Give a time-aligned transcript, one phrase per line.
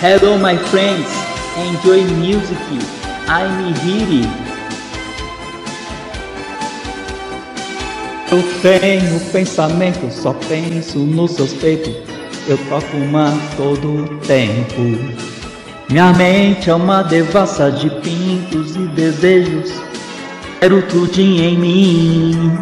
[0.00, 1.10] Hello my friends,
[1.56, 2.56] enjoy music.
[3.26, 4.30] I'm here.
[8.30, 11.96] Eu tenho pensamento, só penso nos seus peitos.
[12.46, 14.80] Eu toco uma todo tempo.
[15.90, 19.72] Minha mente é uma devassa de pintos e desejos.
[20.60, 22.52] Quero tudo em mim.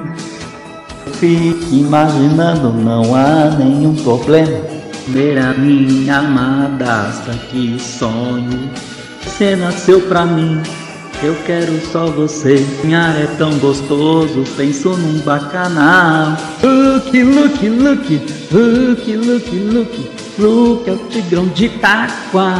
[1.20, 4.75] Fique imaginando, não há nenhum problema.
[5.08, 7.12] Ver a minha amada,
[7.48, 8.68] que sonho.
[9.22, 10.60] Você nasceu pra mim,
[11.22, 12.66] eu quero só você.
[12.82, 16.36] Minha é tão gostoso, penso num bacanal.
[16.60, 18.20] Look, look, look,
[18.50, 20.10] look, look, look.
[20.38, 22.56] Look é o tigrão de Taquá.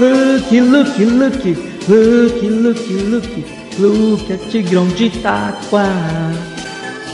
[0.00, 1.56] Look, look, look,
[1.88, 3.44] look, look, look.
[3.78, 5.86] Look é o tigrão de Taquá.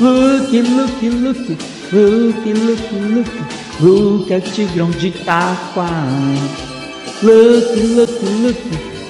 [0.00, 1.58] Look, look, look,
[1.92, 3.63] look, look, look.
[3.80, 5.90] Look o tigrão de Taquá.
[7.22, 8.60] Look, look, look,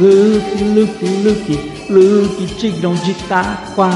[0.00, 3.90] look, look, look, look, tigrão de Taquá.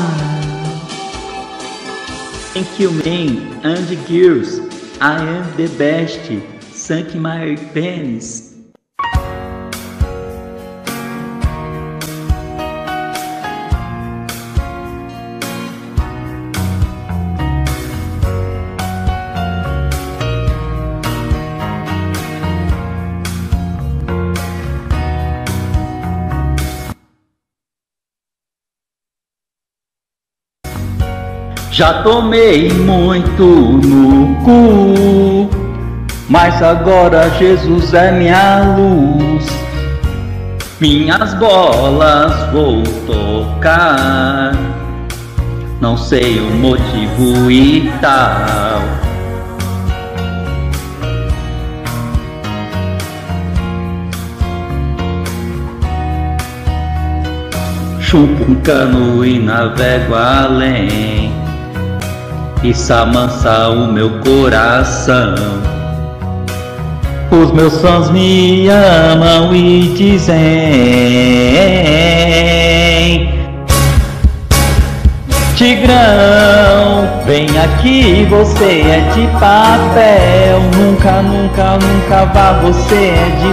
[2.53, 4.61] Thank you, men and girls.
[5.01, 6.21] I am the best.
[6.73, 8.48] Sunk my penis.
[31.79, 35.49] Já tomei muito no cu,
[36.29, 39.47] mas agora Jesus é minha luz.
[40.81, 44.57] Minhas bolas vou tocar,
[45.81, 48.83] não sei o motivo e tal.
[58.01, 61.48] Chupo um cano e navego além
[62.63, 65.35] isso amansa o meu coração.
[67.31, 70.39] Os meus fãs me amam e dizem:
[75.55, 80.61] Tigrão, vem aqui, você é de papel.
[80.77, 83.53] Nunca, nunca, nunca vá, você é de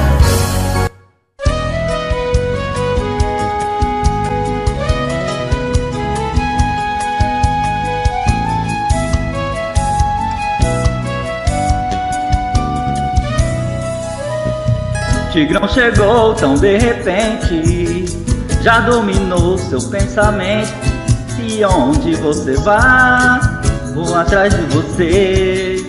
[15.31, 18.05] Tigrão chegou tão de repente,
[18.61, 20.73] já dominou seu pensamento.
[21.39, 23.39] E onde você vai?
[23.93, 25.85] vou atrás de você.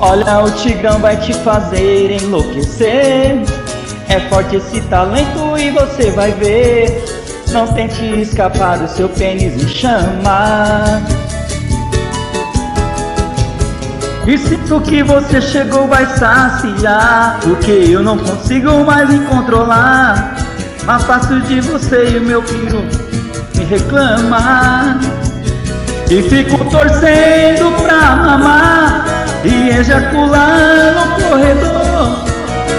[0.00, 3.42] Olha, o Tigrão vai te fazer enlouquecer.
[4.08, 7.04] É forte esse talento e você vai ver.
[7.50, 11.02] Não tente escapar do seu pênis em chama.
[14.26, 20.36] E sinto que você chegou vai saciar Porque eu não consigo mais me controlar.
[20.84, 22.84] Mas faço de você e o meu filho
[23.56, 25.00] me reclama.
[26.08, 29.04] E fico torcendo pra mamar
[29.44, 31.82] E ejacular no corredor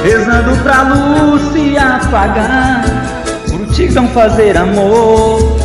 [0.03, 2.83] Rezando pra luz se apagar.
[3.47, 5.57] Pro tigrão fazer amor.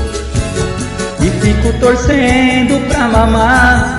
[1.21, 3.98] E fico torcendo pra mamar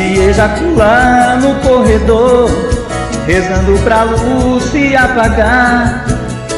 [0.00, 2.48] E ejacular no corredor
[3.26, 6.06] Rezando pra luz se apagar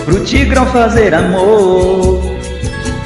[0.04, 2.22] Pro tigrão fazer amor.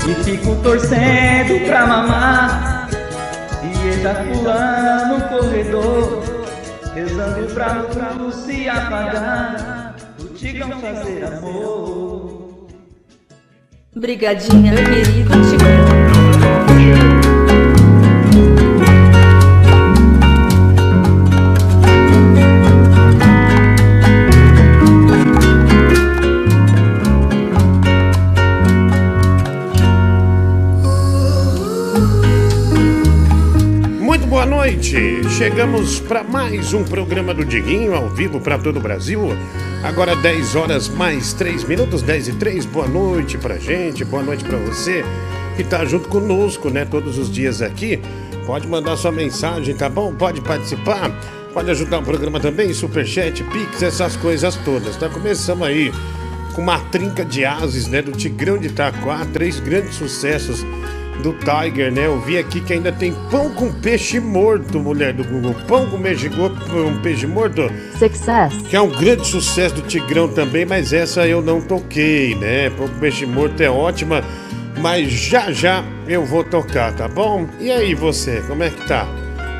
[0.07, 2.89] E fico torcendo pra mamar.
[3.63, 6.23] E ejacular no corredor
[6.95, 12.67] Rezando pra luz se apagar O tigrão fazer amor.
[13.95, 15.86] Brigadinha, querido Tigrão
[34.67, 35.23] noite.
[35.39, 39.21] Chegamos para mais um programa do Diguinho ao vivo para todo o Brasil.
[39.85, 42.67] Agora 10 horas mais 3 minutos, 10 e 3.
[42.67, 45.05] Boa noite pra gente, boa noite para você
[45.57, 48.01] que tá junto conosco, né, todos os dias aqui.
[48.45, 50.13] Pode mandar sua mensagem, tá bom?
[50.13, 51.13] Pode participar.
[51.55, 54.97] Pode ajudar o programa também, superchat, pix, essas coisas todas.
[54.97, 55.93] Tá começando aí
[56.57, 60.67] com uma trinca de ases, né, do Tigrão de Itaquá, três grandes sucessos
[61.23, 62.07] do Tiger, né?
[62.07, 65.55] Eu vi aqui que ainda tem pão com peixe morto, mulher do Google.
[65.67, 67.71] Pão com peixe, com peixe morto.
[67.99, 68.55] Success.
[68.69, 72.71] Que é um grande sucesso do Tigrão também, mas essa eu não toquei, né?
[72.71, 74.23] Pão com peixe morto é ótima,
[74.81, 77.47] mas já já eu vou tocar, tá bom?
[77.59, 79.07] E aí você, como é que tá?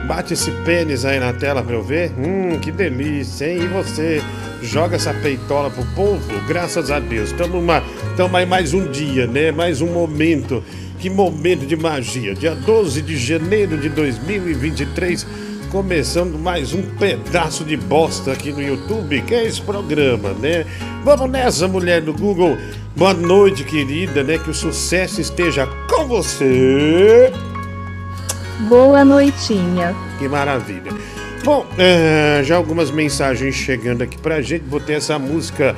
[0.07, 2.13] Bate esse pênis aí na tela pra eu ver.
[2.17, 3.63] Hum, que delícia, hein?
[3.63, 4.23] E você
[4.63, 6.21] joga essa peitola pro povo?
[6.47, 7.31] Graças a Deus.
[7.31, 9.51] Estamos aí mais um dia, né?
[9.51, 10.63] Mais um momento
[10.99, 12.35] que momento de magia!
[12.35, 15.27] Dia 12 de janeiro de 2023,
[15.71, 20.65] começando mais um pedaço de bosta aqui no YouTube, que é esse programa, né?
[21.05, 22.57] Vamos nessa, mulher do Google.
[22.97, 24.39] Boa noite, querida, né?
[24.39, 27.33] Que o sucesso esteja com você.
[28.69, 29.95] Boa noitinha.
[30.19, 30.93] Que maravilha.
[31.45, 34.65] Bom, é, já algumas mensagens chegando aqui pra gente.
[34.65, 35.77] Vou ter essa música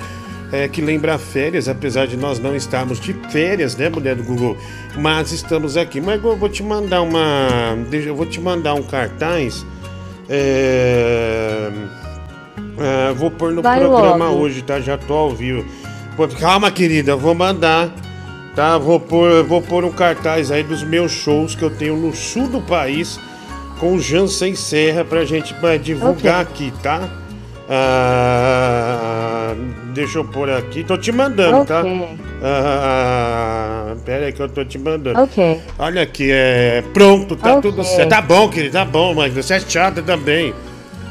[0.51, 4.57] é, que lembra férias, apesar de nós não estarmos de férias, né, mulher do Google?
[4.97, 6.01] Mas estamos aqui.
[6.01, 7.77] Mas eu vou te mandar uma.
[7.93, 9.65] Eu vou te mandar um cartaz.
[10.29, 11.71] É,
[12.79, 14.41] é, vou pôr no Vai programa logo.
[14.41, 14.81] hoje, tá?
[14.81, 15.65] Já tô ao vivo.
[16.41, 17.91] Calma, querida, vou mandar.
[18.55, 22.13] Tá, vou pôr, vou pôr um cartaz aí dos meus shows que eu tenho no
[22.13, 23.21] sul do país
[23.79, 27.09] com o Jansen Serra pra gente pra divulgar aqui, tá?
[27.69, 29.55] Ah,
[29.93, 30.83] deixa eu pôr aqui.
[30.85, 31.81] Tô te mandando, tá?
[31.81, 32.09] Ok.
[32.43, 35.19] Ah, pera aí que eu tô te mandando.
[35.21, 35.61] Ok.
[35.79, 36.83] Olha aqui, é.
[36.93, 37.71] Pronto, tá Ok.
[37.71, 38.09] tudo certo.
[38.09, 40.55] Tá bom, querido, tá bom, mas você é chata também.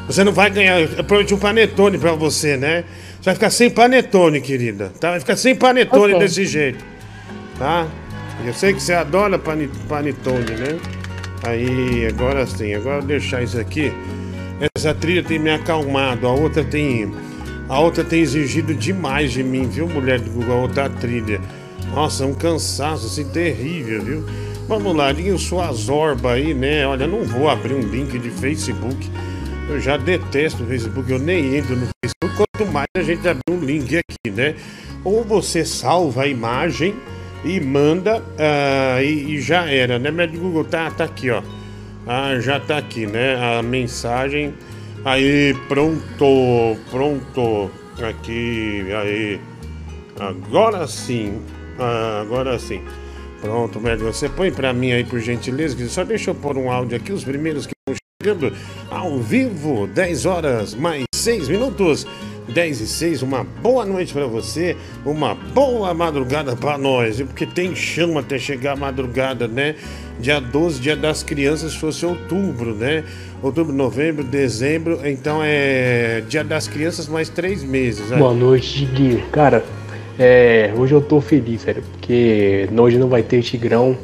[0.07, 0.79] Você não vai ganhar.
[0.79, 2.83] Eu prometi um panetone pra você, né?
[3.19, 4.91] Você vai ficar sem panetone, querida.
[4.99, 5.11] Tá?
[5.11, 6.19] Vai ficar sem panetone Ok.
[6.19, 6.83] desse jeito.
[7.59, 7.85] Tá?
[8.45, 10.77] Eu sei que você adora panetone, né?
[11.43, 13.91] Aí, agora sim, agora eu vou deixar isso aqui.
[14.75, 17.11] Essa trilha tem me acalmado, a outra tem.
[17.69, 20.53] A outra tem exigido demais de mim, viu, mulher do Google?
[20.53, 21.39] A outra trilha.
[21.93, 24.25] Nossa, um cansaço assim terrível, viu?
[24.67, 26.85] Vamos lá, liga sua zorba aí, né?
[26.85, 29.09] Olha, não vou abrir um link de Facebook.
[29.69, 32.35] Eu já detesto o Facebook, eu nem entro no Facebook.
[32.35, 34.55] Quanto mais a gente abrir um link aqui, né?
[35.03, 36.95] Ou você salva a imagem
[37.45, 40.11] e manda ah, e, e já era, né?
[40.11, 41.41] Mas Google tá, tá aqui, ó.
[42.07, 43.35] Ah, já tá aqui, né?
[43.35, 44.53] A mensagem.
[45.03, 47.69] Aí, pronto, pronto.
[48.01, 49.41] Aqui, aí.
[50.17, 51.41] Agora sim.
[51.77, 52.81] Ah, agora sim.
[53.41, 54.11] Pronto, médico.
[54.11, 55.75] Você põe pra mim aí, por gentileza.
[55.75, 58.55] que Só deixa eu pôr um áudio aqui, os primeiros que estão chegando
[58.89, 59.85] ao vivo.
[59.87, 62.07] 10 horas mais 6 minutos.
[62.47, 67.75] 10 e 6, uma boa noite pra você, uma boa madrugada pra nós, porque tem
[67.75, 69.75] chama até chegar a madrugada, né?
[70.19, 73.03] Dia 12, dia das crianças, se fosse outubro, né?
[73.41, 78.09] Outubro, novembro, dezembro, então é dia das crianças mais três meses.
[78.09, 78.17] né?
[78.17, 79.23] Boa noite, Diguinho.
[79.31, 79.63] Cara,
[80.17, 83.95] é, hoje eu tô feliz, velho, porque hoje não vai ter Tigrão,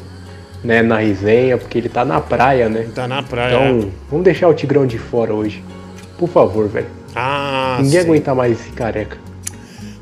[0.64, 2.88] né, na resenha, porque ele tá na praia, né?
[2.94, 3.56] Tá na praia.
[3.56, 5.64] Então, vamos deixar o Tigrão de fora hoje.
[6.18, 6.88] Por favor, velho.
[7.16, 8.06] Ah, Ninguém sim.
[8.08, 9.18] aguenta mais esse careca.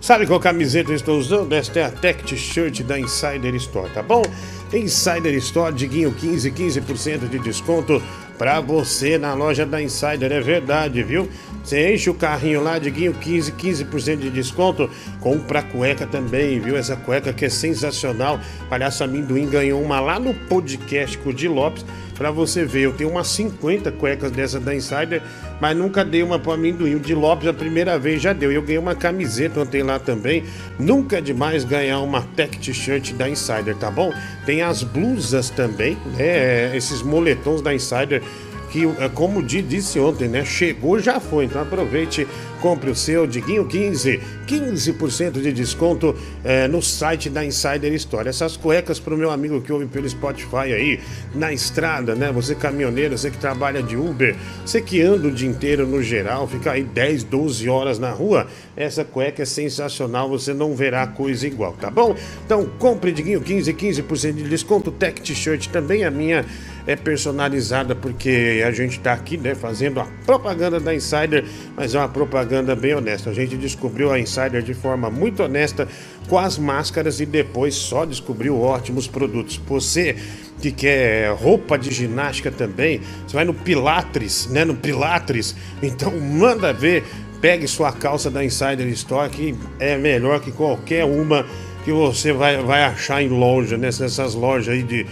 [0.01, 1.53] Sabe qual camiseta eu estou usando?
[1.53, 4.23] Esta é a Tech T-shirt da Insider Store, tá bom?
[4.73, 8.01] Insider Store, Diguinho 15, 15% de desconto
[8.37, 11.29] pra você na loja da Insider, é verdade, viu?
[11.63, 14.89] Você enche o carrinho lá, Diguinho 15, 15% de desconto.
[15.19, 16.75] Compra cueca também, viu?
[16.75, 18.39] Essa cueca que é sensacional.
[18.67, 21.85] Palhaço Amendoim ganhou uma lá no podcast com o Di Lopes.
[22.15, 25.21] Pra você ver, eu tenho umas 50 cuecas dessa da Insider,
[25.59, 26.95] mas nunca dei uma pro amendoim.
[26.95, 28.51] O de Lopes a primeira vez já deu.
[28.51, 30.43] Eu ganhei uma camiseta ontem lá também.
[30.77, 34.13] Nunca é demais ganhar uma tech t-shirt da Insider, tá bom?
[34.45, 36.75] Tem as blusas também, né?
[36.75, 38.21] Esses moletons da Insider
[38.71, 40.45] que, é, como o Di disse ontem, né?
[40.45, 41.45] Chegou, já foi.
[41.45, 42.25] Então aproveite,
[42.61, 48.29] compre o seu Diguinho 15, 15% de desconto é, no site da Insider Store.
[48.29, 50.99] Essas cuecas para o meu amigo que ouve pelo Spotify aí,
[51.35, 52.31] na estrada, né?
[52.31, 54.35] Você caminhoneiro, você que trabalha de Uber,
[54.65, 58.47] você que anda o dia inteiro no geral, fica aí 10, 12 horas na rua,
[58.77, 62.15] essa cueca é sensacional, você não verá coisa igual, tá bom?
[62.45, 66.45] Então compre Diguinho 15, 15% de desconto, Tech T-shirt também a minha
[66.85, 71.45] é personalizada porque a gente tá aqui, né, fazendo a propaganda da Insider,
[71.75, 73.29] mas é uma propaganda bem honesta.
[73.29, 75.87] A gente descobriu a Insider de forma muito honesta
[76.27, 79.59] com as máscaras e depois só descobriu ótimos produtos.
[79.67, 80.15] Você
[80.61, 84.63] que quer roupa de ginástica também, você vai no Pilatres, né?
[84.63, 87.03] No Pilatres, então manda ver.
[87.41, 88.87] Pegue sua calça da Insider
[89.31, 91.43] que é melhor que qualquer uma
[91.83, 93.87] que você vai, vai achar em loja, né?
[93.87, 95.07] nessas lojas aí de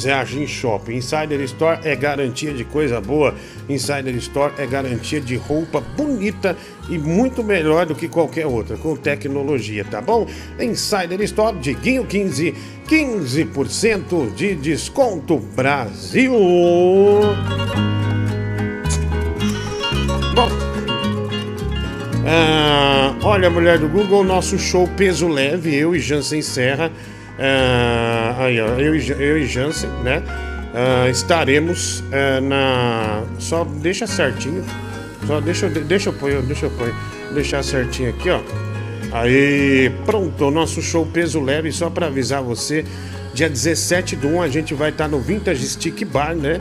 [0.00, 0.96] você acha em shopping.
[0.96, 3.34] Insider Store é garantia de coisa boa.
[3.68, 6.56] Insider Store é garantia de roupa bonita
[6.88, 10.26] e muito melhor do que qualquer outra, com tecnologia, tá bom?
[10.58, 12.54] Insider Store, Diguinho 15,
[12.88, 16.32] 15% de desconto Brasil.
[20.34, 20.48] Bom,
[22.26, 26.90] ah, olha, mulher do Google, nosso show peso leve, eu e Jansen Serra
[27.38, 30.22] Uh, aí, ó, eu, eu e Jansen, né?
[30.72, 33.22] Uh, estaremos uh, na.
[33.38, 34.64] Só deixa certinho.
[35.26, 36.94] Só deixa, deixa eu pôr, deixa eu pôr,
[37.32, 38.40] deixar certinho aqui, ó.
[39.12, 42.84] Aí, pronto, o nosso show peso leve, só para avisar você,
[43.32, 46.60] dia 17 do 1 a gente vai estar tá no Vintage Stick Bar, né?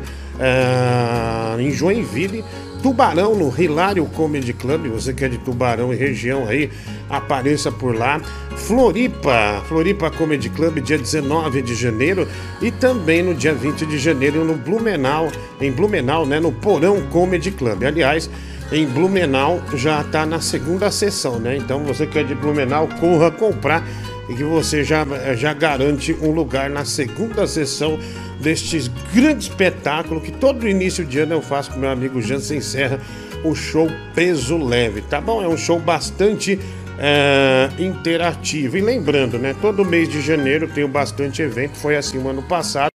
[1.60, 2.44] Em Joinville.
[2.84, 6.70] Tubarão no Hilário Comedy Club, você que é de Tubarão e região aí,
[7.10, 8.20] apareça por lá.
[8.58, 12.28] Floripa, Floripa Comedy Club, dia 19 de janeiro
[12.62, 17.52] e também no dia 20 de janeiro no Blumenau, em Blumenau, né, no Porão Comedy
[17.52, 17.84] Club.
[17.84, 18.30] Aliás,
[18.70, 21.56] em Blumenau já está na segunda sessão, né?
[21.56, 23.82] Então você que é de Blumenau, corra comprar
[24.30, 28.00] e que você já, já garante um lugar na segunda sessão
[28.40, 33.00] deste grande espetáculo que todo início de ano eu faço com meu amigo Jansen Serra,
[33.44, 35.44] o show Peso Leve, tá bom?
[35.44, 36.60] É um show bastante
[36.98, 38.78] é, interativo.
[38.78, 39.56] E lembrando, né?
[39.62, 42.93] Todo mês de janeiro tem bastante evento, foi assim o ano passado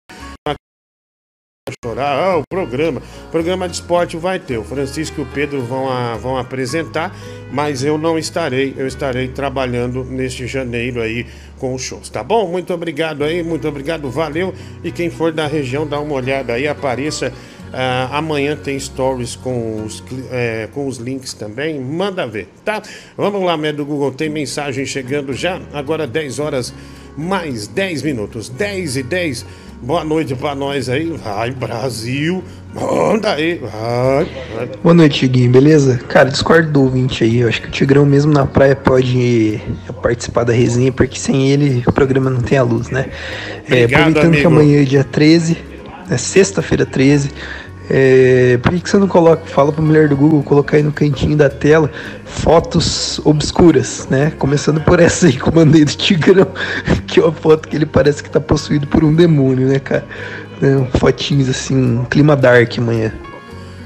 [1.82, 3.02] chorar, ah, o programa,
[3.32, 4.58] programa de esporte vai ter.
[4.58, 7.16] O Francisco e o Pedro vão, a, vão apresentar,
[7.54, 11.26] mas eu não estarei, eu estarei trabalhando neste janeiro aí
[11.58, 12.50] com os shows, tá bom?
[12.50, 14.54] Muito obrigado aí, muito obrigado, valeu.
[14.84, 17.32] E quem for da região, dá uma olhada aí, apareça.
[17.74, 21.80] Uh, amanhã tem stories com os, é, com os links também.
[21.80, 22.84] Manda ver, tá?
[23.16, 24.12] Vamos lá, Médio do Google.
[24.12, 25.62] Tem mensagem chegando já.
[25.72, 26.74] Agora 10 horas
[27.18, 28.50] mais 10 minutos.
[28.50, 29.46] 10 e 10.
[29.84, 31.12] Boa noite pra nós aí.
[31.12, 32.42] Vai, Brasil.
[32.74, 33.56] Manda aí.
[33.56, 34.70] Vai, vai.
[34.82, 36.00] Boa noite, Guinho, beleza?
[36.08, 37.40] Cara, discordo do ouvinte aí.
[37.40, 39.60] Eu acho que o Tigrão, mesmo na praia, pode
[40.02, 43.08] participar da resenha, porque sem ele o programa não tem a luz, né?
[43.70, 44.42] É, Obrigado, aproveitando amigo.
[44.42, 45.58] que amanhã é dia 13,
[46.10, 47.30] é sexta-feira 13.
[47.90, 51.36] É, por que, você não coloca, fala pra mulher do Google colocar aí no cantinho
[51.36, 51.92] da tela
[52.26, 54.32] fotos obscuras, né?
[54.40, 56.48] Começando por essa aí que eu mandei do Tigrão,
[57.06, 60.06] que é uma foto que ele parece que tá possuído por um demônio, né, cara?
[60.62, 63.14] É, fotinhos assim, clima dark amanhã.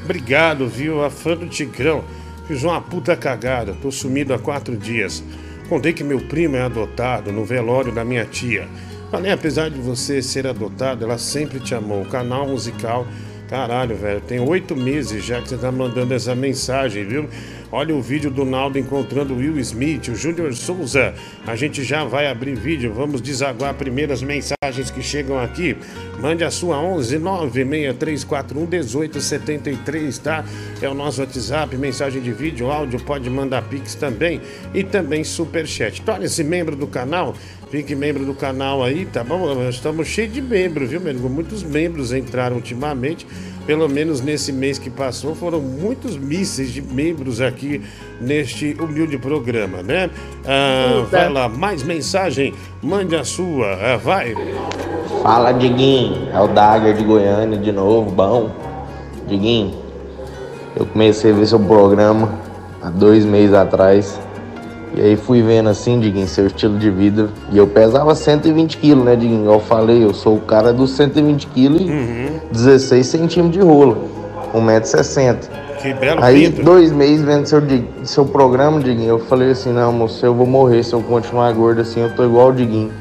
[0.03, 1.03] Obrigado, viu?
[1.03, 2.03] A fã do Tigrão.
[2.47, 5.21] Fiz uma puta cagada, tô sumido há quatro dias.
[5.67, 8.69] Contei que meu primo é adotado no velório da minha tia.
[9.11, 12.03] Falei, apesar de você ser adotado, ela sempre te amou.
[12.03, 13.05] O canal musical
[13.47, 17.29] Caralho, velho, tem oito meses já que você tá mandando essa mensagem, viu?
[17.71, 21.13] Olha o vídeo do Naldo encontrando o Will Smith, o Júnior Souza.
[21.45, 25.77] A gente já vai abrir vídeo, vamos desaguar primeiras mensagens que chegam aqui.
[26.19, 30.43] Mande a sua 11 96341 1873, tá?
[30.81, 34.41] É o nosso WhatsApp, mensagem de vídeo, áudio, pode mandar pix também
[34.73, 36.01] e também superchat.
[36.01, 37.33] Torne-se membro do canal
[37.69, 39.53] Fique membro do canal aí, tá bom?
[39.53, 43.27] Nós estamos cheios de membros, viu, meu Muitos membros entraram ultimamente.
[43.65, 47.81] Pelo menos nesse mês que passou, foram muitos mísseis de membros aqui
[48.21, 50.09] neste humilde programa, né?
[50.45, 54.33] Ah, vai lá, mais mensagem, mande a sua, ah, vai.
[55.21, 58.49] Fala, Diguinho, é o Dagger de Goiânia de novo, bom?
[59.27, 59.75] Diguinho,
[60.73, 62.39] eu comecei a ver seu programa
[62.81, 64.17] há dois meses atrás
[64.97, 67.29] e aí fui vendo assim, Diguinho, seu estilo de vida.
[67.51, 69.45] E eu pesava 120 quilos, né, Diguinho?
[69.45, 72.39] Eu falei, eu sou o cara dos 120 quilos e uhum.
[72.51, 74.09] 16 centímetros de rolo.
[74.55, 75.37] 1,60m.
[75.79, 76.63] Que belo Aí, pinto.
[76.63, 77.61] dois meses vendo seu,
[78.03, 81.81] seu programa, Diguinho, eu falei assim, não, moço, eu vou morrer se eu continuar gordo
[81.81, 82.91] assim, eu tô igual o Diguinho.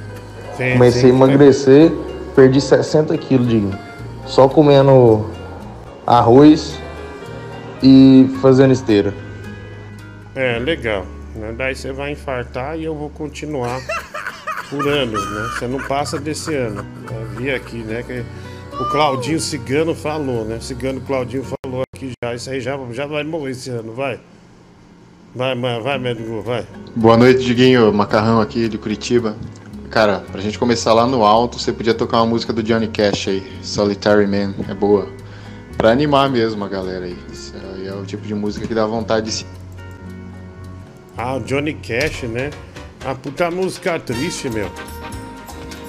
[0.54, 1.92] Sim, Comecei sim, a emagrecer,
[2.34, 3.78] perdi 60 quilos, Diguinho.
[4.26, 5.24] Só comendo
[6.06, 6.78] arroz
[7.82, 9.14] e fazendo esteira.
[10.34, 11.06] É, legal.
[11.36, 11.54] Né?
[11.56, 13.80] Daí você vai infartar e eu vou continuar
[14.70, 15.50] por anos, né?
[15.54, 16.84] Você não passa desse ano.
[17.10, 18.02] Eu vi aqui, né?
[18.02, 18.24] Que
[18.82, 20.58] o Claudinho Cigano falou, né?
[20.60, 22.34] Cigano Claudinho falou aqui já.
[22.34, 24.20] Isso aí já, já vai morrer esse ano, vai.
[25.34, 26.66] Vai, vai, vai, médico, vai.
[26.94, 27.92] Boa noite, Diguinho.
[27.92, 29.36] Macarrão aqui de Curitiba.
[29.90, 33.28] Cara, pra gente começar lá no alto, você podia tocar uma música do Johnny Cash
[33.28, 35.08] aí, Solitary Man, é boa.
[35.76, 37.16] Pra animar mesmo a galera aí.
[37.74, 39.46] Aí é o tipo de música que dá vontade de se
[41.16, 42.50] Ah, o Johnny Cash, né?
[43.04, 44.70] A puta música triste, meu.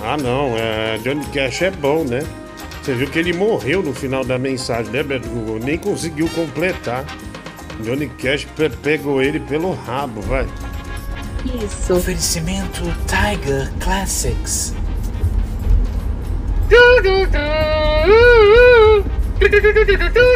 [0.01, 2.19] Ah, não, é, Johnny Cash é bom, né?
[2.81, 5.59] Você viu que ele morreu no final da mensagem, né, Beto Google?
[5.59, 7.03] Nem conseguiu completar.
[7.81, 10.47] Johnny Cash pe pegou ele pelo rabo, vai.
[11.45, 11.93] Isso.
[11.93, 14.73] Oferecimento Tiger Classics.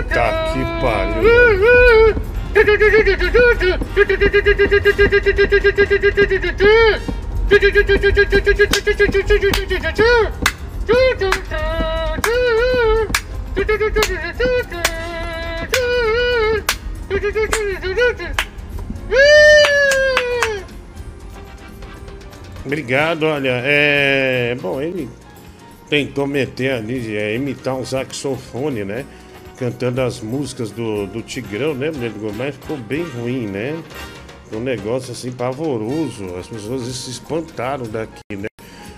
[0.10, 2.31] Tá que pariu.
[22.66, 24.56] Obrigado, olha, é.
[24.62, 25.10] Bom, ele
[25.90, 29.06] tentou meter ali, é, imitar um saxofone, né?
[29.62, 31.92] Cantando as músicas do, do Tigrão, né,
[32.36, 33.80] mas ficou bem ruim, né?
[34.52, 36.36] Um negócio assim pavoroso.
[36.36, 38.48] As pessoas se espantaram daqui, né?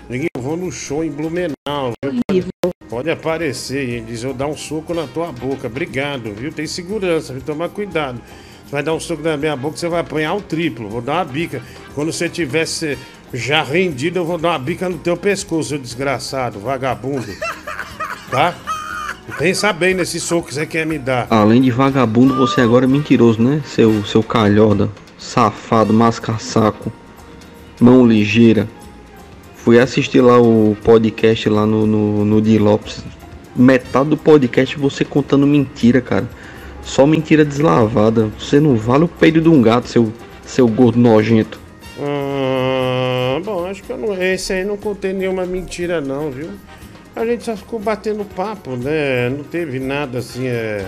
[0.08, 1.92] Ninguém vou no show em Blumenau.
[2.02, 2.46] Pode,
[2.88, 5.66] pode, aparecer e dizer eu dar um soco na tua boca.
[5.66, 6.50] Obrigado, viu?
[6.50, 7.42] Tem segurança, viu?
[7.42, 8.18] Tomar cuidado.
[8.64, 10.88] Você vai dar um soco na minha boca, você vai apanhar o triplo.
[10.88, 11.60] Vou dar uma bica.
[11.94, 12.96] Quando você tivesse
[13.34, 17.28] já rendido, eu vou dar uma bica no teu pescoço, seu desgraçado, vagabundo.
[18.30, 18.54] Tá?
[19.38, 21.26] Pensa bem nesse soco que você quer me dar.
[21.30, 23.62] Além de vagabundo, você agora é mentiroso, né?
[23.64, 26.92] Seu, seu calhoda, safado, masca-saco,
[27.80, 28.68] mão ligeira.
[29.56, 33.02] Fui assistir lá o podcast lá no, no, no Di Lopes.
[33.56, 36.28] Metade do podcast você contando mentira, cara.
[36.82, 38.30] Só mentira deslavada.
[38.38, 40.12] Você não vale o peido de um gato, seu,
[40.44, 41.58] seu gordo nojento.
[41.98, 46.50] Hum, bom, acho que eu não, esse aí não contei nenhuma mentira não, viu?
[47.16, 49.28] A gente só ficou batendo papo, né?
[49.28, 50.84] Não teve nada assim, é,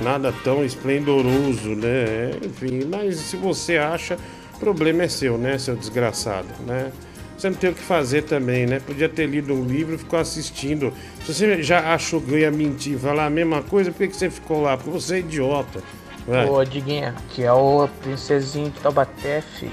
[0.00, 2.32] nada tão esplendoroso, né?
[2.44, 4.18] Enfim, mas se você acha,
[4.54, 6.90] o problema é seu, né, seu desgraçado, né?
[7.38, 8.80] Você não tem o que fazer também, né?
[8.80, 10.92] Podia ter lido um livro e ficou assistindo.
[11.24, 14.16] Se você já achou que eu ia mentir falar a mesma coisa, por que, que
[14.16, 14.76] você ficou lá?
[14.76, 15.82] Porque você é idiota.
[16.26, 16.48] Vai.
[16.48, 19.72] Ô, Diguinha, que é o princesinho de Taubaté, filho.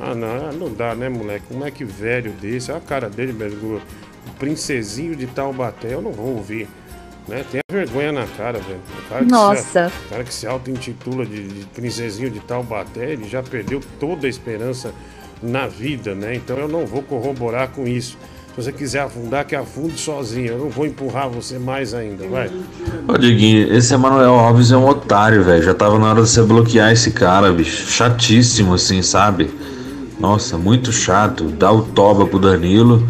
[0.00, 1.46] Ah, não, não dá, né, moleque?
[1.52, 3.80] Um moleque velho desse, olha a cara dele, velho.
[4.26, 6.68] O princesinho de Taubaté, eu não vou ouvir.
[7.26, 7.44] Né?
[7.50, 8.80] Tem a vergonha na cara, velho.
[9.08, 9.88] Cara Nossa.
[9.88, 14.26] Se, o cara que se auto-intitula de, de princesinho de Taubaté, ele já perdeu toda
[14.26, 14.92] a esperança
[15.42, 16.34] na vida, né?
[16.34, 18.16] Então eu não vou corroborar com isso.
[18.54, 20.52] Se você quiser afundar, que afunde sozinho.
[20.52, 22.50] Eu não vou empurrar você mais ainda, vai.
[23.08, 25.62] Ô, Diguinho, esse Emanuel Alves é um otário, velho.
[25.62, 27.90] Já tava na hora de você bloquear esse cara, bicho.
[27.90, 29.50] Chatíssimo, assim, sabe?
[30.20, 31.44] Nossa, muito chato.
[31.44, 33.02] Dá o toba pro Danilo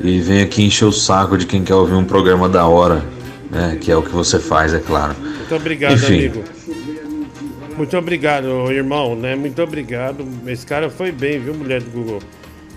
[0.00, 3.04] e vem aqui encher o saco de quem quer ouvir um programa da hora,
[3.50, 3.78] né?
[3.80, 5.14] Que é o que você faz, é claro.
[5.18, 6.14] Muito obrigado, Enfim.
[6.14, 6.44] amigo.
[7.76, 9.34] Muito obrigado, irmão, né?
[9.36, 10.26] Muito obrigado.
[10.46, 12.22] Esse cara foi bem, viu, mulher do Google?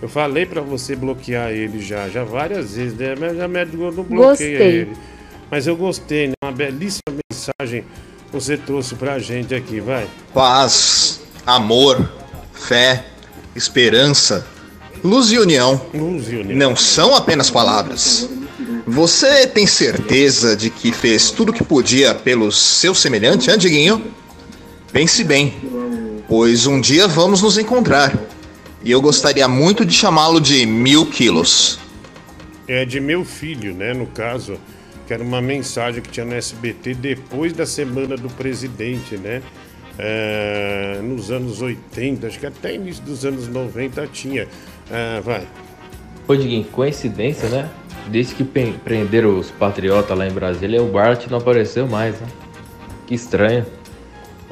[0.01, 3.15] Eu falei para você bloquear ele já, já várias vezes, né?
[3.19, 4.67] Mas a mulher do Google não bloqueia gostei.
[4.81, 4.97] ele.
[5.49, 6.33] Mas eu gostei, né?
[6.43, 7.01] Uma belíssima
[7.31, 7.83] mensagem
[8.31, 10.07] você trouxe pra gente aqui, vai.
[10.33, 12.09] Paz, amor,
[12.53, 13.05] fé,
[13.55, 14.45] esperança,
[15.03, 15.81] luz e união.
[15.93, 16.57] Luz e união.
[16.57, 18.29] Não são apenas palavras.
[18.85, 24.03] Você tem certeza de que fez tudo o que podia pelo seu semelhante, Andiguinho?
[24.91, 25.53] Pense bem,
[26.27, 28.17] pois um dia vamos nos encontrar.
[28.83, 31.77] E eu gostaria muito de chamá-lo de mil quilos.
[32.67, 33.93] É de meu filho, né?
[33.93, 34.57] No caso,
[35.05, 39.41] que era uma mensagem que tinha no SBT depois da semana do presidente, né?
[39.97, 44.47] É, nos anos 80, acho que até início dos anos 90 tinha.
[44.91, 45.47] É, vai.
[46.27, 47.69] Ô, Diguinho, coincidência, né?
[48.07, 52.27] Desde que prenderam os patriotas lá em Brasília, o Bart não apareceu mais, né?
[53.05, 53.65] Que estranho.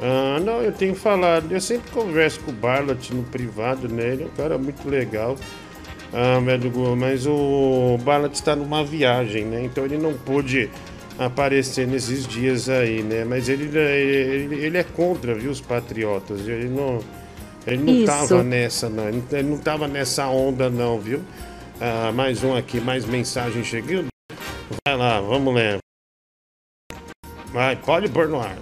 [0.00, 1.50] Ah, não, eu tenho falado.
[1.50, 4.12] Eu sempre converso com o Barlat no privado, né?
[4.12, 5.36] Ele é um cara muito legal.
[6.12, 6.40] Ah,
[6.96, 9.64] mas o Barlat está numa viagem, né?
[9.64, 10.70] Então ele não pôde
[11.18, 13.24] aparecer nesses dias aí, né?
[13.24, 16.46] Mas ele, ele, ele é contra, viu, os patriotas.
[16.46, 17.00] Ele não,
[17.68, 19.08] ele não tava nessa, não.
[19.08, 21.20] Ele não tava nessa onda, não, viu?
[21.80, 24.08] Ah, mais um aqui, mais mensagem chegando.
[24.86, 25.78] Vai lá, vamos lá.
[27.52, 28.56] Vai, pode pôr no ar.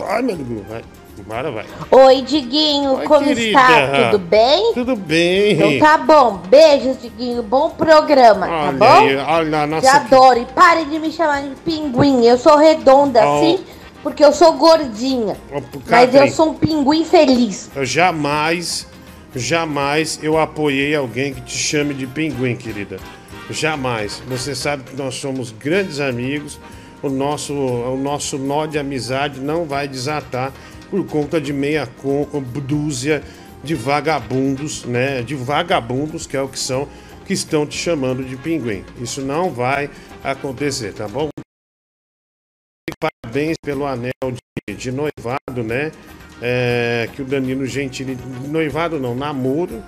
[0.00, 0.82] Ai, meu Deus, vai.
[1.26, 1.64] Bora, vai.
[1.90, 3.60] Oi, Diguinho, Oi, como querida.
[3.60, 4.10] está?
[4.10, 4.72] Tudo bem?
[4.74, 5.52] Tudo bem.
[5.52, 6.38] Então tá bom.
[6.48, 7.42] Beijos, Diguinho.
[7.42, 9.06] Bom programa, tá olha tá bom?
[9.06, 10.40] Aí, olha, nossa, Te adoro.
[10.40, 12.24] E pare de me chamar de pinguim.
[12.24, 13.36] Eu sou redonda, oh.
[13.36, 13.64] assim,
[14.04, 15.36] porque eu sou gordinha.
[15.88, 17.70] Mas eu sou um pinguim feliz.
[17.74, 18.86] Eu jamais,
[19.34, 22.98] jamais eu apoiei alguém que te chame de pinguim, querida.
[23.50, 24.22] Jamais.
[24.28, 26.60] Você sabe que nós somos grandes amigos
[27.02, 30.52] o nosso, o nosso nó de amizade não vai desatar
[30.90, 32.26] por conta de meia com,
[32.66, 33.22] dúzia
[33.62, 35.22] de vagabundos, né?
[35.22, 36.88] De vagabundos, que é o que são,
[37.26, 38.84] que estão te chamando de pinguim.
[39.00, 39.90] Isso não vai
[40.22, 41.33] acontecer, tá bom?
[43.04, 44.12] Parabéns pelo anel
[44.68, 45.92] de, de noivado, né?
[46.40, 48.16] É, que o Danilo Gentili.
[48.48, 49.82] Noivado não, namoro.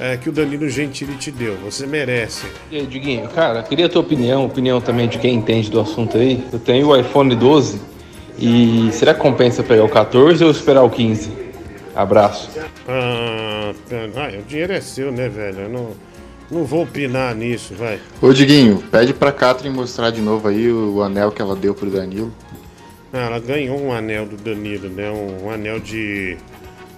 [0.00, 1.56] É, que o Danilo Gentili te deu.
[1.64, 2.46] Você merece.
[2.70, 6.16] E aí, Diguinho, cara, queria a tua opinião, opinião também de quem entende do assunto
[6.16, 6.42] aí.
[6.52, 7.80] Eu tenho o iPhone 12
[8.38, 11.30] e será que compensa pegar o 14 ou esperar o 15?
[11.94, 12.50] Abraço.
[12.88, 13.72] Ah,
[14.16, 15.60] ah, o dinheiro é seu, né, velho?
[15.60, 15.90] Eu não,
[16.50, 18.00] não vou opinar nisso, vai.
[18.20, 21.74] Ô, Diguinho, pede pra Catherine mostrar de novo aí o, o anel que ela deu
[21.74, 22.32] pro Danilo.
[23.12, 25.10] Ah, ela ganhou um anel do Danilo, né?
[25.10, 26.38] Um, um anel de,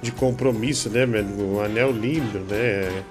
[0.01, 1.27] de compromisso, né, velho?
[1.27, 3.03] Um anel lindo, né?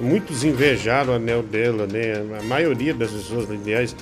[0.00, 2.14] Muitos invejaram o anel dela, né?
[2.38, 3.94] A maioria das pessoas, aliás,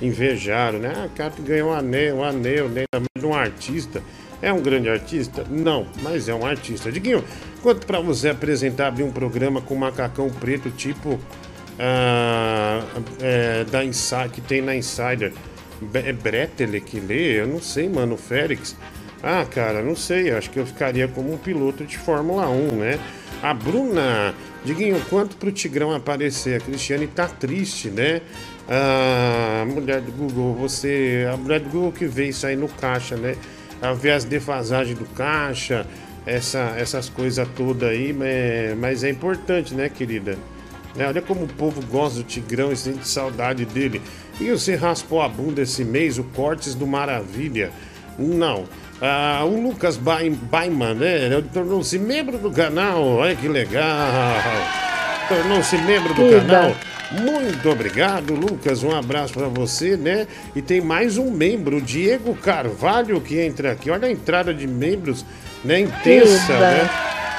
[0.00, 0.92] invejaram, né?
[0.94, 2.84] Ah, a Catherine ganhou um anel, um anel, né?
[3.18, 4.02] De um artista.
[4.42, 5.44] É um grande artista?
[5.48, 6.92] Não, mas é um artista.
[6.92, 7.24] Diguinho,
[7.62, 11.18] quanto para você apresentar, abrir um programa com macacão preto, tipo
[11.78, 12.82] ah,
[13.20, 15.32] é, da Insider, que tem na Insider?
[15.94, 17.40] É Bretele que lê?
[17.40, 18.16] Eu não sei, mano.
[18.16, 18.76] Félix.
[19.22, 20.30] Ah, cara, não sei.
[20.30, 22.98] Acho que eu ficaria como um piloto de Fórmula 1, né?
[23.42, 26.60] A Bruna, Diguinho, quanto pro Tigrão aparecer?
[26.60, 28.20] A Cristiane tá triste, né?
[28.68, 31.28] A mulher do Google, você.
[31.32, 33.36] A mulher do Google que vê isso aí no caixa, né?
[33.82, 35.84] a ver as defasagens do caixa,
[36.24, 40.38] essa, essas coisas todas aí, mas, mas é importante, né, querida?
[40.96, 44.00] É, olha como o povo gosta do Tigrão e sente saudade dele.
[44.42, 47.70] E você raspou a bunda esse mês, o Cortes do Maravilha?
[48.18, 48.64] Não.
[49.00, 51.42] Ah, o Lucas Baiman, né?
[51.52, 53.04] Tornou-se membro do canal.
[53.04, 53.84] Olha que legal.
[55.28, 56.74] Tornou-se membro do canal.
[57.20, 58.82] Muito obrigado, Lucas.
[58.82, 60.26] Um abraço para você, né?
[60.56, 63.90] E tem mais um membro, Diego Carvalho, que entra aqui.
[63.90, 65.24] Olha a entrada de membros,
[65.64, 65.80] né?
[65.80, 66.90] Intensa, né?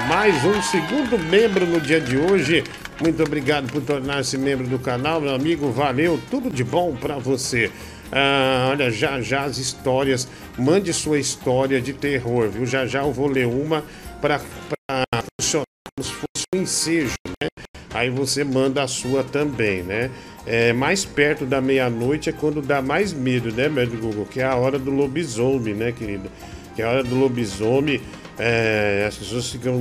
[0.08, 2.64] Mais um segundo membro no dia de hoje.
[3.02, 5.72] Muito obrigado por tornar-se membro do canal, meu amigo.
[5.72, 7.72] Valeu, tudo de bom para você.
[8.12, 10.28] Ah, olha, já já as histórias.
[10.58, 12.66] Mande sua história de terror, viu?
[12.66, 13.84] Já já eu vou ler uma
[14.22, 15.66] para funcionar
[15.98, 17.48] como se fosse um ensejo, né?
[17.94, 20.12] Aí você manda a sua também, né?
[20.46, 24.26] É, mais perto da meia-noite é quando dá mais medo, né, médico Google?
[24.26, 26.30] Que é a hora do lobisomem, né, querida?
[26.76, 28.02] Que é a hora do lobisomem.
[28.38, 29.78] É, as pessoas ficam,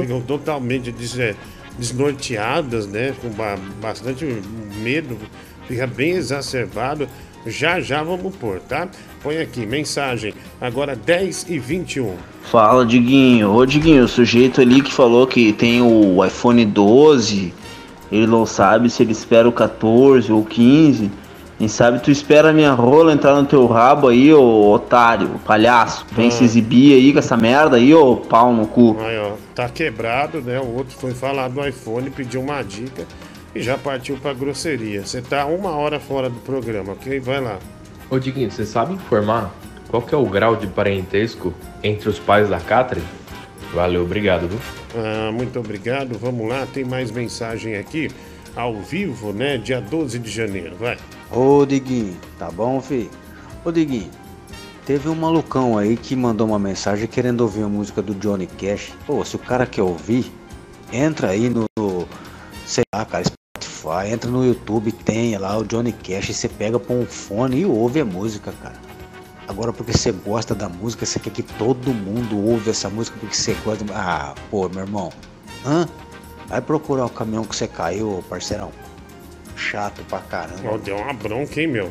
[0.00, 1.36] ficam totalmente é,
[1.78, 3.14] desnorteadas, né?
[3.20, 3.30] Com
[3.80, 4.24] bastante
[4.76, 5.18] medo,
[5.66, 7.08] fica bem exacerbado.
[7.44, 8.88] Já já vamos pôr, tá?
[9.22, 10.32] Põe aqui, mensagem.
[10.60, 12.14] Agora 10 e 21.
[12.42, 13.52] Fala, Diguinho.
[13.52, 17.52] Ô, Diguinho, o sujeito ali que falou que tem o iPhone 12,
[18.12, 21.10] ele não sabe se ele espera o 14 ou 15.
[21.58, 26.04] Quem sabe tu espera a minha rola entrar no teu rabo aí, ô otário, palhaço.
[26.10, 26.30] Vem ah.
[26.30, 28.96] se exibir aí com essa merda aí, ô pau no cu.
[29.00, 30.60] Aí, ó, tá quebrado, né?
[30.60, 33.06] O outro foi falar do iPhone, pediu uma dica
[33.54, 35.04] e já partiu pra grosseria.
[35.04, 37.20] Você tá uma hora fora do programa, ok?
[37.20, 37.58] Vai lá.
[38.10, 39.52] Ô Diguinho, você sabe informar
[39.92, 43.06] qual que é o grau de parentesco entre os pais da Catherine?
[43.74, 44.58] Valeu, obrigado, viu?
[44.96, 46.18] Ah, muito obrigado.
[46.18, 48.10] Vamos lá, tem mais mensagem aqui.
[48.56, 49.58] Ao vivo, né?
[49.58, 50.96] Dia 12 de janeiro, vai.
[51.30, 53.10] Ô Diguinho, tá bom, filho?
[53.64, 54.10] Ô Diguinho,
[54.92, 58.92] teve um malucão aí que mandou uma mensagem querendo ouvir a música do Johnny Cash.
[59.06, 60.30] Pô, se o cara quer ouvir,
[60.92, 61.64] entra aí no,
[62.66, 66.78] sei lá, cara, Spotify, entra no YouTube, tem lá o Johnny Cash, e você pega
[66.78, 68.74] põe um fone e ouve a música, cara.
[69.48, 73.34] Agora porque você gosta da música, você quer que todo mundo ouve essa música porque
[73.34, 73.86] você gosta.
[73.94, 75.10] Ah, pô, meu irmão.
[75.64, 75.88] Hã?
[76.48, 78.70] Vai procurar o caminhão que você caiu, parceirão.
[79.56, 80.76] Chato pra caramba.
[80.76, 81.90] Deu uma bronca, hein, meu?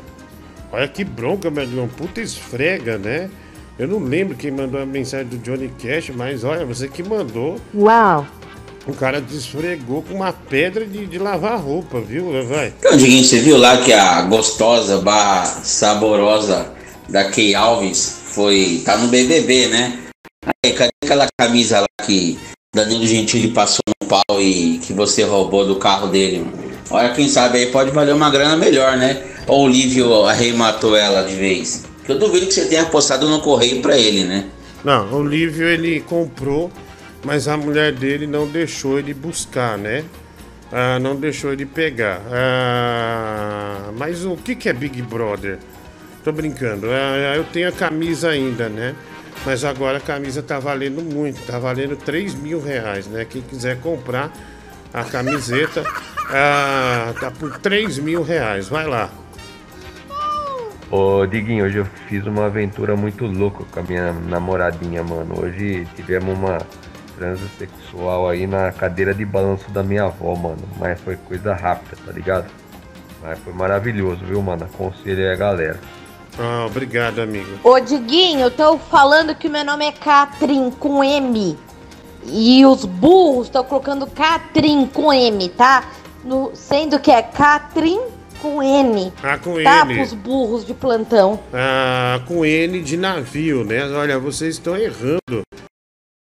[0.71, 1.87] Olha que bronca, meu irmão.
[1.87, 3.29] Puta esfrega, né?
[3.77, 7.59] Eu não lembro quem mandou a mensagem do Johnny Cash, mas olha, você que mandou.
[7.73, 8.25] Uau!
[8.87, 12.31] O cara desfregou com uma pedra de, de lavar roupa, viu?
[12.47, 12.73] Vai.
[12.79, 16.71] Então, Diguinho, você viu lá que a gostosa barra saborosa
[17.07, 18.81] da Kay Alves foi.
[18.83, 19.99] tá no BBB, né?
[20.45, 22.39] Aí, cadê aquela camisa lá que
[22.73, 26.45] Danilo Gentili passou no pau e que você roubou do carro dele?
[26.89, 29.21] Olha, quem sabe aí pode valer uma grana melhor, né?
[29.47, 31.83] Ou o Lívio arrematou ela de vez.
[32.07, 34.45] Eu duvido que você tenha postado no correio para ele, né?
[34.83, 36.71] Não, o Lívio ele comprou
[37.23, 40.03] mas a mulher dele não deixou ele buscar, né?
[40.71, 42.21] Ah, não deixou ele pegar.
[42.31, 45.59] Ah, mas o que, que é Big Brother?
[46.23, 46.87] Tô brincando.
[46.89, 48.95] Ah, eu tenho a camisa ainda, né?
[49.45, 53.25] Mas agora a camisa tá valendo muito, tá valendo 3 mil reais, né?
[53.25, 54.31] Quem quiser comprar
[54.93, 55.83] a camiseta,
[56.29, 58.67] ah, tá por 3 mil reais.
[58.67, 59.09] Vai lá.
[60.89, 65.41] Ô Diguinho, hoje eu fiz uma aventura muito louca com a minha namoradinha, mano.
[65.41, 66.57] Hoje tivemos uma
[67.17, 70.67] transexual aí na cadeira de balanço da minha avó, mano.
[70.77, 72.51] Mas foi coisa rápida, tá ligado?
[73.21, 74.65] Mas foi maravilhoso, viu, mano?
[74.65, 75.79] Aconselho aí a galera.
[76.37, 77.59] Ah, obrigado, amigo.
[77.63, 81.57] Ô, Diguinho, eu tô falando que o meu nome é Catrin com M.
[82.25, 85.89] E os burros estão colocando Catrin com M, tá?
[86.23, 87.99] No, sendo que é Catrin
[88.41, 89.11] com N.
[89.23, 89.95] Ah, com tá, N.
[89.95, 91.39] pros burros de plantão.
[91.53, 93.87] Ah, com N de navio, né?
[93.89, 95.41] Olha, vocês estão errando.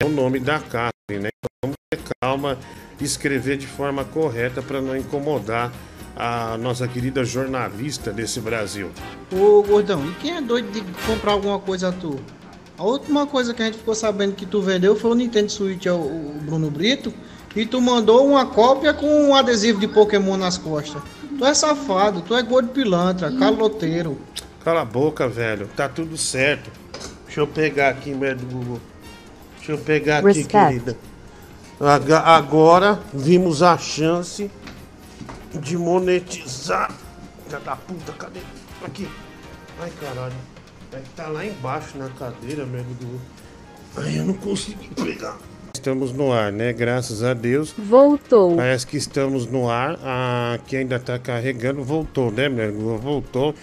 [0.01, 1.29] É o nome da Catherine, né?
[1.39, 2.59] Então vamos ter calma
[3.01, 5.73] e escrever de forma correta para não incomodar
[6.17, 8.91] a nossa querida jornalista desse Brasil.
[9.31, 12.19] Ô gordão, e quem é doido de comprar alguma coisa tu?
[12.79, 15.87] A última coisa que a gente ficou sabendo que tu vendeu foi o Nintendo Switch
[15.87, 17.13] ao o Bruno Brito
[17.55, 21.03] e tu mandou uma cópia com um adesivo de Pokémon nas costas.
[21.39, 24.19] Tu é safado, tu é gordo pilantra, caloteiro.
[24.63, 25.69] Cala a boca, velho.
[25.75, 26.71] Tá tudo certo.
[27.25, 28.81] Deixa eu pegar aqui, merda do Google.
[29.57, 30.49] Deixa eu pegar aqui, Respect.
[30.53, 30.97] querida.
[32.25, 34.51] Agora vimos a chance
[35.55, 36.91] de monetizar.
[37.45, 38.41] Filha da puta, cadê?
[38.85, 39.09] Aqui.
[39.81, 40.56] Ai, caralho.
[40.97, 43.21] É que tá lá embaixo na cadeira, merda do.
[43.99, 45.37] Ai, eu não consegui pegar.
[45.75, 46.73] Estamos no ar, né?
[46.73, 47.75] Graças a Deus.
[47.77, 48.57] Voltou.
[48.57, 49.99] Parece que estamos no ar.
[50.03, 52.97] A que ainda tá carregando voltou, né, meu amigo?
[52.97, 53.55] Voltou.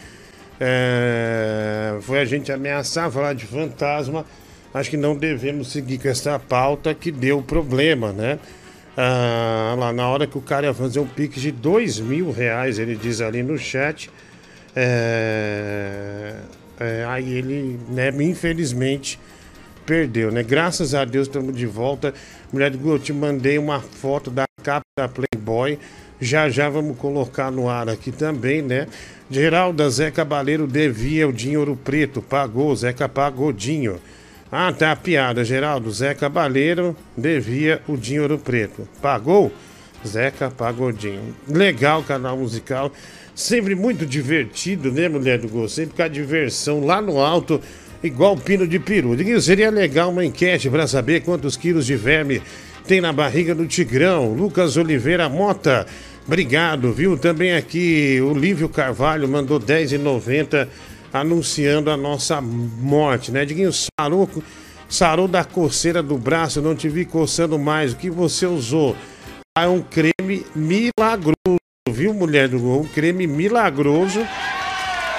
[0.59, 4.25] É, Foi a gente ameaçar falar de fantasma.
[4.71, 8.37] Acho que não devemos seguir com essa pauta que deu problema, né?
[8.95, 12.77] Ah, lá na hora que o cara ia fazer um pique de dois mil reais,
[12.77, 14.09] ele diz ali no chat.
[14.75, 16.35] é,
[16.79, 19.19] é, aí ele, né, infelizmente,
[19.85, 20.43] perdeu, né?
[20.43, 22.13] Graças a Deus estamos de volta.
[22.51, 25.77] Mulher do Google, eu te mandei uma foto da capa da Playboy.
[26.19, 28.87] Já já vamos colocar no ar aqui também, né?
[29.29, 33.99] Geralda Zé Cabaleiro devia o dinheiro preto, pagou, Zeca pagodinho.
[34.55, 35.89] Ah, tá a piada, Geraldo.
[35.89, 38.87] Zé Cabaleiro devia o dinheiro preto.
[39.01, 39.51] Pagou?
[40.05, 41.35] Zeca Pagodinho.
[41.47, 42.91] Legal canal musical.
[43.35, 45.67] Sempre muito divertido, né, mulher do gol?
[45.67, 47.59] Sempre com a diversão lá no alto,
[48.03, 49.15] igual pino de peru.
[49.15, 52.41] Diguinho, seria legal uma enquete para saber quantos quilos de verme
[52.87, 54.33] tem na barriga do Tigrão.
[54.33, 55.87] Lucas Oliveira Mota.
[56.27, 57.17] Obrigado, viu?
[57.17, 60.67] Também aqui o Lívio Carvalho mandou R$10,90
[61.11, 63.45] anunciando a nossa morte, né?
[63.45, 64.29] Diguinho, sarou,
[64.87, 67.93] sarou da coceira do braço, não te vi coçando mais.
[67.93, 68.95] O que você usou?
[69.57, 71.57] Ah, é um creme milagroso,
[71.91, 72.81] viu, mulher do gol?
[72.81, 74.25] Um creme milagroso.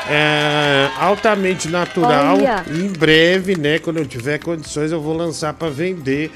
[0.09, 2.39] É, altamente natural.
[2.39, 2.65] Olha.
[2.71, 3.79] Em breve, né?
[3.79, 6.31] Quando eu tiver condições, eu vou lançar para vender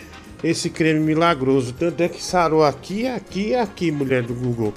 [0.45, 1.73] esse creme milagroso.
[1.73, 4.75] Tanto é que sarou aqui, aqui e aqui, mulher do Google.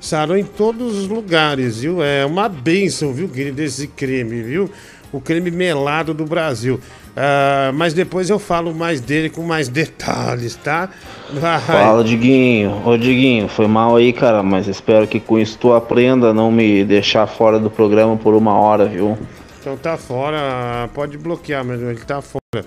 [0.00, 2.02] Sarou em todos os lugares, viu?
[2.02, 4.70] É uma benção, viu, querido, esse creme, viu?
[5.12, 6.80] O creme melado do Brasil.
[7.16, 10.88] Ah, mas depois eu falo mais dele com mais detalhes, tá?
[11.32, 11.60] Vai.
[11.60, 12.82] Fala, Diguinho.
[12.84, 16.50] Ô, Diguinho, foi mal aí, cara, mas espero que com isso tu aprenda a não
[16.50, 19.16] me deixar fora do programa por uma hora, viu?
[19.60, 22.64] Então tá fora, pode bloquear, irmão, ele tá fora.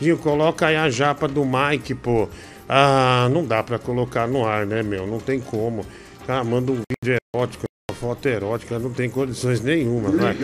[0.00, 2.28] Dinho, coloca aí a japa do Mike, pô.
[2.68, 5.06] Ah, não dá pra colocar no ar, né, meu?
[5.06, 5.84] Não tem como.
[6.26, 7.64] Cara, manda um vídeo erótico,
[8.06, 10.36] foto erótica, não tem condições nenhuma, vai.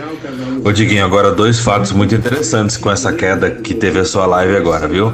[0.65, 4.57] Ô Diguinho, agora dois fatos muito interessantes com essa queda que teve a sua live
[4.57, 5.13] agora, viu?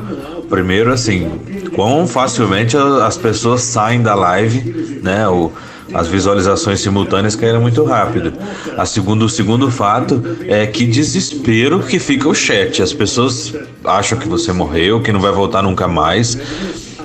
[0.48, 1.30] Primeiro, assim,
[1.74, 5.28] quão facilmente as pessoas saem da live, né?
[5.28, 5.52] O,
[5.92, 8.32] as visualizações simultâneas caíram muito rápido.
[8.78, 12.82] A segundo, o segundo fato é que desespero que fica o chat.
[12.82, 16.38] As pessoas acham que você morreu, que não vai voltar nunca mais.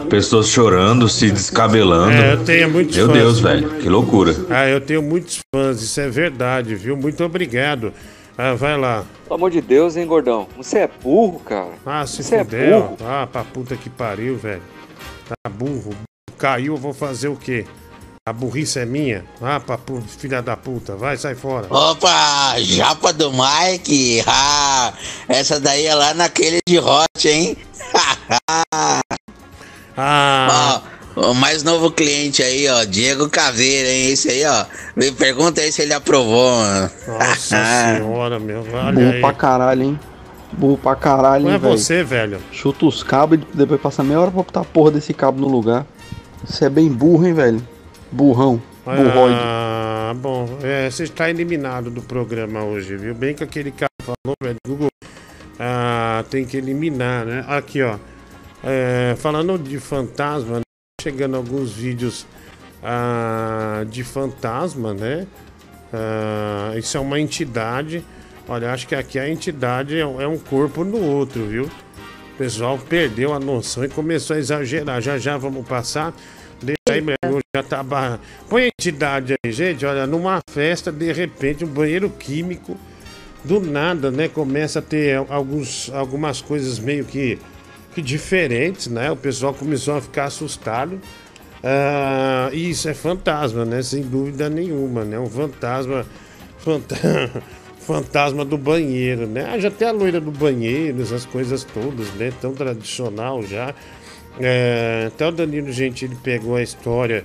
[0.09, 2.11] Pessoas chorando, se descabelando.
[2.11, 3.17] É, eu tenho muitos Meu fãs.
[3.17, 4.35] Deus, velho, que loucura.
[4.49, 6.95] Ah, eu tenho muitos fãs, isso é verdade, viu?
[6.95, 7.93] Muito obrigado.
[8.37, 9.03] Ah, vai lá.
[9.25, 10.47] Pelo amor de Deus, hein, gordão?
[10.57, 11.71] Você é burro, cara.
[11.85, 12.81] Ah, se Você é fuder, ó.
[12.81, 12.97] burro.
[13.05, 14.61] Ah, pra puta que pariu, velho.
[15.27, 15.95] Tá burro.
[16.37, 17.65] Caiu, eu vou fazer o quê?
[18.27, 19.25] A burrice é minha?
[19.41, 20.01] Ah, pra pu...
[20.17, 20.95] filha da puta.
[20.95, 21.67] Vai, sai fora.
[21.69, 24.23] Opa, japa do Mike.
[24.25, 24.93] Ah,
[25.27, 27.57] essa daí é lá naquele de hot, hein?
[29.97, 30.81] Ah.
[31.15, 34.11] Ó, o mais novo cliente aí, ó, Diego Caveira, hein?
[34.11, 34.65] Esse aí, ó.
[34.95, 36.89] Me pergunta aí se ele aprovou, mano.
[37.07, 37.57] Nossa
[37.97, 38.65] senhora, meu.
[38.73, 39.21] Olha Burro aí.
[39.21, 39.99] pra caralho, hein?
[40.53, 41.77] Burro pra caralho, Não hein, é velho?
[41.77, 42.39] você, velho.
[42.51, 45.47] Chuta os cabos e depois passa meia hora pra botar a porra desse cabo no
[45.47, 45.85] lugar.
[46.45, 47.67] Você é bem burro, hein, velho?
[48.11, 48.61] Burrão.
[48.85, 49.39] Burroide.
[49.41, 50.47] Ah, bom.
[50.61, 53.15] É, você está eliminado do programa hoje, viu?
[53.15, 54.57] Bem que aquele cara falou, velho.
[54.67, 54.89] Google.
[55.59, 57.45] Ah, tem que eliminar, né?
[57.47, 57.95] Aqui, ó.
[58.63, 60.63] É, falando de fantasma, né?
[61.01, 62.25] chegando alguns vídeos
[62.81, 65.27] ah, de fantasma, né?
[65.91, 68.03] Ah, isso é uma entidade.
[68.47, 71.69] Olha, acho que aqui a entidade é um é um corpo no outro, viu?
[72.37, 75.01] pessoal perdeu a noção e começou a exagerar.
[75.01, 76.13] Já já vamos passar.
[76.61, 77.15] Deixa aí, meu,
[77.55, 78.19] já tá barra.
[78.49, 79.85] Põe a entidade aí, gente.
[79.85, 82.77] Olha, numa festa, de repente, um banheiro químico,
[83.43, 84.27] do nada, né?
[84.27, 87.37] Começa a ter alguns, algumas coisas meio que
[88.01, 89.11] diferentes, né?
[89.11, 90.99] O pessoal começou a ficar assustado.
[92.51, 93.81] E isso é fantasma, né?
[93.81, 95.19] Sem dúvida nenhuma, né?
[95.19, 96.05] Um fantasma.
[97.85, 98.45] Fantasma.
[98.45, 99.45] do banheiro, né?
[99.53, 102.31] Ah, já tem a loira do banheiro, essas coisas todas, né?
[102.39, 103.75] Tão tradicional já.
[104.39, 107.23] É, até o Danilo Gentili pegou a história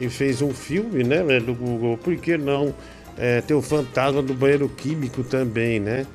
[0.00, 1.96] e fez um filme, né, do Google.
[1.98, 2.74] Por que não
[3.16, 6.06] é, ter o fantasma do banheiro químico também, né?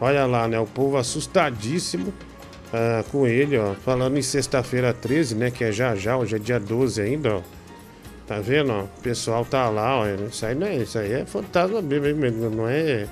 [0.00, 0.58] Olha lá, né?
[0.58, 2.12] O povo assustadíssimo
[2.76, 3.74] uh, com ele, ó.
[3.74, 5.50] Falando em sexta-feira 13, né?
[5.50, 7.42] Que é já já, hoje é dia 12 ainda, ó.
[8.26, 8.82] Tá vendo, ó?
[8.82, 10.06] O pessoal tá lá, ó.
[10.06, 13.06] Isso aí não é, isso aí é fantasma mesmo, não é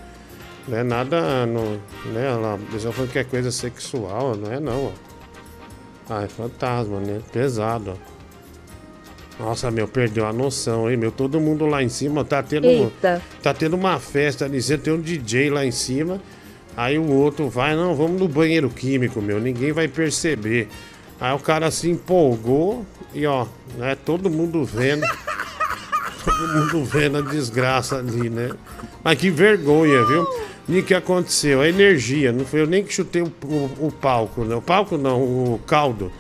[0.66, 1.46] não é nada.
[1.46, 1.81] Não,
[2.12, 4.92] né, lá, o pessoal falando que é coisa sexual, não é não, ó.
[6.09, 7.20] Ah, é fantasma, né?
[7.33, 8.14] Pesado, ó.
[9.37, 11.11] Nossa, meu, perdeu a noção, hein, meu?
[11.11, 12.66] Todo mundo lá em cima tá tendo.
[12.66, 13.20] Eita.
[13.42, 16.20] Tá tendo uma festa ali, você tem um DJ lá em cima.
[16.76, 20.68] Aí o outro vai, não, vamos no banheiro químico, meu, ninguém vai perceber.
[21.20, 22.84] Aí o cara se empolgou
[23.14, 25.06] e ó, né, todo mundo vendo.
[26.24, 28.50] todo mundo vendo a desgraça ali, né?
[29.02, 30.26] Mas que vergonha, viu?
[30.68, 31.60] E o que aconteceu?
[31.60, 34.54] A energia, não foi eu nem que chutei o, o, o, palco, né?
[34.54, 36.10] O palco não, o caldo.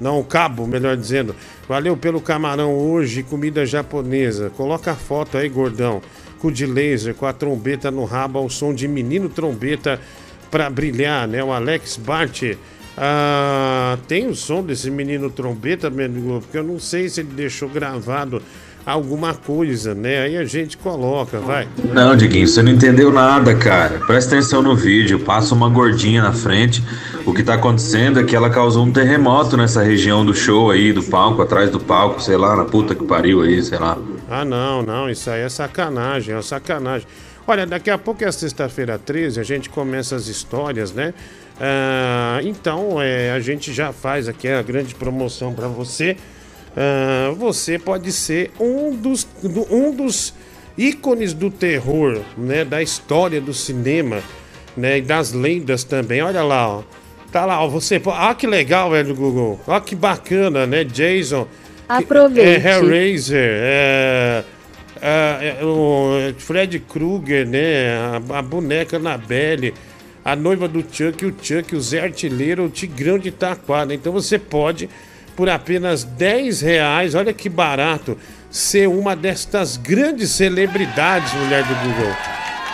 [0.00, 1.34] Não, o cabo, melhor dizendo.
[1.68, 4.50] Valeu pelo camarão hoje, comida japonesa.
[4.50, 6.02] Coloca a foto aí, gordão.
[6.50, 10.00] De laser, com a trombeta no rabo, ao som de menino trombeta
[10.50, 11.42] pra brilhar, né?
[11.42, 12.42] O Alex Bart.
[12.96, 16.40] Ah, tem o som desse menino trombeta, meu amigo?
[16.40, 18.40] Porque eu não sei se ele deixou gravado
[18.86, 20.22] alguma coisa, né?
[20.22, 21.66] Aí a gente coloca, vai.
[21.92, 24.00] Não, Diguinho, você não entendeu nada, cara.
[24.06, 26.82] Presta atenção no vídeo, passa uma gordinha na frente.
[27.24, 30.92] O que tá acontecendo é que ela causou um terremoto nessa região do show aí,
[30.92, 33.98] do palco, atrás do palco, sei lá, na puta que pariu aí, sei lá.
[34.30, 37.06] Ah, não, não, isso aí é sacanagem, é sacanagem.
[37.46, 41.12] Olha, daqui a pouco é sexta-feira 13, a gente começa as histórias, né?
[41.60, 46.16] Ah, então, é, a gente já faz aqui a grande promoção para você.
[46.74, 49.26] Uh, você pode ser um dos,
[49.70, 50.34] um dos
[50.76, 54.20] ícones do terror, né, da história do cinema,
[54.76, 56.20] né, e das lendas também.
[56.20, 56.82] Olha lá, ó.
[57.30, 59.60] Tá lá, ó, você, ah, que legal, velho Google.
[59.66, 61.46] Ó, que bacana, né, Jason.
[61.88, 62.66] Aproveite.
[62.66, 64.44] É, Hellraiser, é,
[65.00, 67.96] é, é, o Fred Krueger, né,
[68.30, 69.74] a, a boneca Annabelle,
[70.24, 73.92] a noiva do Chuck, o Chuck, o Zé Artilheiro, o Tigrão de Taquara.
[73.92, 74.88] Então você pode
[75.36, 78.16] por apenas 10 reais, olha que barato,
[78.50, 82.16] ser uma destas grandes celebridades, mulher do Google.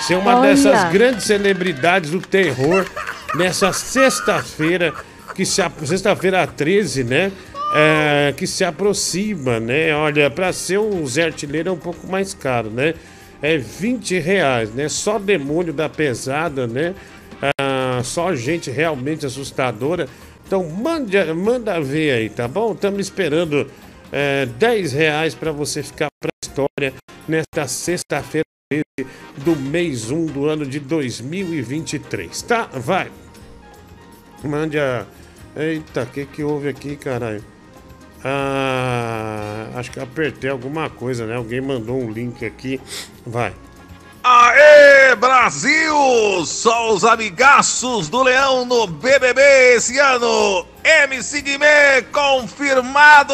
[0.01, 0.51] Ser uma olha.
[0.51, 2.87] dessas grandes celebridades do terror
[3.35, 4.93] nessa sexta-feira,
[5.35, 7.33] que se sexta-feira 13, né?
[7.73, 9.95] É, que se aproxima, né?
[9.95, 12.95] Olha, para ser um Zé Artilheiro é um pouco mais caro, né?
[13.41, 14.89] É 20 reais, né?
[14.89, 16.95] Só demônio da pesada, né?
[17.59, 20.09] Ah, só gente realmente assustadora.
[20.47, 22.73] Então manda, manda ver aí, tá bom?
[22.73, 23.71] Estamos esperando
[24.11, 26.93] é, 10 reais para você ficar para a história
[27.29, 28.45] nesta sexta-feira
[29.39, 32.69] do mês 1 do ano de 2023, tá?
[32.73, 33.11] Vai!
[34.43, 35.07] Mande a.
[35.57, 37.43] Eita, o que, que houve aqui, caralho?
[38.25, 41.37] Ah, acho que apertei alguma coisa, né?
[41.37, 42.81] Alguém mandou um link aqui.
[43.27, 43.55] Vai.
[44.23, 46.45] Aê, Brasil!
[46.45, 49.41] Só os amigaços do Leão no BBB
[49.77, 50.67] esse ano.
[50.85, 53.33] MC Guimê confirmado!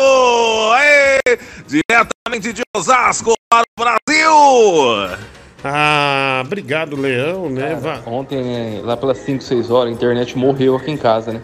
[0.75, 1.19] Aê!
[1.67, 5.19] Diretamente de Osasco para o Brasil!
[5.65, 7.77] Ah, obrigado, Leão, né?
[7.83, 11.41] Cara, ontem, né, lá pelas 5, 6 horas, a internet morreu aqui em casa, né?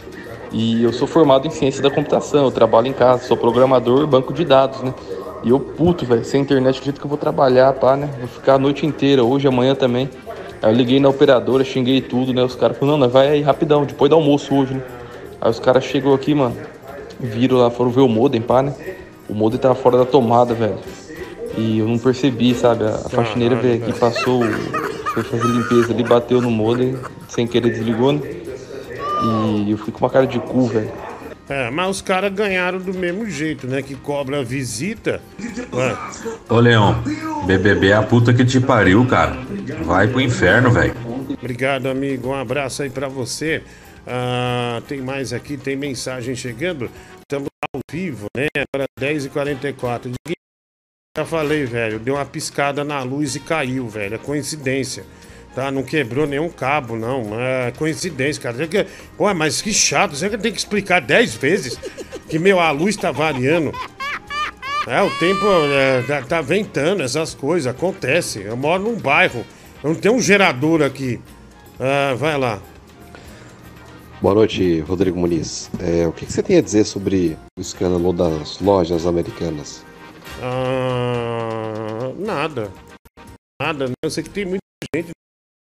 [0.52, 4.34] E eu sou formado em ciência da computação, eu trabalho em casa, sou programador banco
[4.34, 4.92] de dados, né?
[5.42, 8.08] E eu puto, velho, sem internet, acredito que eu vou trabalhar, pá, né?
[8.18, 10.10] Vou ficar a noite inteira, hoje, amanhã também.
[10.62, 12.44] Aí eu liguei na operadora, xinguei tudo, né?
[12.44, 14.82] Os caras falaram, não, vai aí rapidão, depois do almoço hoje, né?
[15.40, 16.54] Aí os caras chegou aqui, mano,
[17.18, 18.74] viram lá, foram ver o modem, pá, né?
[19.28, 20.76] O modem tava fora da tomada, velho.
[21.56, 22.84] E eu não percebi, sabe?
[22.84, 24.42] A faxineira veio aqui, passou,
[25.14, 26.96] foi fazer limpeza ali, bateu no modem,
[27.26, 28.41] sem querer desligou, né?
[29.22, 30.92] E eu fui com uma cara de cu, velho.
[31.48, 33.82] É, mas os caras ganharam do mesmo jeito, né?
[33.82, 35.20] Que cobra visita.
[35.72, 35.96] Ué.
[36.48, 37.02] Ô, Leão,
[37.46, 39.36] BBB é a puta que te pariu, cara.
[39.84, 40.94] Vai pro inferno, velho.
[41.38, 42.28] Obrigado, amigo.
[42.28, 43.62] Um abraço aí pra você.
[44.06, 46.90] Ah, tem mais aqui, tem mensagem chegando.
[47.20, 48.46] Estamos ao vivo, né?
[48.72, 50.12] Agora 10h44.
[51.16, 51.98] Já falei, velho.
[51.98, 54.14] Deu uma piscada na luz e caiu, velho.
[54.14, 55.04] É coincidência.
[55.54, 57.38] Tá, não quebrou nenhum cabo, não.
[57.38, 58.86] É coincidência, cara.
[59.16, 60.16] Pô, mas que chato.
[60.16, 61.78] Você tem que explicar 10 vezes
[62.28, 63.72] que, meu, a luz tá variando.
[64.86, 67.72] É, o tempo é, tá, tá, ventando, essas coisas.
[67.72, 68.40] Acontece.
[68.40, 69.44] Eu moro num bairro.
[69.84, 71.20] Eu não tenho um gerador aqui.
[71.78, 72.58] Ah, vai lá.
[74.22, 75.70] Boa noite, Rodrigo Muniz.
[75.80, 79.84] É, o que, que, você tem a dizer sobre o escândalo das lojas americanas?
[80.40, 82.70] Ah, nada.
[83.60, 83.90] Nada.
[84.02, 84.62] Eu sei que tem muita
[84.94, 85.10] gente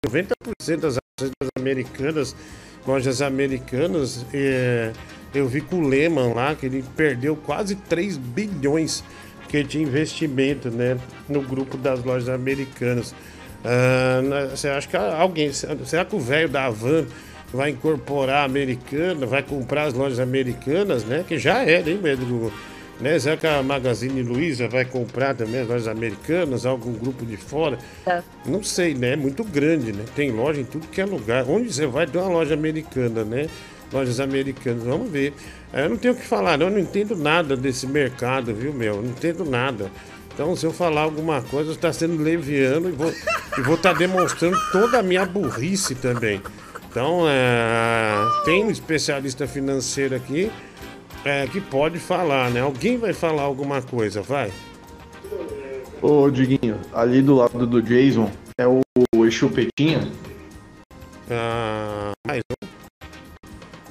[0.06, 2.36] 90% das ações americanas,
[2.86, 4.92] lojas americanas, é,
[5.34, 9.02] eu vi com o Lehman lá que ele perdeu quase 3 bilhões
[9.48, 10.98] que de investimento né,
[11.28, 13.14] no grupo das lojas americanas.
[13.64, 15.52] Ah, você acha que alguém.
[15.52, 17.06] Será que o velho da Havan
[17.52, 21.24] vai incorporar a americana, vai comprar as lojas americanas, né?
[21.26, 22.52] Que já é, hein, Pedro?
[23.00, 23.18] Né?
[23.18, 27.78] Será que a Magazine Luiza vai comprar também as lojas americanas, algum grupo de fora?
[28.06, 28.22] É.
[28.46, 29.14] Não sei, né?
[29.14, 30.04] É muito grande, né?
[30.14, 31.44] Tem loja em tudo que é lugar.
[31.48, 33.48] Onde você vai ter uma loja americana, né?
[33.92, 35.34] Lojas americanas, vamos ver.
[35.72, 36.60] Eu não tenho o que falar.
[36.60, 38.96] Eu não entendo nada desse mercado, viu, meu?
[38.96, 39.90] Eu não entendo nada.
[40.34, 43.92] Então, se eu falar alguma coisa, está sendo leviano e vou estar e vou tá
[43.92, 46.40] demonstrando toda a minha burrice também.
[46.90, 48.14] Então, é,
[48.44, 50.50] tem um especialista financeiro aqui
[51.24, 52.60] é, que pode falar, né?
[52.60, 54.52] Alguém vai falar alguma coisa, vai.
[56.00, 58.80] Ô, Diguinho, ali do lado do Jason é o,
[59.16, 60.10] o Chupetinha?
[61.30, 62.66] Ah, mais um.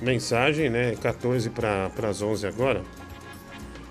[0.03, 0.95] Mensagem, né?
[1.01, 2.81] 14 para as 11 agora.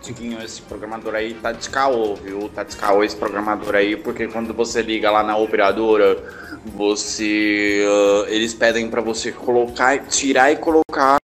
[0.02, 2.48] Diguinho, esse programador aí tá de caô, viu?
[2.48, 6.16] Tá de caô esse programador aí, porque quando você liga lá na operadora,
[6.64, 7.84] você.
[7.86, 11.19] Uh, eles pedem para você colocar, tirar e colocar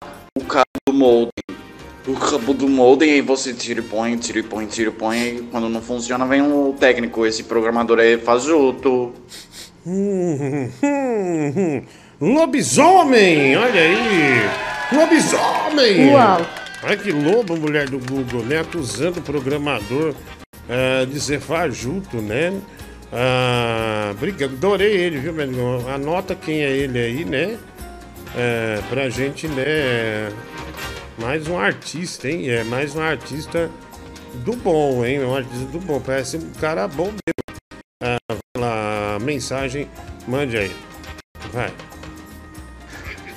[2.35, 5.17] o cabo do modem, aí você tira e põe, tira e põe, tira e põe,
[5.17, 9.13] e quando não funciona vem o técnico, esse programador é fajuto.
[9.85, 11.83] Hum, hum, hum,
[12.35, 14.49] lobisomem, olha aí,
[14.91, 16.11] lobisomem.
[16.11, 16.45] Uau.
[16.83, 22.53] Olha que lobo, mulher do Google, né, acusando o programador uh, de ser fajuto, né.
[23.15, 25.87] Ah, briga, adorei ele, viu, meu amigo?
[25.87, 27.59] Anota quem é ele aí, né?
[28.35, 30.31] É, pra gente, né?
[31.17, 32.49] Mais um artista, hein?
[32.49, 33.69] É mais um artista
[34.43, 35.23] do bom, hein?
[35.23, 35.99] Um artista do bom.
[35.99, 37.59] Parece um cara bom mesmo.
[38.01, 38.17] Ah,
[38.57, 39.87] lá, mensagem,
[40.27, 40.71] mande aí.
[41.51, 41.71] Vai.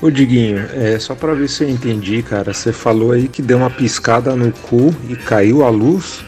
[0.01, 2.53] Ô Diguinho, é só pra ver se eu entendi, cara.
[2.55, 6.25] Você falou aí que deu uma piscada no cu e caiu a luz.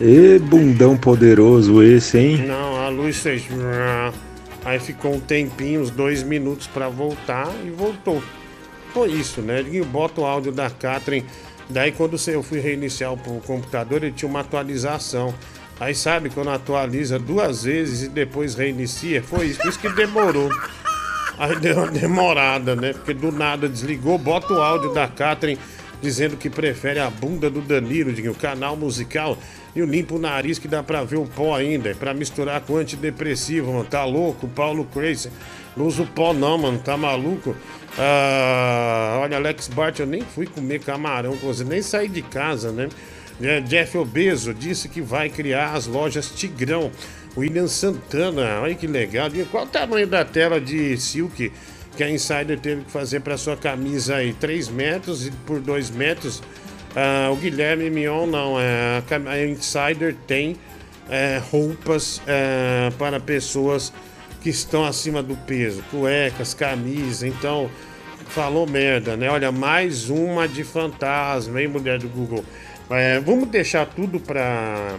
[0.00, 2.46] E bundão poderoso esse, hein?
[2.46, 3.46] Não, a luz fez.
[4.64, 8.22] Aí ficou um tempinho, uns dois minutos para voltar e voltou
[8.92, 9.60] foi isso, né?
[9.60, 11.26] Ele bota o áudio da Catherine.
[11.68, 15.34] Daí quando eu fui reiniciar o computador, ele tinha uma atualização.
[15.78, 19.22] Aí sabe quando atualiza duas vezes e depois reinicia?
[19.22, 20.50] Foi isso, por isso que demorou.
[21.38, 22.92] Aí deu uma demorada, né?
[22.92, 25.58] Porque do nada desligou, bota o áudio da Catherine
[26.02, 29.38] dizendo que prefere a bunda do Danilo, o canal musical,
[29.74, 32.76] e o limpo nariz que dá pra ver o pó ainda, é pra misturar com
[32.76, 33.84] antidepressivo, mano.
[33.84, 34.48] Tá louco?
[34.48, 35.30] Paulo Crazy.
[35.76, 37.54] Não usa o pó não, mano, tá maluco?
[37.98, 42.72] Ah, olha, Alex Bart, eu nem fui comer camarão com você, nem saí de casa,
[42.72, 42.88] né?
[43.42, 46.90] É, Jeff Obeso disse que vai criar as lojas Tigrão.
[47.36, 49.28] William Santana, olha que legal.
[49.50, 51.50] Qual o tamanho da tela de silk
[51.96, 54.32] que a Insider teve que fazer para sua camisa aí?
[54.32, 56.42] 3 metros por 2 metros?
[56.94, 58.60] Ah, o Guilherme Mion não.
[58.60, 60.56] É, a Insider tem
[61.08, 63.92] é, roupas é, para pessoas
[64.40, 67.70] que estão acima do peso, cuecas, camisas, então
[68.28, 69.28] falou merda, né?
[69.28, 72.44] Olha, mais uma de fantasma, hein, mulher do Google.
[72.88, 74.96] É, vamos deixar tudo para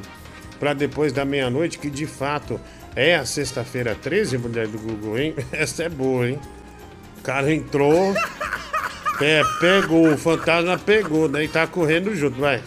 [0.60, 2.62] para depois da meia-noite, que de fato
[2.96, 5.36] é a sexta-feira 13, mulher do Google, hein?
[5.52, 6.40] Essa é boa, hein?
[7.18, 8.14] O cara entrou,
[9.20, 11.46] é, pegou, o fantasma pegou, né?
[11.46, 12.62] E tá correndo junto, vai.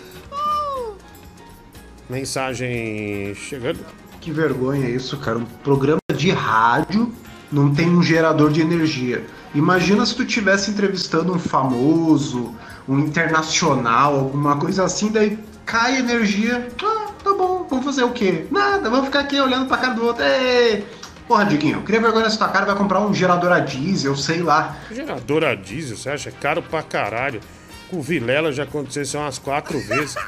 [2.11, 3.79] Mensagem chegando.
[4.25, 5.37] Que vergonha isso, cara.
[5.37, 7.13] Um programa de rádio
[7.53, 9.23] não tem um gerador de energia.
[9.55, 12.55] Imagina se tu estivesse entrevistando um famoso,
[12.89, 16.71] um internacional, alguma coisa assim, daí cai energia.
[16.83, 18.47] Ah, tá bom, vamos fazer o quê?
[18.51, 20.25] Nada, vamos ficar aqui olhando pra cara do outro.
[20.25, 20.87] Ei!
[21.29, 24.75] Porra, Diguinho, queria vergonha nessa tua cara, vai comprar um gerador a diesel, sei lá.
[24.91, 26.31] Gerador a diesel, você acha?
[26.31, 27.43] É caro pra caralho.
[27.91, 30.15] Com o Vilela já aconteceu isso umas quatro vezes.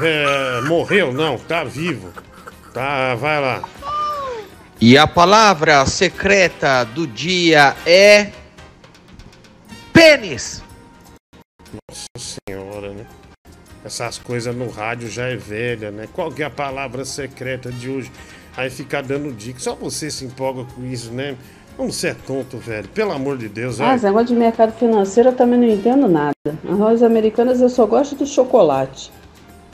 [0.00, 1.12] É, morreu?
[1.12, 2.10] Não, tá vivo.
[2.72, 3.62] Tá, vai lá.
[4.80, 8.30] E a palavra secreta do dia é.
[9.92, 10.62] Pênis!
[11.88, 12.06] Nossa
[12.48, 13.06] senhora, né?
[13.84, 16.08] Essas coisas no rádio já é velha, né?
[16.12, 18.10] Qual que é a palavra secreta de hoje?
[18.56, 19.58] Aí ficar dando dica.
[19.60, 21.36] Só você se empolga com isso, né?
[21.76, 22.88] Como você é tonto, velho.
[22.88, 23.96] Pelo amor de Deus, Ah, velho.
[23.96, 26.32] esse negócio de mercado financeiro eu também não entendo nada.
[26.46, 29.10] As lojas americanas eu só gosto do chocolate.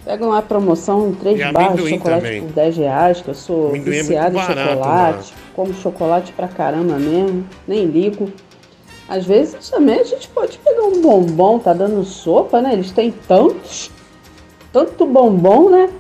[0.09, 2.41] Pega uma promoção em três E barras de chocolate também.
[2.41, 5.35] por 10 reais, que eu sou Amendoim é muito viciada em barato chocolate.
[5.55, 8.33] Como chocolate pra caramba mesmo, nem ligo.
[9.07, 12.73] Às vezes também a gente pode pegar um bombom, tá dando sopa, né?
[12.73, 13.91] Eles têm tantos,
[14.73, 15.91] tanto bombom, né?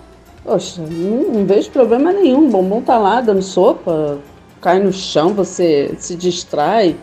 [0.42, 2.46] Poxa, não, não vejo problema nenhum.
[2.46, 4.16] O bombom tá lá dando sopa,
[4.62, 6.96] cai no chão, você se distrai,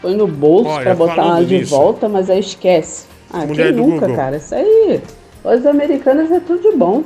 [0.00, 1.74] põe no bolso pra botar lá de nisso.
[1.76, 3.06] volta, mas aí esquece.
[3.32, 4.14] Ah, Mulher quem nunca, Google.
[4.16, 4.36] cara?
[4.36, 5.00] Isso aí,
[5.44, 7.04] os americanos é tudo de bom.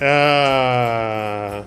[0.00, 1.62] Ah,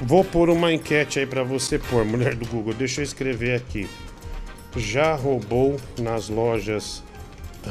[0.00, 2.72] vou pôr uma enquete aí pra você pôr, mulher do Google.
[2.72, 3.88] Deixa eu escrever aqui.
[4.76, 7.02] Já roubou nas lojas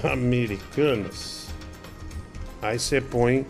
[0.04, 1.48] americanas?
[2.62, 3.46] Aí você põe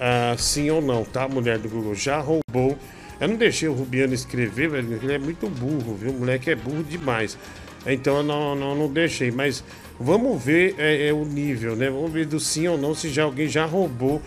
[0.00, 1.94] ah, sim ou não, tá, mulher do Google?
[1.94, 2.76] Já roubou.
[3.20, 6.10] Eu não deixei o Rubiano escrever, velho, ele é muito burro, viu?
[6.10, 7.38] O moleque é burro demais.
[7.86, 9.30] Então eu não, não, não deixei.
[9.30, 9.62] Mas
[10.02, 11.88] vamos ver é, é, o nível, né?
[11.88, 14.20] Vamos ver do sim ou não se já alguém já roubou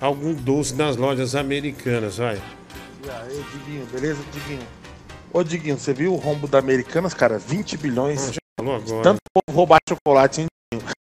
[0.00, 2.36] algum doce nas lojas americanas, vai.
[3.04, 4.66] E aí, Diguinho, beleza, Diguinho?
[5.32, 7.38] Ô, Diguinho, você viu o rombo da Americanas, cara?
[7.38, 8.38] 20 bilhões.
[8.58, 9.02] Falou agora.
[9.02, 10.46] Tanto povo roubar chocolate, hein?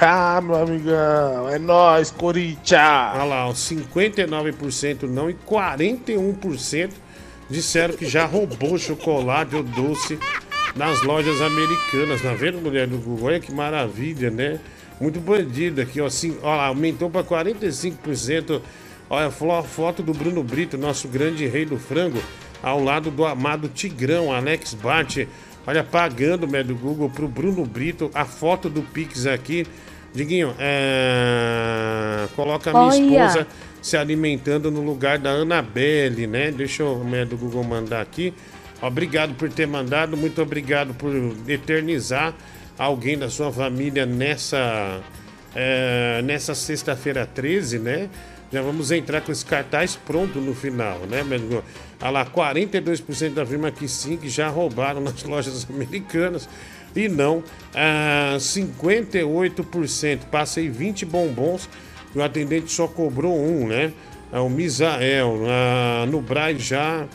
[0.00, 3.14] Ah, meu amigão, é nóis, Corinthians!
[3.14, 6.90] Olha lá, ó, 59% não e 41%
[7.48, 10.18] disseram que já roubou chocolate ou doce
[10.76, 12.22] nas lojas americanas.
[12.22, 13.28] Tá vendo, mulher do Google?
[13.28, 14.60] Olha que maravilha, né?
[15.00, 16.06] Muito bandido aqui, ó.
[16.06, 18.60] Assim, ó aumentou para 45%.
[19.08, 22.20] Olha, fo- foto do Bruno Brito, nosso grande rei do frango,
[22.62, 25.18] ao lado do amado Tigrão, Alex Bart.
[25.66, 29.66] Olha, pagando, mulher do Google, pro Bruno Brito, a foto do Pix aqui.
[30.14, 32.26] Diguinho, é...
[32.34, 33.26] coloca a minha Olha.
[33.26, 33.46] esposa
[33.82, 36.50] se alimentando no lugar da Anabelle, né?
[36.50, 38.32] Deixa eu, mulher do Google, mandar aqui.
[38.80, 41.12] Obrigado por ter mandado, muito obrigado por
[41.48, 42.34] eternizar
[42.78, 45.00] alguém da sua família nessa,
[45.54, 48.10] é, nessa sexta-feira 13, né?
[48.52, 51.24] Já vamos entrar com esse cartaz pronto no final, né?
[52.00, 56.48] Olha lá, 42% afirma que sim, que já roubaram nas lojas americanas.
[56.94, 57.42] E não,
[57.74, 60.26] ah, 58%.
[60.30, 61.68] Passei 20 bombons
[62.14, 63.92] e o atendente só cobrou um, né?
[64.32, 65.40] É o Misael.
[65.46, 67.06] Ah, no Braz já,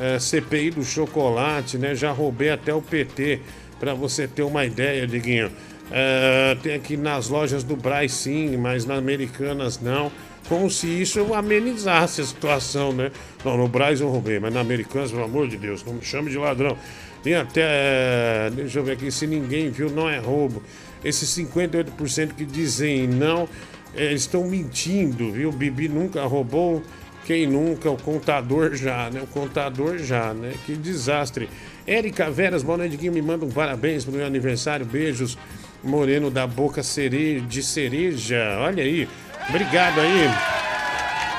[0.00, 1.94] é, CPI do chocolate, né?
[1.94, 3.40] Já roubei até o PT,
[3.78, 5.50] para você ter uma ideia, Diguinho.
[5.90, 10.10] É, tem aqui nas lojas do Braz sim, mas nas americanas não.
[10.48, 13.10] Como se isso amenizasse a situação, né?
[13.44, 16.30] Não, no Braz eu roubei, mas na Americanas, pelo amor de Deus, não me chame
[16.30, 16.76] de ladrão.
[17.22, 18.50] Tem até.
[18.54, 20.62] Deixa eu ver aqui, se ninguém viu, não é roubo.
[21.04, 23.48] Esses 58% que dizem não,
[23.94, 25.52] eh, estão mentindo, viu?
[25.52, 26.82] Bibi nunca roubou.
[27.24, 27.90] Quem nunca?
[27.90, 29.20] O contador já, né?
[29.22, 30.54] O contador já, né?
[30.66, 31.48] Que desastre.
[31.86, 33.12] Érica Veras, boa noite, Guinho.
[33.12, 34.84] Me manda um parabéns pro meu aniversário.
[34.84, 35.38] Beijos.
[35.82, 38.58] Moreno da boca de cereja.
[38.60, 39.08] Olha aí.
[39.48, 40.28] Obrigado aí.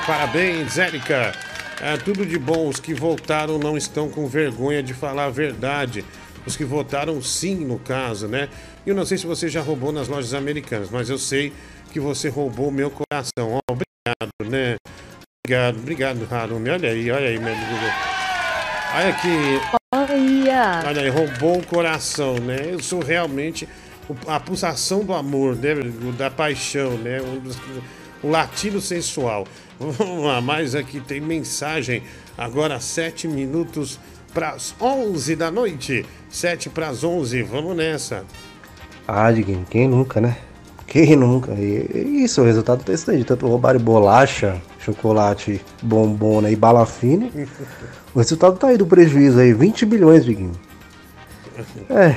[0.06, 1.32] Parabéns, Érica.
[1.80, 2.68] É, tudo de bom.
[2.68, 6.04] Os que votaram não estão com vergonha de falar a verdade.
[6.46, 8.48] Os que votaram sim, no caso, né?
[8.86, 11.52] Eu não sei se você já roubou nas lojas americanas, mas eu sei
[11.90, 13.58] que você roubou meu coração.
[13.70, 14.76] Obrigado, né?
[15.46, 16.70] Obrigado, obrigado, Harumi.
[16.70, 17.90] Olha aí, olha aí, meu Google.
[18.96, 19.60] Olha aqui.
[19.92, 20.82] Olha.
[20.86, 22.56] Olha aí, roubou o coração, né?
[22.70, 23.68] Eu sou realmente
[24.08, 25.74] o- a pulsação do amor, né?
[25.74, 27.18] O Da paixão, né?
[27.42, 27.58] Dos-
[28.22, 29.46] O latido sensual.
[29.78, 32.02] Vamos lá, mais aqui tem mensagem.
[32.38, 34.00] Agora, sete minutos
[34.32, 36.06] para as 11 da noite.
[36.30, 37.42] Sete para as 11.
[37.42, 38.24] Vamos nessa.
[39.06, 40.38] Ah, Diguinho, quem nunca, né?
[40.86, 41.52] Quem nunca?
[41.52, 43.18] E, e isso, o resultado tá daí.
[43.18, 47.30] de Tanto roubar bolacha, chocolate, bombona e bala fine.
[48.14, 50.52] O resultado tá aí do prejuízo aí, 20 bilhões, Diguinho.
[51.88, 52.16] É.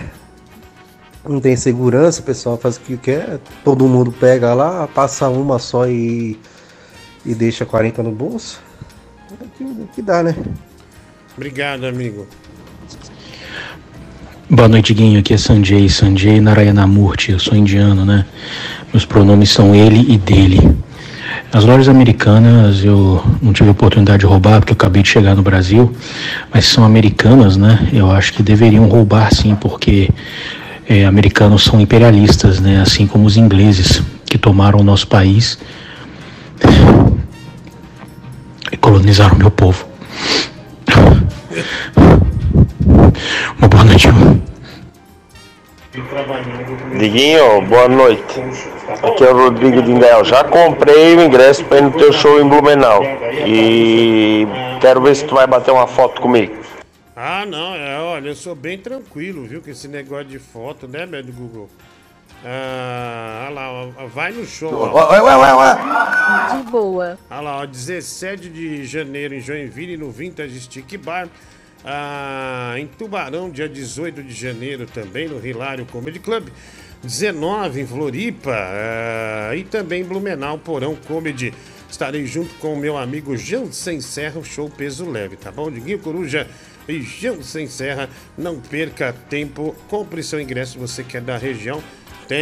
[1.28, 3.40] Não tem segurança, o pessoal faz o que quer.
[3.64, 6.40] Todo mundo pega lá, passa uma só e,
[7.26, 8.62] e deixa 40 no bolso.
[9.32, 10.36] É o que, que dá, né?
[11.36, 12.28] Obrigado, amigo.
[14.50, 15.20] Boa noite, Guinho.
[15.20, 17.34] Aqui é Sanjay, Sanjay Narayanamurti.
[17.34, 18.26] Eu sou indiano, né?
[18.94, 20.78] Meus pronomes são ele e dele.
[21.52, 25.42] As lojas americanas eu não tive oportunidade de roubar porque eu acabei de chegar no
[25.42, 25.96] Brasil,
[26.54, 27.88] mas são americanas, né?
[27.94, 30.10] Eu acho que deveriam roubar sim, porque
[30.88, 32.82] é, americanos são imperialistas, né?
[32.82, 35.58] Assim como os ingleses que tomaram o nosso país
[38.72, 39.86] e colonizaram o meu povo.
[43.58, 44.08] Uma boa noite.
[47.00, 48.40] Diguinho, boa noite.
[49.02, 50.24] Aqui é o Rodrigo de Ingael.
[50.24, 53.02] Já comprei o ingresso para ir no teu show em Blumenau.
[53.48, 54.46] E
[54.80, 56.56] quero ver se tu vai bater uma foto comigo.
[57.16, 61.08] Ah, não, é, olha, eu sou bem tranquilo, viu, com esse negócio de foto, né,
[61.08, 61.68] meu do Google?
[62.46, 64.72] Ah, olha lá, vai no show.
[64.94, 65.78] Ué, ué, ué, ué.
[66.58, 67.18] De boa.
[67.32, 71.28] Olha lá, ó, 17 de janeiro em Joinville, no Vintage Stick Bar.
[71.84, 76.50] Ah, em Tubarão, dia 18 de janeiro também, no Hilário Comedy Club.
[77.04, 78.52] 19 em Floripa.
[78.54, 81.54] ah, e também Blumenau, Porão Comedy.
[81.90, 85.72] Estarei junto com o meu amigo Jansen Serra, o show peso leve, tá bom?
[85.72, 86.46] Diguinho Coruja
[86.88, 88.10] e Jansen Serra.
[88.38, 91.82] Não perca tempo, compre seu ingresso, você que é da região.
[92.28, 92.38] Tem,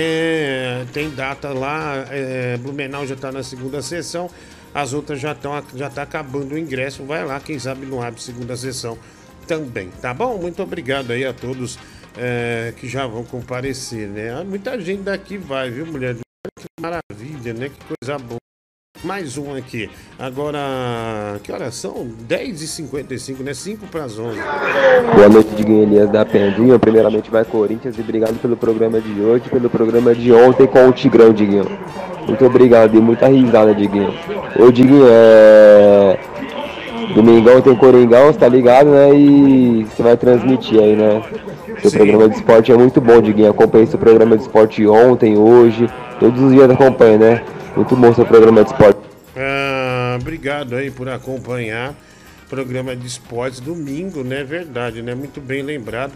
[0.91, 4.31] tem data lá, é, Blumenau já está na segunda sessão,
[4.73, 7.03] as outras já estão já tá acabando o ingresso.
[7.03, 8.97] Vai lá, quem sabe não abre segunda sessão
[9.45, 10.37] também, tá bom?
[10.37, 11.77] Muito obrigado aí a todos
[12.17, 14.33] é, que já vão comparecer, né?
[14.39, 16.15] Ah, Muita gente daqui vai, viu, mulher?
[16.15, 17.69] Que maravilha, né?
[17.69, 18.39] Que coisa boa.
[19.03, 19.89] Mais um aqui.
[20.17, 22.09] Agora, que horas são?
[22.27, 23.53] 10h55, né?
[23.53, 24.39] 5 para as 11.
[25.15, 26.79] Boa noite, Diguinho Elias da Pendinho.
[26.79, 30.91] Primeiramente vai Corinthians e obrigado pelo programa de hoje, pelo programa de ontem com o
[30.91, 31.65] Tigrão, Diguinho.
[32.25, 34.11] Muito obrigado e muita risada, Diguinho.
[34.57, 36.34] Ô, Diguinho, é.
[37.13, 39.13] Domingão tem Coringão, você tá ligado, né?
[39.13, 41.21] E você vai transmitir aí, né?
[41.81, 43.49] Seu programa de esporte é muito bom, Diguinho.
[43.49, 45.87] Acompanhei seu programa de esporte ontem, hoje,
[46.19, 47.43] todos os dias acompanho, né?
[47.75, 48.99] Muito bom seu programa de esporte.
[49.35, 51.91] Ah, obrigado aí por acompanhar
[52.45, 54.43] o programa de esportes domingo, né?
[54.43, 55.13] Verdade, né?
[55.13, 56.13] Muito bem lembrado.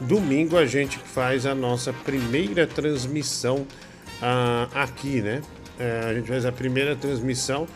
[0.00, 3.66] Domingo a gente faz a nossa primeira transmissão
[4.20, 5.40] ah, aqui, né?
[5.78, 7.66] É, a gente faz a primeira transmissão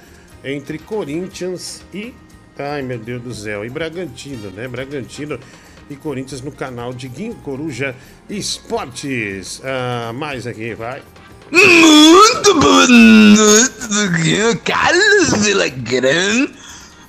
[0.44, 2.14] entre Corinthians e.
[2.60, 4.68] Ai meu Deus do céu, e Bragantino, né?
[4.68, 5.38] Bragantino
[5.88, 7.96] e Corinthians no canal de Guinho Coruja
[8.28, 9.60] Esportes.
[9.64, 11.02] Ah, mais aqui, vai.
[11.50, 14.60] Muito boa noite.
[14.64, 16.48] Carlos Villagrán.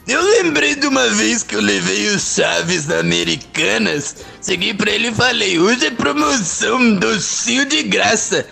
[0.08, 4.16] Eu lembrei de uma vez que eu levei o Chaves na Americanas.
[4.44, 8.48] Cheguei pra ele e falei: hoje é promoção, docinho de graça.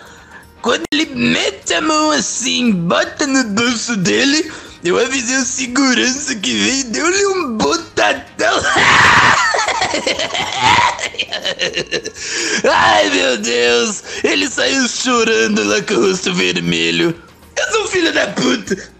[0.62, 4.52] Quando ele mete a mão assim, bota no bolso dele,
[4.82, 8.60] eu avisei o segurança que veio e deu-lhe um botadão.
[12.70, 14.02] Ai meu Deus!
[14.24, 17.14] Ele saiu chorando lá com o rosto vermelho.
[17.56, 18.90] Eu sou filho da puta!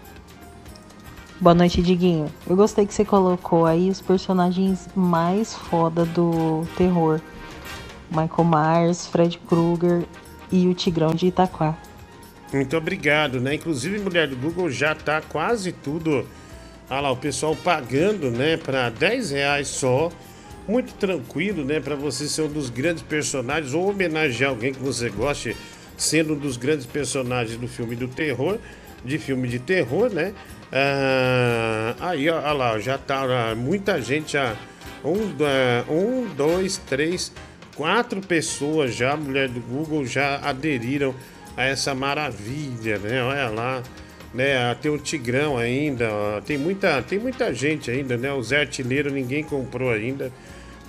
[1.39, 2.31] Boa noite, Diguinho.
[2.47, 7.19] Eu gostei que você colocou aí os personagens mais foda do terror.
[8.11, 10.05] Michael Myers, Fred Krueger
[10.51, 11.75] e o Tigrão de Itaquá.
[12.53, 13.55] Muito obrigado, né?
[13.55, 16.27] Inclusive, mulher do Google já tá quase tudo.
[16.89, 20.11] Olha lá, o pessoal pagando, né, para 10 reais só.
[20.67, 25.09] Muito tranquilo, né, para você ser um dos grandes personagens ou homenagear alguém que você
[25.09, 25.55] goste,
[25.97, 28.59] sendo um dos grandes personagens do filme do terror,
[29.03, 30.33] de filme de terror, né?
[30.71, 34.55] Ah, aí, olha lá, já tá ó, muita gente já.
[35.03, 37.31] Um, ah, um, dois, três,
[37.75, 41.15] quatro pessoas já, mulher do Google, já aderiram
[41.57, 43.21] a essa maravilha, né?
[43.23, 43.83] Olha lá,
[44.33, 44.73] né?
[44.75, 48.31] Tem o Tigrão ainda, ó, tem muita, tem muita gente ainda, né?
[48.33, 50.31] O Zé Artilheiro ninguém comprou ainda.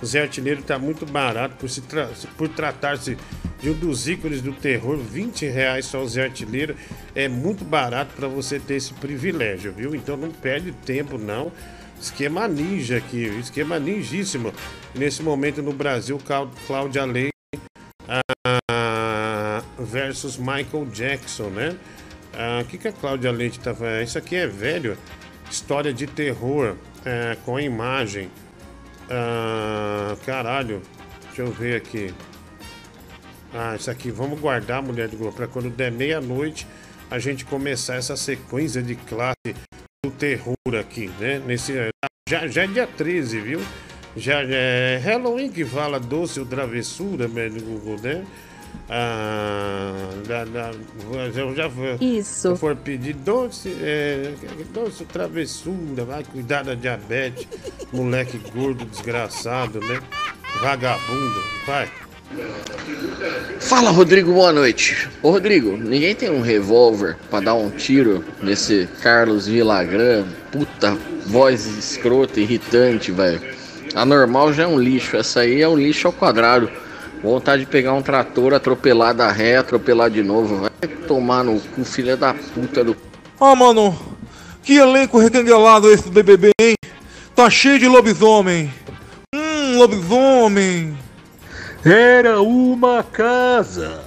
[0.01, 3.17] O Zé Artilheiro tá muito barato por, se tra- por tratar-se
[3.61, 6.75] de um dos ícones do terror, 20 reais só o Zé Artilheiro.
[7.15, 9.95] É muito barato para você ter esse privilégio, viu?
[9.95, 11.51] Então não perde tempo, não.
[12.01, 14.53] Esquema ninja aqui, esquema ninjíssimo.
[14.93, 17.32] Nesse momento no Brasil, Clá- Cláudia Leite ah,
[19.83, 21.75] versus Michael Jackson, né?
[22.33, 24.03] Ah, O que, que a Cláudia Leite tá fazendo?
[24.03, 24.97] Isso aqui é velho.
[25.49, 26.75] História de terror
[27.05, 28.29] é, com imagem.
[29.09, 30.81] Ah, caralho,
[31.27, 32.13] deixa eu ver aqui.
[33.53, 36.65] Ah, isso aqui, vamos guardar, mulher de Globo, para quando der meia-noite
[37.11, 39.55] a gente começar essa sequência de classe
[40.03, 41.39] do terror aqui, né?
[41.45, 41.73] Nesse,
[42.27, 43.61] já, já é dia 13, viu?
[44.17, 48.25] Já é Halloween que fala doce ou travessura, né?
[48.89, 50.71] Ah, da, da,
[51.35, 51.97] eu já vou.
[51.99, 52.53] Isso.
[52.53, 54.33] Se for pedir doce, é,
[54.73, 57.47] doce travessura, vai cuidar da diabetes,
[57.91, 59.99] moleque gordo, desgraçado, né?
[60.61, 61.89] Vagabundo, vai.
[63.59, 65.09] Fala, Rodrigo, boa noite.
[65.21, 70.25] Ô, Rodrigo, ninguém tem um revólver pra dar um tiro nesse Carlos Villagrán?
[70.51, 73.41] Puta, voz escrota, irritante, velho.
[73.95, 76.69] A normal já é um lixo, essa aí é um lixo ao quadrado.
[77.23, 80.57] Vontade de pegar um trator, atropelar da ré, atropelar de novo.
[80.57, 82.97] Vai tomar no cu, filha da puta do.
[83.39, 83.97] Ah, mano,
[84.61, 86.75] que elenco recanguelado esse do BBB, hein?
[87.33, 88.73] Tá cheio de lobisomem.
[89.33, 90.97] Hum, lobisomem.
[91.85, 94.01] Era uma casa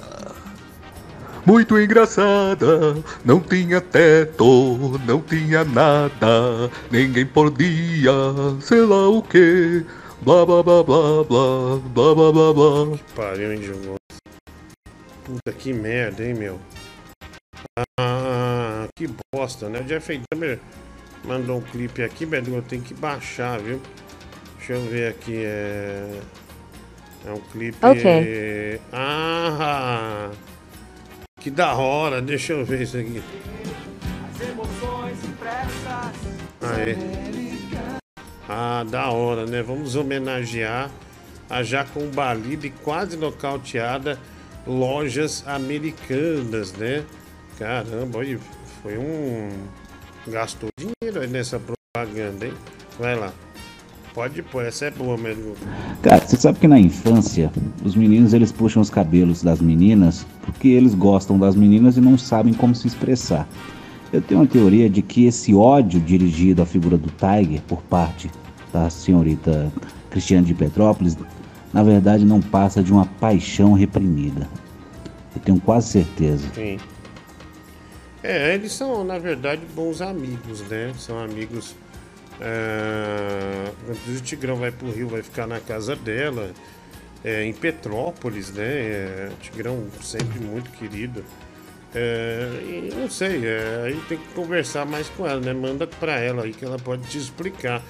[1.43, 8.11] muito engraçada, não tinha teto, não tinha nada, ninguém podia,
[8.59, 9.85] sei lá o que,
[10.21, 12.99] blá blá blá blá blá blá blá blá blá.
[13.15, 13.95] Pariu, hein, Diogo?
[15.23, 16.59] Puta que merda, hein, meu?
[17.99, 19.81] Ah, que bosta, né?
[19.81, 20.59] O Jeffrey Dahmer
[21.25, 23.81] mandou um clipe aqui, Bedu, eu tenho que baixar, viu?
[24.57, 26.21] Deixa eu ver aqui, é...
[27.25, 27.77] É um clipe...
[27.85, 28.81] Ok.
[28.93, 30.31] Ah!
[31.39, 33.21] Que da hora, deixa eu ver isso aqui.
[36.61, 37.56] Aí.
[38.47, 39.61] Ah, da hora, né?
[39.61, 40.89] Vamos homenagear
[41.49, 44.17] a já combalida e quase nocauteada
[44.65, 47.03] lojas americanas, né?
[47.57, 48.39] Caramba, olha,
[48.81, 49.49] foi um.
[50.27, 52.53] Gastou dinheiro aí nessa propaganda, hein?
[52.99, 53.31] Vai lá.
[54.13, 55.55] Pode pôr, essa é boa mesmo.
[56.01, 57.51] Cara, você sabe que na infância
[57.85, 62.17] os meninos eles puxam os cabelos das meninas porque eles gostam das meninas e não
[62.17, 63.47] sabem como se expressar.
[64.11, 68.31] Eu tenho uma teoria de que esse ódio dirigido à figura do Tiger por parte
[68.71, 69.71] da senhorita
[70.09, 71.17] Cristiane de Petrópolis,
[71.73, 74.47] na verdade não passa de uma paixão reprimida.
[75.35, 76.47] Eu tenho quase certeza.
[76.55, 76.77] Sim.
[78.23, 80.93] É, eles são, na verdade, bons amigos, né?
[80.97, 81.75] São amigos.
[82.41, 83.71] É...
[83.89, 86.51] O Tigrão vai pro Rio, vai ficar na casa dela,
[87.23, 88.65] é, em Petrópolis, né?
[88.65, 91.23] É, Tigrão sempre muito querido.
[91.95, 95.53] É, não sei, é, aí tem que conversar mais com ela, né?
[95.53, 97.81] Manda pra ela aí que ela pode te explicar.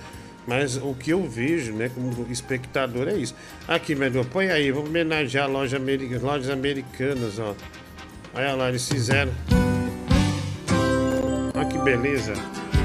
[0.47, 3.35] Mas o que eu vejo, né, como espectador é isso.
[3.67, 7.53] Aqui, Medô, põe aí, vamos homenagear loja america, lojas americanas, ó.
[8.33, 9.31] Olha lá, eles fizeram.
[11.53, 12.33] Olha que beleza.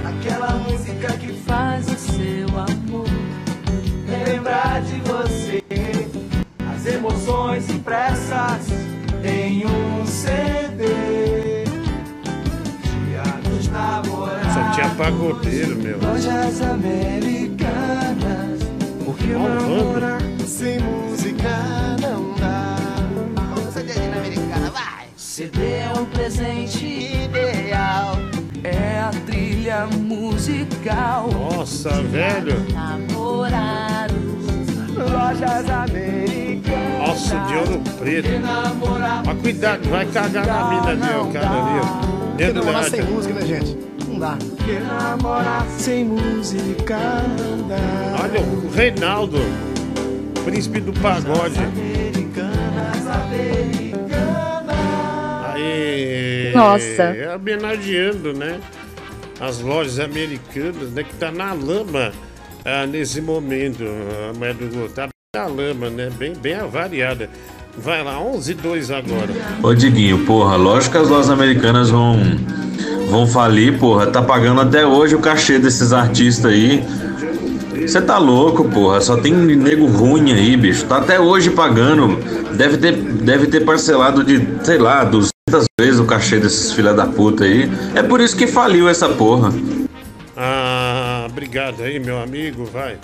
[0.04, 3.06] Aquela música que faz o seu amor
[4.26, 5.62] lembrar de você.
[6.74, 8.91] As emoções impressas
[9.24, 11.64] em um CD.
[13.06, 14.52] Dia dos namorados.
[14.52, 15.98] Só tinha pagodeiro, meu.
[16.00, 18.60] Lojas americanas.
[19.04, 22.76] Porque namorar sem música não dá.
[23.72, 25.06] CD na americana, vai!
[25.16, 28.16] CD é um presente ideal.
[28.64, 31.28] É a trilha musical.
[31.30, 32.64] Nossa, velho.
[32.72, 34.16] Namorados.
[34.94, 37.02] Lojas americanas.
[37.48, 38.28] De ouro preto.
[39.26, 42.36] Mas cuidado, vai cagar na mina ali, ó, cara ali.
[42.36, 43.78] Dentro namorar sem música, né, gente?
[44.08, 44.36] Não dá.
[44.56, 46.98] Porque namorar sem música
[47.38, 48.22] não dá.
[48.22, 49.38] Olha o Reinaldo,
[50.44, 51.58] príncipe do pagode.
[51.58, 54.76] Americanas, americanas.
[55.54, 57.14] Aí, Nossa.
[57.36, 58.60] homenageando, né?
[59.40, 61.02] As lojas americanas, né?
[61.02, 62.12] Que tá na lama
[62.64, 66.10] ah, nesse momento, ah, mas do- tá na lama, né?
[66.18, 67.30] Bem, bem avariada.
[67.78, 69.30] Vai lá, 11 2 agora.
[69.62, 72.20] Ô Diguinho, porra, lógico que as lojas americanas vão,
[73.08, 74.08] vão falir, porra.
[74.08, 76.84] Tá pagando até hoje o cachê desses artistas aí.
[77.80, 79.00] Você tá louco, porra.
[79.00, 80.84] Só tem nego ruim aí, bicho.
[80.84, 82.14] Tá até hoje pagando.
[82.54, 85.32] Deve ter, deve ter parcelado de, sei lá, 200
[85.80, 87.72] vezes o cachê desses filha da puta aí.
[87.94, 89.50] É por isso que faliu essa porra.
[90.36, 92.98] Ah, obrigado aí, meu amigo, vai.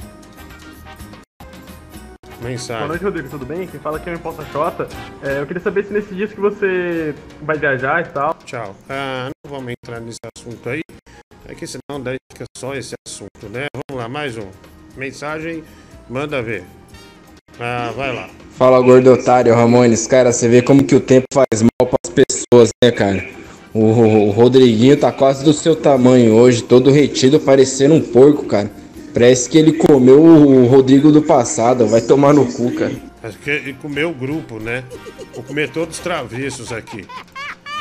[2.38, 2.86] Boa Mensagem.
[2.88, 3.66] noite, Rodrigo, tudo bem?
[3.66, 4.88] Quem fala aqui é o Imposta Xota.
[5.22, 8.34] É, eu queria saber se nesse dia que você vai viajar e tal.
[8.44, 8.76] Tchau.
[8.88, 10.80] Ah, não vamos entrar nesse assunto aí.
[11.46, 13.66] É que senão daí fica só esse assunto, né?
[13.88, 14.46] Vamos lá, mais um.
[14.96, 15.64] Mensagem,
[16.08, 16.62] manda ver.
[17.58, 18.28] Ah, vai lá.
[18.52, 20.06] Fala gordo otário, Ramones.
[20.06, 23.26] Cara, você vê como que o tempo faz mal pras pessoas, né, cara?
[23.74, 28.70] O, o Rodriguinho tá quase do seu tamanho hoje, todo retido, parecendo um porco, cara.
[29.18, 32.92] Parece que ele comeu o Rodrigo do passado, vai tomar no cu, cara.
[33.20, 34.84] Acho que ele comeu o grupo, né?
[35.34, 37.04] Vou comer todos os travessos aqui.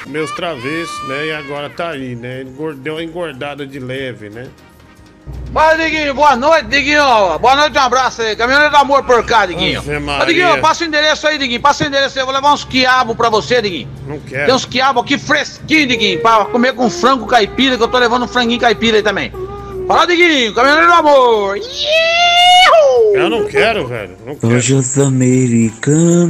[0.04, 1.28] Comeu os travessos, né?
[1.28, 2.44] E agora tá aí, né?
[2.78, 4.48] Deu uma engordada de leve, né?
[5.54, 7.38] Fala, Diguinho, boa noite, Diguinho.
[7.38, 8.36] Boa noite, um abraço aí.
[8.36, 9.80] Caminhoneiro do amor por cá, Diguinho.
[9.80, 10.26] Ô.
[10.26, 11.62] Diguinho, passa o endereço aí, Diguinho.
[11.62, 12.24] Passa o endereço aí.
[12.24, 13.88] Eu vou levar uns quiabos pra você, Diguinho.
[14.08, 14.48] Não quero.
[14.48, 18.24] Tem uns quiabos aqui fresquinhos, Diguinho, pra comer com frango caipira, que eu tô levando
[18.24, 19.32] um franguinho caipira aí também.
[19.88, 21.58] Fala, Diguinho, caminhoneiro do amor.
[23.14, 24.18] Eu não quero, velho.
[24.26, 24.54] Não quero.
[24.54, 26.28] Lojas Americanas.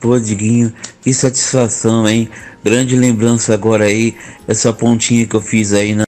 [0.00, 0.72] Pô, Diguinho,
[1.02, 2.30] que satisfação, hein?
[2.64, 4.16] Grande lembrança agora aí,
[4.48, 6.06] essa pontinha que eu fiz aí na,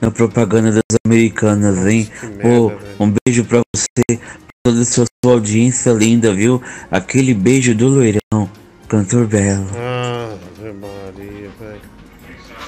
[0.00, 2.08] na propaganda das Americanas, hein?
[2.40, 2.72] Pô,
[3.02, 4.18] um beijo pra você, pra
[4.64, 6.62] toda a sua, sua audiência linda, viu?
[6.90, 8.48] Aquele beijo do loirão,
[8.88, 9.66] cantor belo.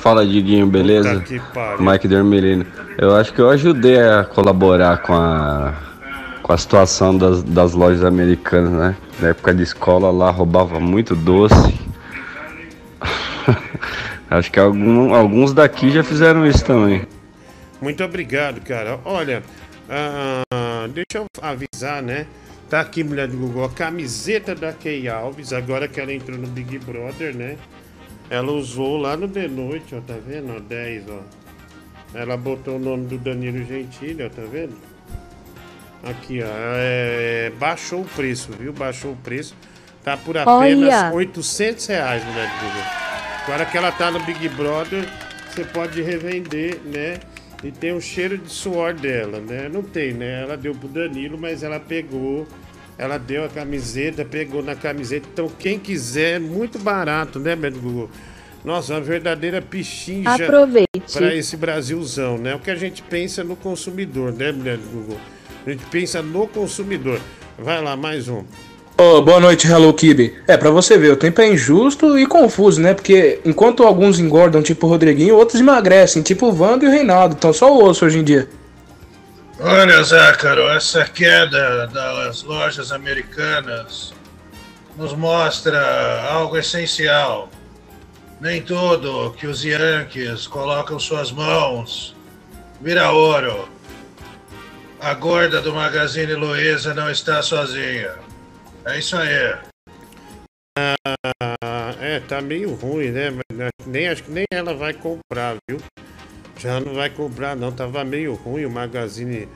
[0.06, 1.20] Fala Diguinho, beleza?
[1.80, 2.64] Mike Dermelino.
[2.96, 5.74] Eu acho que eu ajudei a colaborar com a
[6.44, 8.96] com a situação das, das lojas americanas, né?
[9.18, 11.56] Na época de escola lá roubava muito doce.
[14.30, 17.02] Acho que algum, alguns daqui já fizeram isso também.
[17.82, 19.00] Muito obrigado, cara.
[19.04, 19.42] Olha,
[19.90, 22.28] ah, deixa eu avisar, né?
[22.70, 26.46] Tá aqui, mulher do Google, a camiseta da Key Alves, agora que ela entrou no
[26.46, 27.56] Big Brother, né?
[28.28, 30.54] Ela usou lá no The Noite, ó, tá vendo?
[30.56, 31.20] Ó, 10, ó.
[32.14, 34.76] Ela botou o nome do Danilo Gentili, ó, tá vendo?
[36.02, 36.46] Aqui, ó.
[36.48, 38.72] É, baixou o preço, viu?
[38.72, 39.54] Baixou o preço.
[40.02, 41.12] Tá por apenas Olha.
[41.12, 42.82] 800 reais, mulher do Google.
[43.44, 45.04] Agora que ela tá no Big Brother,
[45.48, 47.18] você pode revender, né?
[47.62, 49.68] E tem o cheiro de suor dela, né?
[49.68, 50.42] Não tem, né?
[50.42, 52.46] Ela deu pro Danilo, mas ela pegou.
[52.98, 55.28] Ela deu a camiseta, pegou na camiseta.
[55.32, 58.08] Então, quem quiser, é muito barato, né, Beto Google?
[58.64, 60.88] Nossa, uma verdadeira pichincha Aproveite.
[61.12, 62.54] para esse Brasilzão, né?
[62.54, 65.18] O que a gente pensa no consumidor, né, mulher do Google?
[65.66, 67.20] A gente pensa no consumidor.
[67.58, 68.44] Vai lá, mais um.
[68.98, 70.34] Ô, boa noite, Hello Kibe.
[70.48, 72.94] É, pra você ver, o tempo é injusto e confuso, né?
[72.94, 77.34] Porque enquanto alguns engordam, tipo o Rodriguinho, outros emagrecem, tipo o Vando e o Reinaldo.
[77.38, 78.48] Então só o osso hoje em dia.
[79.58, 84.12] Olha, Zácaro, essa queda das lojas americanas
[84.98, 87.48] nos mostra algo essencial.
[88.38, 92.14] Nem tudo que os Yankees colocam suas mãos
[92.82, 93.66] vira ouro.
[95.00, 98.14] A gorda do Magazine Luiza não está sozinha.
[98.84, 99.56] É isso aí.
[100.78, 103.30] Ah, é, tá meio ruim, né?
[103.30, 105.78] Mas nem, acho que nem ela vai comprar, viu?
[106.58, 107.70] Já não vai comprar, não.
[107.70, 109.48] Tava meio ruim o Magazine,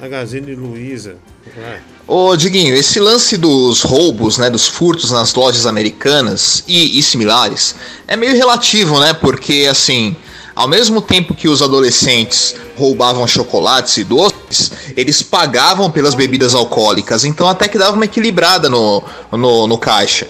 [0.00, 1.16] Magazine Luiza.
[1.56, 1.80] Vai.
[2.06, 7.76] Ô, Diguinho, esse lance dos roubos, né, dos furtos nas lojas americanas e, e similares
[8.08, 9.14] é meio relativo, né?
[9.14, 10.16] Porque, assim,
[10.54, 17.24] ao mesmo tempo que os adolescentes roubavam chocolates e doces, eles pagavam pelas bebidas alcoólicas,
[17.24, 20.26] então até que dava uma equilibrada no, no, no caixa.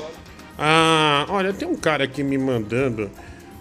[0.58, 3.10] Ah, olha, tem um cara aqui me mandando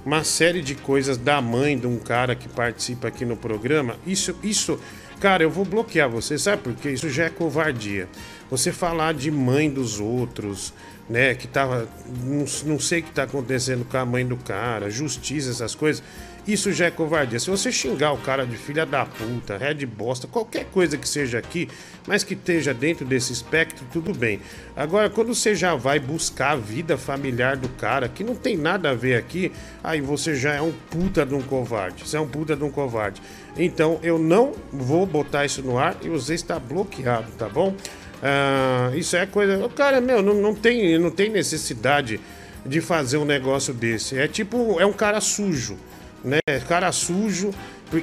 [0.09, 3.95] uma série de coisas da mãe de um cara que participa aqui no programa.
[4.07, 4.79] Isso, isso,
[5.19, 6.89] cara, eu vou bloquear você, sabe por quê?
[6.89, 8.09] Isso já é covardia.
[8.49, 10.73] Você falar de mãe dos outros,
[11.07, 11.87] né, que tava,
[12.23, 16.01] não, não sei o que tá acontecendo com a mãe do cara, justiça, essas coisas.
[16.47, 17.39] Isso já é covardia.
[17.39, 21.37] Se você xingar o cara de filha da puta, red bosta, qualquer coisa que seja
[21.37, 21.67] aqui,
[22.07, 24.39] mas que esteja dentro desse espectro, tudo bem.
[24.75, 28.91] Agora, quando você já vai buscar a vida familiar do cara, que não tem nada
[28.91, 29.51] a ver aqui,
[29.83, 32.07] aí você já é um puta de um covarde.
[32.07, 33.21] Você é um puta de um covarde.
[33.57, 37.75] Então, eu não vou botar isso no ar e você está bloqueado, tá bom?
[38.23, 39.63] Ah, isso é coisa.
[39.63, 42.19] O cara, meu, não, não, tem, não tem necessidade
[42.65, 44.17] de fazer um negócio desse.
[44.17, 45.77] É tipo, é um cara sujo
[46.23, 46.39] né?
[46.67, 47.51] Cara sujo,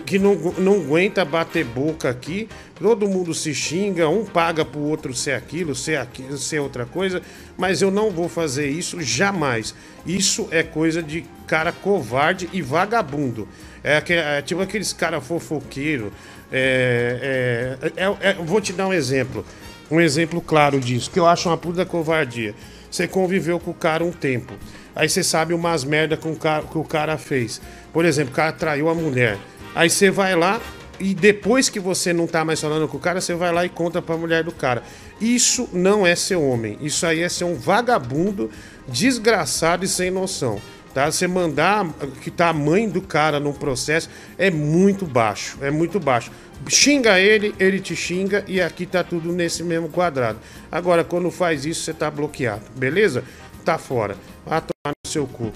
[0.05, 2.49] que não, não aguenta bater boca aqui.
[2.81, 7.23] Todo mundo se xinga, um paga pro outro ser aquilo, ser aquilo, ser outra coisa,
[7.57, 9.75] mas eu não vou fazer isso jamais.
[10.05, 13.49] Isso é coisa de cara covarde e vagabundo.
[13.83, 16.13] É, é tipo aqueles cara fofoqueiro.
[16.51, 19.45] É, é, é- é- vou te dar um exemplo.
[19.91, 22.55] Um exemplo claro disso, que eu acho uma puta covardia.
[22.91, 24.55] Você conviveu com o cara um tempo.
[24.95, 27.61] Aí você sabe umas merda com o cara, que o cara fez.
[27.97, 29.39] Por exemplo, o cara traiu a mulher.
[29.75, 30.61] Aí você vai lá
[31.01, 33.71] e depois que você não tá mais falando com o cara, você vai lá e
[33.71, 34.83] conta pra mulher do cara.
[35.19, 36.77] Isso não é ser homem.
[36.83, 38.51] Isso aí é ser um vagabundo,
[38.87, 40.61] desgraçado e sem noção.
[40.93, 41.11] Tá?
[41.11, 41.87] Você mandar
[42.21, 45.57] que tá a mãe do cara num processo é muito baixo.
[45.63, 46.31] É muito baixo.
[46.69, 50.39] Xinga ele, ele te xinga e aqui tá tudo nesse mesmo quadrado.
[50.71, 53.25] Agora, quando faz isso, você tá bloqueado, beleza?
[53.65, 54.19] Tá fora.
[54.45, 55.51] Vai tomar no seu cu.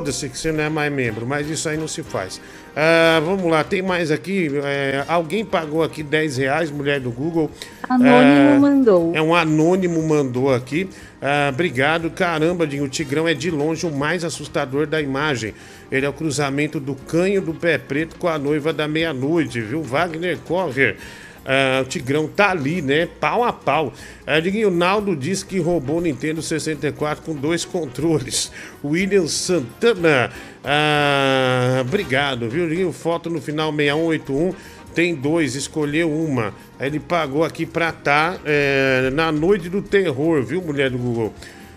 [0.00, 2.40] Foda-se que você não é mais membro, mas isso aí não se faz.
[2.74, 4.48] Ah, vamos lá, tem mais aqui.
[4.64, 7.50] é, alguém pagou aqui 10 reais, mulher do Google.
[7.86, 9.12] Anônimo Ah, mandou.
[9.14, 10.88] É um anônimo mandou aqui.
[11.20, 12.10] Ah, obrigado.
[12.10, 15.52] Caramba, Dinho, o Tigrão é de longe o mais assustador da imagem.
[15.92, 19.82] Ele é o cruzamento do canho do pé preto com a noiva da meia-noite, viu?
[19.82, 20.96] Wagner Cover.
[21.44, 23.06] Ah, o Tigrão tá ali, né?
[23.06, 23.92] Pau a pau.
[24.26, 28.52] Ah, Diguinho, o Naldo disse que roubou o Nintendo 64 com dois controles.
[28.84, 30.30] William Santana.
[30.64, 32.68] Ah, obrigado, viu?
[32.68, 34.54] Diguinho, foto no final 6181.
[34.94, 36.52] Tem dois, escolheu uma.
[36.78, 41.32] Ele pagou aqui pra tá é, na noite do terror, viu, mulher do Google?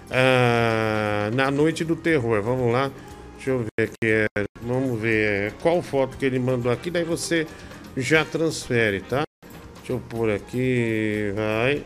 [0.10, 2.92] Ah, na noite do terror, vamos lá.
[3.36, 4.06] Deixa eu ver aqui.
[4.06, 4.26] é,
[4.62, 7.46] vamos ver é, qual foto que ele mandou aqui, daí você
[7.96, 9.24] já transfere, tá?
[9.84, 11.34] Deixa eu pôr aqui.
[11.36, 11.84] Vai.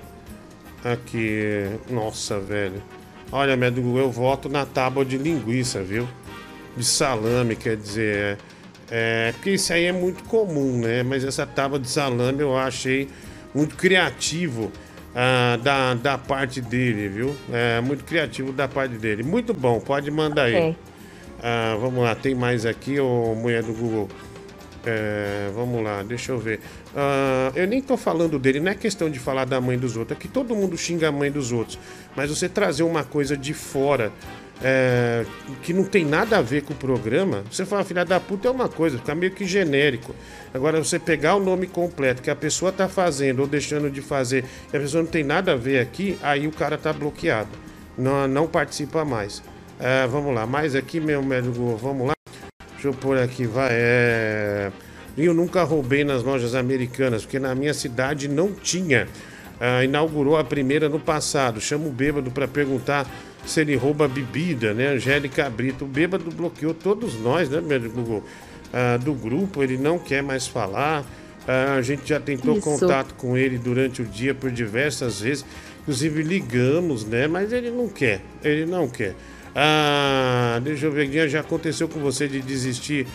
[0.83, 1.65] Aqui.
[1.89, 2.79] Nossa, velho.
[3.31, 6.07] Olha, Google, eu voto na tábua de linguiça, viu?
[6.75, 8.37] De salame, quer dizer.
[8.91, 11.01] É, é, porque isso aí é muito comum, né?
[11.01, 13.09] Mas essa tábua de salame eu achei
[13.51, 14.71] muito criativo
[15.15, 17.35] ah, da, da parte dele, viu?
[17.51, 19.23] É, muito criativo da parte dele.
[19.23, 20.55] Muito bom, pode mandar aí.
[20.55, 20.75] Ok.
[21.41, 24.07] Ah, vamos lá, tem mais aqui, ô mulher do Google.
[24.85, 26.61] É, vamos lá, deixa eu ver.
[26.99, 30.17] Ah, eu nem tô falando dele, não é questão de falar da mãe dos outros,
[30.17, 31.77] é que todo mundo xinga a mãe dos outros.
[32.15, 34.11] Mas você trazer uma coisa de fora
[34.63, 35.23] é,
[35.61, 38.51] que não tem nada a ver com o programa, você fala filha da puta é
[38.51, 40.15] uma coisa, fica meio que genérico.
[40.51, 44.43] Agora você pegar o nome completo que a pessoa tá fazendo ou deixando de fazer
[44.73, 47.49] e a pessoa não tem nada a ver aqui, aí o cara tá bloqueado.
[47.95, 49.43] Não, não participa mais.
[49.79, 52.13] É, vamos lá, mais aqui, meu médico, vamos lá.
[52.73, 53.69] Deixa eu pôr aqui, vai.
[53.71, 54.71] É...
[55.17, 59.07] Eu nunca roubei nas lojas americanas, porque na minha cidade não tinha.
[59.59, 61.59] Ah, inaugurou a primeira no passado.
[61.59, 63.09] Chama o bêbado para perguntar
[63.43, 64.89] se ele rouba bebida, né?
[64.89, 65.85] Angélica Brito.
[65.85, 68.23] O bêbado bloqueou todos nós, né, meu Google?
[68.71, 71.03] Ah, do grupo, ele não quer mais falar.
[71.47, 72.61] Ah, a gente já tentou Isso.
[72.61, 75.43] contato com ele durante o dia por diversas vezes.
[75.81, 77.27] Inclusive ligamos, né?
[77.27, 78.21] Mas ele não quer.
[78.43, 79.15] Ele não quer.
[79.55, 83.07] Ah, deixa eu ver, já aconteceu com você de desistir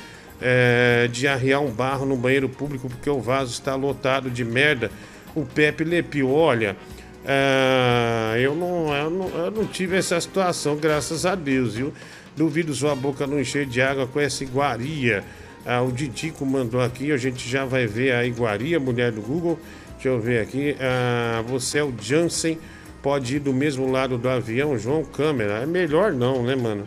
[0.43, 4.90] é, de arriar um barro no banheiro público porque o vaso está lotado de merda?
[5.34, 6.76] O Pepe Lepio, olha,
[7.24, 11.93] ah, eu, não, eu, não, eu não tive essa situação, graças a Deus, viu?
[12.36, 15.22] Duvido sua boca não encher de água com essa iguaria.
[15.64, 19.59] Ah, o Didico mandou aqui, a gente já vai ver a iguaria, mulher do Google.
[19.95, 20.76] Deixa eu ver aqui.
[20.80, 22.59] Ah, você é o Jansen,
[23.01, 25.62] pode ir do mesmo lado do avião, João Câmera.
[25.62, 26.84] É melhor não, né, mano?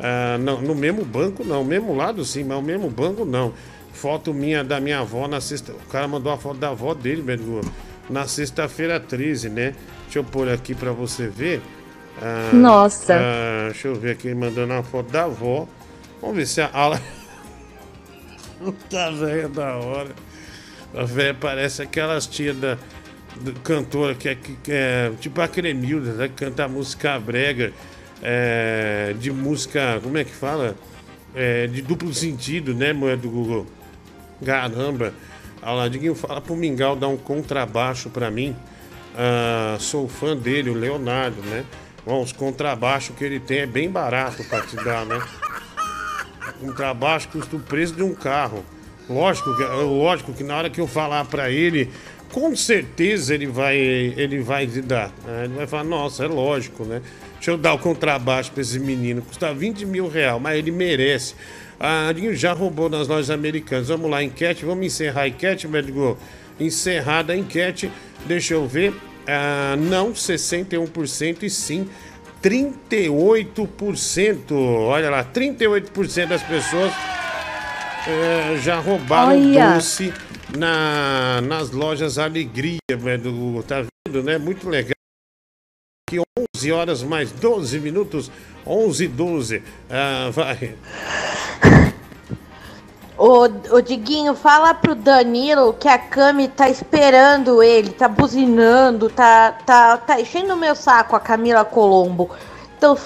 [0.00, 3.52] Ah, não, no mesmo banco não, mesmo lado sim, mas o mesmo banco não.
[3.92, 5.72] Foto minha da minha avó na sexta.
[5.72, 7.60] O cara mandou a foto da avó dele, velho.
[8.10, 9.74] Na sexta-feira 13, né?
[10.04, 11.60] Deixa eu pôr aqui pra você ver.
[12.20, 13.14] Ah, Nossa.
[13.16, 15.66] ah, deixa eu ver aqui, mandando a foto da avó.
[16.20, 17.00] Vamos ver se a ala.
[18.58, 20.10] Puta velha da hora.
[20.94, 22.78] A velha parece aquelas tias da
[23.40, 26.28] do- cantora que é, que é tipo a Cremilda, né?
[26.28, 27.72] Que canta música brega,
[28.22, 30.76] é, de música, como é que fala?
[31.34, 33.66] É, de duplo sentido, né, moeda do Google?
[34.44, 35.12] Caramba.
[35.62, 38.54] Aladinho fala pro Mingau dar um contrabaixo pra mim.
[39.16, 41.64] Ah, sou fã dele, o Leonardo, né?
[42.04, 45.20] Bom, os contrabaixos que ele tem é bem barato pra te dar, né?
[46.76, 48.64] Trabalho custa o preço de um carro.
[49.08, 51.90] Lógico que, lógico que na hora que eu falar pra ele,
[52.32, 55.10] com certeza ele vai, ele vai te dar.
[55.24, 55.44] né?
[55.44, 57.02] Ele vai falar, nossa, é lógico, né?
[57.36, 59.22] Deixa eu dar o contrabaixo pra esse menino.
[59.22, 61.34] Custa 20 mil reais, mas ele merece.
[61.78, 63.88] Ah, já roubou nas lojas americanas.
[63.88, 64.64] Vamos lá, enquete.
[64.64, 66.18] Vamos encerrar a enquete, Médico?
[66.58, 67.90] Encerrada a enquete.
[68.26, 68.94] Deixa eu ver.
[69.26, 71.88] Ah, não, 61% e sim
[72.42, 74.52] 38%.
[74.52, 76.92] Olha lá, 38% das pessoas
[78.06, 79.74] é, já roubaram Olha.
[79.74, 80.12] doce
[80.56, 83.62] na, nas lojas Alegria, velho.
[83.66, 84.38] Tá vendo, né?
[84.38, 84.92] Muito legal.
[86.56, 88.30] Que 11 horas mais 12 minutos.
[88.66, 89.62] 11 e 12.
[89.90, 90.74] Ah, vai.
[93.18, 99.52] Ô, ô Diguinho, fala pro Danilo que a Cami tá esperando ele, tá buzinando, tá,
[99.52, 102.30] tá, tá enchendo o meu saco a Camila Colombo.
[102.76, 102.96] Então,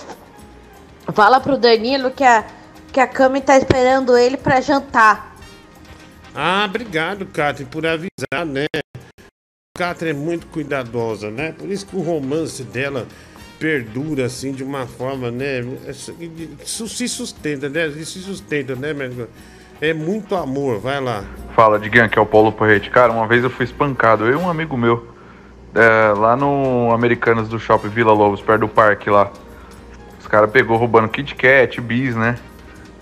[1.12, 2.44] fala pro Danilo que a,
[2.92, 5.36] que a Cami tá esperando ele pra jantar.
[6.34, 8.66] Ah, obrigado, Catherine, por avisar, né?
[9.76, 11.52] Catherine é muito cuidadosa, né?
[11.52, 13.06] Por isso que o romance dela
[13.60, 15.62] perdura assim de uma forma, né?
[16.64, 17.86] Isso se sustenta, né?
[17.88, 19.28] Isso se sustenta, né, meu?
[19.82, 21.24] É muito amor, vai lá.
[21.54, 22.90] Fala, Diguinho, aqui é o Paulo Porrete.
[22.90, 25.06] Cara, uma vez eu fui espancado, eu e um amigo meu,
[25.74, 29.30] é, lá no Americanas do Shopping Vila Lobos, perto do parque lá.
[30.18, 32.38] Os caras pegou roubando Kit Kat, bis, né?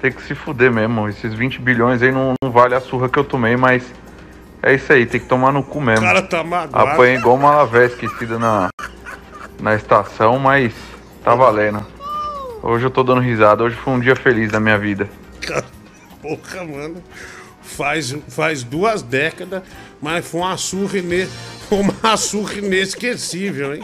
[0.02, 1.08] Tem que se fuder mesmo.
[1.08, 3.84] Esses 20 bilhões aí não, não vale a surra que eu tomei, mas
[4.62, 6.04] é isso aí, tem que tomar no cu mesmo.
[6.04, 6.90] O cara tá magoado.
[6.90, 8.68] Apanhei igual uma lavé esquecida na,
[9.60, 10.72] na estação, mas
[11.22, 11.84] tá valendo.
[12.62, 15.08] Hoje eu tô dando risada, hoje foi um dia feliz da minha vida.
[16.20, 17.02] Porra, mano.
[17.62, 19.62] Faz, faz duas décadas,
[20.00, 21.28] mas foi uma surra, ine...
[21.70, 23.82] uma surra inesquecível, hein?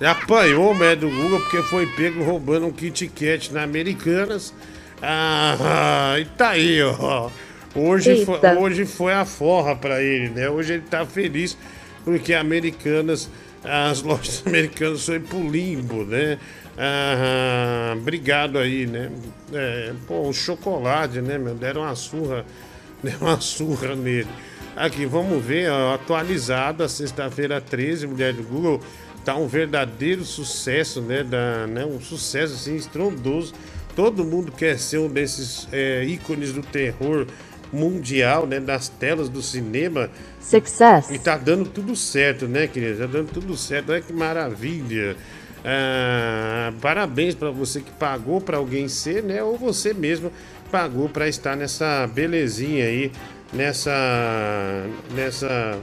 [0.00, 4.54] Ele apanhou o médico do Google porque foi pego roubando um Kit Kat na Americanas.
[5.02, 7.28] Ah, e tá aí, ó.
[7.74, 10.48] Hoje foi, hoje foi a forra pra ele, né?
[10.48, 11.56] Hoje ele tá feliz
[12.04, 13.28] porque Americanas,
[13.64, 16.38] as lojas americanas foi pro limbo, né?
[16.78, 19.10] Ah, obrigado aí, né?
[19.52, 21.54] É, pô, um chocolate, né, meu?
[21.54, 22.44] Deram uma surra,
[23.02, 24.28] deram uma surra nele.
[24.76, 28.80] Aqui, vamos ver, ó, atualizada, sexta-feira 13, Mulher do Google,
[29.24, 31.22] tá um verdadeiro sucesso, né?
[31.22, 33.52] Da, né um sucesso, assim, estrondoso.
[33.94, 37.26] Todo mundo quer ser um desses é, ícones do terror
[37.72, 38.60] mundial, né?
[38.60, 40.10] Das telas do cinema.
[40.40, 41.10] Success.
[41.10, 42.98] E tá dando tudo certo, né, querido?
[42.98, 43.92] Tá dando tudo certo.
[43.92, 45.16] Olha que maravilha.
[45.64, 49.42] Ah, parabéns para você que pagou para alguém ser, né?
[49.42, 50.32] Ou você mesmo
[50.70, 53.12] pagou para estar nessa belezinha aí,
[53.52, 55.78] nessa nessa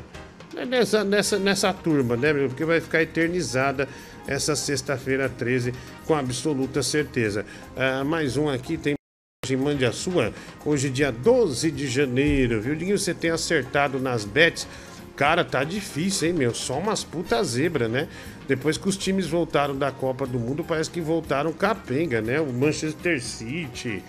[0.67, 2.33] nessa nessa nessa turma, né?
[2.47, 3.88] Porque vai ficar eternizada
[4.27, 5.73] essa sexta-feira 13
[6.05, 7.45] com absoluta certeza.
[7.75, 8.96] Ah, mais um aqui tem
[9.87, 10.33] A sua.
[10.65, 12.75] Hoje, dia 12 de janeiro, viu?
[12.75, 14.67] Dinho, você tem acertado nas bets.
[15.15, 16.53] Cara, tá difícil, hein, meu?
[16.53, 18.07] Só umas puta zebra, né?
[18.47, 22.39] Depois que os times voltaram da Copa do Mundo, parece que voltaram capenga, né?
[22.39, 24.03] O Manchester City,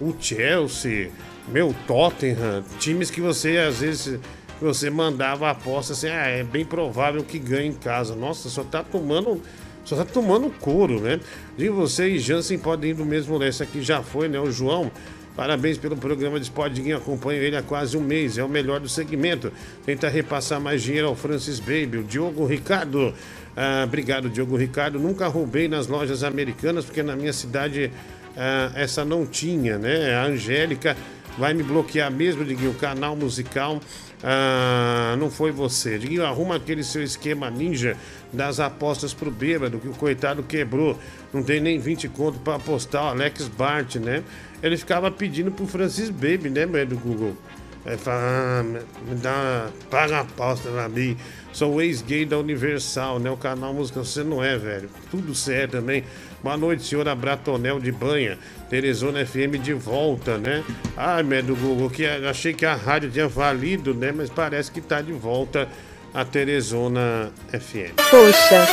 [0.00, 1.10] o Chelsea,
[1.48, 2.64] meu, Tottenham.
[2.78, 4.18] Times que você, às vezes,
[4.60, 8.16] você mandava aposta assim, ah, é bem provável que ganhe em casa.
[8.16, 9.42] Nossa, só tá tomando
[9.84, 11.20] só tá tomando couro, né?
[11.56, 13.42] De você e Jansen podem ir do mesmo.
[13.42, 14.40] Esse aqui já foi, né?
[14.40, 14.90] O João.
[15.36, 18.88] Parabéns pelo programa de Spodinho, acompanho ele há quase um mês, é o melhor do
[18.88, 19.52] segmento.
[19.84, 23.12] Tenta repassar mais dinheiro ao Francis Baby, o Diogo Ricardo.
[23.56, 24.98] Ah, obrigado, Diogo Ricardo.
[25.00, 27.90] Nunca roubei nas lojas americanas, porque na minha cidade
[28.36, 30.14] ah, essa não tinha, né?
[30.14, 30.96] A Angélica
[31.36, 33.80] vai me bloquear mesmo, Diguinho, o canal musical.
[34.26, 35.98] Ah, não foi você.
[35.98, 37.94] Diguinho, arruma aquele seu esquema ninja
[38.32, 40.98] das apostas pro bêbado, que o coitado quebrou.
[41.30, 44.24] Não tem nem 20 conto para apostar, o Alex Bart, né?
[44.62, 47.36] Ele ficava pedindo pro Francis Baby, né, do Google?
[47.84, 51.18] Aí fala, ah, me dá, paga a aposta pra mim.
[51.52, 53.30] Sou ex-gay da Universal, né?
[53.30, 54.88] O canal Música Você não é, velho.
[55.10, 56.02] Tudo certo também.
[56.44, 58.36] Boa noite, senhora Bratonel de Banha.
[58.68, 60.62] Teresona FM de volta, né?
[60.94, 64.12] Ai, meu do Google, que achei que a rádio tinha valido, né?
[64.14, 65.66] Mas parece que tá de volta
[66.12, 67.94] a Teresona FM.
[68.10, 68.68] Poxa.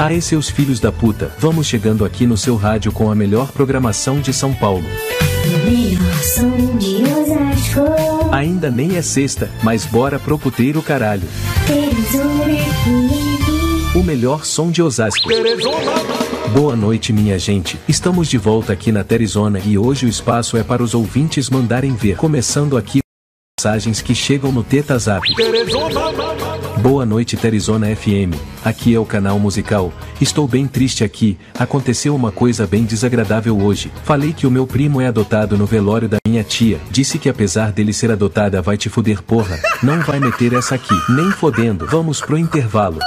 [0.00, 4.20] Aê, seus filhos da puta, vamos chegando aqui no seu rádio com a melhor programação
[4.20, 4.86] de São Paulo.
[8.32, 11.28] Ainda nem é sexta, mas bora pro puteiro caralho.
[11.64, 13.29] Teresona FM.
[14.00, 15.28] O melhor som de Osasco.
[16.54, 17.78] Boa noite, minha gente.
[17.86, 21.94] Estamos de volta aqui na Terizona e hoje o espaço é para os ouvintes mandarem
[21.94, 22.16] ver.
[22.16, 23.00] Começando aqui
[23.60, 25.28] mensagens que chegam no Teta Zap.
[26.80, 28.34] Boa noite, Terizona FM.
[28.64, 29.92] Aqui é o canal musical.
[30.18, 31.36] Estou bem triste aqui.
[31.58, 33.92] Aconteceu uma coisa bem desagradável hoje.
[34.04, 36.80] Falei que o meu primo é adotado no velório da minha tia.
[36.90, 39.60] Disse que apesar dele ser adotada, vai te fuder, porra.
[39.82, 40.94] Não vai meter essa aqui.
[41.10, 41.86] Nem fodendo.
[41.86, 42.98] Vamos pro intervalo.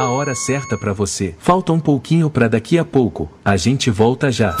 [0.00, 1.34] A hora certa pra você.
[1.38, 3.30] Falta um pouquinho pra daqui a pouco.
[3.44, 4.56] A gente volta já.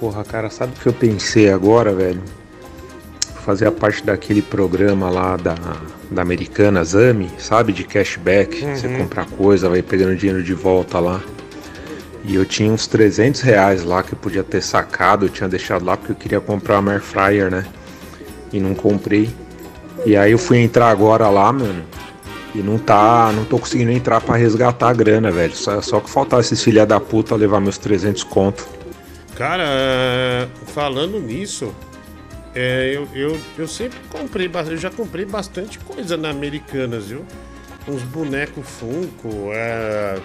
[0.00, 2.20] Porra, cara, sabe o que eu pensei agora, velho?
[3.44, 5.54] Fazia parte daquele programa lá da,
[6.10, 7.72] da Americanas AMI, sabe?
[7.72, 8.64] De cashback.
[8.64, 8.74] Uhum.
[8.74, 11.20] Você compra coisa, vai pegando dinheiro de volta lá.
[12.24, 15.84] E eu tinha uns 300 reais lá que eu podia ter sacado, eu tinha deixado
[15.84, 17.64] lá porque eu queria comprar uma air fryer, né?
[18.52, 19.45] E não comprei.
[20.06, 21.84] E aí eu fui entrar agora lá, mano.
[22.54, 25.54] E não tá, não tô conseguindo entrar pra resgatar a grana, velho.
[25.56, 28.68] Só, só que faltar esses filha da puta levar meus 300 conto.
[29.34, 31.74] Cara, é, falando nisso,
[32.54, 37.26] é, eu, eu, eu sempre comprei, eu já comprei bastante coisa na Americanas, viu?
[37.88, 40.20] Uns bonecos Funko, é,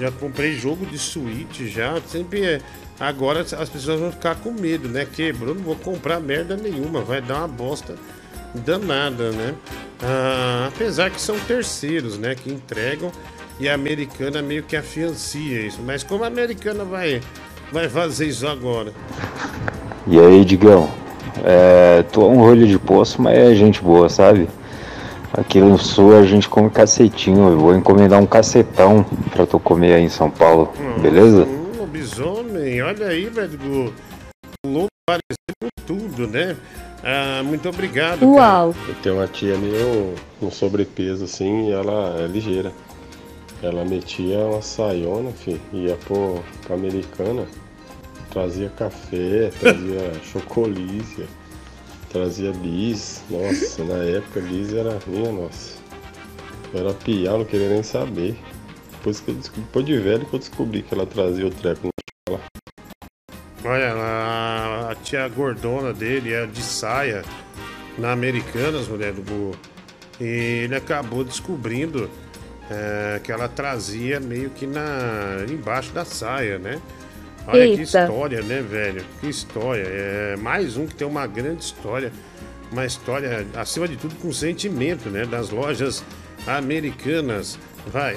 [0.00, 2.60] já comprei jogo de Switch, já, sempre é.
[2.98, 5.04] Agora as pessoas vão ficar com medo, né?
[5.04, 7.96] Quebrou, não vou comprar merda nenhuma, vai dar uma bosta
[8.54, 9.54] danada, né?
[10.02, 12.34] Ah, apesar que são terceiros, né?
[12.34, 13.12] Que entregam
[13.58, 15.80] e a americana meio que afiancia isso.
[15.84, 17.20] Mas como a americana vai,
[17.70, 18.92] vai fazer isso agora?
[20.06, 20.90] E aí, Digão?
[21.44, 24.48] É, tu é um rolho de poço, mas é gente boa, sabe?
[25.32, 27.50] Aqui no sul a gente come cacetinho.
[27.50, 31.44] Eu vou encomendar um cacetão pra tu comer aí em São Paulo, beleza?
[31.44, 33.58] Um lobisomem, olha aí, velho.
[34.66, 36.56] O louco parecendo tudo, né?
[37.02, 38.24] Ah, muito obrigado.
[38.24, 38.74] Uau.
[38.86, 42.72] Eu tenho uma tia meio com sobrepeso assim e ela é ligeira.
[43.62, 47.46] Ela metia uma saiona, filho, ia pro, pra americana,
[48.30, 51.26] trazia café, trazia chocolícia,
[52.10, 53.22] trazia bis.
[53.30, 55.78] Nossa, na época bis era minha, nossa.
[56.72, 58.36] Eu era pião, não queria nem saber.
[58.92, 61.88] Depois, que eu descobri, depois de velho que eu descobri que ela trazia o treco
[61.88, 62.40] no lá.
[63.64, 67.22] Olha, a, a tia gordona dele é de saia
[67.98, 69.54] na Americanas, mulher do burro.
[70.20, 72.08] E ele acabou descobrindo
[72.70, 76.80] é, que ela trazia meio que na embaixo da saia, né?
[77.46, 77.82] Olha que Eita.
[77.82, 79.04] história, né, velho?
[79.20, 79.84] Que história.
[79.86, 82.12] É mais um que tem uma grande história.
[82.70, 85.26] Uma história, acima de tudo, com sentimento, né?
[85.26, 86.04] Das lojas
[86.46, 87.58] americanas.
[87.92, 88.16] Vai.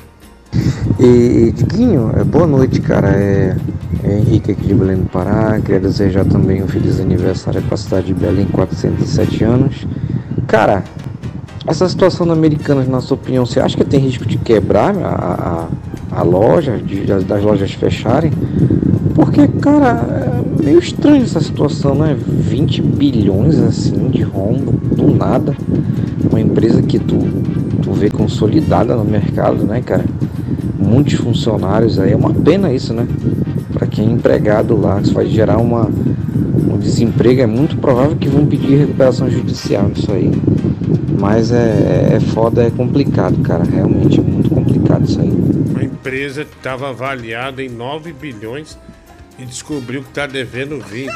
[1.00, 3.10] E, Diguinho, é, boa noite, cara.
[3.10, 3.56] É,
[4.04, 5.60] é Henrique aqui de Belém do Pará.
[5.60, 9.88] Queria desejar também um feliz aniversário para a cidade de Belém, 407 anos.
[10.48, 10.84] Cara,
[11.66, 15.70] essa situação da Americanas, na sua opinião, você acha que tem risco de quebrar a,
[16.12, 18.32] a, a loja, de, das, lojas fecharem?
[19.16, 22.18] Porque, cara, é meio estranho essa situação, né?
[22.20, 25.56] 20 bilhões assim de rombo, do nada.
[26.30, 27.18] Uma empresa que tu,
[27.84, 30.06] tu vê consolidada no mercado, né, cara?
[30.80, 33.08] Muitos funcionários aí, é uma pena isso, né?
[33.74, 38.30] Para quem é empregado lá, isso vai gerar uma, um desemprego, é muito provável que
[38.30, 40.32] vão pedir recuperação judicial nisso aí.
[41.20, 43.64] Mas é, é foda, é complicado, cara.
[43.64, 45.32] Realmente é muito complicado isso aí.
[45.80, 48.78] A empresa estava avaliada em 9 bilhões
[49.40, 51.14] e descobriu que está devendo 20.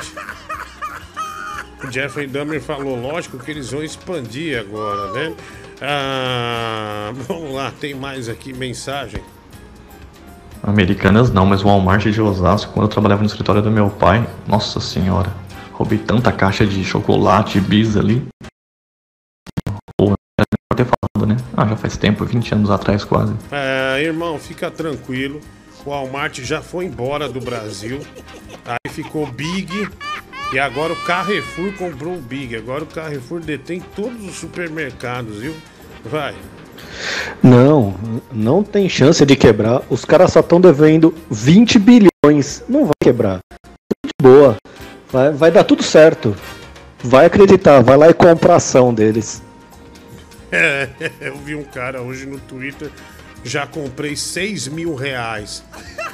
[1.84, 5.34] O Jeffrey Dahmer falou, lógico que eles vão expandir agora, né?
[5.82, 9.22] Ah, vamos lá, tem mais aqui mensagem.
[10.64, 14.28] Americanas não, mas o Walmart de Osasco, quando eu trabalhava no escritório do meu pai,
[14.48, 15.32] nossa senhora,
[15.72, 18.28] roubei tanta caixa de chocolate, bis ali.
[20.00, 20.18] Melhor
[20.76, 21.38] ter falado, né?
[21.56, 23.34] Ah, já faz tempo, 20 anos atrás quase.
[23.52, 25.40] É, irmão, fica tranquilo.
[25.86, 28.02] O Walmart já foi embora do Brasil.
[28.66, 29.88] Aí ficou Big.
[30.54, 32.56] E agora o Carrefour comprou o Big.
[32.56, 35.54] Agora o Carrefour detém todos os supermercados, viu?
[36.06, 36.34] Vai.
[37.44, 37.94] Não,
[38.32, 39.82] não tem chance de quebrar.
[39.90, 42.64] Os caras só estão devendo 20 bilhões.
[42.70, 43.40] Não vai quebrar.
[44.22, 44.56] Boa.
[45.12, 46.36] Vai, vai dar tudo certo.
[47.04, 49.44] Vai acreditar, vai lá e compra a ação deles.
[50.52, 50.88] É,
[51.20, 52.90] eu vi um cara hoje no Twitter.
[53.44, 55.64] Já comprei 6 mil reais.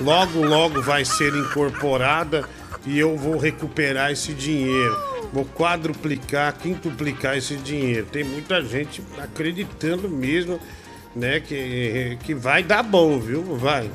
[0.01, 2.43] Logo, logo vai ser incorporada
[2.85, 4.95] e eu vou recuperar esse dinheiro.
[5.31, 8.05] Vou quadruplicar, quintuplicar esse dinheiro.
[8.11, 10.59] Tem muita gente acreditando mesmo,
[11.15, 13.43] né, que, que vai dar bom, viu?
[13.57, 13.89] Vai.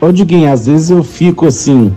[0.00, 1.94] Ô Diguinho, às vezes eu fico assim,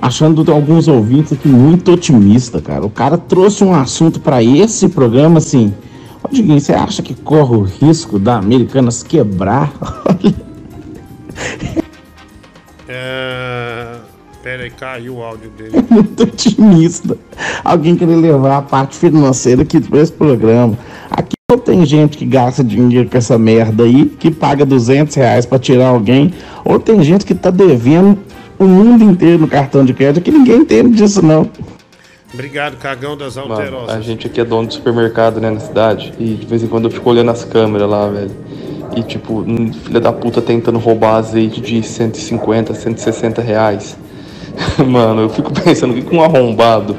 [0.00, 2.84] achando alguns ouvintes aqui muito otimista, cara.
[2.84, 5.72] O cara trouxe um assunto para esse programa assim.
[6.22, 9.72] Ô Diguinho, você acha que corre o risco da Americanas quebrar?
[12.88, 13.75] É...
[14.46, 15.72] Pera aí, caiu o áudio dele.
[15.90, 17.18] muito otimista.
[17.64, 20.78] Alguém querer levar a parte financeira aqui para esse programa.
[21.10, 25.44] Aqui não tem gente que gasta dinheiro com essa merda aí, que paga 200 reais
[25.44, 26.32] para tirar alguém,
[26.64, 28.16] ou tem gente que tá devendo
[28.56, 31.50] o mundo inteiro no cartão de crédito, que ninguém entende disso não.
[32.32, 33.96] Obrigado, cagão das Mano, alterosas.
[33.96, 36.14] a gente aqui é dono de supermercado, né, na cidade.
[36.20, 38.30] E de vez em quando eu fico olhando as câmeras lá, velho.
[38.96, 39.44] E tipo,
[39.82, 44.05] filho da puta tentando roubar azeite de 150, 160 reais.
[44.86, 46.96] Mano, eu fico pensando, o que que um arrombado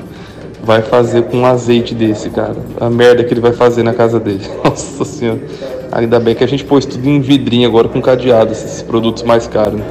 [0.62, 2.58] vai fazer com um azeite desse, cara?
[2.80, 4.46] A merda que ele vai fazer na casa dele.
[4.64, 5.42] Nossa senhora.
[5.92, 9.48] Ainda bem que a gente pôs tudo em vidrinho agora com cadeado, esses produtos mais
[9.48, 9.86] caros, né?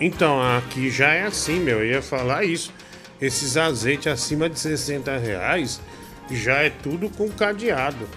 [0.00, 1.80] Então, aqui já é assim, meu.
[1.80, 2.72] Eu ia falar isso.
[3.20, 5.80] Esses azeites acima de 60 reais
[6.30, 8.08] já é tudo com cadeado.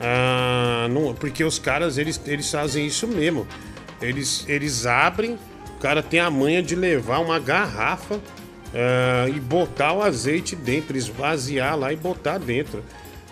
[0.00, 3.46] Ah, não, porque os caras, eles, eles fazem isso mesmo.
[4.00, 5.38] Eles, eles abrem,
[5.80, 8.20] cara tem a manha de levar uma garrafa
[8.74, 12.82] ah, e botar o azeite dentro, esvaziar lá e botar dentro.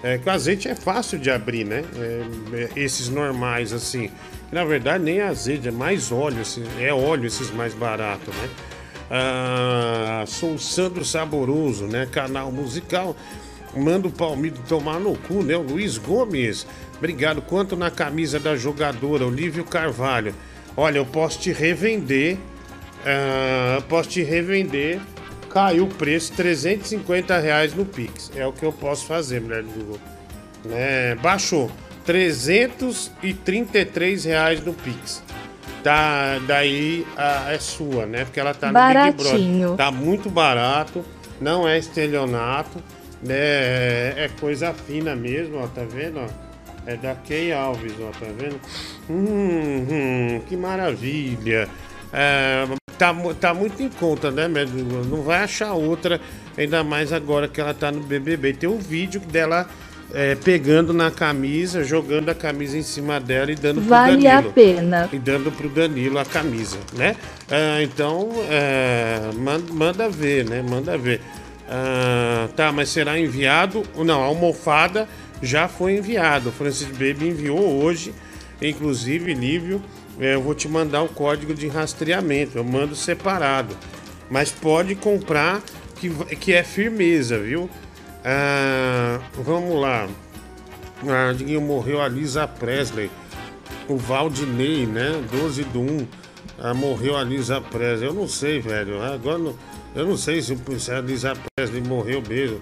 [0.03, 1.85] É que o azeite é fácil de abrir, né?
[1.97, 2.23] É,
[2.53, 4.11] é, esses normais, assim.
[4.53, 6.41] Na verdade, nem azeite, é mais óleo.
[6.41, 8.49] assim, é óleo esses mais baratos, né?
[9.11, 12.07] Ah, sou o Sandro Saboroso, né?
[12.11, 13.17] Canal musical.
[13.77, 15.57] Manda o Palmito tomar no cu, né?
[15.57, 16.67] O Luiz Gomes.
[16.97, 17.43] Obrigado.
[17.43, 20.35] Quanto na camisa da jogadora, Olívio Carvalho.
[20.79, 22.37] Olha, eu posso te revender.
[23.05, 25.01] ah, posso te revender.
[25.51, 28.31] Caiu o preço, 350 reais no Pix.
[28.37, 29.99] É o que eu posso fazer, mulher do Google.
[30.65, 31.15] Né?
[31.17, 31.69] Baixou.
[32.05, 35.23] 333 reais no Pix.
[35.83, 38.25] Tá, daí a- é sua, né?
[38.25, 38.95] Porque ela tá no Big
[39.25, 39.67] Baratinho.
[39.69, 39.77] Brother.
[39.87, 41.05] Tá muito barato,
[41.41, 42.79] não é estelionato,
[43.23, 43.35] né?
[43.37, 46.21] É, é coisa fina mesmo, ó, tá vendo?
[46.21, 46.27] ó?
[46.89, 48.59] É da Key Alves, ó, tá vendo?
[49.11, 51.69] Hum, hum, que maravilha.
[52.11, 52.67] É,
[52.97, 54.83] tá, tá muito em conta, né, Médio?
[55.05, 56.19] Não vai achar outra,
[56.57, 58.55] ainda mais agora que ela tá no BBB.
[58.55, 59.69] Tem um vídeo dela
[60.15, 64.37] é, pegando na camisa, jogando a camisa em cima dela e dando pro Vale a
[64.37, 64.53] Danilo.
[64.55, 65.11] pena.
[65.13, 67.17] E dando pro Danilo a camisa, né?
[67.51, 70.63] Ah, então, é, manda, manda ver, né?
[70.67, 71.21] Manda ver.
[71.69, 73.83] Ah, tá, mas será enviado?
[73.95, 75.07] Não, a almofada
[75.43, 76.49] já foi enviado.
[76.49, 78.15] O Francis Baby enviou hoje,
[78.61, 79.83] inclusive, Lívio.
[80.21, 82.59] é, eu vou te mandar o código de rastreamento.
[82.59, 83.77] Eu mando separado.
[84.31, 85.63] Mas pode comprar
[85.97, 87.71] que, que é firmeza, viu?
[88.25, 90.09] Ah, vamos lá.
[91.07, 93.11] Ah, morreu a Lisa Presley.
[93.89, 95.23] o Valdinei, né?
[95.31, 96.07] 12 do 1.
[96.59, 98.09] Ah, morreu a Lisa Presley.
[98.09, 99.01] Eu não sei, velho.
[99.01, 99.57] Agora não-
[99.95, 102.61] eu não sei se, se a Lisa Presley morreu mesmo.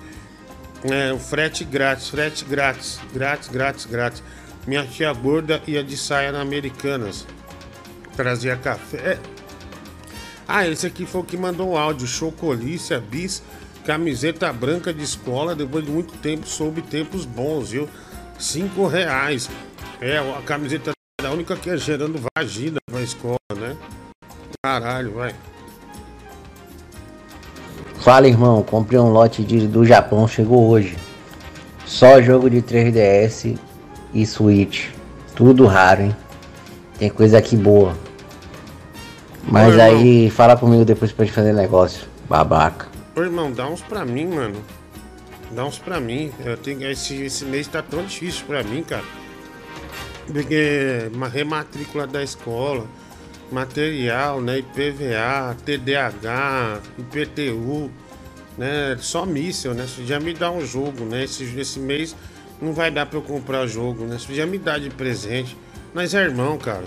[0.91, 4.23] É, o frete grátis, frete grátis, grátis, grátis, grátis.
[4.67, 7.27] Minha tia gorda ia de saia na Americanas.
[8.17, 9.19] Trazia café.
[10.47, 12.07] Ah, esse aqui foi o que mandou o áudio.
[12.07, 13.43] Chocolícia, bis,
[13.85, 15.55] camiseta branca de escola.
[15.55, 17.89] Depois de muito tempo, soube tempos bons, viu?
[18.39, 19.51] Cinco reais.
[20.01, 23.77] É, a camiseta é a única que é gerando vagina pra escola, né?
[24.63, 25.35] Caralho, vai.
[28.01, 30.97] Fala irmão, comprei um lote de, do Japão, chegou hoje.
[31.85, 33.59] Só jogo de 3DS
[34.13, 34.89] e Switch.
[35.35, 36.17] Tudo raro, hein?
[36.99, 37.97] Tem coisa aqui boa.
[39.45, 42.07] Mas Ô, aí fala comigo depois pra gente fazer negócio.
[42.29, 42.89] Babaca.
[43.15, 44.57] Ô irmão, dá uns pra mim, mano.
[45.53, 46.33] Dá uns pra mim.
[46.45, 49.05] Eu tenho, esse, esse mês tá tão difícil pra mim, cara.
[50.27, 52.85] Porque uma rematrícula da escola,
[53.51, 54.59] material, né?
[54.59, 57.91] IPVA, TDAH, IPTU,
[58.59, 58.97] né?
[59.01, 59.87] Só míssel, né?
[59.87, 61.25] Você já me dá um jogo, né?
[61.25, 62.15] Esse, esse mês
[62.61, 64.19] não vai dar pra eu comprar jogo, né?
[64.19, 65.57] Você já me dá de presente.
[65.95, 66.85] Mas é irmão, cara.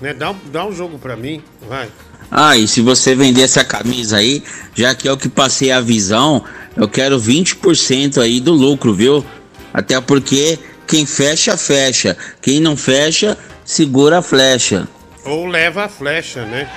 [0.00, 0.12] Né?
[0.12, 1.88] Dá, dá um jogo pra mim, vai.
[2.30, 4.42] Ah, e se você vender essa camisa aí,
[4.74, 6.44] já que é o que passei a visão,
[6.76, 9.24] eu quero 20% aí do lucro, viu?
[9.72, 12.16] Até porque quem fecha, fecha.
[12.40, 14.88] Quem não fecha, segura a flecha.
[15.24, 16.68] Ou leva a flecha, né?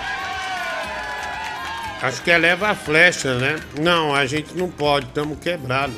[2.02, 3.60] Acho que é leva a flecha, né?
[3.80, 5.96] Não, a gente não pode, estamos quebrados.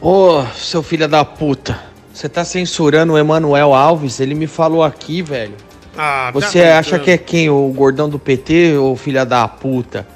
[0.00, 1.78] Ô, seu filho da puta.
[2.12, 4.20] Você tá censurando o Emanuel Alves?
[4.20, 5.54] Ele me falou aqui, velho.
[5.96, 6.78] Ah, tá Você brincando.
[6.78, 7.50] acha que é quem?
[7.50, 10.06] O gordão do PT ou filha da puta?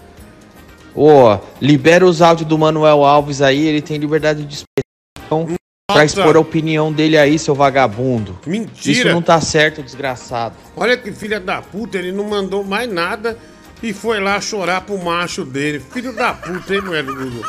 [0.94, 5.56] Ô, libera os áudios do Manuel Alves aí, ele tem liberdade de expressão
[5.92, 8.38] pra expor a opinião dele aí, seu vagabundo.
[8.46, 8.98] Mentira.
[8.98, 10.54] Isso não tá certo, desgraçado.
[10.76, 13.36] Olha que filha da puta, ele não mandou mais nada
[13.82, 15.80] e foi lá chorar pro macho dele.
[15.92, 17.42] Filho da puta, hein, mulher do Google?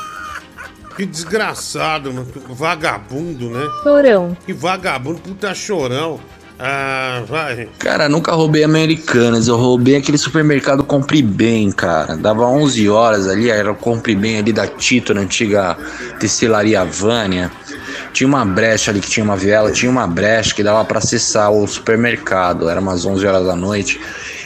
[0.95, 2.25] Que desgraçado, mano.
[2.25, 3.67] Que Vagabundo, né?
[3.83, 4.37] Chorão.
[4.45, 6.19] Que vagabundo, puta chorão.
[6.59, 7.67] Ah, vai.
[7.79, 12.15] Cara, nunca roubei Americanas, eu roubei aquele supermercado Compre Bem, cara.
[12.15, 15.75] Dava 11 horas ali, era o Compre Bem ali da Tito, na antiga
[16.19, 17.51] tecilaria Vânia.
[18.13, 21.51] Tinha uma brecha ali que tinha uma viela, tinha uma brecha que dava pra acessar
[21.51, 23.99] o supermercado, era umas 11 horas da noite.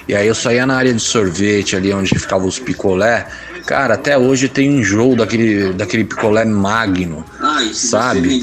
[0.08, 3.28] E aí eu saía na área de sorvete ali onde ficavam os picolé.
[3.66, 7.26] Cara, até hoje tem um enjoo daquele, daquele picolé magno,
[7.74, 8.40] sabe?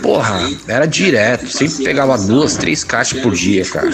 [0.00, 3.90] Porra, era direto, sempre pegava duas, três caixas por dia, cara.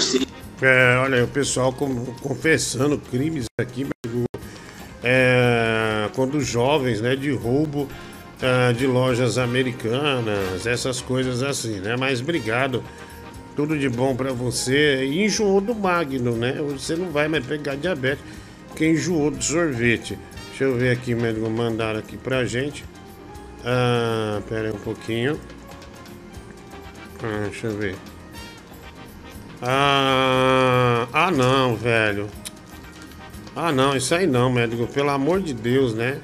[0.60, 4.24] É, olha aí, o pessoal com- confessando crimes aqui, meu,
[5.02, 7.88] é, quando jovens, né, de roubo
[8.40, 11.96] é, de lojas americanas, essas coisas assim, né?
[11.96, 12.82] Mas obrigado,
[13.56, 15.04] tudo de bom pra você.
[15.04, 16.54] E enjoou do Magno, né?
[16.72, 18.24] Você não vai mais pegar diabetes,
[18.68, 20.18] porque enjoou do sorvete.
[20.48, 22.84] Deixa eu ver aqui, médico, mandaram aqui pra gente.
[23.64, 25.40] Ah, pera aí um pouquinho.
[27.22, 27.96] Ah, deixa eu ver.
[29.62, 32.28] Ah, ah não, velho.
[33.56, 34.86] Ah não, isso aí não, médico.
[34.86, 36.20] Pelo amor de Deus, né?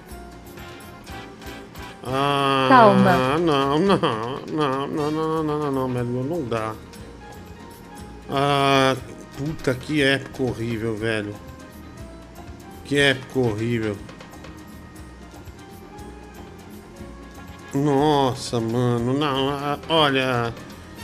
[2.05, 3.39] Ah, Calma.
[3.39, 6.75] Não, não, não, não, não, não, não, não, não dá.
[8.31, 8.97] Ah,
[9.37, 11.35] puta, que época horrível, velho.
[12.85, 13.97] Que época horrível.
[17.75, 20.53] Nossa, mano, não, ah, olha.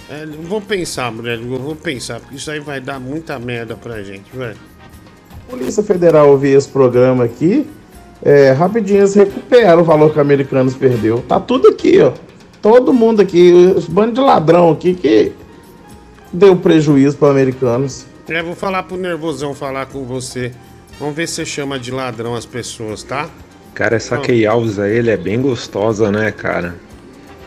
[0.08, 4.30] É, vou pensar, mulher, vou pensar, porque isso aí vai dar muita merda pra gente,
[4.36, 4.58] velho.
[5.48, 7.68] Polícia Federal ouvir esse programa aqui,
[8.22, 11.22] é, rapidinho eles recuperam o valor que o Americanos perdeu.
[11.28, 12.12] Tá tudo aqui, ó.
[12.60, 15.32] Todo mundo aqui, os bandos de ladrão aqui que
[16.32, 18.06] deu prejuízo para Americanos.
[18.28, 20.52] É, vou falar pro Nervosão falar com você.
[20.98, 23.28] Vamos ver se você chama de ladrão as pessoas, tá?
[23.74, 26.74] Cara, essa Key Alves aí, ele é bem gostosa, né, cara?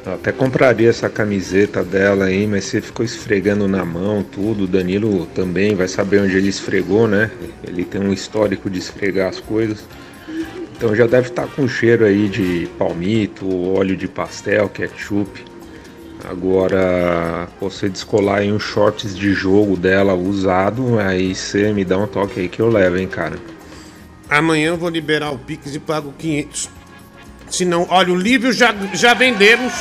[0.05, 4.63] Eu até compraria essa camiseta dela aí, mas você ficou esfregando na mão, tudo.
[4.63, 7.29] O Danilo também vai saber onde ele esfregou, né?
[7.67, 9.83] Ele tem um histórico de esfregar as coisas.
[10.79, 13.45] Então já deve estar com cheiro aí de palmito,
[13.75, 15.43] óleo de pastel, ketchup.
[16.23, 22.07] Agora, você descolar aí uns shorts de jogo dela usado, aí você me dá um
[22.07, 23.37] toque aí que eu levo, hein, cara.
[24.29, 26.69] Amanhã eu vou liberar o Pix e pago 500.
[27.51, 29.73] Se não, olha, o livro já, já vendemos.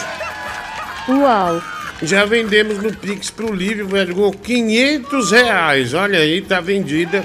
[1.09, 1.63] Uau.
[2.03, 4.17] Já vendemos no Pix pro Lívio, velho.
[4.17, 5.95] com 500 reais.
[5.95, 7.25] Olha aí, tá vendida.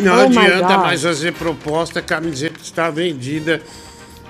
[0.00, 3.60] Não Oh adianta mais fazer proposta, a camiseta está vendida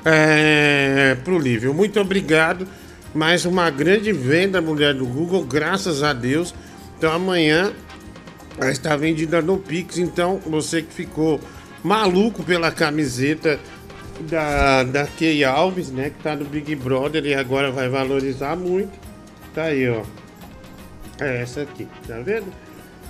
[0.05, 1.75] é, pro Lívio.
[1.75, 2.67] Muito obrigado.
[3.15, 6.55] mais uma grande venda, mulher do Google, graças a Deus.
[6.97, 7.73] Então amanhã
[8.71, 9.99] está vendida no Pix.
[9.99, 11.41] Então você que ficou
[11.83, 13.59] maluco pela camiseta
[14.21, 16.11] da, da Key Alves, né?
[16.11, 18.93] Que tá no Big Brother e agora vai valorizar muito.
[19.55, 20.03] Tá aí, ó.
[21.19, 22.47] É essa aqui, tá vendo?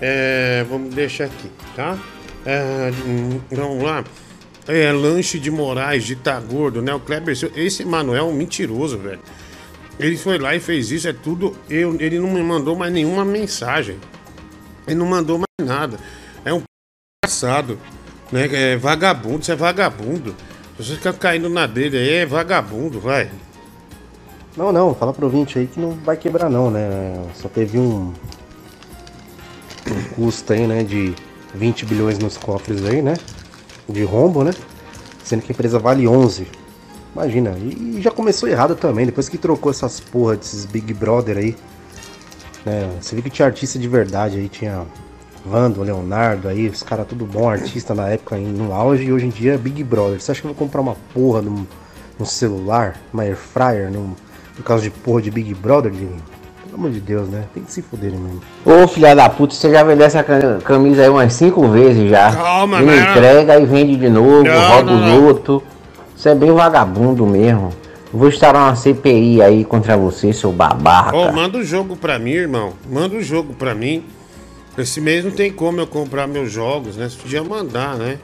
[0.01, 1.99] É, vamos deixar aqui, tá?
[2.45, 4.05] É, hum, vamos lá.
[4.67, 6.95] É, lanche de Moraes, de tá gordo, né?
[6.95, 9.21] O Kleber, esse Manuel é um mentiroso, velho.
[9.99, 11.57] Ele foi lá e fez isso, é tudo.
[11.69, 13.99] Eu, ele não me mandou mais nenhuma mensagem.
[14.87, 15.99] Ele não mandou mais nada.
[16.45, 16.63] É um
[17.23, 17.79] passado,
[18.33, 18.49] né?
[18.53, 20.35] É vagabundo, isso é vagabundo.
[20.79, 23.31] Você ficar caindo na dele aí, é vagabundo, vai.
[24.57, 27.29] Não, não, fala pro ouvinte aí que não vai quebrar não, né?
[27.35, 28.13] Só teve um,
[29.91, 31.15] um custo aí, né, de
[31.55, 33.15] 20 bilhões nos cofres aí, né?
[33.89, 34.53] De rombo, né?
[35.25, 36.47] Sendo que a empresa vale 11.
[37.15, 41.57] Imagina, e já começou errado também, depois que trocou essas porra desses Big Brother aí.
[42.65, 42.91] Né?
[43.01, 44.87] Você viu que tinha artista de verdade aí, tinha
[45.45, 49.27] Vando, Leonardo aí, os caras tudo bom, artista na época aí, no auge, e hoje
[49.27, 50.21] em dia é Big Brother.
[50.21, 51.67] Você acha que eu vou comprar uma porra num,
[52.19, 54.15] num celular, uma air fryer, num,
[54.55, 56.23] por causa de porra de Big Brother, Diguinho?
[56.71, 57.45] Pelo amor de Deus, né?
[57.53, 58.41] Tem que se fuder mesmo.
[58.65, 62.33] Ô filha da puta, você já vendeu essa cam- camisa aí umas cinco vezes já.
[62.33, 63.11] Calma, né?
[63.11, 65.27] entrega e vende de novo, Não, rouba não, os não.
[65.27, 65.63] outros.
[66.17, 67.71] Você é bem vagabundo mesmo.
[68.13, 71.17] Vou instaurar uma CPI aí contra você, seu babaca.
[71.17, 72.73] Ô, manda o jogo pra mim, irmão.
[72.89, 74.05] Manda o jogo pra mim.
[74.79, 77.09] Esse mês não tem como eu comprar meus jogos, né?
[77.09, 78.19] Você podia mandar, né?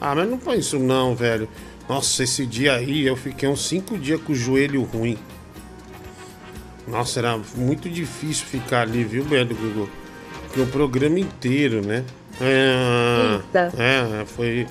[0.00, 1.46] Ah, mas não foi isso não, velho.
[1.88, 5.18] Nossa, esse dia aí eu fiquei uns cinco dias com o joelho ruim.
[6.86, 9.88] Nossa, era muito difícil ficar ali, viu, Beto Google?
[10.46, 12.04] Porque o programa inteiro, né?
[12.40, 13.40] É,
[13.78, 14.66] é foi,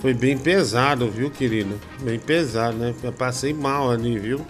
[0.00, 1.74] foi bem pesado, viu, querido?
[2.02, 2.94] Bem pesado, né?
[3.02, 4.44] Eu passei mal ali, viu?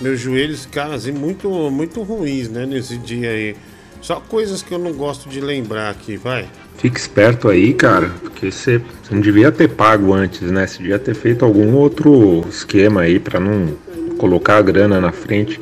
[0.00, 2.66] Meus joelhos ficaram assim muito, muito ruins, né?
[2.66, 3.56] Nesse dia aí.
[4.00, 6.48] Só coisas que eu não gosto de lembrar aqui, vai.
[6.76, 10.66] Fique esperto aí, cara, porque você, você não devia ter pago antes, né?
[10.66, 13.76] Você devia ter feito algum outro esquema aí pra não
[14.18, 15.60] colocar a grana na frente,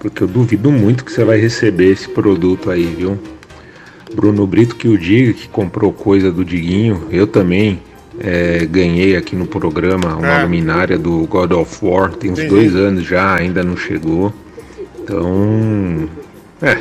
[0.00, 3.16] porque eu duvido muito que você vai receber esse produto aí, viu?
[4.14, 7.80] Bruno Brito que o diga que comprou coisa do Diguinho, eu também
[8.18, 10.42] é, ganhei aqui no programa uma É.
[10.42, 12.54] luminária do God of War, tem uns Entendi.
[12.54, 14.32] dois anos já, ainda não chegou.
[14.98, 16.08] Então,
[16.60, 16.78] é,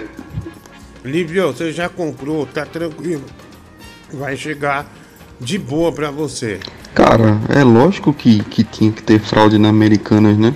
[1.04, 3.24] Lívio, você já comprou, tá tranquilo.
[4.14, 4.92] Vai chegar
[5.40, 6.60] de boa pra você.
[6.94, 10.54] Cara, é lógico que, que tinha que ter fraude na Americanas, né?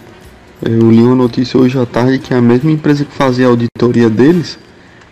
[0.65, 4.09] Eu li uma notícia hoje à tarde que a mesma empresa que fazia a auditoria
[4.09, 4.57] deles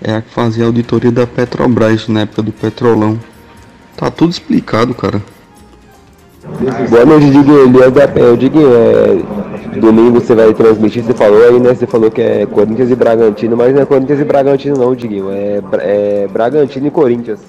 [0.02, 3.20] é a que fazia a auditoria da Petrobras na época do Petrolão.
[3.98, 5.22] Tá tudo explicado, cara.
[6.90, 7.84] Boa noite, Diguinho.
[8.18, 11.74] Eu Diguinho, é, domingo você vai transmitir, você falou aí, né?
[11.74, 15.32] Você falou que é Corinthians e Bragantino, mas não é Corinthians e Bragantino não, Diguinho.
[15.32, 17.42] É, é Bragantino e Corinthians.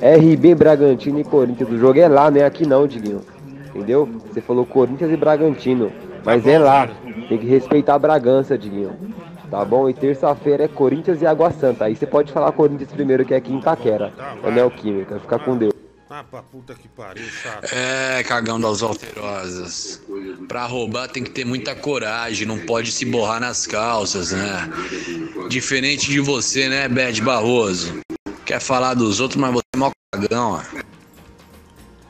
[0.00, 1.68] RB Bragantino e Corinthians.
[1.72, 3.20] O jogo é lá, não é aqui não, Diguinho.
[3.74, 4.08] Entendeu?
[4.32, 5.90] Você falou Corinthians e Bragantino,
[6.28, 6.86] mas é lá.
[7.26, 9.14] Tem que respeitar a Bragança, Diguinho.
[9.50, 9.88] Tá bom?
[9.88, 11.86] E terça-feira é Corinthians e Água Santa.
[11.86, 14.12] Aí você pode falar Corinthians primeiro, que é aqui em Itaquera.
[14.42, 15.18] É Neoquímica.
[15.20, 15.72] Fica com Deus.
[16.10, 17.72] Ah, pra puta que pariu, chato.
[17.72, 20.02] É, cagão das alterosas.
[20.48, 24.70] Pra roubar tem que ter muita coragem, não pode se borrar nas calças, né?
[25.48, 28.00] Diferente de você, né, Bad Barroso?
[28.44, 30.82] Quer falar dos outros, mas você é mó cagão, ó.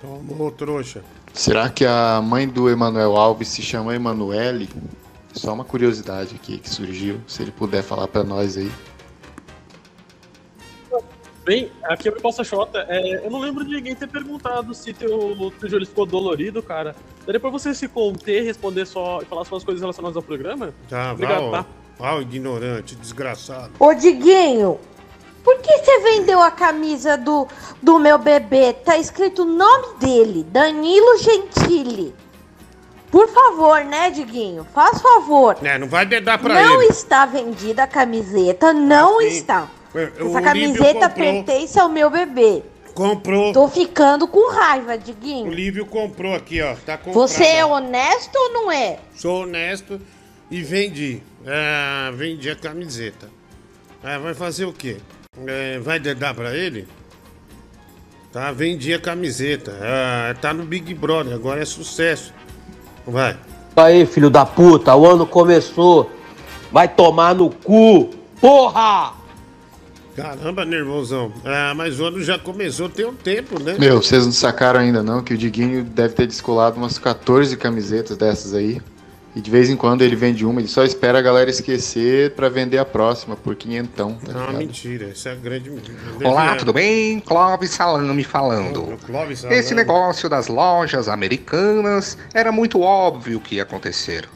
[0.01, 1.03] Tomou, trouxa.
[1.39, 4.69] Será que a mãe do Emanuel Alves se chama Emanuele?
[5.33, 8.69] Só uma curiosidade aqui que surgiu, se ele puder falar pra nós aí.
[11.45, 12.85] Bem, aqui é a proposta Xota.
[12.89, 16.97] É, eu não lembro de ninguém ter perguntado se teu, teu joelho ficou dolorido, cara.
[17.25, 20.75] Daria pra você se conter, responder só e falar só as coisas relacionadas ao programa?
[20.89, 21.69] Tá, Obrigado, vai, tá?
[22.01, 22.15] ó.
[22.15, 23.71] Ó, o ignorante, desgraçado.
[23.79, 24.81] Ô Diguinho,
[25.49, 27.49] por que você vendeu a camisa do,
[27.83, 28.75] do meu bebê?
[28.75, 32.15] Tá escrito o nome dele, Danilo Gentili.
[33.11, 34.67] Por favor, né, Diguinho?
[34.75, 35.57] Faz favor.
[35.63, 36.91] É, não vai dedar pra não ele.
[36.91, 39.71] está vendida a camiseta, não está.
[39.95, 39.99] o
[40.29, 41.11] Essa camiseta comprou.
[41.45, 42.63] pertence ao meu bebê.
[42.95, 43.55] Comprou.
[43.55, 45.51] Tô ficando com raiva, O Diguinho.
[45.51, 46.75] Lívio comprou aqui, ó.
[46.85, 47.15] Tá comprado.
[47.15, 48.99] Você é honesto ou não é?
[49.17, 49.99] Sou honesto
[50.51, 51.23] e vendi.
[51.47, 53.31] É, vendi a camiseta.
[54.05, 54.99] É, vai fazer o quê?
[55.47, 56.87] É, vai dedar pra ele?
[58.33, 59.77] Tá, vendi a camiseta.
[59.81, 62.33] É, tá no Big Brother, agora é sucesso.
[63.07, 63.37] Vai.
[63.75, 66.11] Aí, filho da puta, o ano começou.
[66.71, 68.11] Vai tomar no cu,
[68.41, 69.15] porra!
[70.15, 71.33] Caramba, nervosão.
[71.45, 73.77] É, mas o ano já começou tem um tempo, né?
[73.79, 78.17] Meu, vocês não sacaram ainda não que o Diguinho deve ter descolado umas 14 camisetas
[78.17, 78.83] dessas aí.
[79.37, 82.49] E de vez em quando ele vende uma, ele só espera a galera esquecer pra
[82.49, 84.59] vender a próxima por quinhentão, tá Não, ligado?
[84.59, 85.11] mentira.
[85.11, 85.71] Essa é a grande.
[86.25, 87.21] Olá, tudo bem?
[87.21, 88.99] Clóvis Salame falando.
[89.07, 89.59] Clóvis Salame.
[89.61, 94.29] Esse negócio das lojas americanas era muito óbvio que ia acontecer.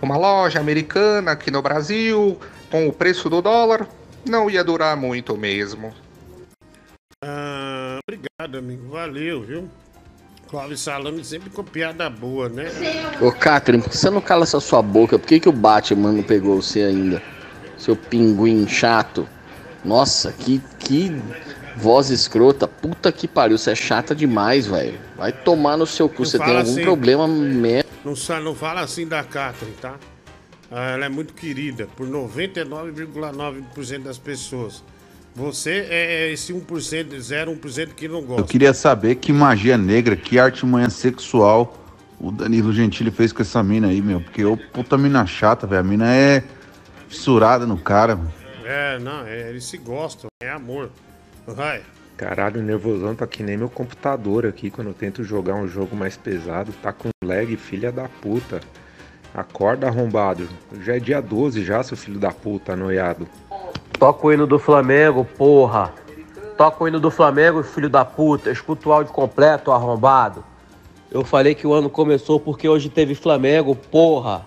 [0.00, 2.38] Uma loja americana aqui no Brasil,
[2.70, 3.86] com o preço do dólar,
[4.28, 5.92] não ia durar muito mesmo.
[7.22, 8.88] Ah, obrigado, amigo.
[8.90, 9.68] Valeu, viu?
[10.48, 12.70] Clóvis Salame sempre com piada boa, né?
[13.20, 15.18] Ô, Catherine, por que você não cala essa sua boca?
[15.18, 17.22] Por que, que o Batman não pegou você ainda?
[17.76, 19.28] Seu pinguim chato.
[19.84, 21.14] Nossa, que, que
[21.76, 22.66] voz escrota.
[22.66, 24.98] Puta que pariu, você é chata demais, velho.
[25.16, 26.22] Vai tomar no seu cu.
[26.22, 26.82] Não Você tem algum assim.
[26.82, 27.88] problema mesmo.
[28.04, 29.96] Não, não fala assim da Catherine, tá?
[30.70, 34.82] Ah, Ela é muito querida por 99,9% das pessoas.
[35.38, 36.64] Você é esse 1%,
[37.14, 38.42] 0,1% que não Eu gosta.
[38.42, 41.76] queria saber que magia negra, que artimanha sexual
[42.20, 44.20] o Danilo Gentili fez com essa mina aí, meu.
[44.20, 45.80] Porque ô puta mina chata, velho.
[45.80, 46.42] A mina é
[47.08, 48.16] fissurada no cara.
[48.16, 48.32] mano.
[48.64, 50.90] É, não, é, eles se gostam, é amor.
[51.46, 51.82] Vai.
[52.16, 55.94] Caralho, o nervosão tá que nem meu computador aqui quando eu tento jogar um jogo
[55.94, 56.72] mais pesado.
[56.82, 58.60] Tá com lag, filha da puta.
[59.32, 60.48] Acorda, arrombado.
[60.84, 63.28] Já é dia 12 já, seu filho da puta, noiado.
[63.96, 65.92] Toca o hino do Flamengo, porra.
[66.56, 68.50] Toca o hino do Flamengo, filho da puta.
[68.50, 70.44] Escuta o áudio completo, arrombado.
[71.10, 74.44] Eu falei que o ano começou porque hoje teve Flamengo, porra.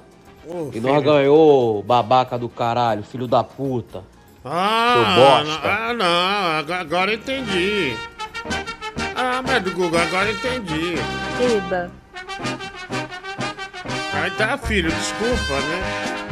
[0.47, 4.03] Ô, E nós ganhou, babaca do caralho, filho da puta.
[4.43, 5.93] Ah, Seu bosta.
[5.93, 7.95] não, ah, não, agora, entendi.
[9.15, 10.95] Ah, mas do Google, agora eu entendi.
[11.39, 11.91] Eba.
[14.13, 16.30] Aí tá, filho, desculpa, né?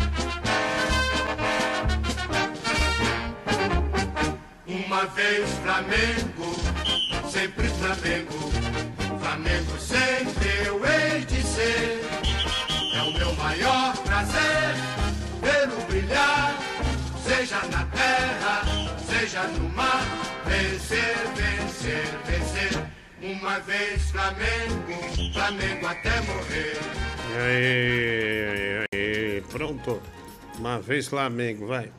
[4.90, 8.34] Uma vez Flamengo, sempre Flamengo.
[9.20, 12.02] Flamengo sempre eu hei de ser.
[12.96, 14.74] É o meu maior prazer
[15.44, 16.58] vê-lo brilhar,
[17.24, 18.64] seja na terra,
[18.98, 20.02] seja no mar.
[20.48, 22.84] Vencer, vencer, vencer.
[23.22, 26.80] Uma vez Flamengo, Flamengo até morrer.
[27.46, 30.02] Aí, aí, pronto.
[30.58, 31.92] Uma vez Flamengo, vai.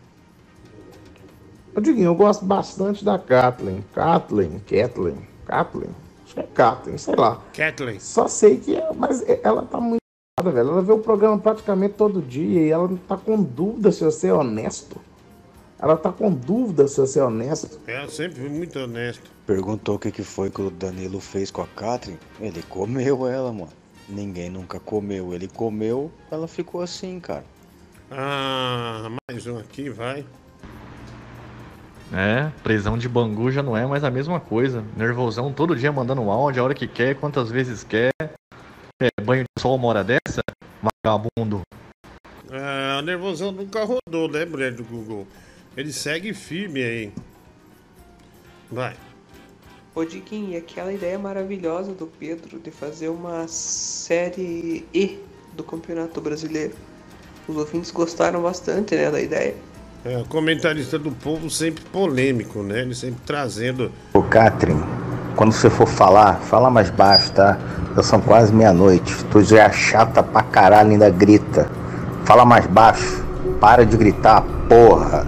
[1.75, 3.85] Ô, Diguinho, eu gosto bastante da Kathleen.
[3.95, 5.91] Kathleen, Kathleen, Kathleen.
[6.25, 7.41] Acho que é Kathleen, sei lá.
[7.57, 8.01] Kathleen.
[8.01, 8.77] Só sei que.
[8.77, 10.01] é- Mas ela tá muito.
[10.39, 10.71] errada, velho.
[10.71, 14.35] Ela vê o programa praticamente todo dia e ela tá com dúvida se você é
[14.35, 14.97] honesto.
[15.79, 17.79] Ela tá com dúvida se você é honesto.
[17.87, 19.31] É, eu sempre fui muito honesto.
[19.47, 22.19] Perguntou o que, que foi que o Danilo fez com a Catherine.
[22.41, 23.73] Ele comeu ela, mano.
[24.09, 25.33] Ninguém nunca comeu.
[25.33, 27.45] Ele comeu, ela ficou assim, cara.
[28.11, 30.25] Ah, mais um aqui, vai.
[32.13, 34.85] É, prisão de Bangu já não é mais a mesma coisa.
[34.97, 38.11] Nervosão todo dia mandando áudio, a hora que quer, quantas vezes quer.
[39.01, 40.43] É, banho de sol uma hora dessa?
[40.83, 41.61] Vagabundo.
[42.51, 45.27] Ah, o Nervosão nunca rodou, né, mulher do Google?
[45.77, 47.13] Ele segue firme aí.
[48.71, 48.97] Vai.
[49.95, 55.19] Ô Diguinho, e aquela ideia maravilhosa do Pedro de fazer uma série E
[55.53, 56.75] do Campeonato Brasileiro.
[57.47, 59.55] Os ouvintes gostaram bastante, né, da ideia.
[60.05, 62.81] É, o comentarista do povo sempre polêmico, né?
[62.81, 63.93] Ele sempre trazendo.
[64.15, 64.83] Ô, Catherine,
[65.37, 67.59] quando você for falar, fala mais baixo, tá?
[67.95, 69.15] Já são quase meia-noite.
[69.27, 71.69] Tu já é chata pra caralho, ainda grita.
[72.25, 73.23] Fala mais baixo.
[73.61, 75.27] Para de gritar, porra.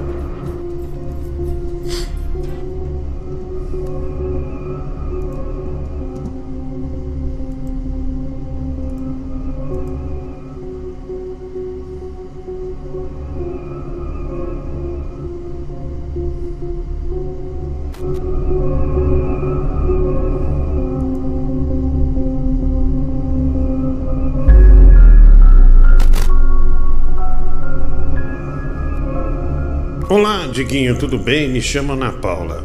[30.62, 31.48] Diguinho, tudo bem?
[31.48, 32.64] Me chamo Ana Paula.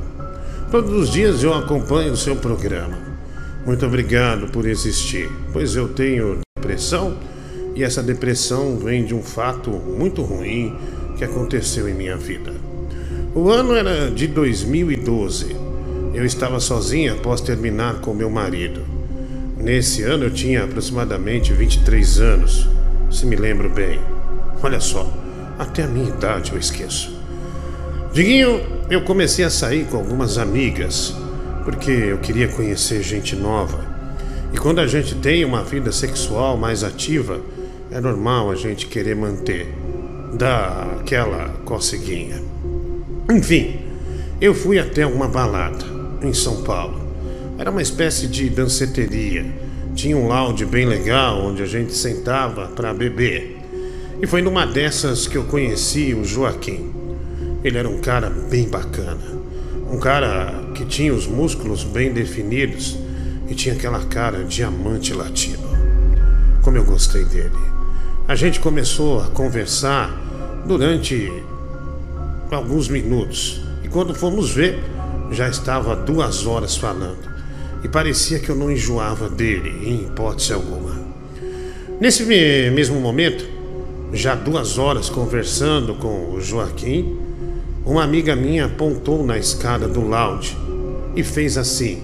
[0.69, 2.95] Todos os dias eu acompanho o seu programa.
[3.65, 7.17] Muito obrigado por existir, pois eu tenho depressão
[7.75, 10.77] e essa depressão vem de um fato muito ruim
[11.17, 12.53] que aconteceu em minha vida.
[13.33, 15.55] O ano era de 2012.
[16.13, 18.81] Eu estava sozinha após terminar com meu marido.
[19.57, 22.69] Nesse ano eu tinha aproximadamente 23 anos,
[23.09, 23.99] se me lembro bem.
[24.61, 25.11] Olha só,
[25.57, 27.16] até a minha idade eu esqueço.
[28.13, 31.13] Diguinho, eu comecei a sair com algumas amigas,
[31.65, 33.85] porque eu queria conhecer gente nova.
[34.53, 37.41] E quando a gente tem uma vida sexual mais ativa,
[37.91, 39.67] é normal a gente querer manter,
[40.33, 42.41] dar aquela coceguinha.
[43.29, 43.79] Enfim,
[44.39, 45.85] eu fui até uma balada
[46.21, 47.01] em São Paulo.
[47.57, 49.45] Era uma espécie de danceteria.
[49.93, 53.57] Tinha um lounge bem legal onde a gente sentava para beber.
[54.21, 56.96] E foi numa dessas que eu conheci o Joaquim.
[57.67, 59.19] Ele era um cara bem bacana.
[59.91, 62.97] Um cara que tinha os músculos bem definidos
[63.49, 65.67] e tinha aquela cara diamante latino.
[66.63, 67.51] Como eu gostei dele.
[68.25, 70.09] A gente começou a conversar
[70.65, 71.29] durante
[72.49, 73.61] alguns minutos.
[73.83, 74.79] E quando fomos ver,
[75.31, 77.19] já estava duas horas falando.
[77.83, 80.95] E parecia que eu não enjoava dele, em hipótese alguma.
[81.99, 83.45] Nesse me- mesmo momento,
[84.13, 87.26] já duas horas conversando com o Joaquim,
[87.87, 90.57] uma amiga minha apontou na escada do lounge
[91.15, 92.03] e fez assim: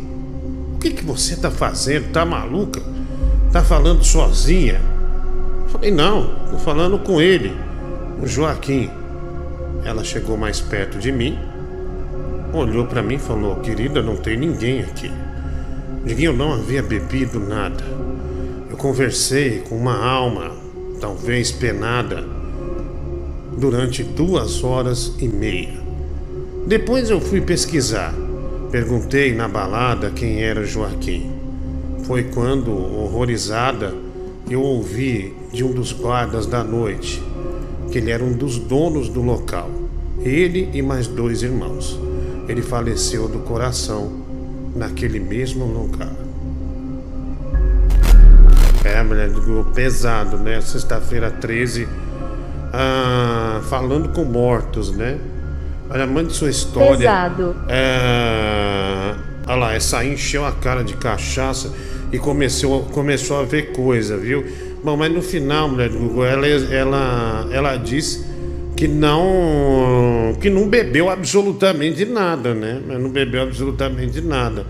[0.75, 2.11] O que, que você tá fazendo?
[2.13, 2.81] Tá maluca?
[3.51, 4.79] Tá falando sozinha?
[5.67, 7.51] Falei: Não, tô falando com ele,
[8.21, 8.89] o Joaquim.
[9.83, 11.37] Ela chegou mais perto de mim,
[12.53, 15.11] olhou pra mim e falou: Querida, não tem ninguém aqui.
[16.05, 17.83] Diguinho não havia bebido nada.
[18.69, 20.51] Eu conversei com uma alma,
[21.01, 22.23] talvez penada,
[23.57, 25.81] durante duas horas e meia.
[26.65, 28.13] Depois eu fui pesquisar.
[28.71, 31.31] Perguntei na balada quem era Joaquim.
[32.03, 33.93] Foi quando, horrorizada,
[34.49, 37.21] eu ouvi de um dos guardas da noite
[37.93, 39.69] que ele era um dos donos do local.
[40.19, 41.99] Ele e mais dois irmãos.
[42.47, 44.11] Ele faleceu do coração
[44.75, 46.11] naquele mesmo lugar.
[48.83, 49.29] É, mulher,
[49.75, 50.59] pesado, né?
[50.59, 51.87] Sexta-feira 13.
[52.73, 55.19] Ah, falando com mortos, né?
[55.89, 56.97] Olha, mande sua história.
[56.97, 57.55] Pesado.
[57.69, 59.13] É...
[59.45, 61.71] Olha lá, essa aí encheu a cara de cachaça
[62.11, 64.43] e começou, começou a ver coisa, viu?
[64.83, 68.25] Bom, mas no final, mulher do Google, ela, ela, ela disse
[68.75, 72.81] que não que não bebeu absolutamente nada, né?
[72.99, 74.65] Não bebeu absolutamente nada.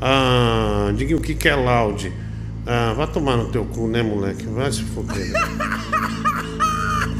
[0.00, 2.12] Ah, diga o que, que é laude.
[2.66, 4.46] Ah, vai tomar no teu cu, né, moleque?
[4.46, 5.26] Vai se foder.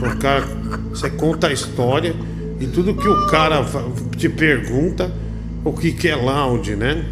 [0.01, 0.47] O cara,
[0.89, 2.14] você conta a história
[2.59, 3.64] e tudo que o cara
[4.16, 5.12] te pergunta,
[5.62, 7.05] o que, que é laude, né?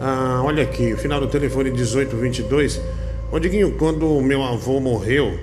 [0.00, 2.80] Ah, olha aqui, o final do telefone 1822.
[3.30, 5.38] Ô Diguinho, quando o meu avô morreu,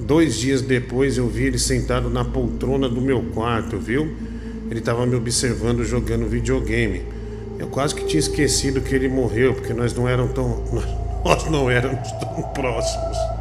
[0.00, 4.10] dois dias depois eu vi ele sentado na poltrona do meu quarto, viu?
[4.70, 7.02] Ele estava me observando jogando videogame.
[7.58, 10.64] Eu quase que tinha esquecido que ele morreu, porque nós não tão.
[11.24, 13.37] Nós não éramos tão próximos.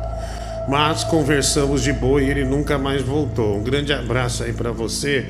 [0.68, 3.58] Mas conversamos de boa e ele nunca mais voltou.
[3.58, 5.26] Um grande abraço aí pra você.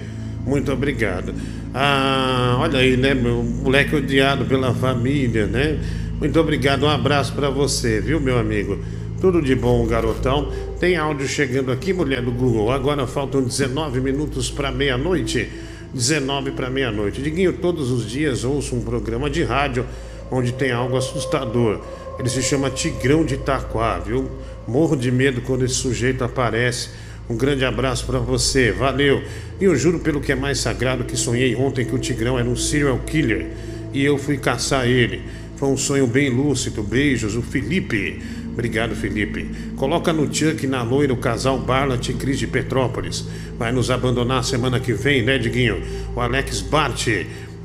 [0.46, 1.34] Muito obrigado.
[1.74, 5.78] Ah, olha aí, né, meu moleque odiado pela família, né?
[6.20, 6.86] Muito obrigado.
[6.86, 8.80] Um abraço pra você, viu, meu amigo?
[9.22, 10.52] Tudo de bom, garotão.
[10.80, 12.72] Tem áudio chegando aqui, mulher do Google.
[12.72, 15.50] Agora faltam 19 minutos para meia-noite.
[15.94, 17.22] 19 para meia-noite.
[17.22, 19.86] Diguinho, todos os dias ouço um programa de rádio
[20.32, 21.82] onde tem algo assustador.
[22.20, 24.30] Ele se chama Tigrão de Itaquá, viu?
[24.68, 26.90] Morro de medo quando esse sujeito aparece.
[27.30, 29.24] Um grande abraço para você, valeu.
[29.60, 32.48] E eu juro pelo que é mais sagrado que sonhei ontem que o Tigrão era
[32.48, 33.48] um serial killer
[33.94, 35.22] e eu fui caçar ele.
[35.56, 36.84] Foi um sonho bem lúcido.
[36.84, 38.22] Beijos, o Felipe.
[38.54, 39.50] Obrigado, Felipe.
[39.76, 43.26] Coloca no Chuck na loira o casal Barlat e Cris de Petrópolis.
[43.58, 45.82] Vai nos abandonar semana que vem, né, Diguinho?
[46.16, 47.08] O Alex Bart.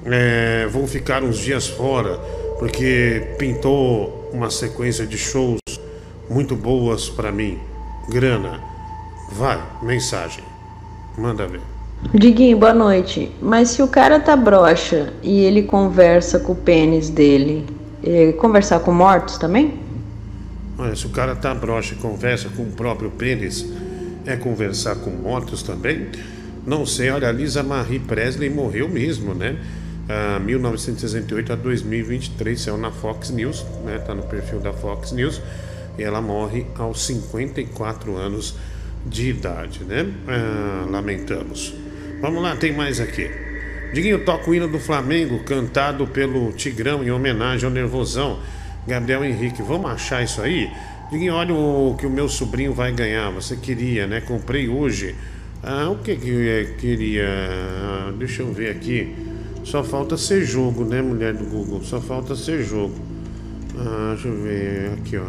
[0.04, 2.18] É, vou ficar uns dias fora,
[2.58, 5.60] porque pintou uma sequência de shows
[6.32, 7.59] muito boas pra mim.
[8.09, 8.60] Grana.
[9.30, 10.42] Vai, mensagem.
[11.16, 11.60] Manda ver.
[12.14, 13.30] Diguinho, boa noite.
[13.40, 17.66] Mas se o cara tá broxa e ele conversa com o pênis dele,
[18.02, 19.74] eh, conversar com mortos também?
[20.78, 23.64] Olha, se o cara tá broxa e conversa com o próprio pênis,
[24.26, 26.09] é conversar com mortos também?
[26.66, 29.56] Não sei, olha, a Lisa Marie Presley morreu mesmo, né?
[30.09, 33.98] Ah, 1968 a 2023, saiu na Fox News, né?
[33.98, 35.40] Tá no perfil da Fox News.
[35.98, 38.56] Ela morre aos 54 anos
[39.06, 40.06] de idade, né?
[40.27, 41.74] Ah, lamentamos.
[42.20, 43.31] Vamos lá, tem mais aqui.
[43.93, 48.39] Diguinho toca o hino do Flamengo, cantado pelo Tigrão em homenagem ao Nervosão.
[48.86, 50.70] Gabriel Henrique, vamos achar isso aí?
[51.10, 53.31] Diguinho, olha o que o meu sobrinho vai ganhar.
[53.32, 54.20] Você queria, né?
[54.20, 55.14] Comprei hoje.
[55.62, 57.27] Ah, o que que eu queria?
[57.28, 59.14] Ah, deixa eu ver aqui.
[59.62, 61.82] Só falta ser jogo, né, mulher do Google?
[61.85, 62.94] Só falta ser jogo.
[63.77, 65.27] Ah, deixa eu ver aqui, ó.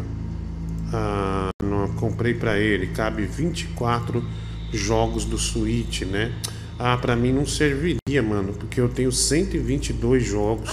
[0.93, 2.87] Ah, não, comprei pra ele.
[2.87, 4.23] Cabe 24
[4.71, 6.31] jogos do Switch, né?
[6.77, 10.69] Ah, pra mim não serviria, mano, porque eu tenho 122 jogos.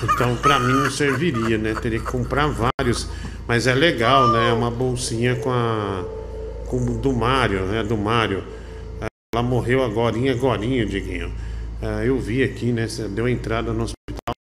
[0.00, 1.74] Então, pra mim não serviria, né?
[1.74, 3.08] Teria que comprar vários.
[3.48, 4.50] Mas é legal, né?
[4.50, 6.04] É uma bolsinha com a.
[6.68, 7.82] com do Mario, né?
[7.82, 8.44] Do Mario.
[9.34, 11.32] Ela morreu agorinha, agorinha, Diguinho.
[11.82, 12.86] Ah, eu vi aqui, né?
[13.10, 14.34] Deu entrada no hospital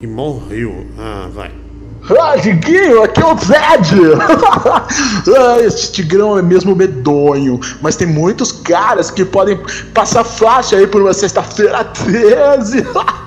[0.00, 0.86] e morreu.
[0.98, 1.65] Ah, vai.
[2.08, 3.96] Ah, Diguinho, aqui é o Zed!
[5.36, 9.58] ah, esse Tigrão é mesmo medonho, mas tem muitos caras que podem
[9.92, 12.86] passar faixa aí por uma sexta-feira 13.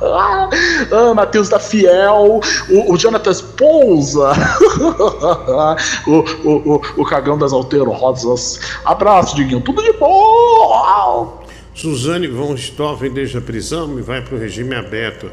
[0.00, 0.48] ah,
[1.14, 2.40] Matheus da Fiel,
[2.70, 4.32] o, o Jonatas Pousa,
[6.06, 8.60] o, o, o, o Cagão das Alterosas.
[8.84, 11.44] Abraço, Diguinho, tudo de bom!
[11.74, 15.28] Suzane von Stoffen deixa a prisão e vai para o regime aberto.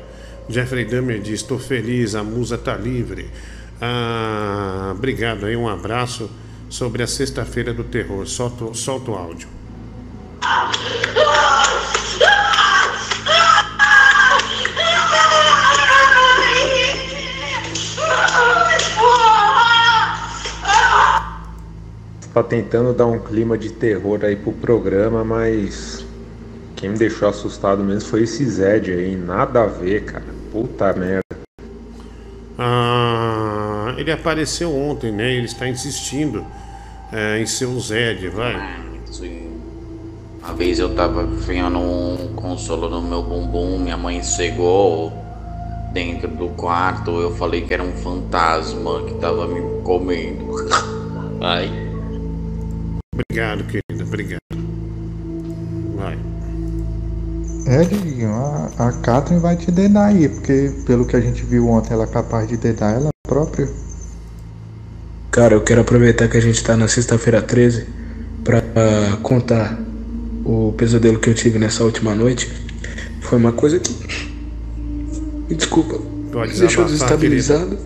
[0.52, 3.30] Jeffrey Dahmer diz: Estou feliz, a musa está livre.
[3.80, 6.30] Ah, obrigado aí, um abraço
[6.70, 8.28] sobre a sexta-feira do terror.
[8.28, 9.48] Solta, solta o áudio.
[22.34, 26.06] Tá tentando dar um clima de terror aí pro programa, mas
[26.78, 29.16] quem me deixou assustado mesmo foi esse Zed aí.
[29.16, 30.41] Nada a ver, cara.
[30.52, 31.22] Puta merda.
[32.58, 35.32] Ah, ele apareceu ontem, né?
[35.32, 36.46] Ele está insistindo
[37.12, 38.56] é, em ser o Zed, vai.
[40.44, 45.14] Uma vez eu tava enfiando um consolo no meu bumbum, minha mãe cegou
[45.94, 50.46] dentro do quarto, eu falei que era um fantasma que tava me comendo.
[51.42, 51.70] Ai.
[53.14, 54.42] Obrigado, querida, obrigado.
[55.96, 56.18] Vai.
[57.68, 57.84] É,
[58.78, 62.04] a, a Catherine vai te dedar aí, porque pelo que a gente viu ontem, ela
[62.04, 63.68] é capaz de dedar ela própria.
[65.32, 67.88] Cara, eu quero aproveitar que a gente tá na sexta-feira 13
[68.44, 69.80] pra ah, contar
[70.44, 72.52] o pesadelo que eu tive nessa última noite.
[73.22, 73.96] Foi uma coisa que.
[75.50, 76.00] Me desculpa.
[76.32, 77.78] Pode me deixou desestabilizado.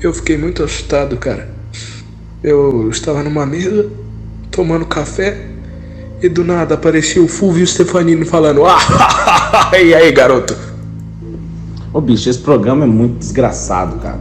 [0.00, 1.50] Eu fiquei muito assustado, cara.
[2.42, 3.90] Eu estava numa mesa,
[4.50, 5.49] tomando café,
[6.22, 10.56] e do nada aparecia o Fulvio Stefanino falando: Ah, e aí, garoto?
[11.92, 14.20] Ô bicho, esse programa é muito desgraçado, cara.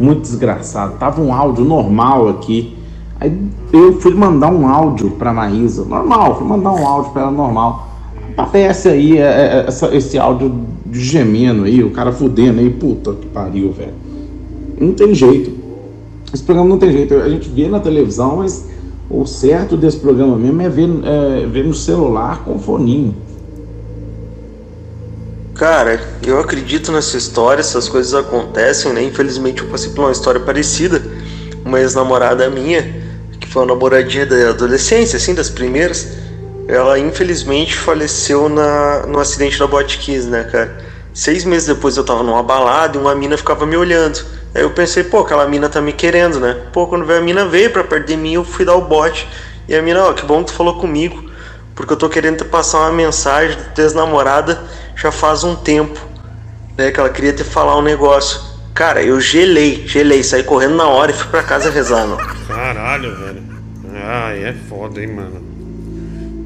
[0.00, 0.94] Muito desgraçado.
[0.98, 2.76] Tava um áudio normal aqui.
[3.20, 3.32] Aí
[3.72, 5.84] eu fui mandar um áudio pra Maísa.
[5.84, 7.88] Normal, fui mandar um áudio pra ela normal.
[8.36, 10.52] Aparece aí é, é, essa- esse áudio
[10.86, 12.68] de gemendo aí, o cara fudendo aí.
[12.70, 13.94] Puta que pariu, velho.
[14.80, 15.52] Não tem jeito.
[16.32, 17.14] Esse programa não tem jeito.
[17.14, 18.68] A gente vê na televisão, mas
[19.10, 23.14] o certo desse programa mesmo é ver, é, ver no celular com foninho.
[25.54, 29.02] Cara, eu acredito nessa história, essas coisas acontecem, né?
[29.04, 31.00] Infelizmente eu passei por uma história parecida.
[31.64, 32.82] Uma ex-namorada minha,
[33.38, 36.08] que foi uma namoradinha da adolescência, assim, das primeiras,
[36.66, 40.84] ela infelizmente faleceu na, no acidente da Botkiss, né, cara?
[41.12, 44.24] Seis meses depois eu tava numa balada e uma mina ficava me olhando.
[44.54, 46.56] Aí eu pensei, pô, aquela mina tá me querendo, né?
[46.72, 49.26] Pô, quando veio a mina veio pra perto de mim, eu fui dar o bote.
[49.68, 51.28] E a mina, ó, que bom que tu falou comigo,
[51.74, 54.62] porque eu tô querendo te passar uma mensagem da tua ex-namorada
[54.94, 55.98] já faz um tempo,
[56.78, 56.92] né?
[56.92, 58.40] Que ela queria te falar um negócio.
[58.72, 62.16] Cara, eu gelei, gelei, saí correndo na hora e fui pra casa rezar, meu.
[62.46, 63.42] Caralho, velho.
[63.94, 65.42] Ai, é foda, hein, mano.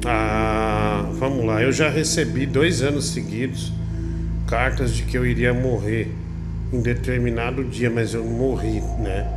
[0.05, 1.61] Ah, vamos lá.
[1.61, 3.71] Eu já recebi dois anos seguidos
[4.47, 6.11] cartas de que eu iria morrer
[6.71, 9.27] em determinado dia, mas eu morri, né?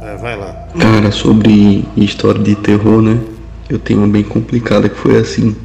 [0.00, 0.68] Ah, vai lá.
[0.78, 3.20] Cara, sobre história de terror, né?
[3.68, 5.56] Eu tenho uma bem complicada que foi assim.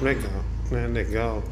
[0.00, 0.86] Legal, né?
[0.86, 1.42] Legal.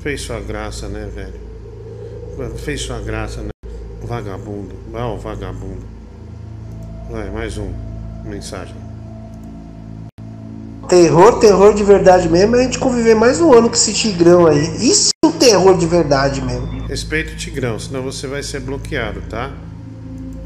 [0.00, 2.54] Fez sua graça, né, velho?
[2.58, 3.50] Fez sua graça, né?
[4.02, 4.74] Vagabundo.
[4.90, 5.82] Vai, ó, vagabundo.
[7.10, 7.70] Vai, mais um.
[8.24, 8.91] Mensagem.
[10.88, 14.46] Terror, terror de verdade mesmo é a gente conviver mais um ano com esse tigrão
[14.46, 14.62] aí.
[14.76, 16.86] Isso é um terror de verdade mesmo.
[16.86, 19.50] Respeita o Tigrão, senão você vai ser bloqueado, tá?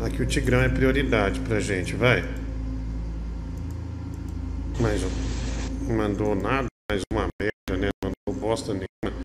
[0.00, 2.24] Aqui o Tigrão é prioridade pra gente, vai.
[4.78, 5.92] Mais um.
[5.92, 7.88] Mandou nada, mais uma merda, né?
[8.04, 9.18] Mandou bosta nenhuma.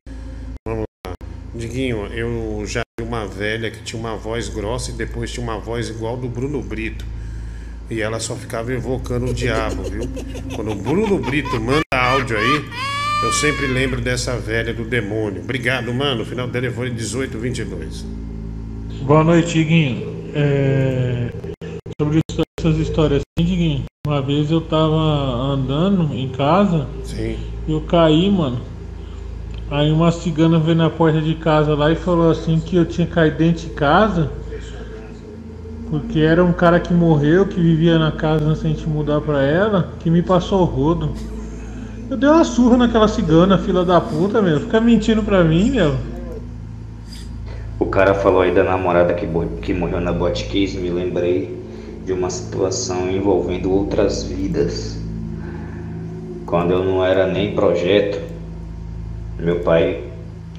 [0.66, 1.14] Vamos lá.
[1.54, 5.60] Diguinho, eu já vi uma velha que tinha uma voz grossa e depois tinha uma
[5.60, 7.06] voz igual do Bruno Brito.
[7.92, 10.10] E ela só ficava evocando o diabo, viu?
[10.56, 12.66] Quando o Bruno Brito manda áudio aí,
[13.22, 15.42] eu sempre lembro dessa velha do demônio.
[15.42, 16.22] Obrigado, mano.
[16.22, 18.06] O final do telefone 1822.
[19.02, 20.32] Boa noite, Diguinho.
[20.34, 21.32] É,
[22.02, 22.22] Sobre
[22.58, 23.84] essas histórias assim, Diguinho.
[24.08, 27.38] Uma vez eu tava andando em casa Sim.
[27.68, 28.62] e eu caí, mano.
[29.70, 33.06] Aí uma cigana veio na porta de casa lá e falou assim que eu tinha
[33.06, 34.32] caído dentro de casa.
[35.92, 39.44] Porque era um cara que morreu, que vivia na casa antes da gente mudar pra
[39.44, 41.20] ela, que me passou o rodo.
[42.10, 44.62] Eu dei uma surra naquela cigana, fila da puta, meu.
[44.62, 45.98] Fica mentindo pra mim, meu.
[47.80, 49.28] O cara falou aí da namorada que,
[49.62, 51.62] que morreu na Botkiss, me lembrei
[52.06, 55.06] de uma situação envolvendo outras vidas.
[56.46, 58.20] Quando eu não era nem projeto,
[59.38, 60.04] Meu pai,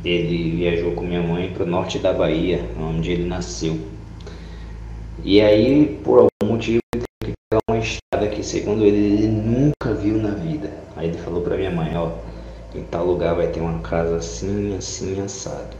[0.05, 3.92] ele viajou com minha mãe para o norte da Bahia, onde ele nasceu.
[5.25, 9.29] E aí, por algum motivo, ele teve que pegar uma estrada que, segundo ele, ele
[9.29, 10.71] nunca viu na vida.
[10.97, 12.11] Aí ele falou para minha mãe, ó,
[12.75, 15.77] em tal lugar vai ter uma casa assim, assim, assado.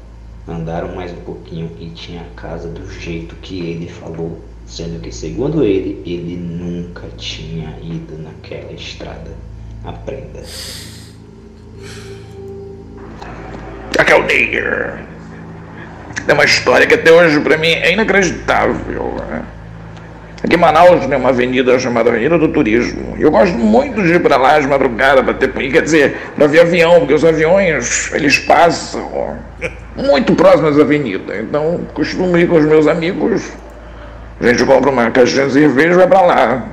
[0.47, 5.11] Andaram mais um pouquinho e tinha a casa do jeito que ele falou, sendo que,
[5.11, 9.33] segundo ele, ele nunca tinha ido naquela estrada.
[9.85, 10.45] Aprenda.
[13.99, 15.12] Aqui
[16.27, 19.15] é uma história que até hoje pra mim é inacreditável.
[19.29, 19.43] né?
[20.45, 23.15] Aqui em Manaus tem uma avenida chamada Avenida do Turismo.
[23.19, 26.61] Eu gosto muito de ir pra lá de madrugada pra ter, quer dizer, pra ver
[26.61, 29.37] avião, porque os aviões, eles passam
[29.97, 31.39] muito próximos da avenida.
[31.39, 33.53] Então, costumo ir com os meus amigos.
[34.41, 36.65] A gente compra uma caixinha de cerveja e vai pra lá.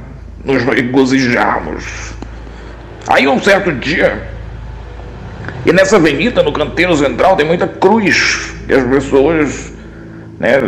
[0.43, 2.13] Nos regozijarmos.
[3.07, 4.29] Aí um certo dia,
[5.65, 8.53] e nessa avenida, no canteiro central, tem muita cruz.
[8.69, 9.73] E as pessoas,
[10.39, 10.59] né,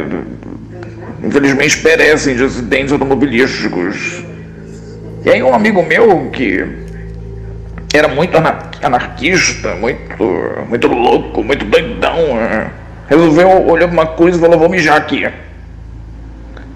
[1.23, 4.23] infelizmente perecem de acidentes automobilísticos.
[5.23, 6.65] E aí um amigo meu que
[7.93, 10.23] era muito anar- anarquista, muito,
[10.67, 12.67] muito louco, muito doidão, eh,
[13.07, 15.29] resolveu olhar pra uma cruz e falou, vou mijar aqui.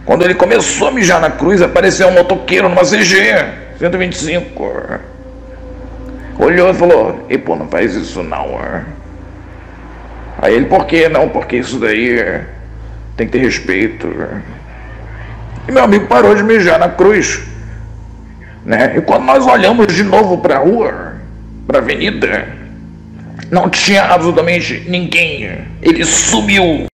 [0.05, 3.33] Quando ele começou a mijar na cruz, apareceu um motoqueiro numa CG
[3.79, 4.71] 125.
[6.37, 8.59] Olhou e falou, e pô, não faz isso não.
[10.41, 11.29] Eh." Aí ele, por que não?
[11.29, 12.45] Porque isso daí eh,
[13.17, 14.07] tem que ter respeito.
[14.07, 14.41] eh."
[15.67, 17.43] E meu amigo parou de mijar na cruz.
[18.63, 18.97] Né?
[18.97, 21.13] E quando nós olhamos de novo para a rua,
[21.67, 22.47] para a avenida,
[23.51, 25.65] não tinha absolutamente ninguém.
[25.81, 26.85] Ele sumiu.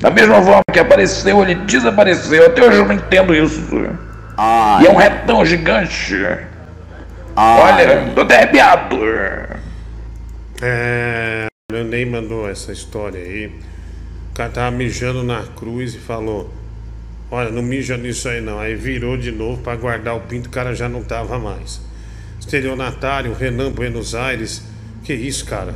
[0.00, 2.46] Da mesma forma que apareceu, ele desapareceu.
[2.46, 3.60] Até hoje eu não entendo isso.
[4.80, 6.14] E é um retão gigante.
[7.36, 8.98] Olha, tô até arrepiado.
[10.62, 11.46] É,
[11.82, 13.46] Ney mandou essa história aí.
[14.30, 16.52] O cara tava mijando na cruz e falou:
[17.30, 18.60] Olha, não mija nisso aí não.
[18.60, 21.80] Aí virou de novo pra guardar o pinto, o cara já não tava mais.
[22.38, 24.62] Estelionatário, Renan Buenos Aires.
[25.02, 25.74] Que isso, cara?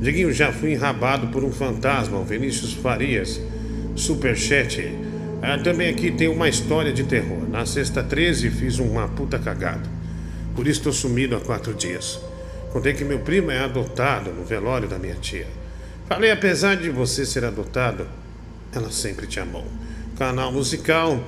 [0.00, 3.40] Diguinho, já fui enrabado por um fantasma, o Vinícius Farias.
[3.94, 4.92] Superchat.
[5.40, 7.48] Ah, também aqui tem uma história de terror.
[7.48, 9.88] Na sexta 13 fiz uma puta cagada.
[10.54, 12.18] Por isso estou sumido há quatro dias.
[12.76, 15.46] Contei que meu primo é adotado no velório da minha tia.
[16.06, 18.06] Falei, apesar de você ser adotado,
[18.70, 19.64] ela sempre te amou.
[20.18, 21.18] Canal musical,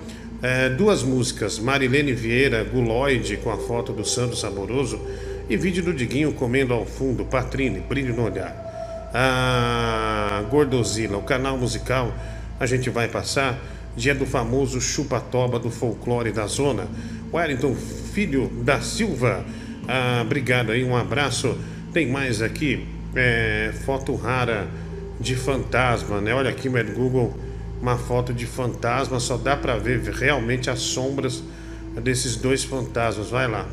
[0.42, 5.00] é, duas músicas, Marilene Vieira, Guloide, com a foto do Santo Saboroso,
[5.48, 9.10] e vídeo do Diguinho comendo ao fundo, Patrine, brilho no olhar.
[9.14, 12.12] Ah, Gordozila, o canal musical,
[12.60, 13.58] a gente vai passar,
[13.96, 16.86] dia do famoso chupa-toba do folclore da zona.
[17.32, 19.46] Wellington Filho da Silva,
[19.88, 21.56] ah, obrigado aí, um abraço.
[21.94, 22.86] Tem mais aqui,
[23.16, 24.68] é, foto rara
[25.18, 26.34] de fantasma, né?
[26.34, 27.32] Olha aqui, no Google,
[27.80, 31.42] uma foto de fantasma, só dá pra ver realmente as sombras
[32.02, 33.30] desses dois fantasmas.
[33.30, 33.66] Vai lá.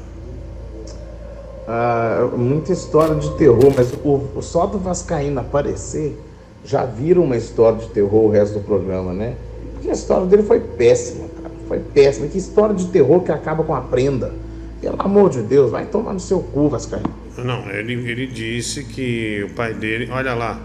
[1.68, 6.18] Ah, muita história de terror, mas o, o só do Vascaíno aparecer
[6.64, 9.36] já vira uma história de terror o resto do programa, né?
[9.74, 11.54] Porque a história dele foi péssima, cara.
[11.68, 12.28] Foi péssima.
[12.28, 14.45] Que história de terror que acaba com a prenda.
[14.82, 17.14] Pelo amor de Deus, vai tomar no seu cu, Vascaíno.
[17.38, 20.10] Não, ele, ele disse que o pai dele.
[20.12, 20.60] Olha lá.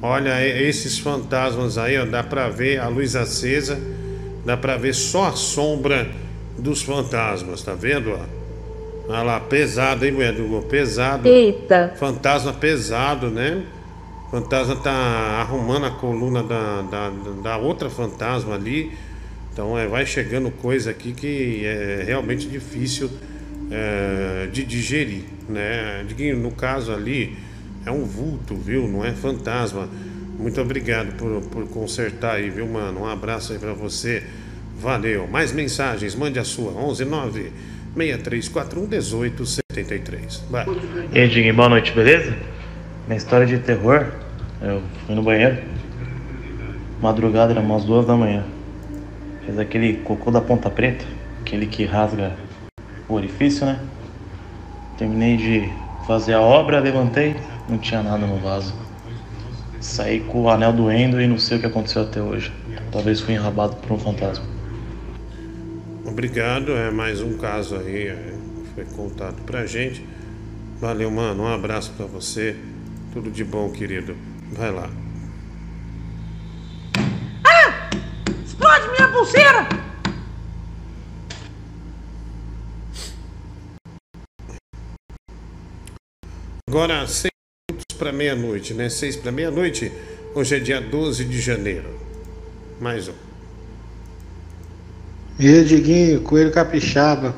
[0.00, 3.80] Olha esses fantasmas aí, ó, dá pra ver a luz acesa,
[4.44, 6.10] dá pra ver só a sombra
[6.58, 8.10] dos fantasmas, tá vendo?
[8.10, 8.42] ó?
[9.08, 10.64] Olha lá, pesado, hein, Edu?
[10.68, 11.28] Pesado.
[11.28, 11.94] Eita.
[11.96, 13.62] Fantasma pesado, né?
[14.30, 14.90] Fantasma tá
[15.40, 17.12] arrumando a coluna da, da,
[17.42, 18.92] da outra fantasma ali.
[19.52, 23.10] Então é, vai chegando coisa aqui que é realmente difícil
[23.70, 26.04] é, de digerir, né?
[26.36, 27.36] No caso ali
[27.84, 28.88] é um vulto, viu?
[28.88, 29.88] Não é fantasma.
[30.38, 33.02] Muito obrigado por, por consertar aí, viu, mano?
[33.02, 34.22] Um abraço aí pra você.
[34.80, 35.28] Valeu.
[35.28, 36.72] Mais mensagens, mande a sua.
[36.72, 37.52] 11 9
[37.94, 40.44] 6341 1873.
[40.50, 40.66] Vai.
[41.12, 42.34] E aí, Diguinho, boa noite, beleza?
[43.06, 44.06] Minha história de terror,
[44.62, 45.58] eu fui no banheiro,
[47.00, 48.44] madrugada, era umas duas da manhã.
[49.44, 51.04] Fiz aquele cocô da ponta preta,
[51.40, 52.36] aquele que rasga
[53.08, 53.80] o orifício, né?
[54.96, 55.68] Terminei de
[56.06, 57.36] fazer a obra, levantei,
[57.68, 58.74] não tinha nada no vaso.
[59.80, 62.52] Saí com o anel doendo e não sei o que aconteceu até hoje.
[62.92, 64.44] Talvez fui enrabado por um fantasma.
[66.06, 68.34] Obrigado, é mais um caso aí é,
[68.74, 70.04] foi contado pra gente.
[70.80, 71.44] Valeu, mano.
[71.44, 72.56] Um abraço pra você.
[73.12, 74.16] Tudo de bom, querido.
[74.52, 74.90] Vai lá.
[78.62, 79.68] Explode minha pulseira!
[86.70, 87.30] Agora, 6
[87.68, 88.88] minutos para meia-noite, né?
[88.88, 89.90] Seis para meia-noite.
[90.32, 91.88] Hoje é dia 12 de janeiro.
[92.80, 93.14] Mais um.
[95.40, 97.34] E Diguinho, Coelho Capixaba.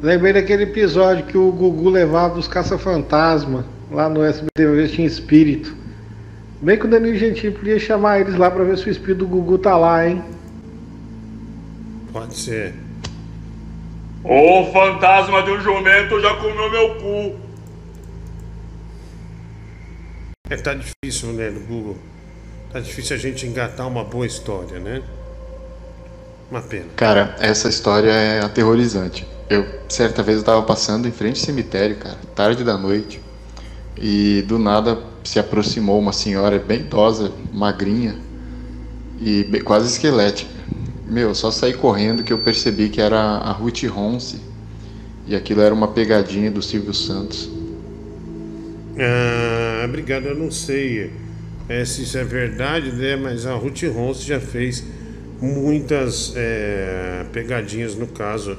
[0.00, 5.74] Lembrei daquele episódio que o Gugu levava os caça-fantasma lá no SBT tinha espírito.
[6.62, 9.26] Bem que o Danilo Gentili podia chamar eles lá pra ver se o espírito do
[9.26, 10.22] Gugu tá lá, hein?
[12.12, 12.74] Pode ser.
[14.24, 17.36] O fantasma de um jumento já comeu meu cu.
[20.50, 21.96] É, tá difícil, né, do Google.
[22.72, 25.02] Tá difícil a gente engatar uma boa história, né?
[26.50, 26.86] Uma pena.
[26.96, 29.26] Cara, essa história é aterrorizante.
[29.48, 33.20] Eu, certa vez, eu tava passando em frente ao cemitério, cara, tarde da noite,
[33.96, 38.16] e do nada se aproximou uma senhora bem idosa, magrinha
[39.20, 40.59] e quase esquelética.
[41.10, 44.40] Meu, só saí correndo que eu percebi que era a Ruth Ronce
[45.26, 47.50] e aquilo era uma pegadinha do Silvio Santos.
[48.96, 51.10] Ah, obrigado, eu não sei
[51.68, 53.16] é, se isso é verdade, né?
[53.16, 54.84] Mas a Ruth Ronce já fez
[55.42, 58.56] muitas é, pegadinhas no caso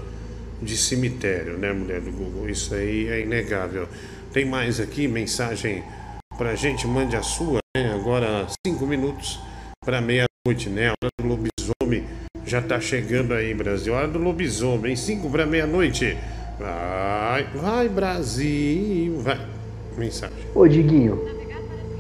[0.61, 2.49] de cemitério, né, mulher do Google?
[2.49, 3.87] Isso aí é inegável.
[4.33, 5.83] Tem mais aqui mensagem
[6.37, 7.93] pra gente, mande a sua, né?
[7.93, 9.39] Agora cinco minutos
[9.85, 10.89] para meia-noite, né?
[10.89, 12.20] A hora do lobisomem
[12.51, 13.93] já tá chegando aí, Brasil.
[13.93, 16.17] Hora do lobisomem, cinco para meia-noite.
[16.59, 19.39] Vai, vai, Brasil, vai.
[19.97, 20.35] Mensagem.
[20.53, 21.17] Ô Diguinho,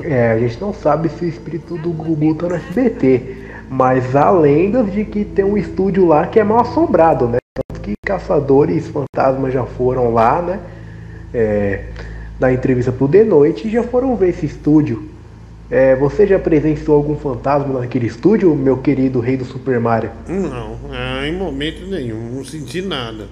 [0.03, 3.37] é, a gente não sabe se o espírito do Gugu tá no SBT,
[3.69, 7.37] mas há lendas de que tem um estúdio lá que é mal assombrado, né?
[7.53, 10.59] Tanto que caçadores fantasmas já foram lá, né?
[11.33, 11.85] É,
[12.37, 15.09] na entrevista pro The Noite já foram ver esse estúdio.
[15.71, 20.11] É, você já presenciou algum fantasma naquele estúdio, meu querido rei do Super Mario?
[20.27, 23.29] Não, ah, em momento nenhum, não senti nada.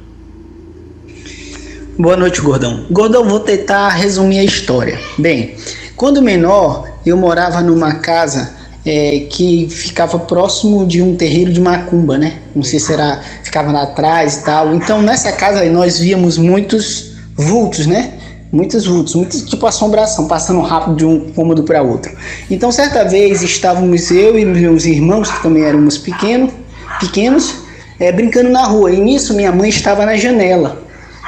[1.98, 2.86] Boa noite, Gordão.
[2.90, 4.98] Gordão, vou tentar resumir a história.
[5.18, 5.56] Bem,
[5.98, 8.56] quando menor, eu morava numa casa
[8.86, 12.38] é, que ficava próximo de um terreiro de macumba, né?
[12.56, 14.74] Não sei se era, ficava lá atrás e tal.
[14.74, 18.14] Então, nessa casa aí, nós víamos muitos vultos, né?
[18.52, 22.12] Muitos vultos, muitos tipo assombração, passando rápido de um cômodo para outro.
[22.50, 26.52] Então, certa vez estávamos eu e meus irmãos, que também éramos pequenos,
[27.00, 27.56] pequenos,
[28.00, 28.92] é, brincando na rua.
[28.92, 30.82] E nisso, minha mãe estava na janela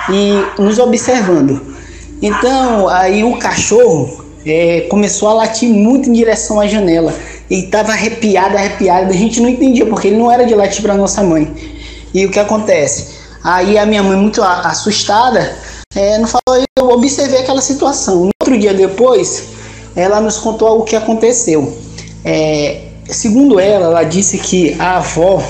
[0.10, 1.61] e nos observando.
[2.22, 7.14] Então, aí o cachorro é, começou a latir muito em direção à janela.
[7.49, 9.11] Ele estava arrepiado, arrepiado.
[9.11, 11.53] A gente não entendia porque ele não era de latir para nossa mãe.
[12.14, 13.19] E o que acontece?
[13.43, 15.56] Aí a minha mãe, muito assustada,
[15.95, 16.70] é, não falou.
[16.82, 18.26] Eu observei aquela situação.
[18.26, 19.44] No outro dia depois,
[19.95, 21.78] ela nos contou o que aconteceu.
[22.26, 25.44] É, segundo ela, ela disse que a avó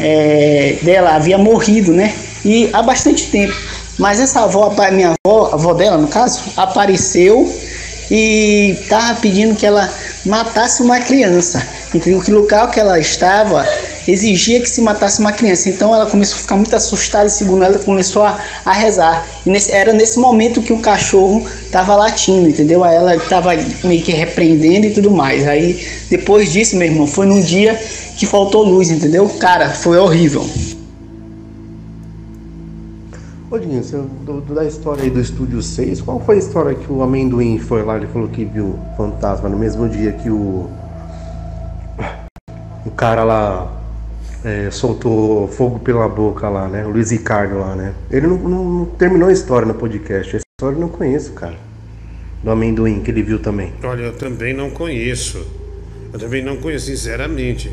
[0.00, 2.12] é, dela havia morrido, né?
[2.44, 3.54] E há bastante tempo.
[3.96, 7.48] Mas essa avó, minha avó, a avó dela no caso, apareceu
[8.10, 9.88] e estava pedindo que ela
[10.26, 11.64] matasse uma criança.
[11.94, 12.20] Entendeu?
[12.22, 13.66] Que local que ela estava
[14.08, 15.68] exigia que se matasse uma criança.
[15.68, 19.26] Então ela começou a ficar muito assustada segundo ela começou a, a rezar.
[19.44, 22.82] E nesse- era nesse momento que o cachorro estava latindo, entendeu?
[22.82, 23.50] Aí ela estava
[23.84, 25.46] meio que repreendendo e tudo mais.
[25.46, 27.78] Aí depois disso, meu irmão, foi num dia
[28.16, 29.28] que faltou luz, entendeu?
[29.38, 30.46] Cara, foi horrível.
[33.50, 36.90] Ô Diguinho, você, do- da história aí do Estúdio 6, qual foi a história que
[36.90, 40.66] o amendoim foi lá e falou que viu fantasma no mesmo dia que o.
[42.84, 43.80] O cara lá
[44.44, 46.84] é, soltou fogo pela boca lá, né?
[46.84, 47.92] O Luiz Ricardo lá, né?
[48.10, 50.36] Ele não, não- não terminou a história no podcast.
[50.36, 51.56] Essa história eu não conheço, cara.
[52.42, 53.72] Do amendoim que ele viu também.
[53.84, 55.44] Olha, eu também não conheço.
[56.12, 57.70] Eu também não conheço, sinceramente.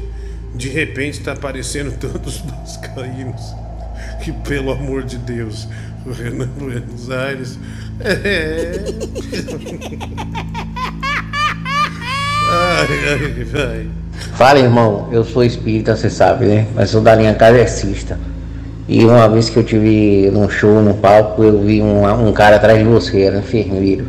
[0.53, 3.41] De repente tá aparecendo tantos vascaínos
[4.23, 5.67] que, pelo amor de Deus,
[6.05, 7.57] o Renan Buenos Aires.
[7.99, 8.73] É.
[14.33, 16.67] Fala, irmão, eu sou espírita, você sabe, né?
[16.75, 18.17] Mas sou da linha kardecista.
[18.87, 22.55] E uma vez que eu tive num show, no palco, eu vi um, um cara
[22.55, 24.07] atrás de você, era um enfermeiro.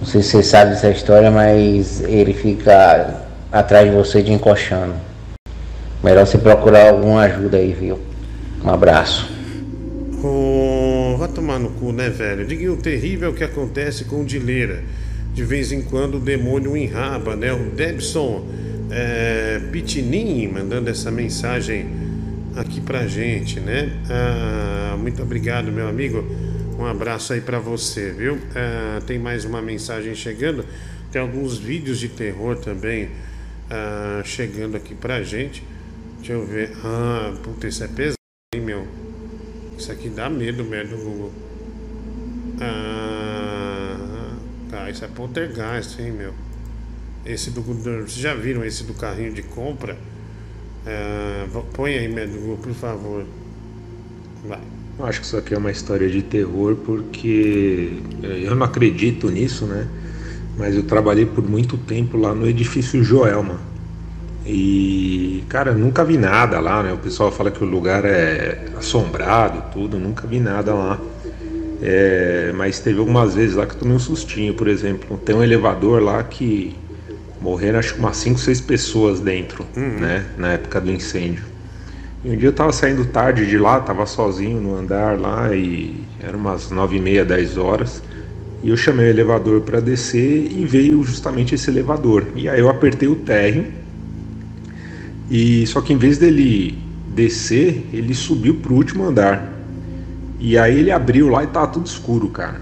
[0.00, 4.94] Não sei se você sabe dessa história, mas ele fica atrás de você de encoxando.
[6.02, 7.98] Melhor você procurar alguma ajuda aí, viu?
[8.64, 9.30] Um abraço.
[10.22, 12.46] Oh, vai tomar no cu, né, velho?
[12.46, 14.82] Diga o terrível que acontece com o Dileira.
[15.34, 17.52] De vez em quando o demônio enraba, né?
[17.52, 18.46] O Debson
[18.90, 21.86] é, Pitinim mandando essa mensagem
[22.54, 23.90] aqui pra gente, né?
[24.10, 26.24] Ah, muito obrigado, meu amigo.
[26.78, 28.38] Um abraço aí pra você, viu?
[28.54, 30.64] Ah, tem mais uma mensagem chegando.
[31.10, 33.08] Tem alguns vídeos de terror também
[33.70, 35.62] ah, chegando aqui pra gente.
[36.18, 36.72] Deixa eu ver.
[36.84, 38.16] Ah, puta, isso é pesado,
[38.54, 38.86] hein, meu?
[39.78, 41.32] Isso aqui dá medo, merda, Google.
[42.60, 43.41] Ah,
[44.72, 46.32] Cara, isso é poltergeist, hein, meu?
[47.26, 47.60] Esse do.
[47.60, 49.98] Vocês já viram esse do carrinho de compra?
[50.86, 53.26] É, põe aí, médico, por favor.
[54.48, 54.58] Vai.
[54.98, 59.28] Eu acho que isso aqui é uma história de terror porque eh, eu não acredito
[59.30, 59.86] nisso, né?
[60.56, 63.60] Mas eu trabalhei por muito tempo lá no edifício Joelma.
[64.46, 66.92] E, cara, nunca vi nada lá, né?
[66.94, 70.98] O pessoal fala que o lugar é assombrado, tudo, nunca vi nada lá.
[71.82, 75.18] É, mas teve algumas vezes lá que eu tomei um sustinho, por exemplo.
[75.18, 76.76] Tem um elevador lá que
[77.40, 79.66] morreram acho que umas 5, 6 pessoas dentro,
[80.00, 80.24] né?
[80.38, 81.44] Na época do incêndio.
[82.24, 86.04] E um dia eu tava saindo tarde de lá, tava sozinho no andar lá e
[86.22, 88.00] eram umas 9 e meia, 10 horas.
[88.62, 92.28] E eu chamei o elevador para descer e veio justamente esse elevador.
[92.36, 93.66] E aí eu apertei o térreo.
[95.28, 96.78] E só que em vez dele
[97.12, 99.52] descer, ele subiu pro último andar.
[100.44, 102.60] E aí ele abriu lá e tava tudo escuro, cara.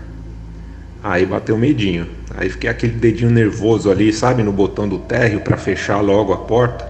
[1.02, 2.06] Aí bateu medinho.
[2.36, 6.36] Aí fiquei aquele dedinho nervoso ali, sabe, no botão do térreo para fechar logo a
[6.36, 6.86] porta.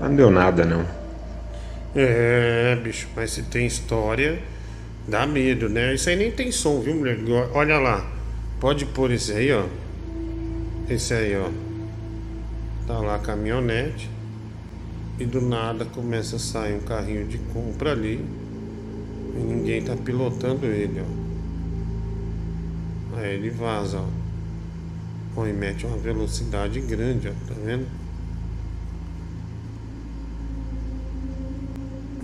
[0.00, 0.82] Mas não deu nada não.
[1.94, 4.38] É, bicho, mas se tem história,
[5.06, 5.94] dá medo, né?
[5.94, 7.18] Isso aí nem tem som, viu, mulher?
[7.52, 8.10] Olha lá.
[8.58, 9.64] Pode pôr esse aí, ó.
[10.88, 11.50] Esse aí, ó.
[12.86, 14.08] Tá lá a caminhonete.
[15.18, 18.24] E do nada começa a sair um carrinho de compra ali.
[19.34, 21.04] E ninguém tá pilotando ele, ó.
[23.18, 24.06] Aí ele vaza, ó.
[25.40, 27.32] Ó, e mete uma velocidade grande, ó.
[27.46, 27.86] Tá vendo?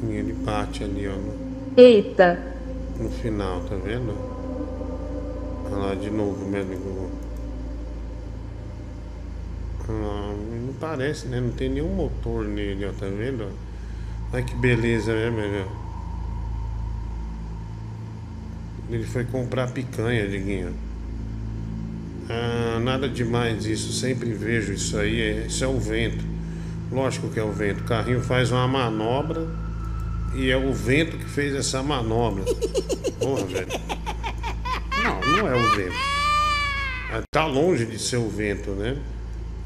[0.02, 1.12] E ele bate ali, ó.
[1.12, 1.32] No,
[1.76, 2.38] Eita,
[2.98, 4.14] no final, tá vendo?
[5.66, 7.10] Olha lá de novo, médico.
[9.88, 10.34] Ah,
[10.66, 11.40] não parece, né?
[11.40, 13.48] Não tem nenhum motor nele, ó, tá vendo?
[14.32, 15.83] Olha que beleza, né, meu?
[18.90, 20.74] Ele foi comprar picanha, Diguinho.
[22.28, 25.20] Ah, nada demais isso, sempre vejo isso aí.
[25.20, 26.24] é- Isso é o vento.
[26.90, 27.80] Lógico que é o vento.
[27.80, 29.46] O carrinho faz uma manobra
[30.34, 32.44] e é o vento que fez essa manobra.
[33.18, 33.68] Porra, velho.
[35.02, 35.96] Não, não é o vento.
[37.12, 38.96] Ah, Tá longe de ser o vento, né?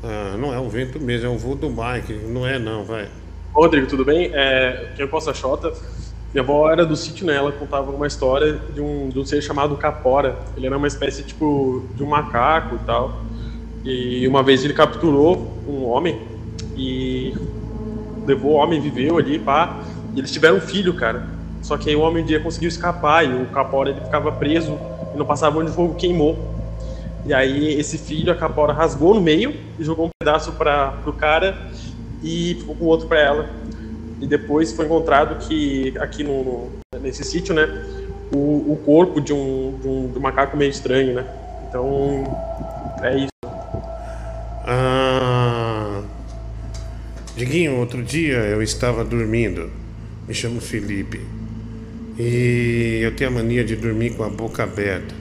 [0.03, 2.13] Ah, não é o vento mesmo, é o voo do bike.
[2.13, 3.09] Não é não, vai.
[3.53, 4.31] Rodrigo, tudo bem?
[4.33, 5.73] É, quem eu posso a.
[6.33, 7.37] Minha avó era do sítio, né?
[7.37, 10.37] Ela contava uma história de um, de um ser chamado Capora.
[10.57, 13.23] Ele era uma espécie, tipo, de um macaco e tal.
[13.85, 16.21] E uma vez ele capturou um homem
[16.77, 17.35] e
[18.27, 19.79] levou o homem, viveu ali, pá.
[20.15, 21.27] E eles tiveram um filho, cara.
[21.63, 24.79] Só que aí o homem um dia conseguiu escapar e o Capora ele ficava preso
[25.15, 26.37] e não passava onde o fogo queimou.
[27.25, 31.13] E aí esse filho, a Capora rasgou no meio e jogou um pedaço para pro
[31.13, 31.57] cara
[32.23, 33.51] e ficou com o outro para ela.
[34.21, 36.71] E depois foi encontrado que aqui no,
[37.01, 37.67] nesse sítio, né,
[38.33, 41.27] o, o corpo de um, de um, de um macaco meio estranho, né?
[41.69, 42.25] Então
[43.03, 43.29] é isso.
[44.67, 46.03] Ah,
[47.37, 49.71] Diguinho, outro dia eu estava dormindo.
[50.27, 51.21] Me chamo Felipe.
[52.19, 55.15] E eu tenho a mania de dormir com a boca aberta.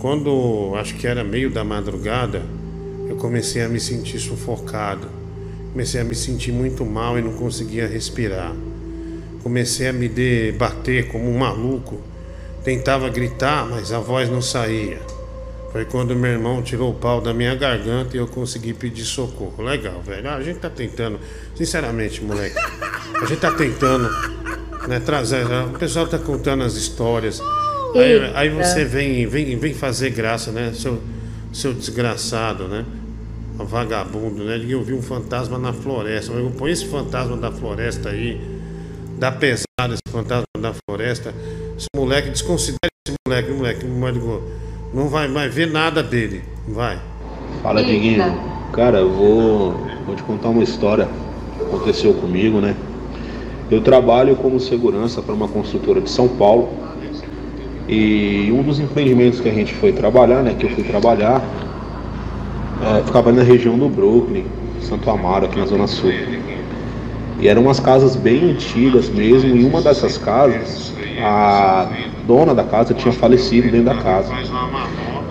[0.00, 2.42] Quando acho que era meio da madrugada,
[3.08, 5.21] eu comecei a me sentir sufocado.
[5.72, 8.54] Comecei a me sentir muito mal e não conseguia respirar.
[9.42, 12.00] Comecei a me debater como um maluco.
[12.62, 15.00] Tentava gritar, mas a voz não saía.
[15.72, 19.62] Foi quando meu irmão tirou o pau da minha garganta e eu consegui pedir socorro.
[19.62, 20.28] Legal, velho.
[20.28, 21.18] Ah, a gente tá tentando,
[21.56, 22.56] sinceramente, moleque.
[23.20, 24.10] A gente tá tentando,
[24.86, 25.46] né, trazer.
[25.74, 27.40] O pessoal tá contando as histórias.
[27.94, 30.72] Aí, aí você vem, vem, vem fazer graça, né?
[30.74, 31.02] Seu,
[31.50, 32.84] seu desgraçado, né?
[33.56, 34.64] Vagabundo, né?
[34.68, 36.32] Eu vi um fantasma na floresta.
[36.32, 38.40] Eu põe esse fantasma da floresta aí.
[39.18, 41.34] Dá pesada esse fantasma da floresta.
[41.76, 43.86] Esse moleque, desconsidere esse moleque, moleque.
[43.86, 44.18] moleque
[44.92, 46.42] não vai, vai ver nada dele.
[46.68, 47.00] Vai.
[47.62, 48.22] Fala, Diguinho.
[48.72, 49.72] Cara, eu vou,
[50.06, 51.08] vou te contar uma história
[51.56, 52.76] que aconteceu comigo, né?
[53.70, 56.68] Eu trabalho como segurança para uma construtora de São Paulo.
[57.88, 60.54] E um dos empreendimentos que a gente foi trabalhar, né?
[60.54, 61.42] Que eu fui trabalhar,
[62.82, 64.44] é, ficava na região do Brooklyn,
[64.80, 66.12] Santo Amaro, aqui na Zona Sul.
[67.38, 69.56] E eram umas casas bem antigas mesmo.
[69.56, 71.88] E uma dessas casas, a
[72.26, 74.32] dona da casa tinha falecido dentro da casa.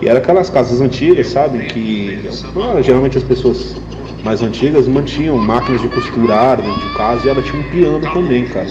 [0.00, 1.66] E era aquelas casas antigas, sabe?
[1.66, 2.20] Que
[2.82, 3.76] geralmente as pessoas
[4.24, 8.46] mais antigas mantinham máquinas de costurar dentro de casa e ela tinha um piano também,
[8.46, 8.68] cara.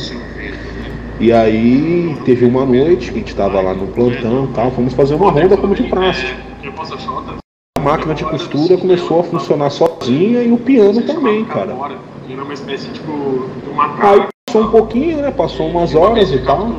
[1.19, 5.15] E aí teve uma noite que a gente tava lá no plantão tal, fomos fazer
[5.15, 6.25] uma ronda como de praxe.
[7.81, 11.75] A máquina de costura começou a funcionar sozinha e o piano também, cara.
[12.93, 13.43] Tipo,
[13.99, 15.31] Aí passou um pouquinho, né?
[15.31, 16.69] Passou umas horas e tal.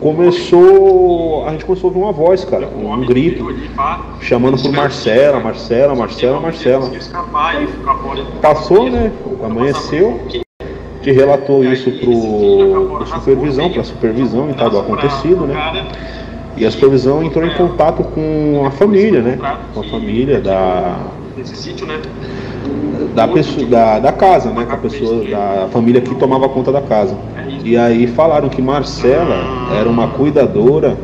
[0.00, 1.46] começou.
[1.46, 3.56] A gente começou a ouvir uma voz, cara, um grito,
[4.20, 6.90] chamando por Marcela, Marcela, Marcela, Marcela.
[8.42, 9.10] Passou, né?
[9.42, 10.20] Amanheceu.
[11.02, 15.54] Que relatou isso pro, pro supervisão, pra supervisão e tal do acontecido, né?
[16.56, 19.38] E a supervisão entrou em contato com a família, né?
[19.72, 20.98] Com a família da,
[23.14, 24.64] da, pessoa, da, da casa, né?
[24.64, 27.16] Com a pessoa, da família que tomava conta da casa.
[27.64, 30.96] E aí falaram que Marcela era uma cuidadora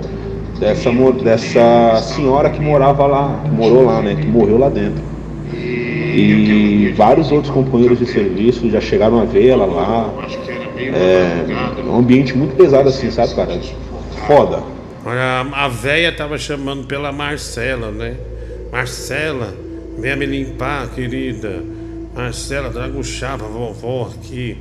[0.59, 0.91] dessa,
[1.25, 4.15] dessa senhora que morava lá, que morou lá, né?
[4.15, 5.03] Que morreu lá dentro.
[5.53, 10.11] E vários outros companheiros de serviço já chegaram a ver ela lá.
[10.77, 13.59] É um ambiente muito pesado assim, sabe, cara?
[14.27, 14.80] Foda.
[15.05, 18.17] Olha, a véia tava chamando pela Marcela, né?
[18.71, 19.55] Marcela,
[19.99, 21.63] venha me limpar, querida.
[22.15, 24.59] Marcela, traga chá pra vovó aqui.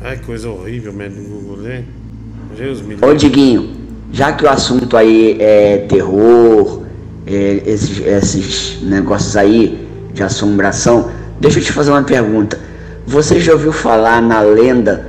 [0.00, 1.84] Ai, coisa horrível, no Google, né?
[2.56, 3.72] Deus me Ô Diguinho,
[4.12, 6.82] já que o assunto aí é terror,
[7.26, 11.10] é, esses, esses negócios aí de assombração,
[11.40, 12.58] deixa eu te fazer uma pergunta.
[13.06, 15.06] Você já ouviu falar na lenda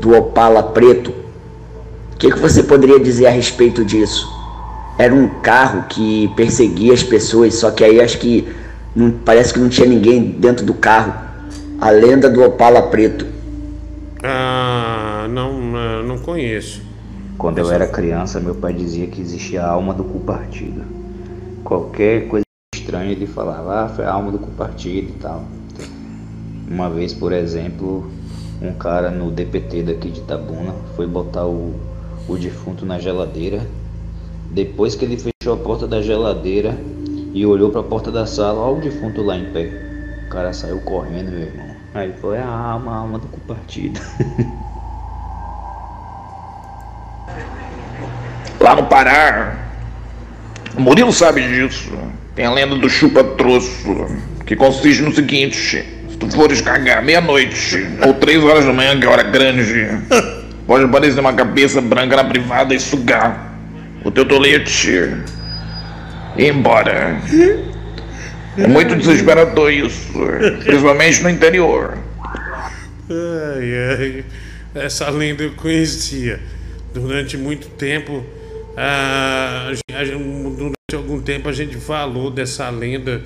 [0.00, 1.12] do Opala Preto?
[2.16, 4.26] O que, que você poderia dizer a respeito disso?
[4.98, 8.48] Era um carro que perseguia as pessoas, só que aí acho que
[8.94, 11.12] não, parece que não tinha ninguém dentro do carro.
[11.78, 13.26] A lenda do Opala Preto.
[14.22, 16.80] Ah, não, ah, não conheço.
[17.36, 20.84] Quando eu era criança, meu pai dizia que existia a alma do cu partido.
[21.62, 25.44] Qualquer coisa estranha ele falava, ah, foi a alma do cu partido e tal.
[26.66, 28.10] Uma vez, por exemplo,
[28.62, 31.74] um cara no DPT daqui de Itabuna foi botar o,
[32.28, 33.66] o defunto na geladeira.
[34.50, 36.76] Depois que ele fechou a porta da geladeira
[37.32, 39.70] e olhou para a porta da sala, olha o defunto lá em pé.
[40.26, 41.66] O cara saiu correndo, meu irmão.
[41.94, 44.00] Aí foi a alma, a alma do cu partido.
[48.60, 49.56] Lá no Pará,
[50.76, 51.92] o Murilo sabe disso.
[52.34, 53.94] Tem a lenda do chupa-troço,
[54.44, 59.06] que consiste no seguinte: se tu fores cagar meia-noite ou três horas da manhã, que
[59.06, 59.88] é hora grande,
[60.66, 63.54] pode aparecer uma cabeça branca na privada e sugar
[64.04, 64.90] o teu tolete
[66.36, 67.20] e ir embora.
[68.56, 70.12] É muito desesperador isso,
[70.64, 71.98] principalmente no interior.
[73.10, 74.24] Ai, ai.
[74.74, 76.40] Essa lenda eu conhecia.
[76.94, 78.24] Durante muito tempo,
[78.76, 83.22] a gen- durante algum tempo a gente falou dessa lenda.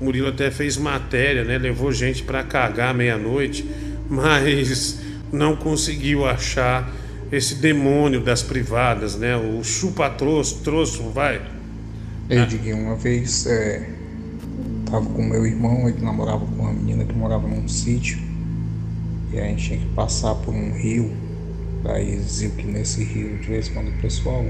[0.00, 1.56] Murilo até fez matéria, né?
[1.56, 3.64] Levou gente pra cagar meia-noite,
[4.10, 5.00] mas
[5.34, 6.90] não conseguiu achar
[7.30, 9.36] esse demônio das privadas, né?
[9.36, 11.40] O chupa-troço, troço, vai.
[12.30, 13.90] Eu digo, uma vez é,
[14.90, 18.18] tava com meu irmão, ele namorava com uma menina que morava num sítio.
[19.32, 21.12] E a gente tinha que passar por um rio.
[21.82, 24.44] Daí diziam que nesse rio, de vez em quando, o pessoal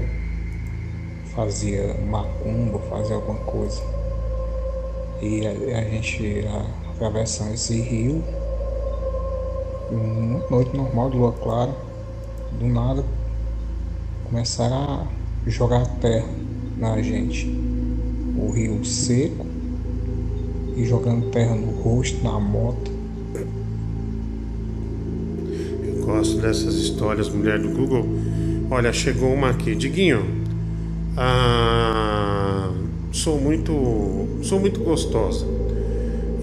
[1.35, 3.81] fazia macumba, fazia alguma coisa.
[5.21, 8.23] E a, a gente a, atravessando esse rio,
[10.49, 11.75] noite normal de lua clara,
[12.59, 13.03] do nada
[14.25, 15.07] começaram a
[15.49, 16.27] jogar terra
[16.77, 17.47] na gente.
[18.37, 19.45] O rio seco
[20.75, 22.91] e jogando terra no rosto, na moto.
[25.83, 28.05] Eu gosto dessas histórias, mulher do Google.
[28.69, 29.75] Olha, chegou uma aqui.
[29.75, 30.25] Diguinho,
[31.15, 32.71] ah,
[33.11, 33.71] sou muito.
[34.41, 35.45] sou muito gostosa.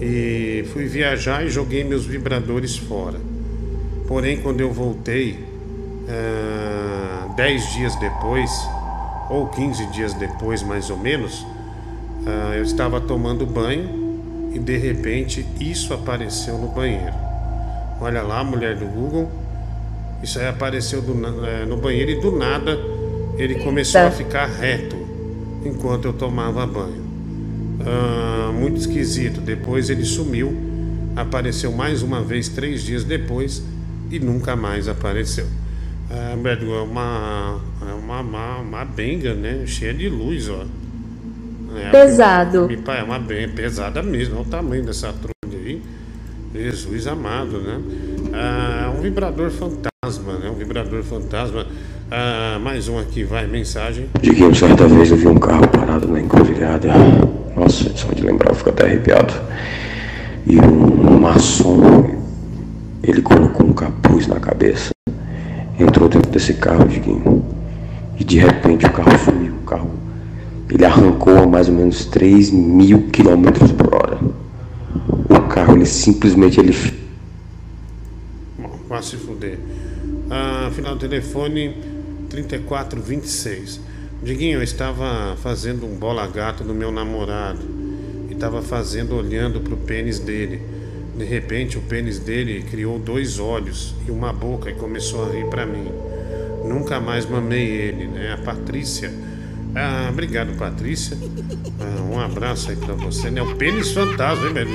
[0.01, 3.32] E fui viajar e joguei meus vibradores fora.
[4.07, 5.39] Porém, quando eu voltei,
[6.09, 8.51] ah, 10 dias depois,
[9.29, 11.45] ou 15 dias depois mais ou menos,
[12.25, 17.13] ah, eu estava tomando banho e de repente isso apareceu no banheiro.
[18.01, 19.31] Olha lá, mulher do Google.
[20.21, 21.13] Isso aí apareceu do
[21.45, 22.79] eh, no banheiro e do nada
[23.37, 24.95] ele começou a ficar reto
[25.65, 27.03] enquanto eu tomava banho.
[27.85, 29.41] Ah, muito esquisito.
[29.41, 30.55] Depois ele sumiu,
[31.15, 33.63] apareceu mais uma vez três dias depois
[34.13, 35.47] e nunca mais apareceu.
[36.09, 37.59] Ah, é uma,
[37.89, 39.63] é uma, uma, uma benga, né?
[39.65, 40.63] Cheia de luz, ó.
[41.75, 42.67] É, Pesado.
[42.67, 44.35] Me É uma bem pesada mesmo.
[44.35, 45.81] Olha o tamanho dessa trulha aí.
[46.53, 47.81] Jesus amado, né?
[48.31, 50.49] Ah, um vibrador fantasma, né?
[50.51, 51.65] Um vibrador fantasma.
[52.11, 54.07] Ah, mais um aqui, vai, mensagem.
[54.21, 56.89] Diguinho, certa vez eu vi um carro parado na encruzilhada.
[57.55, 59.33] Nossa, só de lembrar eu fico até arrepiado.
[60.45, 62.21] E um maçom,
[63.01, 64.91] ele colocou um capuz na cabeça,
[65.79, 67.43] entrou dentro desse carro, Diguinho.
[68.19, 69.53] E de repente o carro sumiu.
[69.55, 69.91] O carro,
[70.69, 74.19] ele arrancou a mais ou menos 3 mil quilômetros por hora.
[75.27, 76.71] O carro, ele simplesmente, ele
[78.87, 79.57] vai se fuder.
[80.29, 81.75] Ah, final do telefone
[82.29, 83.81] 3426.
[84.21, 87.59] Diguinho, eu estava fazendo um bola gato no meu namorado
[88.29, 90.61] e estava fazendo olhando pro pênis dele.
[91.15, 95.45] De repente, o pênis dele criou dois olhos e uma boca e começou a rir
[95.45, 95.91] pra mim.
[96.65, 98.33] Nunca mais mamei ele, né?
[98.33, 99.11] A Patrícia.
[99.75, 101.17] Ah, obrigado, Patrícia.
[101.79, 103.41] Ah, um abraço aí pra você, né?
[103.41, 104.71] O pênis fantasma, hein, Bedu?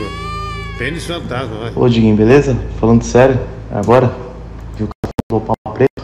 [0.79, 1.73] Pênis fantasma, vai.
[1.75, 2.57] Ô Diguinho, beleza?
[2.79, 3.41] Falando sério,
[3.71, 4.15] agora,
[4.77, 6.03] viu que eu falou Opala preto?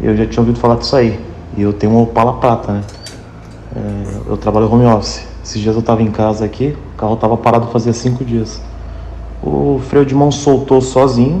[0.00, 1.18] Eu já tinha ouvido falar disso aí.
[1.56, 2.84] E eu tenho uma Opala prata, né?
[3.74, 5.26] É, eu trabalho home office.
[5.44, 8.60] Esses dias eu tava em casa aqui, o carro tava parado fazia cinco dias.
[9.46, 11.40] O freio de mão soltou sozinho,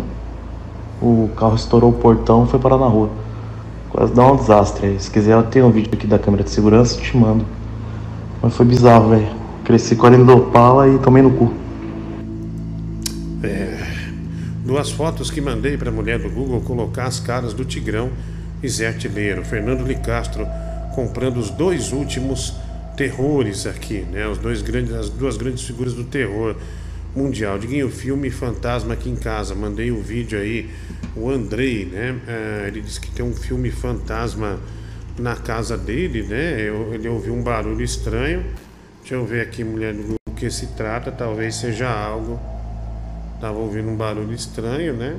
[1.02, 3.10] o carro estourou o portão e foi parar na rua.
[3.90, 4.96] Quase dá um desastre.
[5.00, 7.44] Se quiser, eu tenho um vídeo aqui da câmera de segurança, te mando.
[8.40, 9.26] Mas foi bizarro, velho.
[9.64, 11.52] Cresci com a Opala e tomei no cu.
[13.42, 13.76] É,
[14.64, 18.10] duas fotos que mandei para a mulher do Google colocar as caras do Tigrão
[18.62, 20.46] e Zé Artilheiro, Fernando Licastro
[20.94, 22.54] comprando os dois últimos
[22.96, 24.28] terrores aqui, né?
[24.28, 26.54] Os dois grandes, as duas grandes figuras do terror
[27.16, 27.58] mundial.
[27.58, 29.54] Diguinho, filme Fantasma aqui em casa.
[29.54, 30.70] Mandei o vídeo aí,
[31.16, 32.20] o Andrei, né?
[32.28, 34.60] É, ele disse que tem um filme fantasma
[35.18, 36.60] na casa dele, né?
[36.92, 38.44] Ele ouviu um barulho estranho.
[39.00, 41.10] Deixa eu ver aqui, mulher do o que se trata.
[41.10, 42.38] Talvez seja algo.
[43.40, 45.16] Tava ouvindo um barulho estranho, né?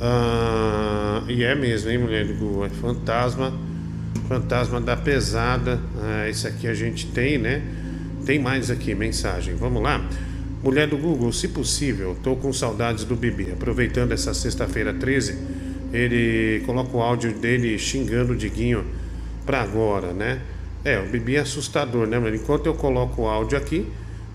[0.00, 2.64] Ah, e é mesmo, hein, mulher do Google?
[2.64, 3.52] É fantasma.
[4.28, 5.78] Fantasma da pesada.
[6.00, 7.62] Ah, esse aqui a gente tem, né?
[8.24, 9.54] Tem mais aqui, mensagem.
[9.54, 10.02] Vamos lá?
[10.64, 13.52] Mulher do Google, se possível, tô com saudades do Bibi.
[13.52, 15.38] Aproveitando essa sexta-feira 13,
[15.92, 18.82] ele coloca o áudio dele xingando o Diguinho
[19.44, 20.40] pra agora, né?
[20.82, 22.36] É, o Bibi é assustador, né, mulher?
[22.36, 23.86] Enquanto eu coloco o áudio aqui,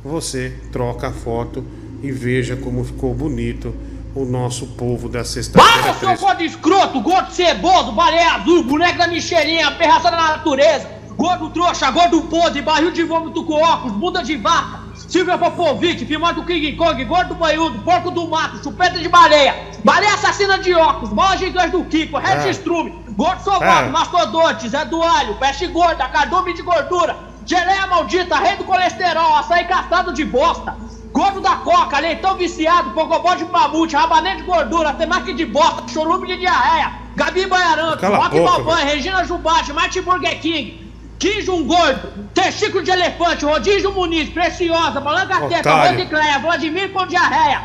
[0.04, 1.66] você troca a foto
[2.04, 3.74] e veja como ficou bonito
[4.14, 6.22] o nosso povo da sexta-feira Basta, seu 13.
[6.22, 10.88] gordo escroto, gordo ceboso, baleia azul, boneco da Michelinha, aberração da natureza,
[11.18, 14.79] gordo trouxa, gordo podre, barril de vômito com óculos, bunda de vaca,
[15.10, 20.14] Silvia Popovic, filmado do King Kong, gordo banhudo, porco do mato, chupeta de baleia, baleia
[20.14, 22.54] assassina de óculos, bola gigante do Kiko, Red Ah.
[22.54, 23.90] Strume, gordo sovado, Ah.
[23.90, 29.66] mastodonte, Zé do Alho, peste gorda, cardume de gordura, geleia maldita, rei do colesterol, açaí
[29.66, 30.76] castrado de bosta,
[31.12, 36.28] Gordo da coca, leitão viciado, pogobó de mamute, rabanete de gordura, temaki de bosta, chorume
[36.28, 40.89] de diarreia, Gabi Baiaranto, Rock Balban, Regina Jubate, Martin Burger King,
[41.20, 42.00] Quinjo gordo,
[42.34, 45.98] testículo de elefante, rodízio Muniz, Preciosa, Balanga Teta, Otário.
[45.98, 47.62] Rosicléia, Vladimir com diarreia.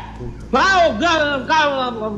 [0.51, 0.93] Vai, ô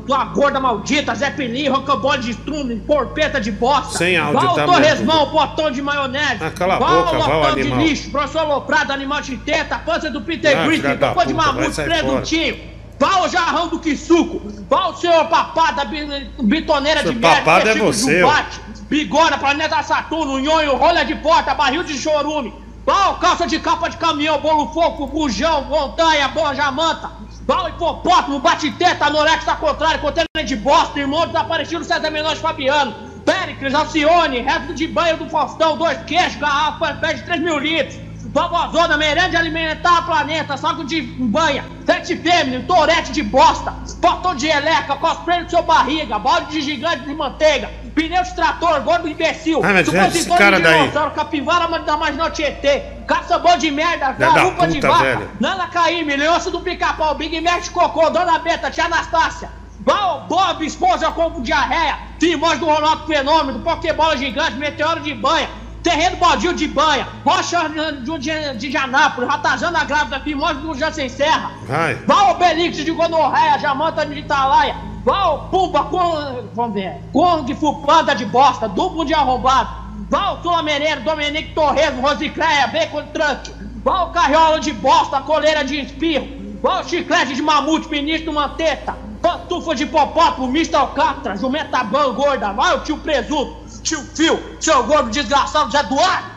[0.05, 3.97] tua gorda maldita, Zé Pelim, rocambole de estrume, porpeta de bosta.
[3.97, 5.31] Sem áudio, Vai, tá, o Torresmão, Beto?
[5.31, 6.37] potão de maionese.
[6.43, 9.37] Ah, cala a Vai, boca, o vai, ô lotão de lixo, professor aloprado, animal de
[9.37, 12.57] teta, pança do Peter Ah, Griffin, cocô de mamute, presuntinho.
[12.99, 14.41] Vai, o jarrão do Quisuco.
[14.67, 18.21] Vai, o senhor papada, bi- bitoneira de Seu merda, papada é de você.
[18.21, 18.59] Jubate,
[18.89, 22.53] Bigora, planeta Saturno, nhonho, rolha de porta, barril de chorume.
[22.85, 27.11] O calça de capa de caminhão, bolo fofo, bujão, montanha, borja manta.
[27.49, 32.95] O hipopótamo, bate-teta, anorexia contrário, contêiner de bosta, irmão desaparecido, César Menor de Fabiano.
[33.25, 37.99] Péricles, Alcione, resto de banho do Faustão, dois queijos, garrafa, pé de 3 mil litros.
[38.33, 44.95] Vovozona, merenda alimentar planeta, saco de banha, sete fêmea, torete de bosta, portão de eleca,
[44.95, 49.73] cosplay do seu barriga, balde de gigante de manteiga, pneu de trator, gordo imbecil, Ah,
[49.73, 50.91] mas supositório esse cara daí.
[51.15, 55.31] capivara mas da marginal Tietê, caçambão de merda, garupa de vaca, velho.
[55.39, 59.49] Nana Caíme, Leôncio do Pica-Pau, Big Mac de Cocô, Dona Beta, Tia Anastácia,
[59.79, 65.49] Val, Bob, esposa com diarreia, Timóteo do Ronaldo Fenômeno, Pokébola gigante, Meteoro de banha,
[65.81, 71.95] Terreno baldio de banha, Rocha de, de Janápolis, Ratazana grávida, Timóteo do Jansen Serra, Vai.
[72.05, 76.49] Val Obelix de Gonorreia, Jamanta de Italaia, Val Pumba com.
[76.53, 77.01] Vamos ver.
[77.13, 79.69] Kong Fupanda de bosta, duplo de arrombado.
[80.09, 83.51] Val Sul-Americano, Dominique Torres, Rosicléia, Bacon Truck.
[83.83, 86.27] Val Carriola de bosta, coleira de espirro.
[86.61, 88.95] Val Chiclete de mamute, ministro Manteta.
[89.21, 90.75] Pantufa de popótamo, Mr.
[90.75, 92.53] Alcatra, Jumenta Ban gorda.
[92.53, 96.36] Vai o tio Presunto, tio Fio, seu gordo desgraçado Zé Eduardo.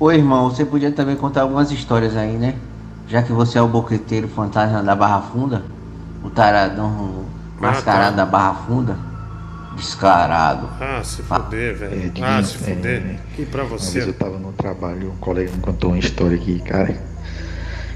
[0.00, 2.56] Ô irmão, você podia também contar algumas histórias aí, né?
[3.06, 5.62] Já que você é o boqueteiro fantasma da Barra Funda,
[6.24, 7.24] o taradão
[7.60, 8.96] mascarado da Barra Funda,
[9.76, 10.68] descarado.
[10.80, 12.12] Ah, se fuder, velho.
[12.16, 13.02] É, ah, se fuder.
[13.38, 13.92] é, E pra Uma você?
[13.94, 16.96] vez eu tava no trabalho, um colega me contou uma história aqui, cara.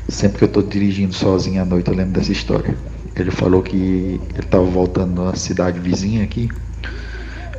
[0.08, 2.76] Sempre que eu tô dirigindo sozinho à noite, eu lembro dessa história.
[3.16, 6.50] Ele falou que ele tava voltando na cidade vizinha aqui,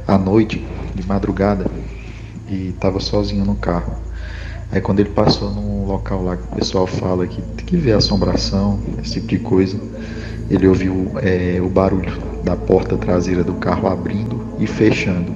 [0.08, 1.66] à noite, de madrugada,
[2.48, 4.05] e tava sozinho no carro.
[4.72, 7.94] Aí quando ele passou num local lá que o pessoal fala que tem que ver
[7.94, 9.80] assombração, esse tipo de coisa,
[10.50, 12.14] ele ouviu é, o barulho
[12.44, 15.34] da porta traseira do carro abrindo e fechando,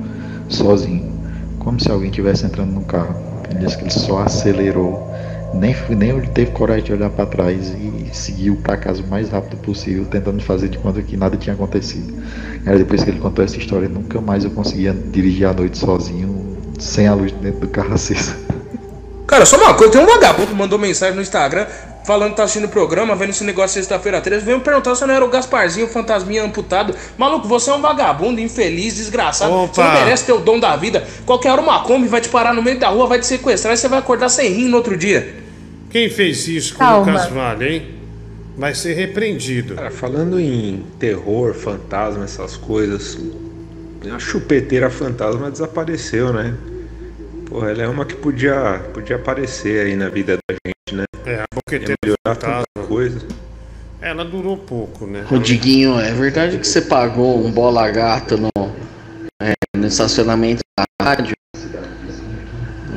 [0.47, 1.11] sozinho,
[1.59, 3.15] como se alguém estivesse entrando no carro.
[3.49, 5.09] Ele disse que ele só acelerou,
[5.53, 9.29] nem, nem ele teve coragem de olhar para trás e seguiu para casa o mais
[9.29, 12.13] rápido possível, tentando fazer de conta que nada tinha acontecido.
[12.65, 16.57] Aí depois que ele contou essa história, nunca mais eu conseguia dirigir à noite sozinho,
[16.77, 18.35] sem a luz dentro do carro acesa.
[19.29, 21.67] Cara, só uma coisa, tem um vagabundo que mandou mensagem no Instagram
[22.03, 25.03] falando que tá assistindo o programa, vendo esse negócio sexta-feira 13, veio me perguntar se
[25.03, 26.95] eu não era o Gasparzinho, o fantasminha amputado.
[27.15, 29.53] Maluco, você é um vagabundo, infeliz, desgraçado.
[29.53, 29.73] Opa.
[29.75, 31.07] Você não merece ter o dom da vida.
[31.27, 33.77] Qualquer hora uma Kombi vai te parar no meio da rua, vai te sequestrar e
[33.77, 35.35] você vai acordar sem rim no outro dia.
[35.91, 36.97] Quem fez isso com Calma.
[36.97, 37.87] o Lucas Vale, hein?
[38.57, 39.75] Vai ser repreendido.
[39.75, 43.19] Cara, falando em terror, fantasma, essas coisas,
[44.11, 46.55] a chupeteira fantasma desapareceu, né?
[47.49, 51.03] Porra, ela é uma que podia, podia aparecer aí na vida da gente, né?
[51.25, 53.25] É, a boqueteira Ia melhorar tanta coisa.
[54.01, 55.23] Ela durou pouco, né?
[55.27, 58.49] Rodriguinho, é verdade que você pagou um bola gato no,
[59.41, 61.35] é, no estacionamento da rádio?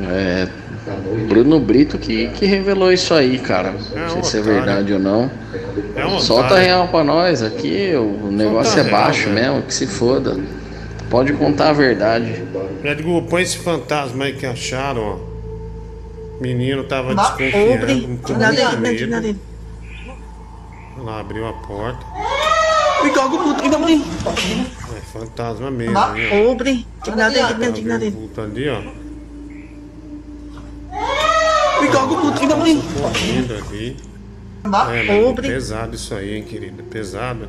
[0.07, 0.47] É,
[1.27, 3.71] Bruno Brito que, que revelou isso aí, cara.
[3.71, 5.31] Não sei se é verdade ou não.
[5.95, 6.65] É um Solta otário.
[6.65, 9.33] real pra nós aqui, o negócio é real, baixo velho.
[9.33, 10.37] mesmo, que se foda.
[11.13, 12.43] Pode contar a verdade.
[12.83, 16.41] Edgar, põe esse fantasma aí que acharam, ó.
[16.41, 18.01] Menino tava Não, desconfiando, obre.
[18.01, 18.33] com
[18.79, 19.07] medo.
[19.07, 19.35] nada.
[20.97, 22.03] Ela abriu a porta.
[24.95, 26.49] É fantasma mesmo, viu?
[26.49, 26.87] Obre.
[27.03, 28.09] Tingnan din.
[28.09, 28.81] Vulto ali, ó.
[32.81, 33.97] Correndo ali.
[34.63, 35.47] É, mas Obre.
[35.47, 36.81] pesado isso aí, hein, querida?
[36.89, 37.47] Pesado.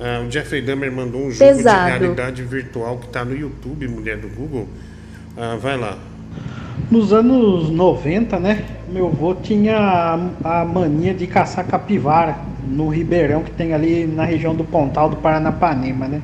[0.00, 1.92] Ah, o Jeffrey Dahmer mandou um jogo Pesado.
[1.92, 4.68] de realidade virtual que tá no YouTube, mulher do Google.
[5.36, 5.98] Ah, vai lá.
[6.90, 8.64] Nos anos 90, né?
[8.88, 14.24] Meu avô tinha a, a mania de caçar capivara no Ribeirão que tem ali na
[14.24, 16.20] região do Pontal do Paranapanema, né?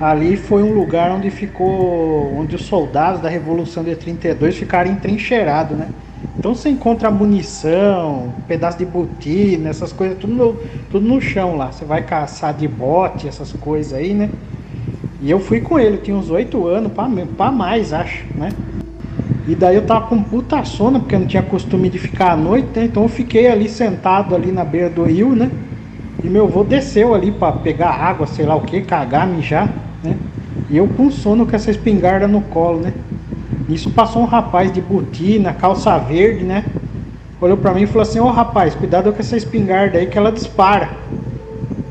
[0.00, 5.76] Ali foi um lugar onde ficou, onde os soldados da Revolução de 32 ficaram entrincheirados,
[5.76, 5.88] né?
[6.38, 10.54] Então você encontra munição, pedaço de botina, essas coisas, tudo no,
[10.90, 11.72] tudo no chão lá.
[11.72, 14.30] Você vai caçar de bote, essas coisas aí, né?
[15.20, 16.92] E eu fui com ele, tinha uns 8 anos,
[17.36, 18.50] pra mais, acho, né?
[19.46, 22.36] E daí eu tava com puta sono, porque eu não tinha costume de ficar à
[22.36, 22.84] noite, né?
[22.84, 25.50] Então eu fiquei ali sentado ali na beira do rio, né?
[26.22, 29.70] E meu avô desceu ali pra pegar água, sei lá o que, cagar, mijar,
[30.02, 30.16] né?
[30.70, 32.94] E eu com sono com essa espingarda no colo, né?
[33.68, 36.64] Nisso passou um rapaz de botina, calça verde, né?
[37.40, 40.30] Olhou pra mim e falou assim, ô rapaz, cuidado com essa espingarda aí que ela
[40.30, 40.90] dispara.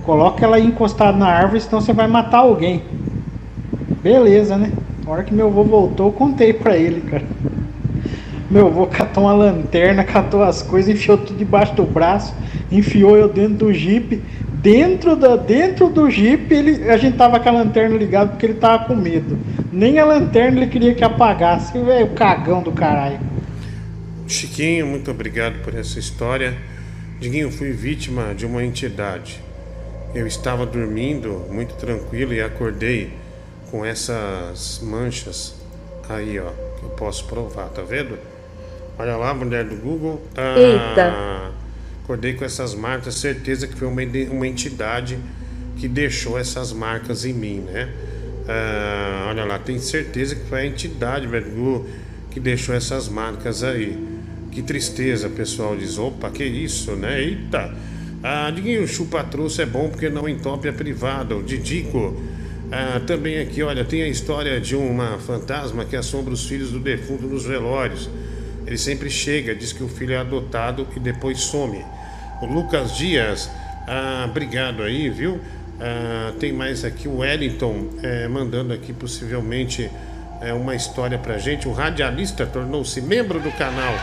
[0.04, 2.84] Coloca ela aí encostada na árvore, senão você vai matar alguém.
[4.02, 4.72] Beleza, né?
[5.06, 7.24] Na hora que meu avô voltou, eu contei pra ele, cara.
[8.52, 12.36] Meu avô catou uma lanterna, catou as coisas, enfiou tudo debaixo do braço,
[12.72, 14.22] enfiou eu dentro do jipe.
[14.62, 18.54] Dentro, da, dentro do jipe, ele, a gente tava com a lanterna ligada porque ele
[18.54, 19.38] tava com medo.
[19.74, 23.20] Nem a lanterna ele queria que apagasse, velho, cagão do caralho.
[24.28, 26.56] Chiquinho, muito obrigado por essa história.
[27.20, 29.42] Diguinho, fui vítima de uma entidade.
[30.14, 33.14] Eu estava dormindo muito tranquilo e acordei
[33.72, 35.56] com essas manchas
[36.08, 38.20] aí, ó, que eu posso provar, tá vendo?
[39.00, 40.22] Olha lá, mulher do Google.
[40.38, 41.52] Ah, Eita.
[42.04, 45.18] Acordei com essas marcas, certeza que foi uma entidade
[45.78, 47.90] que deixou essas marcas em mim, né?
[48.48, 51.86] Ah, olha lá, tem certeza que foi a entidade, velho,
[52.32, 53.98] que deixou essas marcas aí.
[54.52, 55.98] Que tristeza, pessoal diz.
[55.98, 57.22] Opa, que isso, né?
[57.22, 57.74] Eita!
[58.22, 61.36] Ah, Diguinho, chupa trouxe é bom porque não entope a privada.
[61.36, 62.16] O Didico.
[62.72, 66.80] Ah, também aqui, olha, tem a história de uma fantasma que assombra os filhos do
[66.80, 68.10] defunto nos velórios.
[68.66, 71.84] Ele sempre chega, diz que o filho é adotado e depois some.
[72.42, 73.50] O Lucas Dias,
[73.88, 75.40] ah, obrigado aí, viu?
[75.80, 79.90] Ah, tem mais aqui o Wellington eh, mandando aqui possivelmente
[80.42, 81.68] eh, uma história pra gente.
[81.68, 83.94] O radialista tornou-se membro do canal.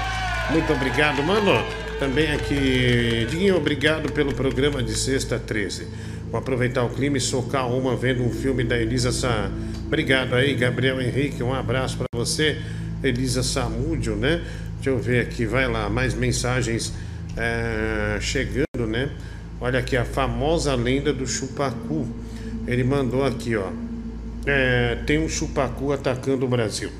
[0.51, 1.53] Muito obrigado, mano.
[1.99, 5.87] Também aqui, Dinho, obrigado pelo programa de sexta 13.
[6.31, 9.51] Vou aproveitar o clima e socar uma vendo um filme da Elisa Sa.
[9.87, 11.43] Obrigado aí, Gabriel Henrique.
[11.43, 12.59] Um abraço para você,
[13.03, 14.43] Elisa Samúdio, né?
[14.77, 16.95] Deixa eu ver aqui, vai lá, mais mensagens
[17.37, 19.11] eh, chegando, né?
[19.61, 22.09] Olha aqui, a famosa lenda do chupacu.
[22.67, 23.71] Ele mandou aqui, ó.
[24.47, 26.91] É, tem um chupacu atacando o Brasil.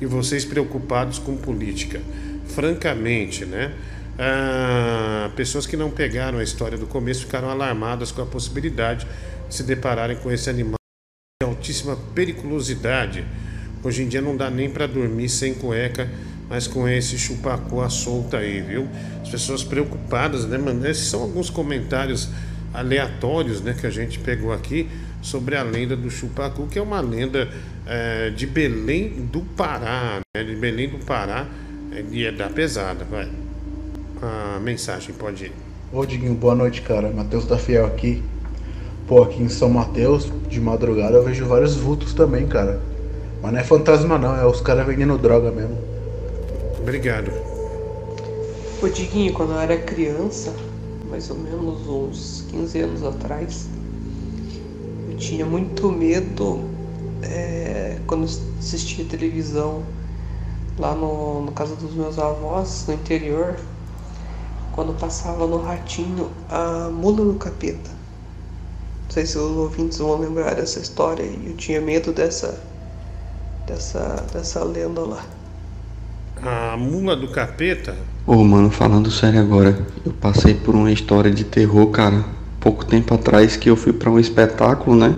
[0.00, 2.02] E vocês preocupados com política.
[2.48, 3.72] Francamente, né?
[4.18, 9.06] Ah, pessoas que não pegaram a história do começo ficaram alarmadas com a possibilidade
[9.48, 10.76] de se depararem com esse animal
[11.42, 13.24] de altíssima periculosidade.
[13.82, 16.08] Hoje em dia não dá nem para dormir sem cueca
[16.48, 18.88] mas com esse chupacu solta aí, viu?
[19.22, 20.86] As pessoas preocupadas, né, mano?
[20.86, 22.28] Esses são alguns comentários
[22.72, 24.88] aleatórios, né, que a gente pegou aqui
[25.22, 27.48] sobre a lenda do chupacu, que é uma lenda
[27.86, 30.44] é, de Belém do Pará, né?
[30.44, 31.46] De Belém do Pará
[31.92, 33.28] é, e é da pesada, vai.
[34.20, 35.52] A mensagem pode ir.
[35.92, 37.10] Ô Diguinho, boa noite, cara.
[37.10, 38.22] Matheus da Fiel aqui.
[39.06, 42.80] Pô, aqui em São Mateus, de madrugada, eu vejo vários vultos também, cara.
[43.42, 45.93] Mas não é fantasma não, é os caras vendendo droga mesmo.
[46.84, 47.32] Obrigado.
[48.82, 50.54] Ô Diguinho, quando eu era criança,
[51.08, 53.66] mais ou menos uns 15 anos atrás,
[55.08, 56.60] eu tinha muito medo
[57.22, 58.24] é, quando
[58.58, 59.82] assistia televisão
[60.78, 63.56] lá no, no casa dos meus avós, no interior,
[64.72, 67.90] quando passava no ratinho a mula do capeta.
[69.04, 72.62] Não sei se os ouvintes vão lembrar dessa história e eu tinha medo dessa
[73.66, 75.24] dessa dessa lenda lá.
[76.46, 77.94] A mula do capeta?
[78.26, 82.22] Ô, mano, falando sério agora, eu passei por uma história de terror, cara,
[82.60, 85.14] pouco tempo atrás que eu fui para um espetáculo, né?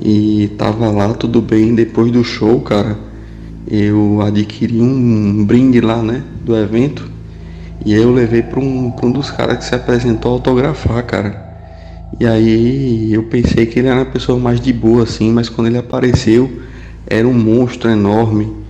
[0.00, 2.96] E tava lá tudo bem, depois do show, cara,
[3.66, 7.10] eu adquiri um brinde lá, né, do evento.
[7.84, 11.44] E eu levei para um, pra um dos caras que se apresentou autografar, cara.
[12.20, 15.66] E aí eu pensei que ele era uma pessoa mais de boa assim, mas quando
[15.66, 16.48] ele apareceu,
[17.04, 18.62] era um monstro enorme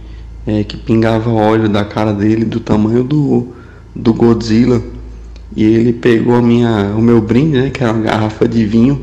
[0.47, 3.49] é, que pingava óleo da cara dele do tamanho do,
[3.95, 4.83] do Godzilla.
[5.57, 9.01] E ele pegou a minha, o meu brinde, né, que era uma garrafa de vinho,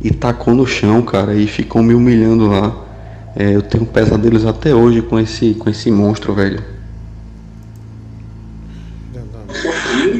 [0.00, 2.76] e tacou no chão, cara, e ficou me humilhando lá.
[3.34, 6.62] É, eu tenho pesadelos até hoje com esse, com esse monstro, velho.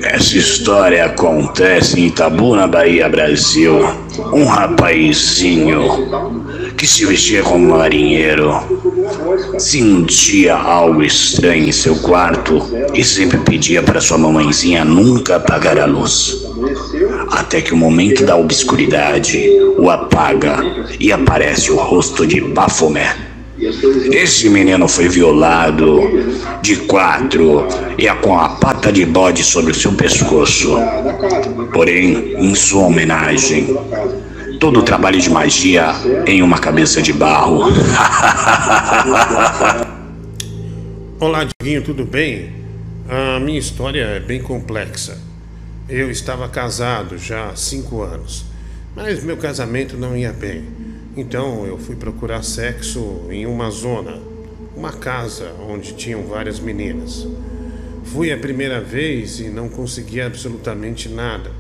[0.02, 3.78] Essa história acontece em Itabuna, Bahia, Brasil.
[4.32, 6.43] Um rapazinho
[6.84, 8.52] que se vestia como marinheiro
[9.58, 12.60] sentia algo estranho em seu quarto
[12.92, 16.44] e sempre pedia para sua mamãezinha nunca apagar a luz.
[17.30, 19.48] Até que o momento da obscuridade
[19.78, 20.58] o apaga
[21.00, 23.16] e aparece o rosto de Bafomé.
[24.12, 26.02] Esse menino foi violado
[26.60, 27.66] de quatro
[27.96, 30.76] e com a pata de bode sobre o seu pescoço.
[31.72, 33.74] Porém, em sua homenagem,
[34.58, 35.92] todo o trabalho de magia
[36.26, 37.64] em uma cabeça de barro.
[41.20, 42.52] Olá, Diguinho, tudo bem?
[43.08, 45.18] A minha história é bem complexa.
[45.88, 48.44] Eu estava casado já há cinco anos,
[48.94, 50.64] mas meu casamento não ia bem.
[51.16, 54.18] Então eu fui procurar sexo em uma zona,
[54.76, 57.26] uma casa onde tinham várias meninas.
[58.04, 61.50] Fui a primeira vez e não consegui absolutamente nada.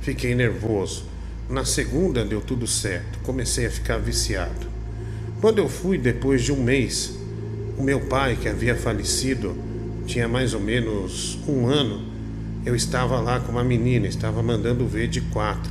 [0.00, 1.04] Fiquei nervoso.
[1.48, 4.66] Na segunda deu tudo certo, comecei a ficar viciado.
[5.40, 7.12] Quando eu fui depois de um mês,
[7.78, 9.56] o meu pai, que havia falecido,
[10.06, 12.04] tinha mais ou menos um ano,
[12.64, 15.70] eu estava lá com uma menina, estava mandando ver de quatro.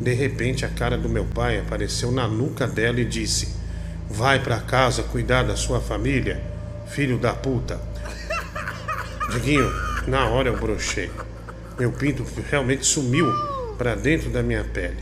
[0.00, 3.48] De repente, a cara do meu pai apareceu na nuca dela e disse:
[4.08, 6.42] Vai para casa cuidar da sua família,
[6.88, 7.78] filho da puta.
[9.30, 9.70] Diguinho,
[10.06, 11.10] na hora eu brochei.
[11.78, 13.26] Meu pinto realmente sumiu
[13.76, 14.98] para dentro da minha pele.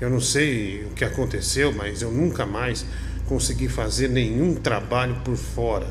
[0.00, 2.84] Eu não sei o que aconteceu, mas eu nunca mais
[3.26, 5.86] consegui fazer nenhum trabalho por fora.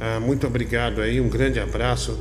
[0.00, 2.18] Ah, muito obrigado aí, um grande abraço.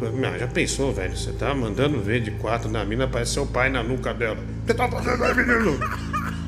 [0.00, 1.16] Ah, já pensou, velho?
[1.16, 4.38] Você tá mandando ver de quatro na mina, parece seu pai na nuca dela.
[4.62, 5.78] O que tá fazendo aí, menino?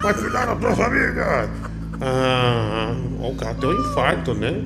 [0.01, 1.49] Vai cuidar da tua família!
[2.01, 4.63] Ah, o cara deu um infarto, né?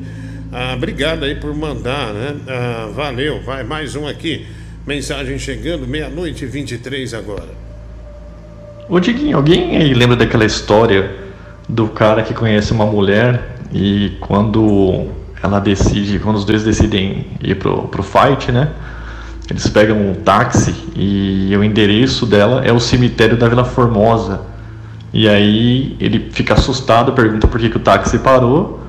[0.53, 2.37] Ah, obrigado aí por mandar, né?
[2.47, 4.47] Ah, valeu, vai mais um aqui.
[4.87, 7.64] Mensagem chegando, meia-noite e 23 agora.
[8.87, 11.11] Ô Diguinho, alguém aí lembra daquela história
[11.67, 15.07] do cara que conhece uma mulher e quando
[15.43, 18.69] ela decide, quando os dois decidem ir pro, pro fight, né?
[19.49, 24.43] Eles pegam um táxi e o endereço dela é o cemitério da Vila Formosa.
[25.15, 28.81] E aí ele fica assustado, pergunta por que, que o táxi parou.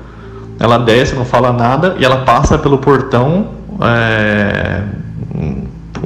[0.60, 3.48] Ela desce, não fala nada e ela passa pelo portão
[3.80, 4.82] é,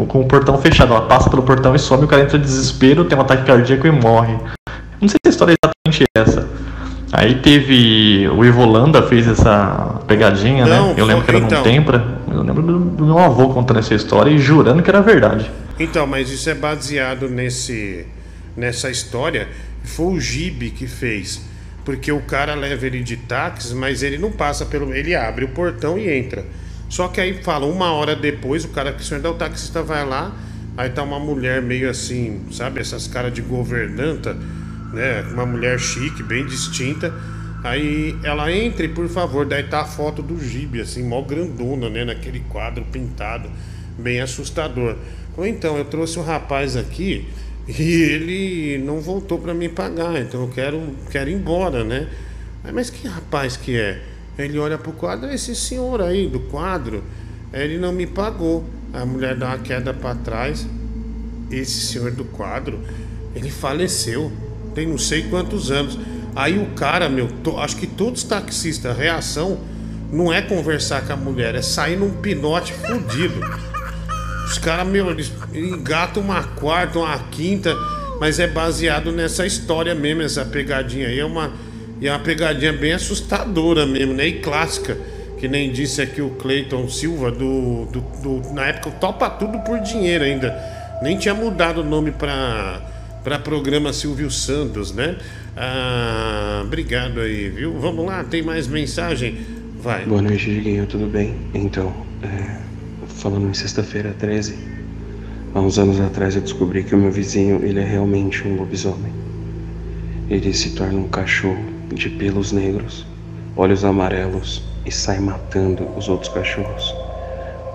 [0.07, 0.93] com o portão fechado.
[0.93, 3.87] Ela passa pelo portão e some, o cara entra em desespero, tem um ataque cardíaco
[3.87, 4.37] e morre.
[5.01, 6.49] Não sei se a história é exatamente essa.
[7.13, 8.29] Aí teve.
[8.29, 10.95] O Ivolanda fez essa pegadinha, Não, né?
[10.97, 11.63] Eu lembro que era num então.
[11.63, 12.21] Tempra.
[12.31, 15.51] Eu lembro do do meu avô contando essa história e jurando que era verdade.
[15.79, 18.07] Então, mas isso é baseado nesse
[18.57, 19.49] nessa história.
[19.83, 21.43] Foi o Gibe que fez.
[21.85, 24.95] Porque o cara leva ele de táxi, mas ele não passa pelo.
[24.95, 26.45] Ele abre o portão e entra.
[26.91, 30.37] Só que aí fala, uma hora depois, o cara que o taxista vai lá,
[30.77, 34.37] aí tá uma mulher meio assim, sabe, essas caras de governanta,
[34.93, 35.23] né?
[35.33, 37.15] Uma mulher chique, bem distinta.
[37.63, 39.47] Aí ela entre, por favor.
[39.47, 42.05] Daí tá a foto do Gibe, assim, mó grandona, né?
[42.05, 43.49] Naquele quadro pintado,
[43.97, 44.97] bem assustador.
[45.37, 47.29] Ou então, eu trouxe um rapaz aqui
[47.69, 52.09] e ele não voltou para me pagar, então eu quero, quero ir embora, né?
[52.75, 54.10] Mas que rapaz que é?
[54.45, 57.03] Ele olha pro quadro, "É esse senhor aí do quadro,
[57.53, 58.65] ele não me pagou.
[58.93, 60.67] A mulher dá uma queda para trás.
[61.51, 62.81] Esse senhor do quadro,
[63.35, 64.31] ele faleceu.
[64.75, 65.99] Tem não sei quantos anos.
[66.35, 69.59] Aí o cara, meu, to- acho que todos os taxistas, reação
[70.13, 73.41] não é conversar com a mulher, é sair num pinote fudido.
[74.47, 77.75] Os caras, meu, eles engatam uma quarta, uma quinta,
[78.21, 81.19] mas é baseado nessa história mesmo, essa pegadinha aí.
[81.19, 81.53] É uma,
[82.01, 84.27] e é uma pegadinha bem assustadora mesmo, né?
[84.27, 84.97] E clássica.
[85.39, 89.81] Que nem disse aqui o Cleiton Silva, do, do, do- Na época, Topa Tudo por
[89.81, 90.55] Dinheiro ainda.
[91.03, 92.83] Nem tinha mudado o nome pra,
[93.25, 95.17] pra programa Silvio Santos, né?
[95.57, 97.73] Ah, obrigado aí, viu?
[97.79, 99.37] Vamos lá, tem mais mensagem?
[99.83, 100.05] Vai.
[100.05, 101.35] Boa noite, Diguinho, tudo bem?
[101.55, 101.91] Então,
[102.23, 102.59] é,
[103.09, 104.57] falando em sexta-feira 13,
[105.55, 109.13] há uns anos atrás eu descobri que o meu vizinho, ele é realmente um lobisomem.
[110.29, 111.65] Ele se torna um cachorro
[111.95, 113.07] de pelos negros,
[113.57, 116.95] olhos amarelos e sai matando os outros cachorros.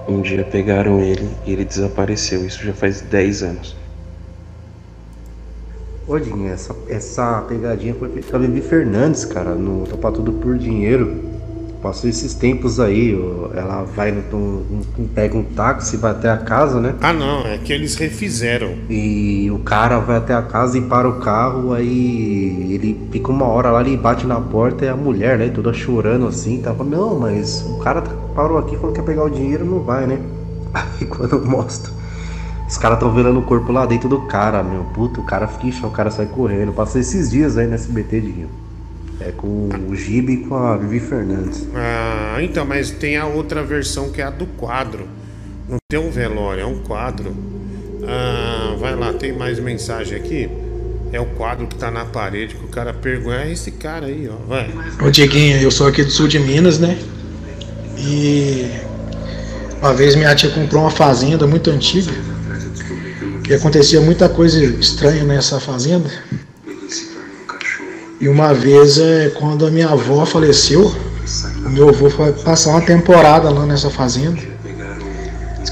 [0.08, 3.76] Um dia pegaram ele e ele desapareceu, isso já faz 10 anos.
[6.08, 10.56] Ô, Dinho, essa, essa pegadinha foi feita pela Bibi Fernandes, cara, no Topa Tudo por
[10.58, 11.35] Dinheiro.
[11.86, 13.16] Passou esses tempos aí,
[13.54, 14.64] ela vai no,
[15.14, 16.96] pega um táxi, vai até a casa, né?
[17.00, 18.74] Ah, não, é que eles refizeram.
[18.90, 23.46] E o cara vai até a casa e para o carro, aí ele fica uma
[23.46, 27.20] hora lá, ele bate na porta e a mulher, né, toda chorando assim, tava, não,
[27.20, 30.20] mas o cara tá- parou aqui, falou que quer pegar o dinheiro, não vai, né?
[30.74, 31.94] Aí quando mostra,
[32.68, 35.68] os caras tão velando o corpo lá dentro do cara, meu, puta, o cara fica
[35.68, 36.74] em choque, o cara sai correndo.
[36.74, 38.65] Passei esses dias aí no SBT, Dinho.
[39.20, 41.68] É com o Gibe e com a Vivi Fernandes.
[41.74, 45.08] Ah, então, mas tem a outra versão que é a do quadro.
[45.70, 47.36] Não tem um velório, é um quadro.
[48.04, 50.50] Ah, vai lá, tem mais mensagem aqui.
[51.14, 53.38] É o quadro que tá na parede que o cara pergunta.
[53.38, 54.36] É esse cara aí, ó.
[54.48, 54.70] Vai.
[55.02, 56.98] Ô Dieguinho, eu sou aqui do sul de Minas, né?
[57.98, 58.70] E
[59.82, 62.12] uma vez minha tia comprou uma fazenda muito antiga.
[63.48, 66.10] E acontecia muita coisa estranha nessa fazenda.
[68.20, 70.94] E uma vez, é, quando a minha avó faleceu,
[71.66, 74.42] o meu avô foi passar uma temporada lá nessa fazenda.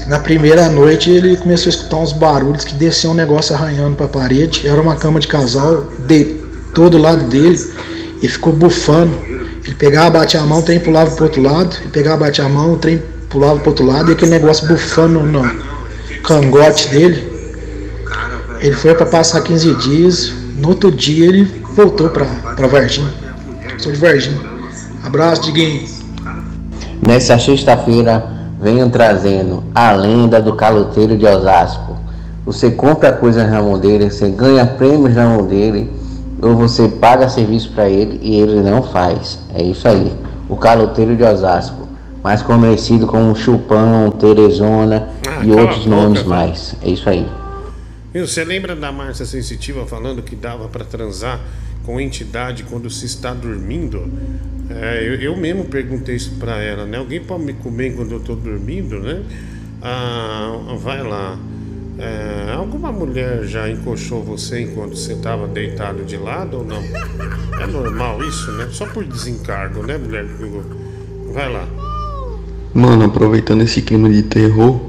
[0.06, 4.04] Na primeira noite ele começou a escutar uns barulhos que desciam um negócio arranhando para
[4.04, 4.68] a parede.
[4.68, 7.58] Era uma cama de casal, deitou do lado dele
[8.20, 9.18] e ficou bufando.
[9.64, 11.76] Ele pegava, batia a mão, o trem pulava pro outro lado.
[11.80, 15.20] Ele pegava, batia a mão, o trem pulava pro outro lado e aquele negócio bufando
[15.20, 15.42] no
[16.22, 17.32] cangote dele.
[18.60, 20.32] Ele foi para passar 15 dias.
[20.58, 23.12] No outro dia ele voltou para pra Varginha.
[23.78, 24.40] Sou de Varginha.
[25.02, 25.86] Abraço, Diguinho.
[27.06, 28.24] Nessa sexta-feira,
[28.60, 31.98] venho trazendo a lenda do caloteiro de Osasco.
[32.46, 35.90] Você compra coisas na mão dele, você ganha prêmios na mão dele,
[36.40, 39.38] ou você paga serviço para ele e ele não faz.
[39.54, 40.12] É isso aí.
[40.48, 41.88] O caloteiro de Osasco,
[42.22, 46.76] mais conhecido como Chupão, Teresona Ah, e outros boca, nomes mais.
[46.82, 47.26] É isso aí.
[48.14, 51.40] Você lembra da Márcia Sensitiva falando que dava pra transar
[51.84, 54.10] com entidade quando se está dormindo?
[54.70, 56.98] É, eu, eu mesmo perguntei isso pra ela, né?
[56.98, 59.22] Alguém pode me comer quando eu tô dormindo, né?
[59.82, 61.38] Ah, vai lá.
[61.98, 66.82] É, alguma mulher já encoxou você enquanto você estava deitado de lado ou não?
[67.60, 68.68] É normal isso, né?
[68.70, 70.26] Só por desencargo, né, mulher?
[71.32, 71.68] Vai lá.
[72.72, 74.80] Mano, aproveitando esse clima de terror,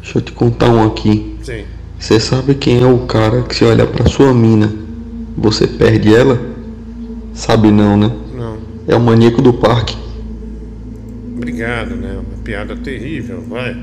[0.00, 1.36] deixa eu te contar um aqui.
[1.42, 1.64] Sim.
[1.98, 4.72] Você sabe quem é o cara que se olha pra sua mina,
[5.38, 6.38] você perde ela?
[7.32, 8.10] Sabe não, né?
[8.34, 8.58] Não.
[8.86, 9.96] É o maníaco do parque.
[11.36, 12.14] Obrigado, né?
[12.14, 13.76] Uma piada terrível, vai.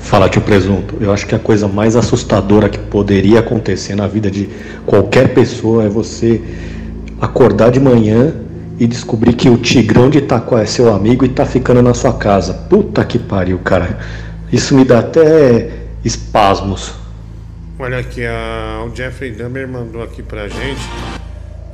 [0.00, 0.96] Fala, tio Presunto.
[1.00, 4.48] Eu acho que a coisa mais assustadora que poderia acontecer na vida de
[4.84, 6.40] qualquer pessoa é você
[7.20, 8.34] acordar de manhã
[8.78, 12.12] e descobrir que o Tigrão de Itaquá é seu amigo e tá ficando na sua
[12.12, 12.52] casa.
[12.52, 13.98] Puta que pariu, cara.
[14.52, 15.70] Isso me dá até
[16.04, 17.05] espasmos.
[17.78, 20.80] Olha aqui, a, o Jeffrey Dahmer mandou aqui pra gente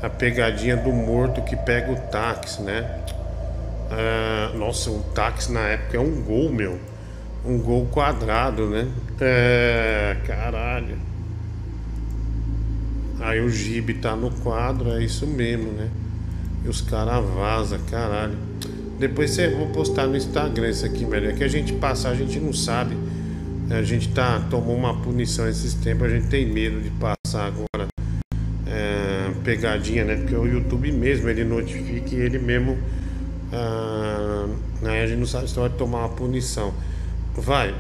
[0.03, 3.05] a pegadinha do morto que pega o táxi, né?
[3.89, 6.77] Ah, nossa, o táxi na época é um gol, meu.
[7.45, 8.89] Um gol quadrado, né?
[9.21, 10.97] É, caralho.
[13.21, 15.89] Aí o Gibe tá no quadro, é isso mesmo, né?
[16.65, 18.37] E os caras vazam, caralho.
[18.99, 21.31] Depois você vou postar no Instagram isso aqui, velho.
[21.31, 22.97] É que a gente passa, a gente não sabe.
[23.73, 27.89] A gente tá, tomou uma punição esses tempos, a gente tem medo de passar agora
[28.67, 30.17] é, pegadinha, né?
[30.17, 32.79] Porque o YouTube mesmo ele notifica e ele mesmo.
[33.51, 34.47] Ah,
[34.83, 35.03] né?
[35.03, 36.75] A gente não sabe se vai tomar uma punição.
[37.35, 37.75] Vai,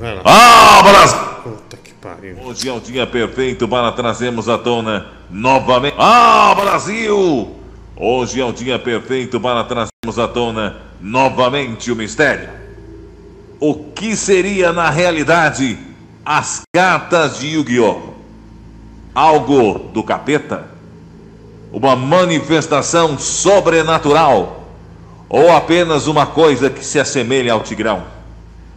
[0.00, 0.22] vai lá.
[0.24, 1.18] Ah, Brasil!
[1.44, 2.36] Puta que pariu.
[2.42, 5.94] Hoje é o dia perfeito para trazermos à tona novamente.
[5.96, 7.54] Ah, Brasil!
[7.96, 12.55] Hoje é o dia perfeito para trazermos à tona novamente o mistério.
[13.58, 15.78] O que seria na realidade
[16.24, 18.14] as cartas de Yu-Gi-Oh?
[19.14, 20.66] Algo do capeta?
[21.72, 24.64] Uma manifestação sobrenatural?
[25.28, 28.04] Ou apenas uma coisa que se assemelha ao Tigrão?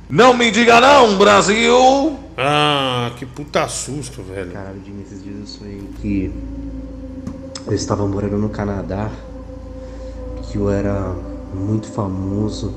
[0.10, 2.18] Não me diga não, Brasil!
[2.38, 4.52] Ah, que puta susto, velho.
[4.52, 6.34] Caralho, Jimmy, esses dias eu sonhei que
[7.68, 9.10] eu estava morando no Canadá,
[10.44, 11.14] que eu era
[11.54, 12.74] muito famoso?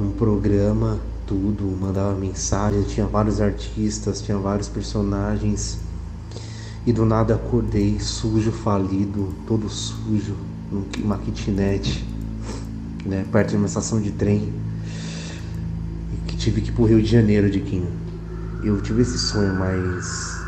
[0.00, 5.78] Um programa, tudo, mandava mensagem, tinha vários artistas, tinha vários personagens.
[6.86, 10.34] E do nada acordei sujo, falido, todo sujo,
[10.70, 12.04] numa kitnet,
[13.04, 13.24] né?
[13.30, 14.52] Perto de uma estação de trem.
[16.12, 17.88] E que tive que ir pro Rio de Janeiro, Diquinho.
[18.64, 20.40] Eu tive esse sonho, mas.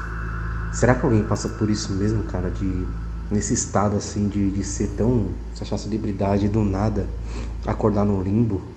[0.73, 2.51] Será que alguém passa por isso mesmo, cara?
[2.51, 2.87] De.
[3.31, 5.29] Nesse estado assim, de, de ser tão.
[5.55, 7.07] Se achar celebridade do nada
[7.67, 8.74] acordar no limbo?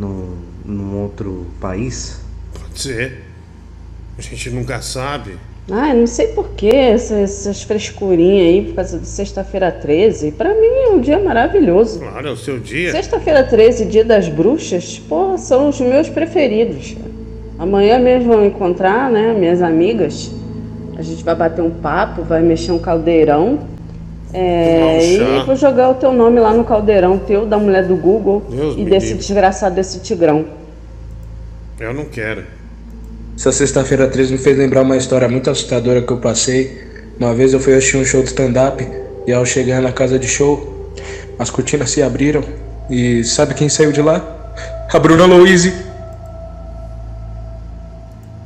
[0.00, 2.22] Num, num outro país?
[2.58, 3.22] Pode ser.
[4.16, 5.36] A gente nunca sabe.
[5.70, 10.32] Ai, não sei porquê, essas, essas frescurinhas aí por causa de sexta-feira 13.
[10.32, 11.98] Pra mim é um dia maravilhoso.
[11.98, 12.92] Claro, é o seu dia.
[12.92, 16.96] Sexta-feira 13, dia das bruxas, pô, são os meus preferidos.
[17.58, 20.32] Amanhã mesmo vão encontrar, né, minhas amigas.
[20.96, 23.60] A gente vai bater um papo, vai mexer um caldeirão.
[24.32, 28.44] É, e vou jogar o teu nome lá no caldeirão teu, da mulher do Google
[28.48, 29.18] Deus e desse livre.
[29.18, 30.44] desgraçado desse tigrão.
[31.78, 32.44] Eu não quero.
[33.36, 36.78] Essa sexta-feira 13 me fez lembrar uma história muito assustadora que eu passei.
[37.18, 38.86] Uma vez eu fui assistir um show de stand-up
[39.26, 40.92] e ao chegar na casa de show,
[41.38, 42.44] as cortinas se abriram
[42.90, 44.54] e sabe quem saiu de lá?
[44.92, 45.72] A Bruna Louise.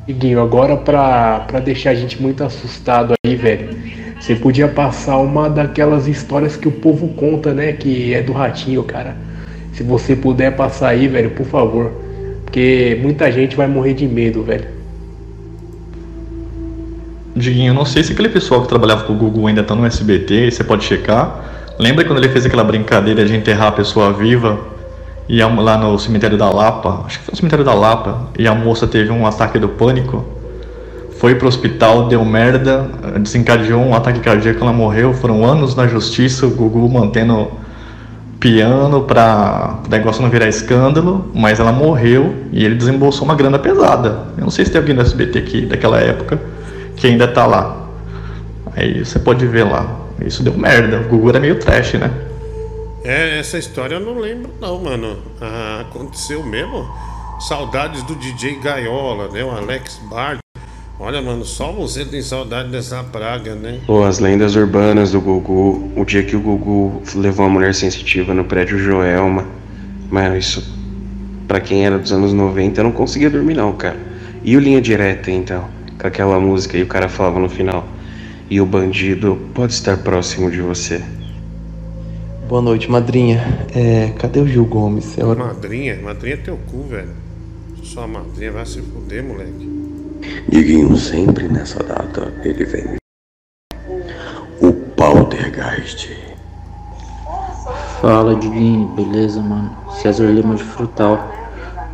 [0.06, 3.76] Iguinho, agora pra, pra deixar a gente muito assustado aí, velho,
[4.24, 7.74] você podia passar uma daquelas histórias que o povo conta, né?
[7.74, 9.14] Que é do ratinho, cara.
[9.74, 11.92] Se você puder passar aí, velho, por favor.
[12.42, 14.64] Porque muita gente vai morrer de medo, velho.
[17.36, 19.84] Diguinho, eu não sei se aquele pessoal que trabalhava com o Google ainda tá no
[19.84, 21.74] SBT, você pode checar.
[21.78, 24.58] Lembra quando ele fez aquela brincadeira de enterrar a pessoa viva
[25.28, 27.02] e lá no cemitério da Lapa?
[27.04, 28.30] Acho que foi no cemitério da Lapa.
[28.38, 30.24] E a moça teve um ataque do pânico.
[31.24, 32.86] Foi pro hospital, deu merda,
[33.18, 35.14] desencadeou um ataque cardíaco, ela morreu.
[35.14, 37.50] Foram anos na justiça, o Gugu mantendo
[38.38, 43.58] piano pra o negócio não virar escândalo, mas ela morreu e ele desembolsou uma grana
[43.58, 44.26] pesada.
[44.36, 46.38] Eu não sei se tem alguém do SBT aqui daquela época
[46.94, 47.88] que ainda tá lá.
[48.76, 49.98] Aí você pode ver lá.
[50.20, 50.98] Isso deu merda.
[50.98, 52.10] O Gugu era meio trash, né?
[53.02, 55.16] É, essa história eu não lembro não, mano.
[55.40, 56.86] Ah, aconteceu mesmo?
[57.48, 59.42] Saudades do DJ Gaiola, né?
[59.42, 60.43] O Alex Bard.
[60.98, 63.80] Olha, mano, só você tem saudade dessa praga, né?
[63.84, 68.32] Pô, as lendas urbanas do Gugu, o dia que o Gugu levou a mulher sensitiva
[68.32, 69.44] no prédio Joelma.
[70.08, 70.62] Mano, isso,
[71.48, 73.98] pra quem era dos anos 90, eu não conseguia dormir não, cara.
[74.44, 75.64] E o Linha Direta, então?
[76.00, 77.84] Com aquela música e o cara falava no final.
[78.48, 81.02] E o bandido pode estar próximo de você.
[82.48, 83.66] Boa noite, madrinha.
[83.74, 85.18] É, cadê o Gil Gomes?
[85.18, 85.44] É hora...
[85.46, 87.08] Madrinha, madrinha é teu cu, velho.
[87.82, 89.83] Sua madrinha vai se fuder, moleque.
[90.48, 92.96] Diguinho, sempre nessa data ele vem.
[94.60, 96.10] O Poltergeist.
[98.00, 99.76] Fala, Diguinho, beleza, mano?
[100.00, 101.32] César Lima de Frutal.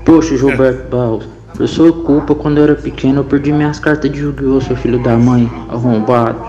[0.05, 4.21] Poxa, Gilberto Barros, por sua culpa, quando eu era pequeno, eu perdi minhas cartas de
[4.21, 6.41] Yu-Gi-Oh!, seu filho da mãe, arrombado.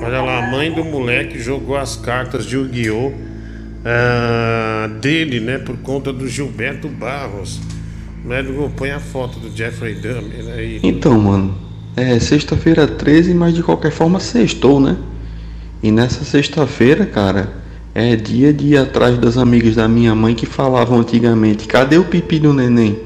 [0.00, 3.12] Olha lá, a mãe do moleque jogou as cartas de Yu-Gi-Oh!
[3.86, 5.58] ah, dele, né?
[5.58, 7.60] Por conta do Gilberto Barros.
[8.26, 10.80] O médico põe a foto do Jeffrey Dahmer aí.
[10.82, 11.54] Então, mano,
[11.96, 14.96] é sexta-feira 13, mas de qualquer forma sextou, né?
[15.80, 17.52] E nessa sexta-feira, cara,
[17.94, 22.04] é dia de ir atrás das amigas da minha mãe que falavam antigamente: cadê o
[22.04, 22.98] pipi do neném?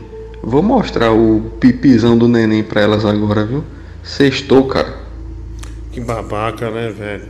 [0.43, 3.63] Vou mostrar o pipizão do neném pra elas agora, viu?
[4.03, 5.01] Sextou, cara.
[5.93, 7.29] Que babaca, né, velho?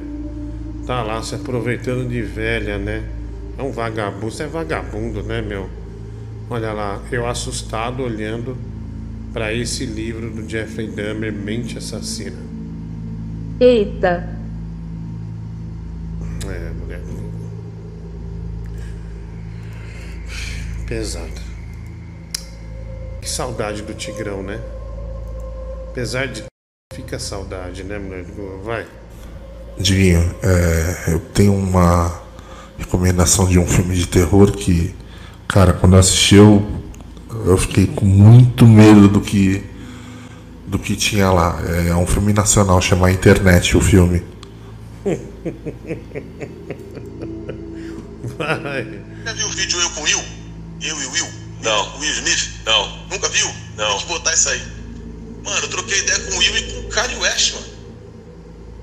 [0.87, 3.03] Tá lá se aproveitando de velha, né?
[3.59, 4.31] É um vagabundo.
[4.31, 5.80] Você é vagabundo, né, meu?
[6.53, 8.57] Olha lá, eu assustado olhando
[9.33, 12.37] pra esse livro do Jeffrey Dahmer, Mente Assassina.
[13.61, 14.37] Eita,
[16.45, 17.01] É, mulher.
[20.89, 21.41] Pesado.
[23.21, 24.59] Que saudade do Tigrão, né?
[25.91, 26.43] Apesar de.
[26.93, 28.25] Fica saudade, né, mulher?
[28.65, 28.87] Vai.
[29.79, 32.21] Diguinho, é, eu tenho uma
[32.77, 34.93] recomendação de um filme de terror que,
[35.51, 36.65] cara, quando eu assisti eu,
[37.45, 39.65] eu fiquei com muito medo do que
[40.67, 41.61] do que tinha lá.
[41.89, 44.23] É um filme nacional, chama Internet, o filme.
[48.39, 49.03] Vai.
[49.25, 50.23] Já viu o vídeo Eu com Will?
[50.81, 51.27] Eu e o Will?
[51.63, 51.99] Não.
[51.99, 52.51] Will Smith?
[52.65, 53.07] Não.
[53.11, 53.51] Nunca viu?
[53.77, 53.97] Não.
[53.97, 54.63] Tem que botar isso aí.
[55.45, 57.67] Mano, eu troquei ideia com o Will e com o Kanye West, mano.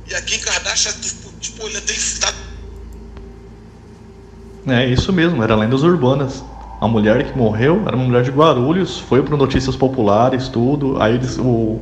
[0.10, 1.96] E a Kim Kardashian, tipo, tipo ele tem.
[2.20, 2.34] Tá...
[4.68, 6.44] É isso mesmo, era lendas urbanas.
[6.80, 11.02] A mulher que morreu era uma mulher de Guarulhos, foi para Notícias Populares, tudo.
[11.02, 11.80] Aí eles, o,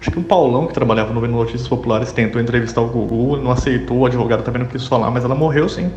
[0.00, 3.98] acho que um Paulão que trabalhava no Notícias Populares tentou entrevistar o Gugu, não aceitou,
[3.98, 5.90] o advogado também não quis falar, mas ela morreu sim.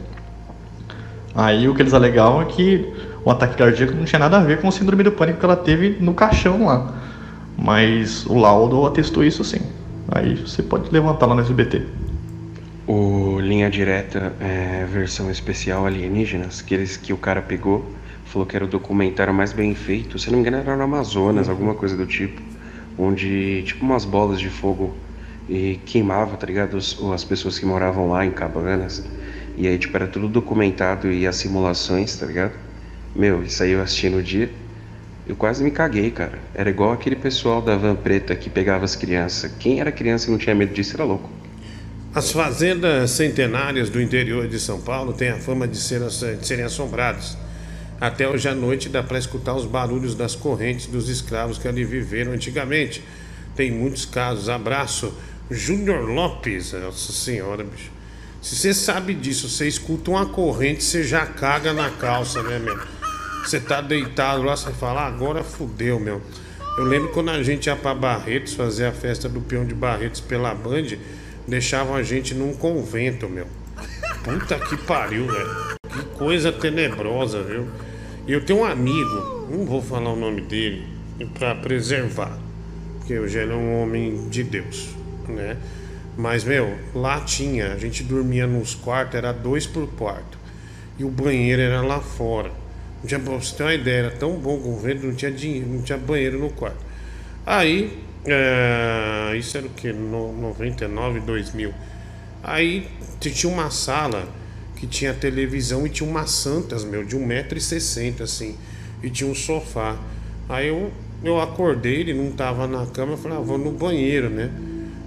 [1.36, 2.94] Aí o que eles alegavam é que
[3.24, 5.56] o ataque cardíaco não tinha nada a ver com o síndrome do pânico que ela
[5.56, 6.94] teve no caixão lá.
[7.58, 9.62] Mas o laudo atestou isso sim.
[10.10, 11.84] Aí você pode levantar lá no SBT.
[12.88, 17.86] O Linha Direta é versão especial Alienígenas, que, eles, que o cara pegou,
[18.32, 20.18] falou que era o documentário mais bem feito.
[20.18, 22.42] Se não me engano, era no Amazonas, alguma coisa do tipo.
[22.98, 24.96] Onde, tipo, umas bolas de fogo
[25.50, 26.78] e queimava, tá ligado?
[26.78, 29.04] Os, as pessoas que moravam lá em Cabanas.
[29.58, 32.54] E aí, tipo, era tudo documentado e as simulações, tá ligado?
[33.14, 34.50] Meu, isso aí eu assisti no dia.
[35.28, 36.40] Eu quase me caguei, cara.
[36.54, 39.52] Era igual aquele pessoal da van preta que pegava as crianças.
[39.60, 41.30] Quem era criança e não tinha medo disso era louco.
[42.14, 46.66] As fazendas centenárias do interior de São Paulo têm a fama de, ser, de serem
[46.66, 47.38] assombradas.
[48.02, 51.86] Até hoje à noite dá para escutar os barulhos das correntes dos escravos que ali
[51.86, 53.04] viveram antigamente.
[53.56, 54.50] Tem muitos casos.
[54.50, 55.14] Abraço,
[55.52, 56.74] Júnior Lopes.
[56.74, 57.92] Nossa senhora, bicho.
[58.42, 62.80] Se você sabe disso, você escuta uma corrente, você já caga na calça, né, meu?
[63.46, 66.24] Você tá deitado lá, você fala, ah, agora fudeu, meu.
[66.80, 70.22] Eu lembro quando a gente ia pra Barretos fazer a festa do peão de Barretos
[70.22, 70.98] pela Band,
[71.48, 73.46] deixavam a gente num convento, meu.
[74.24, 75.78] Puta que pariu, velho.
[75.88, 77.68] Que coisa tenebrosa, viu?
[78.28, 80.86] Eu tenho um amigo, não vou falar o nome dele,
[81.34, 82.38] pra preservar,
[82.98, 84.90] porque eu já é um homem de Deus,
[85.28, 85.58] né?
[86.16, 90.38] Mas, meu, lá tinha, a gente dormia nos quartos, era dois por quarto.
[91.00, 92.52] E o banheiro era lá fora.
[93.00, 95.68] Não tinha, pra você ter uma ideia, era tão bom o vento, não tinha dinheiro,
[95.68, 96.86] não tinha banheiro no quarto.
[97.44, 99.92] Aí, é, isso era o que?
[99.92, 101.74] No, 99, 2000.
[102.44, 102.88] Aí
[103.20, 104.28] tinha uma sala
[104.82, 108.58] que tinha televisão e tinha umas santas, meu, de 1,60m assim.
[109.04, 109.96] E tinha um sofá.
[110.50, 110.92] Aí eu,
[111.24, 114.50] eu acordei, ele não tava na cama, eu falei, ah, vou no banheiro, né?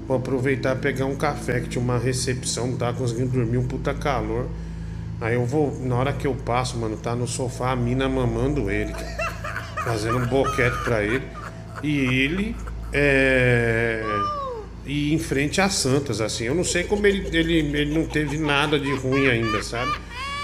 [0.07, 3.93] Vou aproveitar pegar um café que tinha uma recepção, não tava conseguindo dormir, um puta
[3.93, 4.47] calor.
[5.21, 8.71] Aí eu vou, na hora que eu passo, mano, tá no sofá a mina mamando
[8.71, 8.95] ele,
[9.83, 11.25] fazendo um boquete pra ele.
[11.83, 12.55] E ele
[12.93, 14.05] é.
[14.87, 16.45] E em frente às santas, assim.
[16.45, 19.93] Eu não sei como ele, ele, ele não teve nada de ruim ainda, sabe?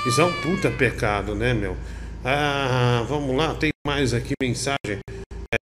[0.06, 1.76] Isso é um puta pecado, né, meu?
[2.24, 4.98] Ah, vamos lá, tem mais aqui mensagem.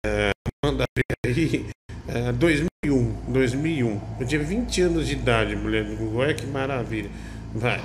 [0.06, 0.30] É,
[0.64, 0.84] manda
[1.26, 1.66] aí.
[2.08, 4.00] É, 2001, 2001.
[4.20, 6.20] Eu tinha 20 anos de idade, mulher do Google.
[6.20, 7.10] Olha que maravilha.
[7.54, 7.80] Vai.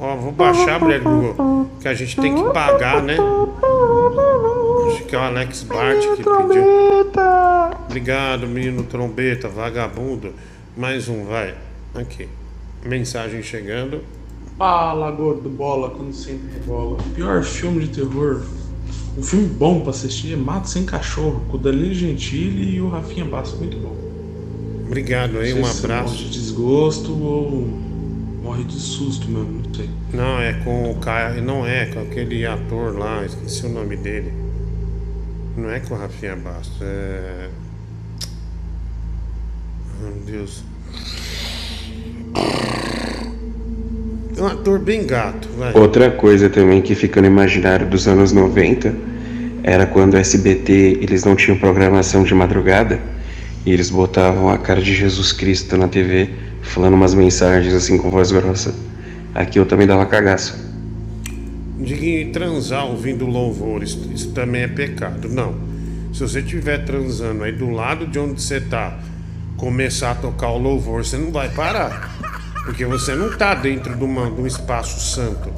[0.00, 3.16] Ó, vou baixar, mulher do Google, que a gente tem que pagar, né?
[4.88, 6.64] Acho que é o Alex Bart que pediu.
[7.86, 10.32] Obrigado, menino trombeta, vagabundo.
[10.76, 11.54] Mais um, vai.
[11.94, 12.26] Aqui.
[12.84, 14.00] Mensagem chegando.
[14.56, 16.96] Fala, gordo bola, quando sempre bola.
[17.14, 18.40] Pior filme de terror.
[19.16, 22.88] Um filme bom pra assistir é Mato Sem Cachorro, com o Danilo Gentili e o
[22.88, 23.56] Rafinha Basso.
[23.58, 23.94] Muito bom.
[24.86, 26.16] Obrigado aí, um abraço.
[26.16, 27.91] de desgosto ou
[28.42, 29.88] morre de susto mesmo, não sei.
[30.12, 31.40] Não, é com o cara.
[31.40, 34.32] Não é, com aquele ator lá, esqueci o nome dele.
[35.56, 37.48] Não é com o Rafinha Bastos, é.
[40.00, 40.64] Meu Deus.
[44.36, 45.72] É um ator bem gato, vai.
[45.74, 48.94] Outra coisa também que fica no imaginário dos anos 90
[49.62, 52.98] era quando o SBT eles não tinham programação de madrugada
[53.64, 56.30] e eles botavam a cara de Jesus Cristo na TV
[56.62, 58.74] falando umas mensagens assim com voz grossa.
[59.34, 60.72] Aqui eu também dava cagaço.
[61.78, 65.28] De transar ouvindo louvor, isso, também é pecado.
[65.28, 65.54] Não.
[66.12, 68.98] Se você estiver transando aí do lado de onde você tá,
[69.56, 72.10] começar a tocar o louvor, você não vai parar.
[72.64, 75.50] Porque você não está dentro de, uma, de um espaço santo.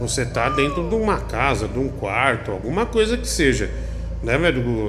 [0.00, 3.70] Você está dentro de uma casa, de um quarto, alguma coisa que seja.
[4.22, 4.88] Né, velho?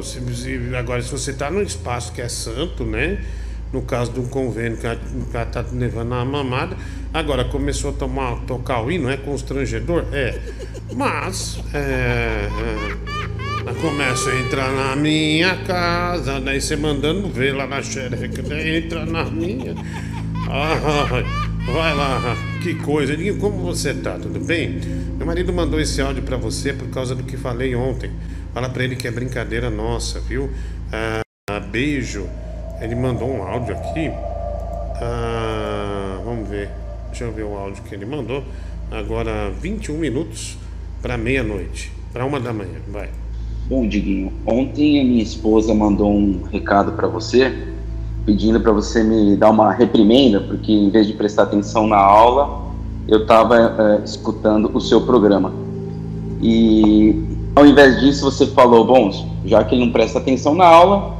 [0.77, 3.19] Agora, se você está num espaço que é santo, né?
[3.72, 6.75] No caso de um convênio que o cara tá levando uma mamada.
[7.14, 10.06] Agora começou a tomar, tocar o hino, é constrangedor?
[10.11, 10.39] É.
[10.95, 12.98] Mas, é, é,
[13.61, 18.77] ela começa a entrar na minha casa, daí você mandando ver lá na xereca, daí
[18.77, 19.75] entra na minha.
[20.49, 21.25] Ai,
[21.72, 23.15] vai lá, que coisa.
[23.39, 24.17] Como você tá?
[24.17, 24.80] Tudo bem?
[25.17, 28.11] Meu marido mandou esse áudio pra você por causa do que falei ontem.
[28.53, 30.49] Fala pra ele que é brincadeira nossa, viu?
[30.91, 32.27] Ah, beijo.
[32.82, 34.09] Ele mandou um áudio aqui.
[35.01, 36.69] Ah, vamos ver.
[37.08, 38.43] Deixa eu ver o áudio que ele mandou.
[38.91, 40.58] Agora 21 minutos
[41.01, 41.91] para meia-noite.
[42.14, 42.80] Para uma da manhã.
[42.88, 43.09] Vai.
[43.67, 47.67] Bom, Diguinho, ontem a minha esposa mandou um recado para você,
[48.25, 52.72] pedindo para você me dar uma reprimenda, porque em vez de prestar atenção na aula,
[53.08, 55.53] eu estava escutando o seu programa.
[56.41, 57.24] E
[57.56, 59.11] ao invés disso, você falou: bom,
[59.45, 61.18] já que ele não presta atenção na aula, é,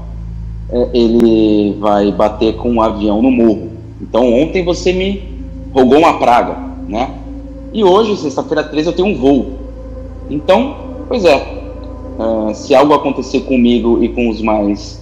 [0.94, 3.72] ele vai bater com um avião no morro.
[4.02, 5.24] Então, ontem você me
[5.74, 6.58] rogou uma praga,
[6.88, 7.20] né?
[7.74, 9.60] E hoje, sexta-feira 13, eu tenho um voo.
[10.30, 10.76] Então,
[11.08, 15.02] pois é, uh, se algo acontecer comigo e com os mais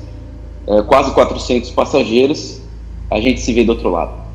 [0.65, 2.61] uh, quase 400 passageiros,
[3.11, 4.27] a gente se vê do outro lado.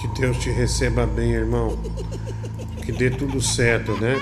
[0.00, 1.76] Que Deus te receba bem, irmão.
[2.84, 4.20] Que dê tudo certo, né?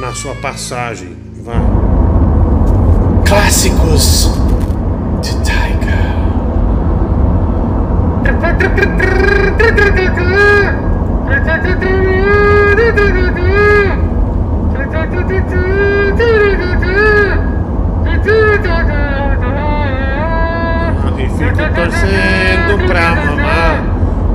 [0.00, 1.14] Na sua passagem.
[1.42, 1.99] Vai.
[3.30, 4.28] Clássicos
[5.22, 5.30] de.
[21.16, 23.84] E fico torcendo pra mamar.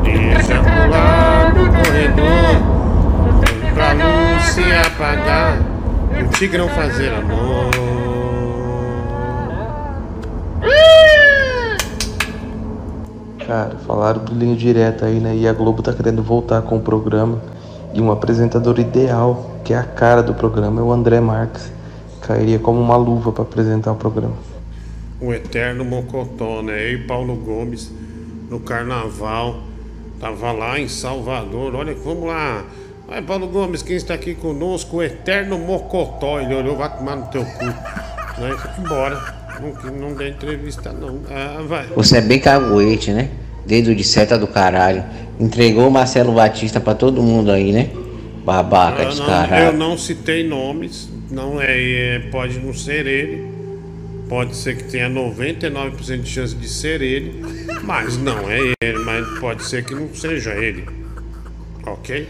[0.04, 2.56] Deixa pular no corredor.
[3.74, 5.58] Pra luz se apagar.
[6.18, 8.15] E o tigrão fazer amor.
[13.46, 15.36] Cara, falaram do linha direta aí, né?
[15.36, 17.40] E a Globo tá querendo voltar com o programa.
[17.94, 21.72] E um apresentador ideal, que é a cara do programa, é o André Marques.
[22.22, 24.34] Cairia como uma luva para apresentar o programa.
[25.22, 26.92] O eterno Mocotó, né?
[26.92, 27.92] Eu e Paulo Gomes
[28.50, 29.58] no carnaval.
[30.20, 31.76] Tava lá em Salvador.
[31.76, 32.66] Olha, vamos lá.
[33.08, 34.98] Vai, Paulo Gomes, quem está aqui conosco?
[34.98, 36.40] O eterno Mocotó.
[36.40, 37.66] Ele olhou, vai tomar no teu cu.
[38.36, 38.50] Né?
[38.78, 39.45] Embora.
[39.62, 41.20] Não, não deu entrevista, não.
[41.30, 41.88] Ah, vai.
[41.96, 43.30] Você é bem caguete, né?
[43.66, 45.04] Dedo de seta do caralho.
[45.40, 47.90] Entregou o Marcelo Batista pra todo mundo aí, né?
[48.46, 49.66] Babaca Eu não, caralho.
[49.66, 51.66] eu não citei nomes, não é,
[52.16, 53.44] é- pode não ser ele,
[54.30, 57.42] pode ser que tenha 99% de chance de ser ele,
[57.84, 60.86] mas não é ele, mas pode ser que não seja ele.
[61.88, 62.28] Ok?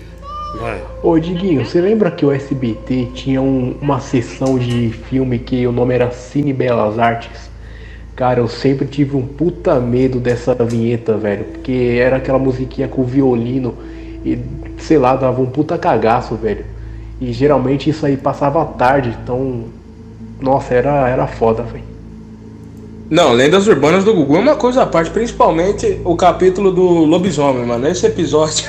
[0.59, 0.81] Vai.
[1.03, 5.71] Ô Diguinho, você lembra que o SBT tinha um- uma sessão de filme que o
[5.71, 7.49] nome era Cine Belas Artes?
[8.15, 11.43] Cara, eu sempre tive um puta medo dessa vinheta, velho.
[11.45, 13.73] Porque era aquela musiquinha com violino
[14.25, 14.39] e,
[14.79, 16.65] sei lá, dava um puta cagaço, velho.
[17.19, 19.65] E geralmente isso aí passava à tarde, então.
[20.39, 21.83] Nossa, era, era foda, velho.
[23.09, 27.65] Não, Lendas Urbanas do Gugu é uma coisa à parte, principalmente o capítulo do lobisomem,
[27.65, 27.87] mano.
[27.87, 28.65] Esse episódio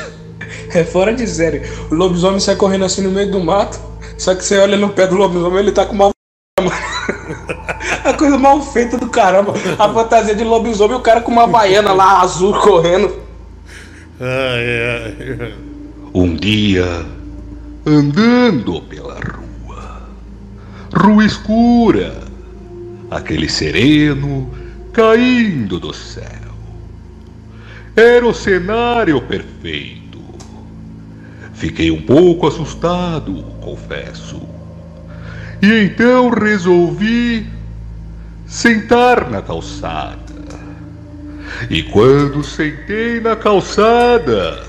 [0.74, 1.62] é fora de série.
[1.90, 3.78] O lobisomem sai correndo assim no meio do mato,
[4.18, 6.10] só que você olha no pé do lobisomem ele tá com uma.
[8.04, 9.52] A coisa mal feita do caramba.
[9.78, 13.16] A fantasia de lobisomem e o cara com uma baiana lá azul correndo.
[14.20, 15.54] Ai, ai.
[16.14, 17.04] Um dia,
[17.84, 20.02] andando pela rua,
[20.94, 22.22] rua escura,
[23.10, 24.50] aquele sereno
[24.92, 26.24] caindo do céu.
[27.94, 29.95] Era o cenário perfeito.
[31.56, 34.40] Fiquei um pouco assustado, confesso.
[35.62, 37.46] E então resolvi
[38.46, 40.36] sentar na calçada.
[41.70, 44.62] E quando sentei na calçada,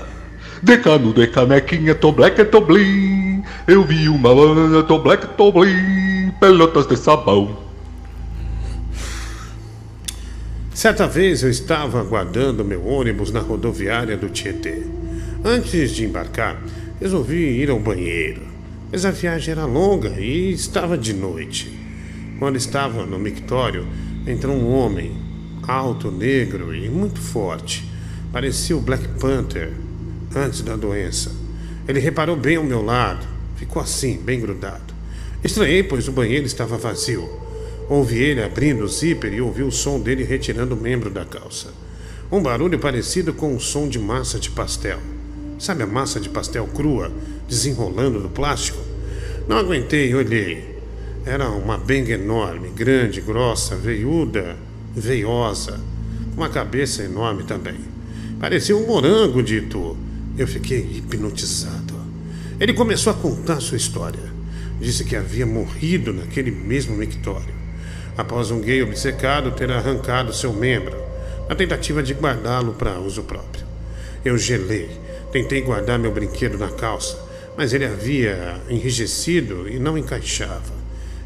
[0.62, 7.68] de canudo e canequinha, tobleque, toblim, eu vi uma banda, tobleque, toblim, pelotas de sabão.
[10.72, 14.86] Certa vez eu estava aguardando meu ônibus na rodoviária do Tietê.
[15.44, 16.56] Antes de embarcar,
[17.00, 18.42] resolvi ir ao banheiro.
[18.90, 21.78] Mas a viagem era longa e estava de noite.
[22.38, 23.86] Quando estava no mictório,
[24.26, 25.16] entrou um homem,
[25.62, 27.84] alto, negro e muito forte.
[28.32, 29.72] Parecia o Black Panther
[30.34, 31.32] antes da doença.
[31.86, 34.94] Ele reparou bem ao meu lado, ficou assim, bem grudado.
[35.42, 37.28] Estranhei, pois o banheiro estava vazio.
[37.88, 41.68] Ouvi ele abrindo o zíper e ouvi o som dele retirando o membro da calça.
[42.30, 44.98] Um barulho parecido com o som de massa de pastel.
[45.58, 47.10] Sabe a massa de pastel crua,
[47.48, 48.78] desenrolando no plástico?
[49.48, 50.78] Não aguentei e olhei.
[51.26, 54.56] Era uma benga enorme, grande, grossa, veiuda,
[54.94, 55.80] veiosa,
[56.36, 57.76] uma cabeça enorme também.
[58.38, 59.96] Parecia um morango, dito.
[60.38, 61.94] Eu fiquei hipnotizado.
[62.60, 64.32] Ele começou a contar sua história.
[64.80, 67.52] Disse que havia morrido naquele mesmo mictório,
[68.16, 70.96] após um gay obcecado ter arrancado seu membro,
[71.48, 73.66] na tentativa de guardá-lo para uso próprio.
[74.24, 74.88] Eu gelei,
[75.32, 77.18] tentei guardar meu brinquedo na calça,
[77.56, 80.72] mas ele havia enrijecido e não encaixava.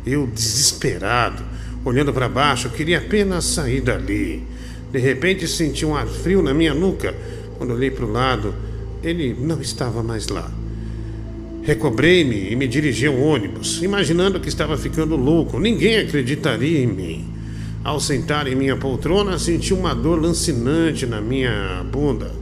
[0.04, 1.42] Eu, desesperado,
[1.84, 4.42] olhando para baixo, queria apenas sair dali.
[4.90, 7.14] De repente senti um ar frio na minha nuca.
[7.56, 8.54] Quando olhei para o lado,
[9.02, 10.50] ele não estava mais lá.
[11.62, 15.60] Recobrei-me e me dirigi ao ônibus, imaginando que estava ficando louco.
[15.60, 17.32] Ninguém acreditaria em mim.
[17.84, 22.41] Ao sentar em minha poltrona, senti uma dor lancinante na minha bunda.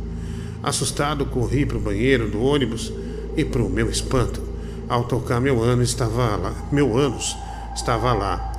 [0.63, 2.93] Assustado, corri para o banheiro do ônibus
[3.37, 4.43] e, para o meu espanto,
[4.89, 7.37] ao tocar meu ânus estava lá, meu ânus
[7.75, 8.53] estava lá.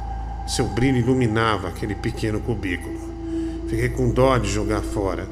[0.48, 3.00] Seu brilho iluminava aquele pequeno cubículo.
[3.68, 5.28] Fiquei com dó de jogar fora.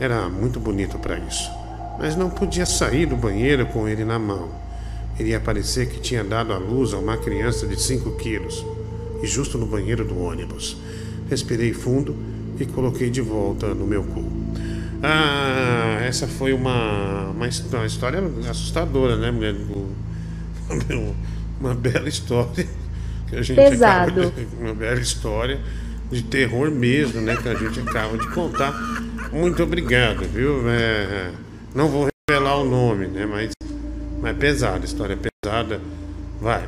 [0.00, 1.50] Era muito bonito para isso.
[1.98, 4.48] Mas não podia sair do banheiro com ele na mão.
[5.18, 8.64] Iria parecer que tinha dado à luz a uma criança de 5 quilos.
[9.22, 10.76] E justo no banheiro do ônibus.
[11.30, 12.16] Respirei fundo
[12.58, 14.35] e coloquei de volta no meu cu.
[15.02, 19.54] Ah, essa foi uma, uma, uma história assustadora, né, mulher?
[21.60, 22.66] Uma bela história.
[23.28, 24.20] Que a gente Pesado.
[24.20, 25.58] acaba de- uma bela história
[26.10, 27.36] de terror mesmo, né?
[27.36, 28.72] Que a gente acaba de contar.
[29.32, 30.68] Muito obrigado, viu?
[30.68, 31.30] É,
[31.74, 33.26] não vou revelar o nome, né?
[33.26, 33.50] Mas,
[34.20, 35.80] mas é pesado, história é pesada.
[36.40, 36.62] Vai.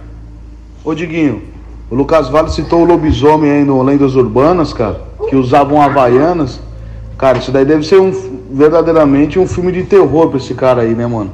[0.84, 1.44] Ô Diguinho,
[1.90, 6.60] o Lucas Vale citou o lobisomem aí no Lendas Urbanas, cara, que usavam havaianas.
[7.18, 8.12] Cara, isso daí deve ser um
[8.52, 11.32] verdadeiramente um filme de terror pra esse cara aí, né, mano?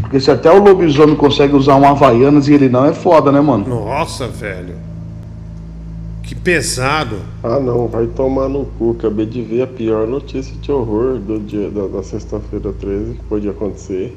[0.00, 3.40] Porque se até o lobisomem consegue usar um havaianas e ele não, é foda, né,
[3.40, 3.66] mano?
[3.68, 4.74] Nossa, velho.
[6.24, 7.16] Que pesado.
[7.42, 8.96] Ah não, vai tomar no cu.
[8.98, 13.24] Acabei de ver a pior notícia de horror do dia da, da sexta-feira 13 que
[13.24, 14.16] pode acontecer.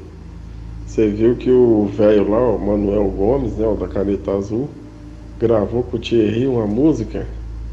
[0.86, 4.68] Você viu que o velho lá, o Manuel Gomes, né, o da caneta azul,
[5.38, 7.26] gravou com o Thierry uma música?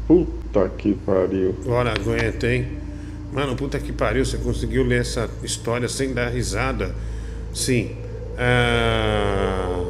[0.06, 1.54] Puta que pariu.
[1.64, 2.83] Agora aguenta, hein?
[3.34, 6.94] Mano, puta que pariu, você conseguiu ler essa história sem dar risada.
[7.52, 7.96] Sim.
[8.38, 9.82] Ah...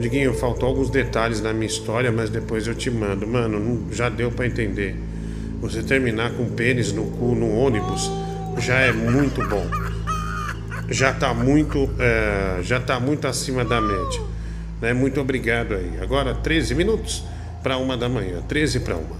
[0.00, 3.28] Diguinho, faltou alguns detalhes na minha história, mas depois eu te mando.
[3.28, 4.96] Mano, já deu pra entender.
[5.60, 8.10] Você terminar com pênis no cu no ônibus
[8.58, 9.64] já é muito bom.
[10.90, 14.20] Já tá muito, é, já tá muito acima da média.
[14.80, 14.92] Né?
[14.92, 15.92] Muito obrigado aí.
[16.02, 17.24] Agora 13 minutos
[17.62, 18.42] para uma da manhã.
[18.48, 19.16] 13 para uma.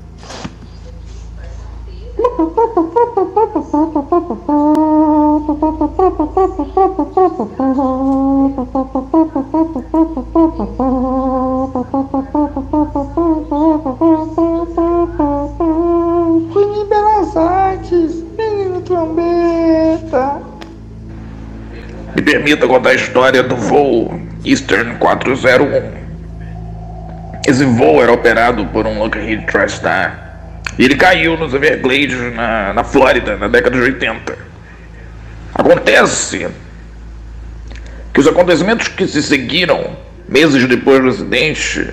[16.52, 20.42] Cunha Belas Artes, menino trombeta.
[22.16, 24.10] Me permita contar a história do voo
[24.44, 26.04] Eastern 401.
[27.46, 30.23] Esse voo era operado por um Lockheed TriStar.
[30.78, 34.36] E ele caiu nos Everglades, na, na Flórida, na década de 80.
[35.54, 36.48] Acontece
[38.12, 39.96] que os acontecimentos que se seguiram,
[40.28, 41.92] meses depois do acidente,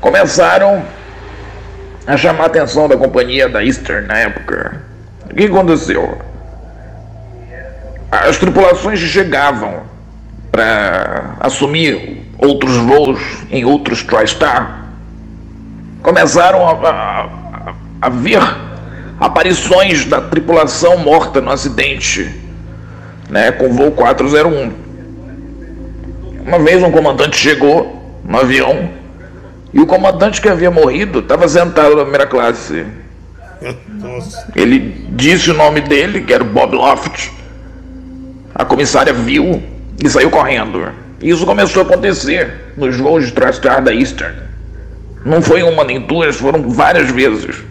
[0.00, 0.84] começaram
[2.06, 4.80] a chamar a atenção da companhia da Eastern na época.
[5.30, 6.20] O que aconteceu?
[8.10, 9.82] As tripulações chegavam
[10.52, 14.84] para assumir outros voos em outros TriStar.
[16.02, 17.28] Começaram a, a,
[18.04, 18.38] a ver
[19.18, 22.30] aparições da tripulação morta no acidente,
[23.30, 24.70] né, com o voo 401.
[26.46, 28.90] Uma vez um comandante chegou no avião
[29.72, 32.84] e o comandante que havia morrido estava sentado na primeira classe.
[33.88, 34.52] Nossa.
[34.54, 37.32] Ele disse o nome dele, que era o Bob Loft.
[38.54, 39.62] A comissária viu
[40.04, 40.92] e saiu correndo.
[41.22, 44.36] Isso começou a acontecer nos voos de TriStar da Eastern.
[45.24, 47.64] Não foi uma nem duas, foram várias vezes.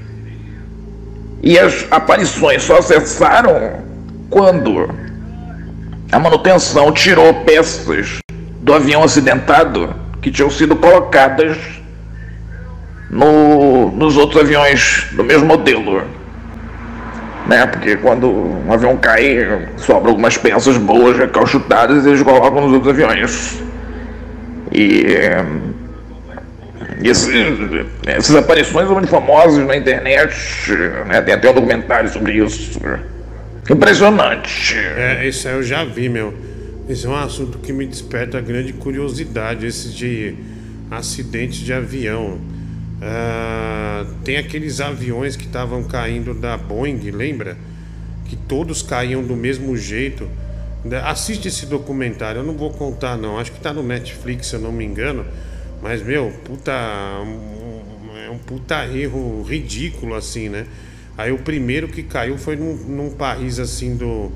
[1.43, 3.83] E as aparições só cessaram
[4.29, 4.89] quando
[6.09, 8.19] a manutenção tirou peças
[8.61, 11.57] do avião acidentado que tinham sido colocadas
[13.09, 16.03] no, nos outros aviões do mesmo modelo.
[17.45, 17.67] Né?
[17.67, 18.29] Porque quando
[18.65, 23.61] um avião cai, sobram algumas peças boas recalchutadas e eles colocam nos outros aviões.
[24.71, 25.03] E
[27.01, 27.31] esse-
[28.05, 30.71] essas aparições são muito famosas na internet,
[31.07, 31.21] né?
[31.21, 32.79] tem até um documentário sobre isso.
[33.69, 34.75] Impressionante.
[34.77, 36.33] É, isso aí eu já vi, meu.
[36.89, 40.35] Esse é um assunto que me desperta grande curiosidade, esse de
[40.91, 42.39] acidentes de avião.
[43.01, 47.57] Ah, tem aqueles aviões que estavam caindo da Boeing, lembra?
[48.25, 50.27] Que todos caíam do mesmo jeito.
[51.05, 54.59] Assiste esse documentário, eu não vou contar não, acho que tá no Netflix, se eu
[54.59, 55.25] não me engano.
[55.83, 56.71] Mas, meu, puta.
[58.25, 60.65] É um puta erro ridículo, assim, né?
[61.17, 64.31] Aí o primeiro que caiu foi num, num país assim do.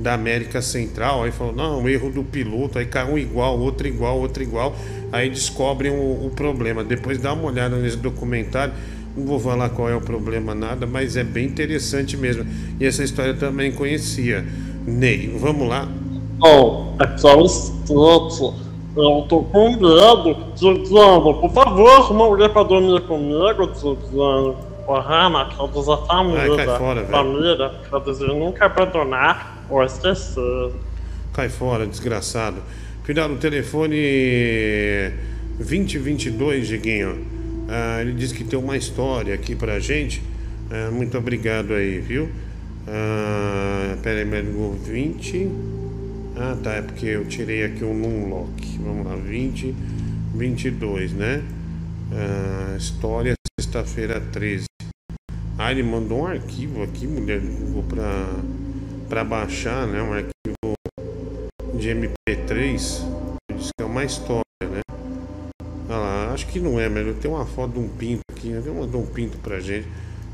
[0.00, 4.18] Da América Central, aí falou, não, erro do piloto, aí caiu um igual, outro igual,
[4.18, 4.74] outro igual,
[5.12, 6.82] aí descobrem o, o problema.
[6.82, 8.72] Depois dá uma olhada nesse documentário,
[9.16, 12.44] não vou falar qual é o problema, nada, mas é bem interessante mesmo.
[12.80, 14.44] E essa história eu também conhecia.
[14.84, 15.88] Ney, vamos lá.
[16.42, 18.71] Oh, só um instante.
[18.94, 20.36] Eu tô com medo.
[20.54, 24.56] Tiziano, por favor, uma mulher pra dormir comigo, Tiziano.
[24.86, 26.42] Porra, da família.
[26.42, 27.10] Ai, cai fora, velho.
[27.10, 30.72] família, pra dizer nunca abandonar ou esquecer.
[31.32, 32.56] Cai fora, desgraçado.
[33.04, 35.12] Final do telefone
[35.56, 37.26] 2022, Diguinho.
[37.68, 40.22] Ah, ele disse que tem uma história aqui pra gente.
[40.70, 42.28] Ah, muito obrigado aí, viu?
[42.86, 45.48] Ah, pera aí, mas ligou 20.
[46.34, 48.78] Ah, tá, é porque eu tirei aqui um Numlock.
[48.78, 49.74] Vamos lá, 20,
[50.34, 51.42] 22, né?
[52.10, 54.64] Ah, história, sexta-feira 13.
[55.58, 58.26] Ah, ele mandou um arquivo aqui, mulher do Google, pra,
[59.10, 60.02] pra baixar, né?
[60.02, 62.78] Um arquivo de MP3.
[63.54, 64.80] Diz que é uma história, né?
[65.90, 68.62] Ah lá, acho que não é, mas tem uma foto de um pinto aqui, né?
[68.64, 69.86] Ele mandou um pinto pra gente.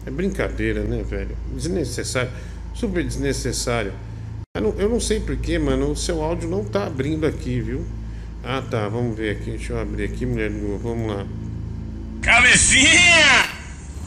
[0.07, 1.37] É brincadeira, né, velho?
[1.53, 2.31] Desnecessário.
[2.73, 3.93] Super desnecessário.
[4.55, 5.91] Eu não, eu não sei porquê, mano.
[5.93, 7.87] O seu áudio não tá abrindo aqui, viu?
[8.43, 8.89] Ah, tá.
[8.89, 9.51] Vamos ver aqui.
[9.51, 10.79] Deixa eu abrir aqui, mulher do Google.
[10.79, 11.27] Vamos lá.
[12.23, 13.47] Cabecinha!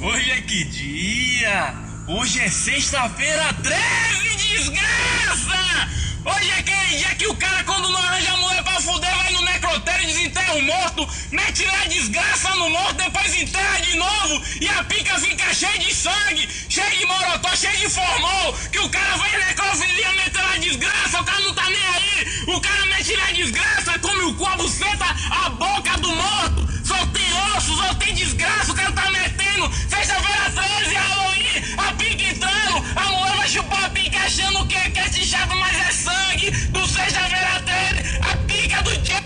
[0.02, 1.91] Hoje é que dia?
[2.14, 5.90] Hoje é sexta-feira 13, desgraça!
[6.26, 9.42] Hoje é aquele dia que o cara, quando não arranja mulher pra fuder, vai no
[9.44, 14.68] necrotério, desenterra o morto, mete lá a desgraça no morto, depois enterra de novo e
[14.68, 19.16] a pica fica cheia de sangue, cheia de morotó, cheia de formol, que o cara
[19.16, 23.16] vai necrofilia meter lá a desgraça, o cara não tá nem aí, o cara mete
[23.16, 27.74] lá a desgraça, come o cu, a buceta, a boca do morto, só tem osso,
[27.74, 31.32] só tem desgraça, o cara tá metendo, sexta-feira 13, Halloween,
[31.78, 35.56] a pica entrando, a mulher vai chupar a pica achando que é que é chato,
[35.56, 37.62] mas é sangue, do sexta-feira
[37.94, 39.22] 13, a pica do dia.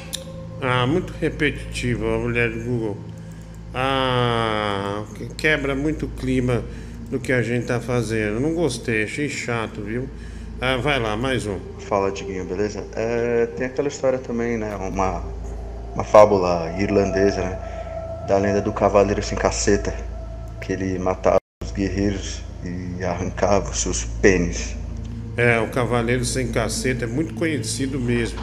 [0.61, 2.97] Ah, muito repetitivo a mulher do Google.
[3.73, 6.63] Ah, que- quebra muito o clima
[7.09, 8.39] do que a gente tá fazendo.
[8.39, 10.09] Não gostei, achei chato, viu?
[10.61, 11.59] Ah, vai lá, mais um.
[11.79, 12.85] Fala, Diguinho, beleza?
[12.95, 14.75] É, tem aquela história também, né?
[14.75, 15.23] Uma,
[15.93, 17.59] uma fábula irlandesa, né?
[18.27, 19.93] Da lenda do cavaleiro sem caceta,
[20.61, 24.75] que ele matava os guerreiros e arrancava os seus pênis.
[25.37, 28.39] É, o Cavaleiro Sem Caceta é muito conhecido mesmo.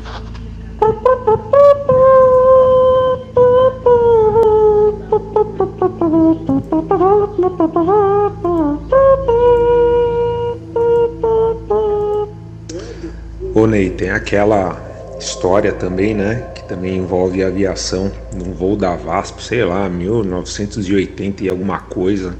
[13.55, 14.81] Ô Ney, tem aquela
[15.19, 16.51] história também, né?
[16.55, 22.35] Que também envolve aviação, num voo da VASP, sei lá, 1980 e alguma coisa.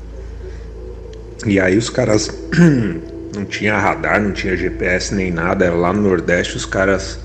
[1.47, 2.31] E aí os caras
[3.35, 7.19] não tinha radar, não tinha GPS nem nada, era lá no Nordeste, os caras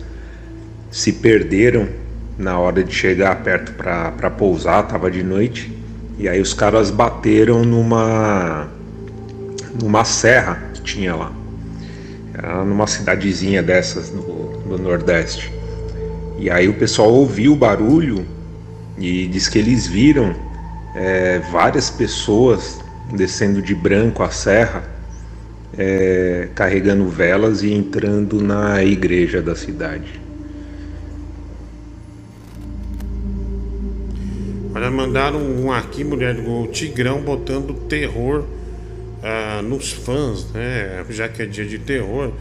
[0.90, 1.88] se perderam
[2.38, 5.72] na hora de chegar perto pra pousar, tava de noite.
[6.18, 8.68] E aí os caras bateram numa
[9.80, 11.32] numa serra que tinha lá.
[12.34, 15.52] Era numa cidadezinha dessas do Nordeste.
[16.40, 18.26] E aí o pessoal ouviu o barulho
[18.98, 20.36] e diz que eles viram
[20.96, 22.80] é, várias pessoas
[23.14, 24.84] descendo de branco a serra,
[25.78, 30.22] é, carregando velas e entrando na igreja da cidade.
[34.74, 38.46] Olha, mandaram um aqui, mulher do Tigrão botando terror
[39.24, 41.04] ah, nos fãs, né?
[41.10, 42.32] Já que é dia de terror.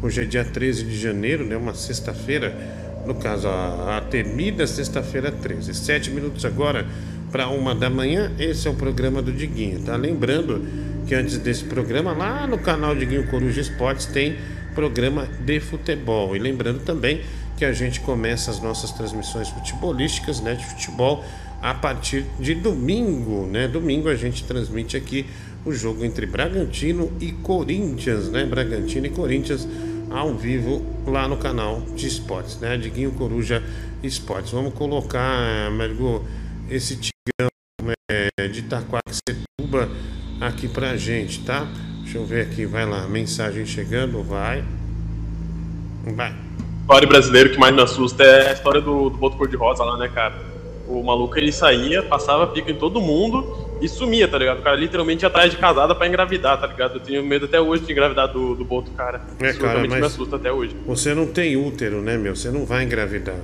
[0.00, 1.56] Hoje é dia 13 de janeiro, né?
[1.56, 2.56] Uma sexta-feira.
[3.06, 5.74] No caso, a, a temida sexta-feira 13.
[5.74, 6.86] Sete minutos agora
[7.32, 8.30] para uma da manhã.
[8.38, 9.96] Esse é o programa do Diguinho, tá?
[9.96, 10.64] Lembrando
[11.06, 14.36] que antes desse programa, lá no canal Diguinho Coruja Esportes, tem
[14.74, 16.36] programa de futebol.
[16.36, 17.22] E lembrando também
[17.56, 20.54] que a gente começa as nossas transmissões futebolísticas, né?
[20.54, 21.24] De futebol
[21.62, 23.66] a partir de domingo, né?
[23.66, 25.26] Domingo a gente transmite aqui
[25.64, 28.44] o jogo entre Bragantino e Corinthians, né?
[28.44, 29.66] Bragantino e Corinthians
[30.10, 32.76] ao vivo lá no canal de esportes, né?
[32.76, 33.62] Diguinho Coruja
[34.02, 34.52] Esportes.
[34.52, 36.24] Vamos colocar, Mergo,
[36.68, 37.50] esse tigrão
[38.10, 39.88] é, de Itaquaquecetuba
[40.40, 41.66] aqui pra gente, tá?
[42.02, 44.64] Deixa eu ver aqui, vai lá, mensagem chegando, vai.
[46.14, 46.34] Vai.
[46.80, 50.08] história brasileiro que mais me assusta é a história do, do Boto Cor-de-Rosa lá, né,
[50.08, 50.34] cara?
[50.88, 54.58] O maluco ele saía, passava pico em todo mundo e sumia, tá ligado?
[54.58, 56.96] O cara literalmente ia atrás de casada pra engravidar, tá ligado?
[56.96, 59.20] Eu tenho medo até hoje de engravidar do, do outro cara.
[59.40, 60.76] É, Isso cara, realmente me mas assusta até hoje.
[60.84, 62.34] você não tem útero, né, meu?
[62.36, 63.36] Você não vai engravidar.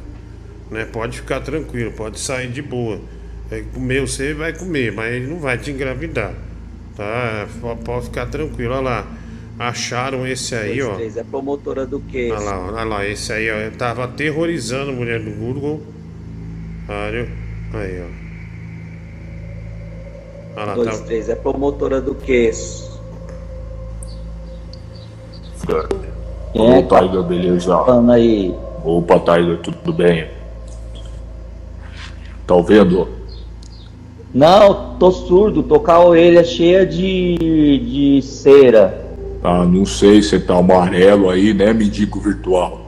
[0.70, 0.84] Né?
[0.84, 3.00] Pode ficar tranquilo, pode sair de boa.
[3.50, 6.34] É, comer você vai comer, mas ele não vai te engravidar.
[6.96, 7.46] Tá?
[7.84, 8.74] Pode ficar tranquilo.
[8.74, 9.06] Olha lá.
[9.58, 10.96] Acharam esse aí, ó.
[11.00, 12.30] É promotora do quê?
[12.30, 13.56] Olha lá, olha lá, esse aí, ó.
[13.56, 15.82] Eu tava aterrorizando a mulher do Google.
[16.88, 17.28] Olha.
[17.74, 18.28] Aí, ó.
[20.60, 21.04] Olha lá, Dois, tá.
[21.06, 22.52] três, é promotora do quê?
[26.54, 27.66] Opa, Tiger, beleza?
[27.84, 28.54] Falando aí.
[28.84, 30.37] Opa, Tiger, tudo bem?
[32.48, 33.06] Tá ouvindo?
[34.32, 37.36] Não, tô surdo, tô com a orelha cheia de,
[38.18, 39.06] de cera.
[39.44, 42.80] Ah, não sei, você tá amarelo aí, né, mendigo virtual?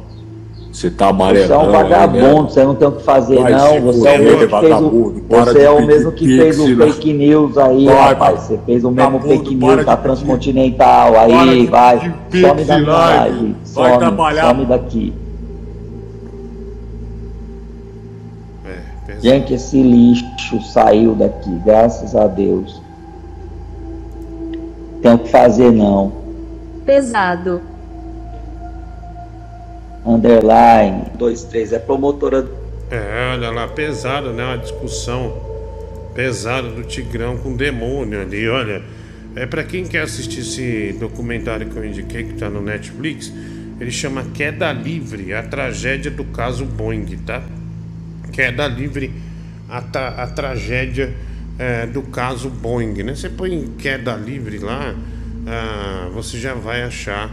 [0.72, 1.46] Você tá amarelo.
[1.46, 3.82] Você é um vagabundo, você não tem o que fazer, não.
[3.82, 7.12] Você é o mesmo que fez o, você é o mesmo que fez o fake
[7.12, 8.40] news aí, rapaz.
[8.40, 11.18] Você fez o mesmo fake news da Transcontinental.
[11.18, 12.14] Aí, vai.
[12.30, 13.56] Some da minha live.
[13.64, 13.90] Some,
[14.40, 15.12] some daqui.
[19.22, 22.80] Gente, esse lixo saiu daqui, graças a Deus.
[25.02, 26.12] Tem o que fazer, não.
[26.86, 27.60] Pesado.
[30.06, 31.04] Underline.
[31.18, 32.48] Dois, três, é promotora
[32.90, 34.44] É, olha lá, pesado, né?
[34.44, 35.32] Uma discussão
[36.14, 38.82] pesada do Tigrão com o demônio ali, olha.
[39.36, 43.32] É para quem quer assistir esse documentário que eu indiquei, que tá no Netflix,
[43.78, 47.40] ele chama Queda Livre, a tragédia do caso Boeing, tá?
[48.40, 49.12] Queda Livre,
[49.68, 51.12] a, tra- a tragédia
[51.58, 53.14] é, do caso Boeing, né?
[53.14, 54.94] Você põe Queda Livre lá,
[55.46, 57.30] ah, você já vai achar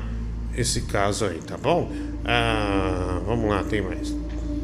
[0.58, 1.90] esse caso aí, tá bom?
[2.26, 4.14] Ah, vamos lá, tem mais.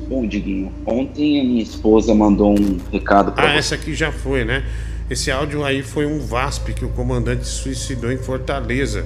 [0.10, 3.58] Bom, Diguinho, ontem a minha esposa mandou um recado pra Ah, você.
[3.60, 4.66] essa aqui já foi, né?
[5.10, 9.06] Esse áudio aí foi um VASP que o comandante suicidou em Fortaleza.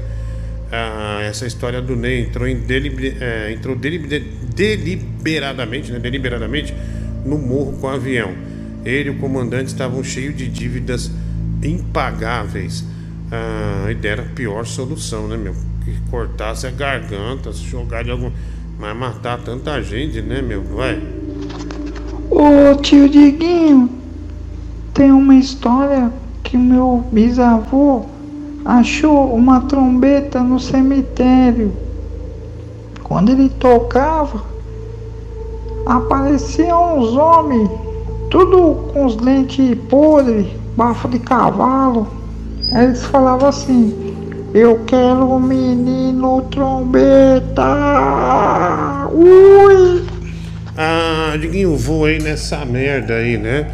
[0.72, 4.20] Ah, essa história do Ney entrou, em delibe- eh, entrou delibe-
[4.56, 6.00] deliberadamente, né?
[6.00, 6.74] deliberadamente
[7.26, 8.32] no morro com o avião.
[8.86, 11.12] Ele e o comandante estavam cheios de dívidas
[11.64, 12.84] impagáveis.
[13.32, 15.54] Ah, e deram a pior solução, né, meu?
[15.84, 18.32] Que cortasse a garganta, se jogar de algum.
[18.80, 20.64] Mas matar tanta gente, né, meu?
[20.64, 21.02] Vai.
[22.30, 23.90] Ô tio Diguinho,
[24.94, 26.12] tem uma história
[26.44, 28.06] que meu bisavô
[28.64, 31.74] achou uma trombeta no cemitério.
[33.04, 34.44] Quando ele tocava,
[35.88, 37.70] apareciam uns homens,
[38.30, 42.08] tudo com os dentes podres, bafo de cavalo.
[42.74, 44.14] Aí eles falavam assim:
[44.54, 47.64] Eu quero um menino trombeta.
[49.12, 50.06] Ui!
[50.78, 53.68] Ah, Diguinho, voei nessa merda aí, né?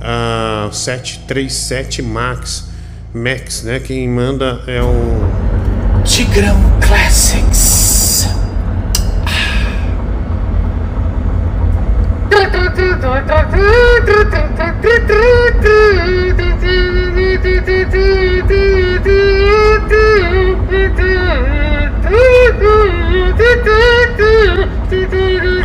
[0.00, 2.68] Ah, 737 Max.
[3.12, 3.80] Max, né?
[3.80, 6.04] Quem manda é o.
[6.04, 7.47] Tigrão Classics.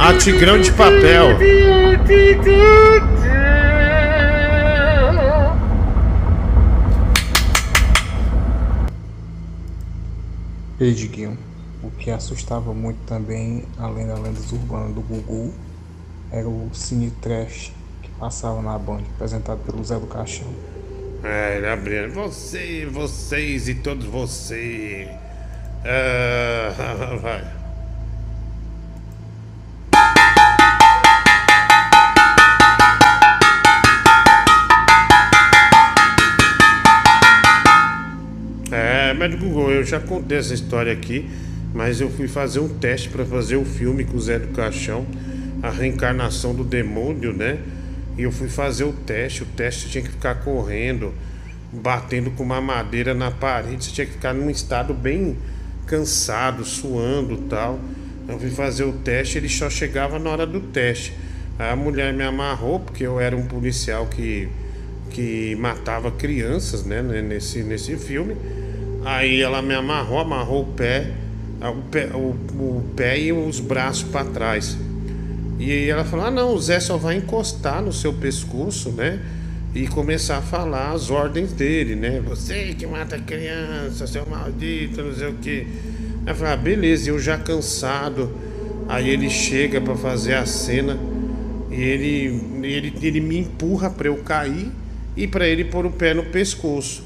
[0.05, 1.37] Ah, Tigrão de papel.
[10.77, 11.37] Ei, Diguinho,
[11.81, 15.53] o que assustava muito também, além da lendas urbanas do Gugu,
[16.29, 17.71] era o Cine Trash
[18.23, 20.47] passava na Band, apresentado pelo Zé do Caixão.
[21.25, 22.07] É, ele.
[22.07, 25.09] Você, vocês e todos vocês.
[25.83, 27.43] Ah, vai.
[38.71, 41.29] É, mas Google, eu já contei essa história aqui,
[41.73, 45.05] mas eu fui fazer um teste para fazer o filme com o Zé do Caixão,
[45.61, 47.59] a reencarnação do demônio, né?
[48.17, 51.13] E eu fui fazer o teste, o teste tinha que ficar correndo,
[51.71, 55.37] batendo com uma madeira na parede, você tinha que ficar num estado bem
[55.87, 57.79] cansado, suando tal.
[58.27, 61.13] Eu fui fazer o teste, ele só chegava na hora do teste.
[61.57, 64.47] Aí a mulher me amarrou, porque eu era um policial que,
[65.09, 68.35] que matava crianças, né, né, nesse, nesse filme.
[69.03, 71.11] Aí ela me amarrou, amarrou o pé,
[71.61, 74.77] o pé, o, o pé e os braços para trás.
[75.59, 79.19] E ela falou: Ah, não, o Zé só vai encostar no seu pescoço, né?
[79.73, 82.21] E começar a falar as ordens dele, né?
[82.25, 85.67] Você que mata criança, seu maldito, não sei o quê.
[86.25, 88.31] Eu falei: ah, beleza, eu já cansado.
[88.87, 90.99] Aí ele chega para fazer a cena
[91.71, 94.69] E ele, ele, ele me empurra pra eu cair
[95.15, 97.03] e pra ele pôr o pé no pescoço.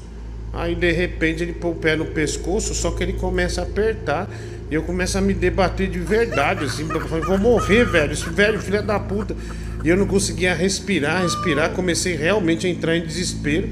[0.52, 4.28] Aí de repente ele põe o pé no pescoço, só que ele começa a apertar.
[4.70, 8.82] E eu começo a me debater de verdade, assim, vou morrer, velho, esse velho filho
[8.82, 9.34] da puta.
[9.82, 13.68] E eu não conseguia respirar, respirar, comecei realmente a entrar em desespero.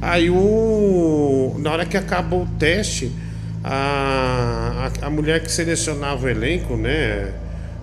[0.00, 1.54] Aí o.
[1.60, 3.12] Na hora que acabou o teste,
[3.62, 7.32] a, a, a mulher que selecionava o elenco, né?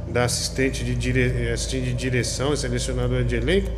[0.10, 3.72] Da assistente de, dire, assistente de direção, selecionadora de elenco,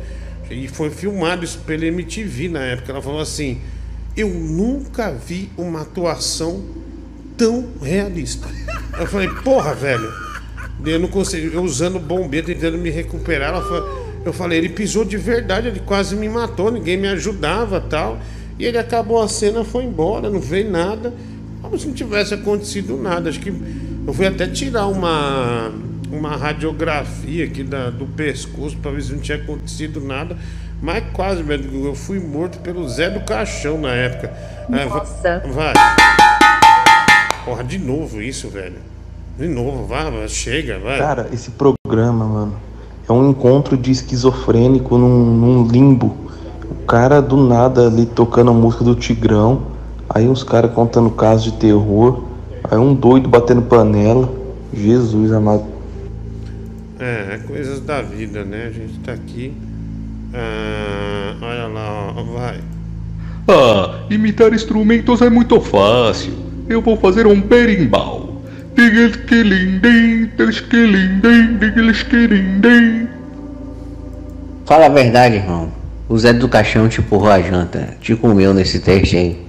[0.50, 2.90] e foi filmado isso pela MTV na época.
[2.90, 3.60] Ela falou assim:
[4.16, 6.64] Eu nunca vi uma atuação
[7.42, 8.46] tão realista.
[8.98, 10.12] Eu falei, porra, velho.
[10.84, 13.48] Eu não consegui, eu usando bombeiro, tentando me recuperar.
[13.50, 17.80] Ela falou, eu falei, ele pisou de verdade, ele quase me matou, ninguém me ajudava
[17.80, 18.18] tal.
[18.58, 21.12] E ele acabou a cena, foi embora, não veio nada.
[21.60, 23.28] Como se não tivesse acontecido nada.
[23.28, 23.48] Acho que
[24.06, 25.72] eu fui até tirar uma,
[26.12, 30.36] uma radiografia aqui da, do pescoço para ver se não tinha acontecido nada.
[30.80, 31.86] Mas quase, velho.
[31.86, 34.32] Eu fui morto pelo Zé do Caixão na época.
[34.68, 35.42] Va- Nossa.
[35.46, 35.72] vai.
[37.44, 38.76] Porra, de novo isso, velho.
[39.38, 40.98] De novo, vai, vai, chega, vai.
[40.98, 42.56] Cara, esse programa, mano,
[43.08, 46.16] é um encontro de esquizofrênico num, num limbo.
[46.70, 49.62] O cara do nada ali tocando a música do Tigrão,
[50.08, 52.24] aí uns caras contando casos de terror,
[52.70, 54.32] aí um doido batendo panela.
[54.72, 55.64] Jesus amado.
[56.98, 58.66] É, é coisas da vida, né?
[58.68, 59.52] A gente tá aqui.
[60.32, 62.60] Ah, olha lá, ó, vai.
[63.48, 66.41] Ah, imitar instrumentos é muito fácil.
[66.72, 68.40] Eu vou fazer um berimbau.
[74.64, 75.70] Fala a verdade, irmão.
[76.08, 79.46] O Zé do Caixão te empurrou a janta, te comeu nesse teste aí.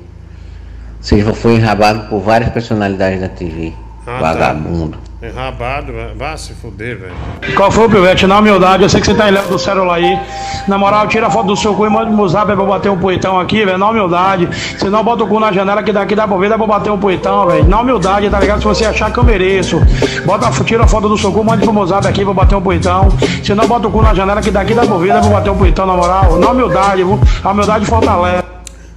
[0.99, 3.71] Você já foi enrabado por várias personalidades da TV.
[4.05, 4.19] Ah, tá.
[4.19, 4.97] Vagabundo.
[4.97, 7.13] É rabado, vai- vá se fuder, velho.
[7.55, 8.25] Qual foi, Pivete?
[8.27, 10.19] Na humildade, eu sei que você tá em do celular aí.
[10.67, 12.89] Na moral, tira a foto do seu cu e manda pro zap pra eu bater
[12.89, 13.77] um poetão aqui, velho.
[13.77, 14.49] Na humildade.
[14.77, 16.91] Se não, bota o cu na janela que daqui dá pra ver, dá pra bater
[16.91, 17.65] um poetão, velho.
[17.67, 18.59] Na humildade, tá ligado?
[18.59, 19.81] Se você achar que eu mereço.
[20.25, 22.61] Bota, tira a foto do seu cu, manda pro meu zap aqui pra bater um
[22.61, 23.09] poetão.
[23.43, 25.49] Se não, bota o cu na janela que daqui dá pra ver, dá pra bater
[25.49, 26.37] um poetão, na moral.
[26.39, 27.03] Na humildade,
[27.43, 28.43] a humildade fortalece.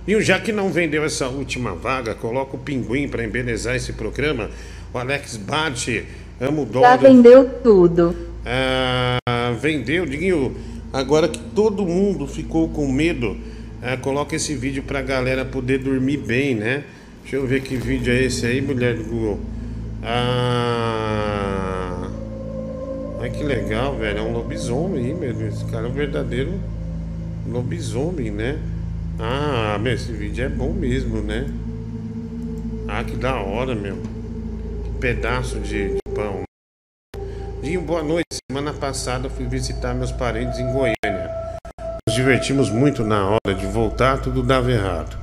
[0.06, 4.48] E já que não vendeu essa última vaga, coloca o pinguim pra embelezar esse programa.
[4.92, 6.04] O Alex Bate,
[6.40, 8.14] amo o Já vendeu tudo.
[8.44, 9.18] Ah,
[9.60, 10.54] vendeu, Diguinho.
[10.92, 13.36] Agora que todo mundo ficou com medo,
[13.82, 16.84] ah, coloca esse vídeo pra galera poder dormir bem, né?
[17.22, 19.40] Deixa eu ver que vídeo é esse aí, mulher do Google.
[20.02, 22.08] Ah.
[23.20, 24.18] Ai que legal, velho.
[24.18, 25.56] É um lobisomem Deus.
[25.56, 26.52] Esse cara é um verdadeiro
[27.50, 28.58] lobisomem, né?
[29.18, 31.46] Ah, meu, esse vídeo é bom mesmo, né?
[32.86, 33.98] Ah, que da hora, meu.
[35.00, 36.42] Pedaço de, de pão.
[37.62, 38.24] Dinho, boa noite.
[38.50, 41.30] Semana passada fui visitar meus parentes em Goiânia.
[42.08, 45.18] Nos divertimos muito na hora de voltar, tudo dava errado.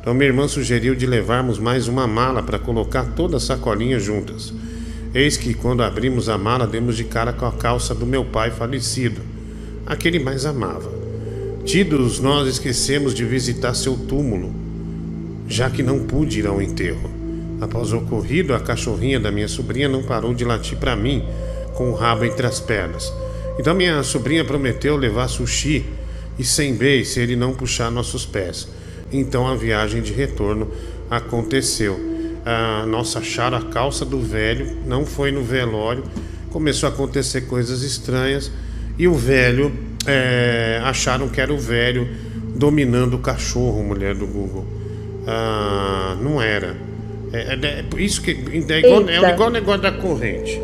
[0.00, 4.54] Então minha irmã sugeriu de levarmos mais uma mala para colocar toda a sacolinha juntas.
[5.12, 8.52] Eis que quando abrimos a mala, demos de cara com a calça do meu pai
[8.52, 9.20] falecido,
[9.84, 10.92] a que ele mais amava.
[11.64, 14.54] Tidos, nós esquecemos de visitar seu túmulo,
[15.48, 17.15] já que não pude ir ao enterro.
[17.60, 21.24] Após o ocorrido, a cachorrinha da minha sobrinha não parou de latir para mim,
[21.74, 23.12] com o rabo entre as pernas.
[23.58, 25.86] Então minha sobrinha prometeu levar sushi
[26.38, 28.68] e sem beijo se ele não puxar nossos pés.
[29.12, 30.70] Então a viagem de retorno
[31.10, 31.98] aconteceu.
[32.44, 36.04] Ah, nossa, acharam a calça do velho, não foi no velório,
[36.50, 38.52] começou a acontecer coisas estranhas
[38.98, 39.72] e o velho,
[40.06, 42.08] é, acharam que era o velho
[42.54, 44.64] dominando o cachorro, mulher do Google.
[45.26, 46.76] Ah, não era.
[47.32, 48.34] É, é- é isso que é
[48.78, 50.60] igual, é igual o negócio da corrente.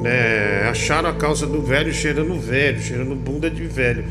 [0.00, 0.66] Né?
[0.68, 4.04] Acharam a calça do velho cheirando velho, cheirando bunda de velho.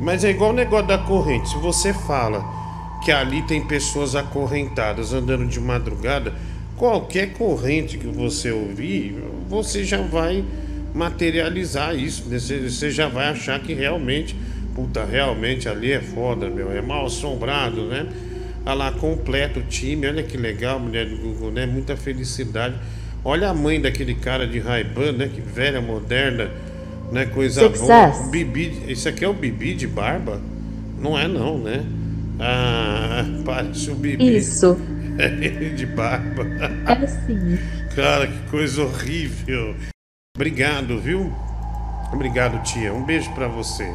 [0.00, 1.48] Mas é igual o negócio da corrente.
[1.48, 2.44] Se você fala
[3.04, 6.32] que ali tem pessoas acorrentadas andando de madrugada,
[6.76, 9.16] qualquer corrente que você ouvir,
[9.48, 10.44] você já vai
[10.94, 12.24] materializar isso.
[12.28, 12.38] né?
[12.38, 14.36] Você, você já vai achar que realmente,
[14.74, 16.70] puta, realmente ali é foda, meu.
[16.72, 18.06] É mal assombrado, né?
[18.64, 20.06] Olha lá, completa o time.
[20.06, 21.66] Olha que legal, mulher do Google, né?
[21.66, 22.76] Muita felicidade.
[23.24, 25.30] Olha a mãe daquele cara de Ray-Ban, né?
[25.32, 26.50] Que velha, moderna,
[27.10, 27.26] né?
[27.26, 28.18] Coisa Success.
[28.18, 28.30] boa.
[28.30, 30.40] Bibi, esse aqui é o Bibi de barba?
[30.98, 31.84] Não é não, né?
[32.38, 34.36] Ah, parece o Bibi.
[34.36, 34.76] Isso.
[35.76, 36.44] de barba.
[36.86, 37.58] É sim.
[37.94, 39.74] Cara, que coisa horrível.
[40.36, 41.32] Obrigado, viu?
[42.12, 42.92] Obrigado, tia.
[42.92, 43.86] Um beijo pra você.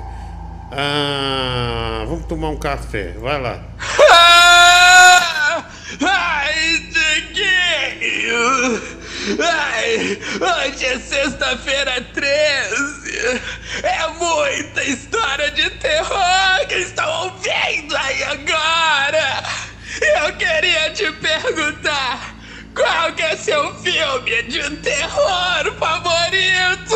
[0.71, 3.13] Ah, vamos tomar um café.
[3.19, 3.63] Vai lá.
[6.01, 8.81] Ai, Diguinho!
[9.39, 13.41] Ai, hoje é sexta-feira 13!
[13.83, 19.43] É muita história de terror que estão ouvindo aí agora!
[20.01, 22.35] Eu queria te perguntar
[22.75, 26.95] qual que é seu filme de terror favorito?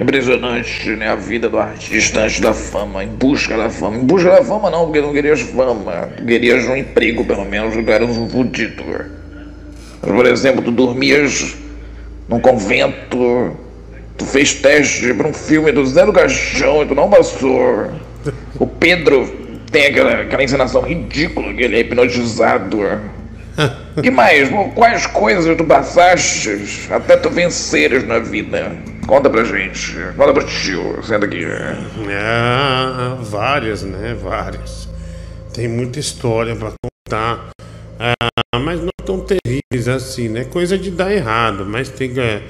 [0.00, 1.08] Impressionante, né?
[1.08, 3.98] A vida do artista antes da fama, em busca da fama.
[3.98, 6.08] Em busca da fama não, porque não querias fama.
[6.16, 8.82] Tu querias um emprego, pelo menos, tu eras um fudido.
[10.00, 11.54] Mas, por exemplo, tu dormias
[12.26, 13.54] num convento,
[14.16, 17.90] tu fez teste para um filme do Zé do Caixão e tu não passou.
[18.58, 19.30] O Pedro
[19.70, 22.78] tem aquela, aquela encenação ridícula que ele é hipnotizado.
[24.02, 24.48] que mais?
[24.74, 28.72] Quais coisas tu passaste até tu venceres na vida?
[29.06, 29.94] Conta pra gente.
[30.16, 31.02] Conta pro tio.
[31.02, 31.44] Senta aqui.
[32.10, 34.16] Ah, várias, né?
[34.20, 34.88] Várias.
[35.52, 37.50] Tem muita história pra contar.
[37.98, 40.44] Ah, mas não tão terríveis assim, né?
[40.44, 42.12] Coisa de dar errado, mas tem.
[42.18, 42.42] é,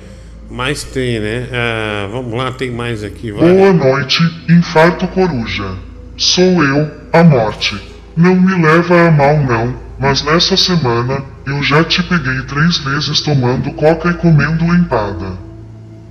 [0.50, 1.48] Mas tem, né?
[1.52, 3.32] Ah, vamos lá, tem mais aqui.
[3.32, 3.48] Vai.
[3.52, 5.76] Boa noite, infarto coruja.
[6.16, 7.80] Sou eu, a morte.
[8.16, 13.20] Não me leva a mal não, mas nessa semana eu já te peguei três vezes
[13.22, 15.38] tomando coca e comendo empada.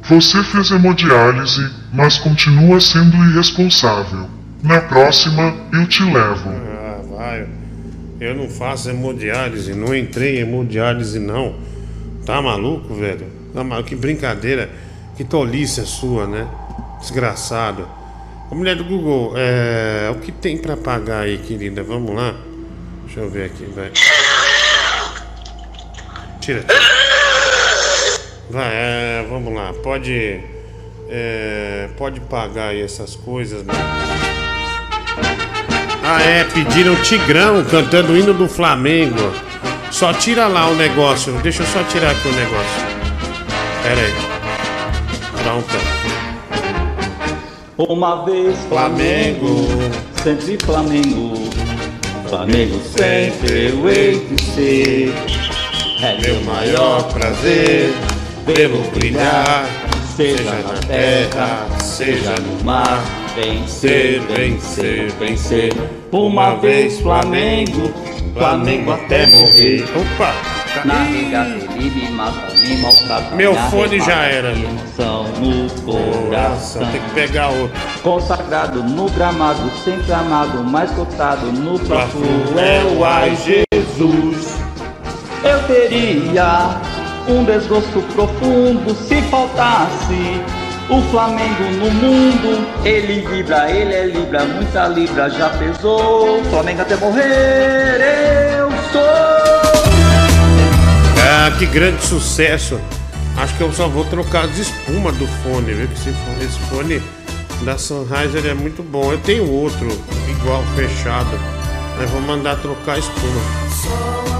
[0.04, 4.30] Você fez hemodiálise, mas continua sendo irresponsável.
[4.64, 6.50] Na próxima eu te levo.
[6.50, 7.48] Ah, vai.
[8.20, 11.56] Eu não faço hemodiálise, não entrei em hemodiálise, não.
[12.26, 13.28] Tá maluco, velho?
[13.54, 13.84] Tá?
[13.84, 14.70] Que brincadeira,
[15.16, 16.48] que tolice é sua, né?
[17.00, 17.88] Desgraçado.
[18.52, 20.10] Ô, mulher do Google, é...
[20.12, 21.82] o que tem pra pagar aí, querida?
[21.84, 22.36] Vamos lá?
[23.06, 23.92] Deixa eu ver aqui, vai.
[26.42, 26.66] Tira.
[28.50, 29.74] Vai, é, vamos lá.
[29.84, 30.42] Pode.
[31.10, 33.74] é, pode pagar aí essas coisas, né?
[36.04, 39.32] Ah, é, pediram Tigrão cantando o hino do Flamengo.
[39.92, 41.34] Só tira lá o negócio.
[41.44, 42.82] Deixa eu só tirar aqui o negócio.
[43.84, 44.14] Pera aí.
[45.44, 46.00] Pronto.
[47.78, 49.68] Uma vez Flamengo,
[50.24, 51.50] sempre Flamengo.
[52.28, 55.14] Flamengo sempre eu hei de ser.
[56.02, 57.94] É meu maior prazer
[58.46, 59.66] vê-lo brilhar,
[60.16, 63.04] seja na terra, seja no mar.
[63.36, 65.74] Vencer, vencer, vencer.
[66.12, 67.94] Uma vez Flamengo,
[68.34, 69.86] Flamengo até morrer.
[69.96, 70.60] Opa!
[73.36, 74.52] Meu me fone já era.
[74.52, 76.86] Emoção no coração.
[76.92, 77.72] Tem que pegar outro.
[78.04, 82.24] Consagrado no gramado, sempre amado, mais cotado no próprio
[82.58, 84.60] é é o ai Jesus.
[85.44, 86.82] Eu teria
[87.32, 90.42] um desgosto profundo se faltasse
[90.90, 92.68] o Flamengo no mundo.
[92.84, 96.44] Ele vibra, ele é libra, muita libra já pesou.
[96.46, 99.02] Flamengo até morrer, eu sou.
[101.22, 102.80] Ah, que grande sucesso.
[103.38, 105.88] Acho que eu só vou trocar as espumas do fone, viu?
[105.88, 107.02] Que esse fone, esse fone
[107.64, 109.12] da Sennheiser é muito bom.
[109.12, 109.88] Eu tenho outro
[110.28, 111.40] igual, fechado.
[111.98, 114.39] Mas vou mandar trocar a espuma.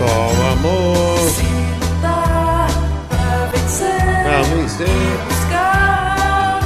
[0.00, 1.18] Só o amor.
[1.30, 2.68] Se lutar
[3.10, 4.88] pra vencer, Pra vencer.
[5.28, 6.60] buscar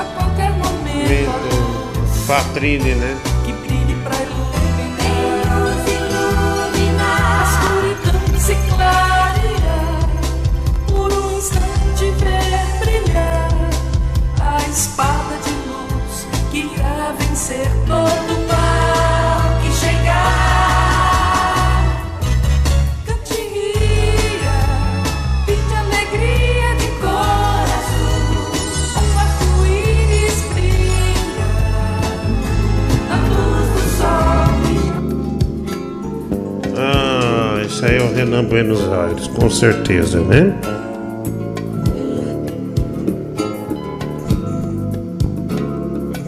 [0.00, 2.26] a qualquer momento.
[2.28, 3.18] Patrine, né?
[3.46, 7.42] que brilhe pra iluminar, iluminar.
[7.42, 10.10] A escuridão se clarear,
[10.88, 13.50] por um instante ver brilhar
[14.40, 18.31] a espada de luz que irá vencer todo
[38.32, 40.58] Renan Buenos Aires, com certeza, né?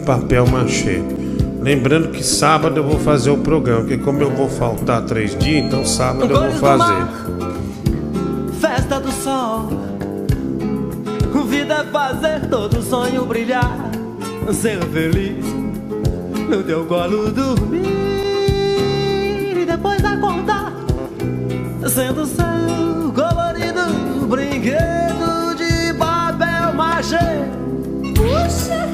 [0.05, 1.01] Papel machê.
[1.63, 5.65] Lembrando que sábado eu vou fazer o programa, porque como eu vou faltar três dias,
[5.65, 7.07] então sábado eu vou fazer.
[8.61, 9.67] Festa do sol.
[11.47, 13.89] Vida é fazer todo sonho brilhar.
[14.53, 15.43] Ser feliz
[16.47, 17.81] no teu colo dormir
[19.59, 20.84] e depois acordar.
[21.87, 27.15] Sendo seu colorido brinquedo de papel machê.
[28.15, 28.89] Puxa!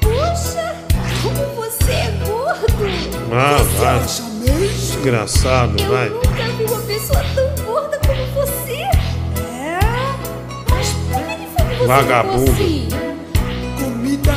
[0.00, 0.74] Puxa!
[1.22, 2.86] Como você é gordo!
[3.32, 3.98] Ah, você vai.
[3.98, 4.68] acha mesmo?
[4.68, 6.08] Desgraçado, vai.
[6.08, 8.82] Nunca vi uma pessoa tão gorda como você!
[9.44, 9.78] É?
[11.78, 12.50] você Vagabundo.
[12.50, 12.96] Comida,
[13.78, 14.34] comida,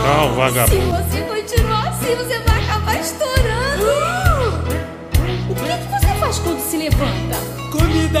[0.00, 0.08] comida.
[0.08, 0.92] Ah, o Se vagabundo.
[0.92, 3.86] você continuar assim, você vai acabar estourando.
[5.50, 7.36] O que, que você faz quando se levanta?
[7.72, 8.20] Comida.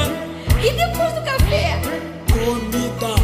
[0.62, 1.80] E depois do café?
[2.32, 3.14] Comida.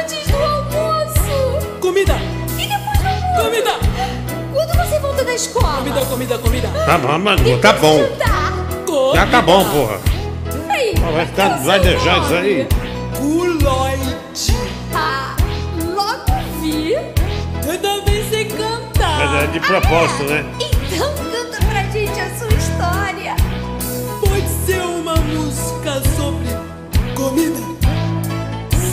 [0.00, 1.78] Antes do almoço?
[1.80, 2.14] Comida.
[2.58, 3.44] E depois do almoço?
[3.44, 3.72] Comida.
[4.52, 5.78] Quando você volta da escola?
[5.78, 6.68] Comida, comida, comida.
[6.86, 8.00] Tá bom, Manu, tá bom.
[9.14, 9.98] Já tá bom, porra.
[10.68, 12.66] Aí, Vai, ficar- vai deixar isso aí?
[13.18, 14.16] Guloide.
[14.94, 15.34] Ah,
[15.94, 16.94] logo vi.
[17.72, 19.18] Eu também sei cantar.
[19.18, 20.44] Mas é de propósito, né?
[20.60, 23.34] Então canta pra gente a sua história.
[24.20, 26.48] Pode ser uma música sobre
[27.14, 27.62] comida.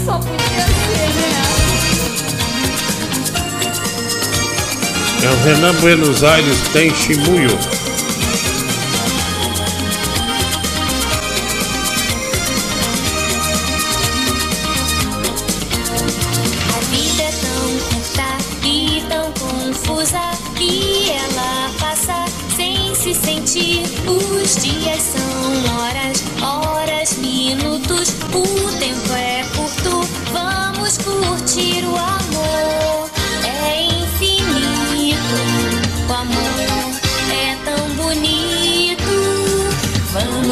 [0.06, 1.43] Só podia ser, né?
[5.24, 7.49] É o Renan Buenos Aires tem chimuio.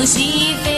[0.07, 0.76] Vamos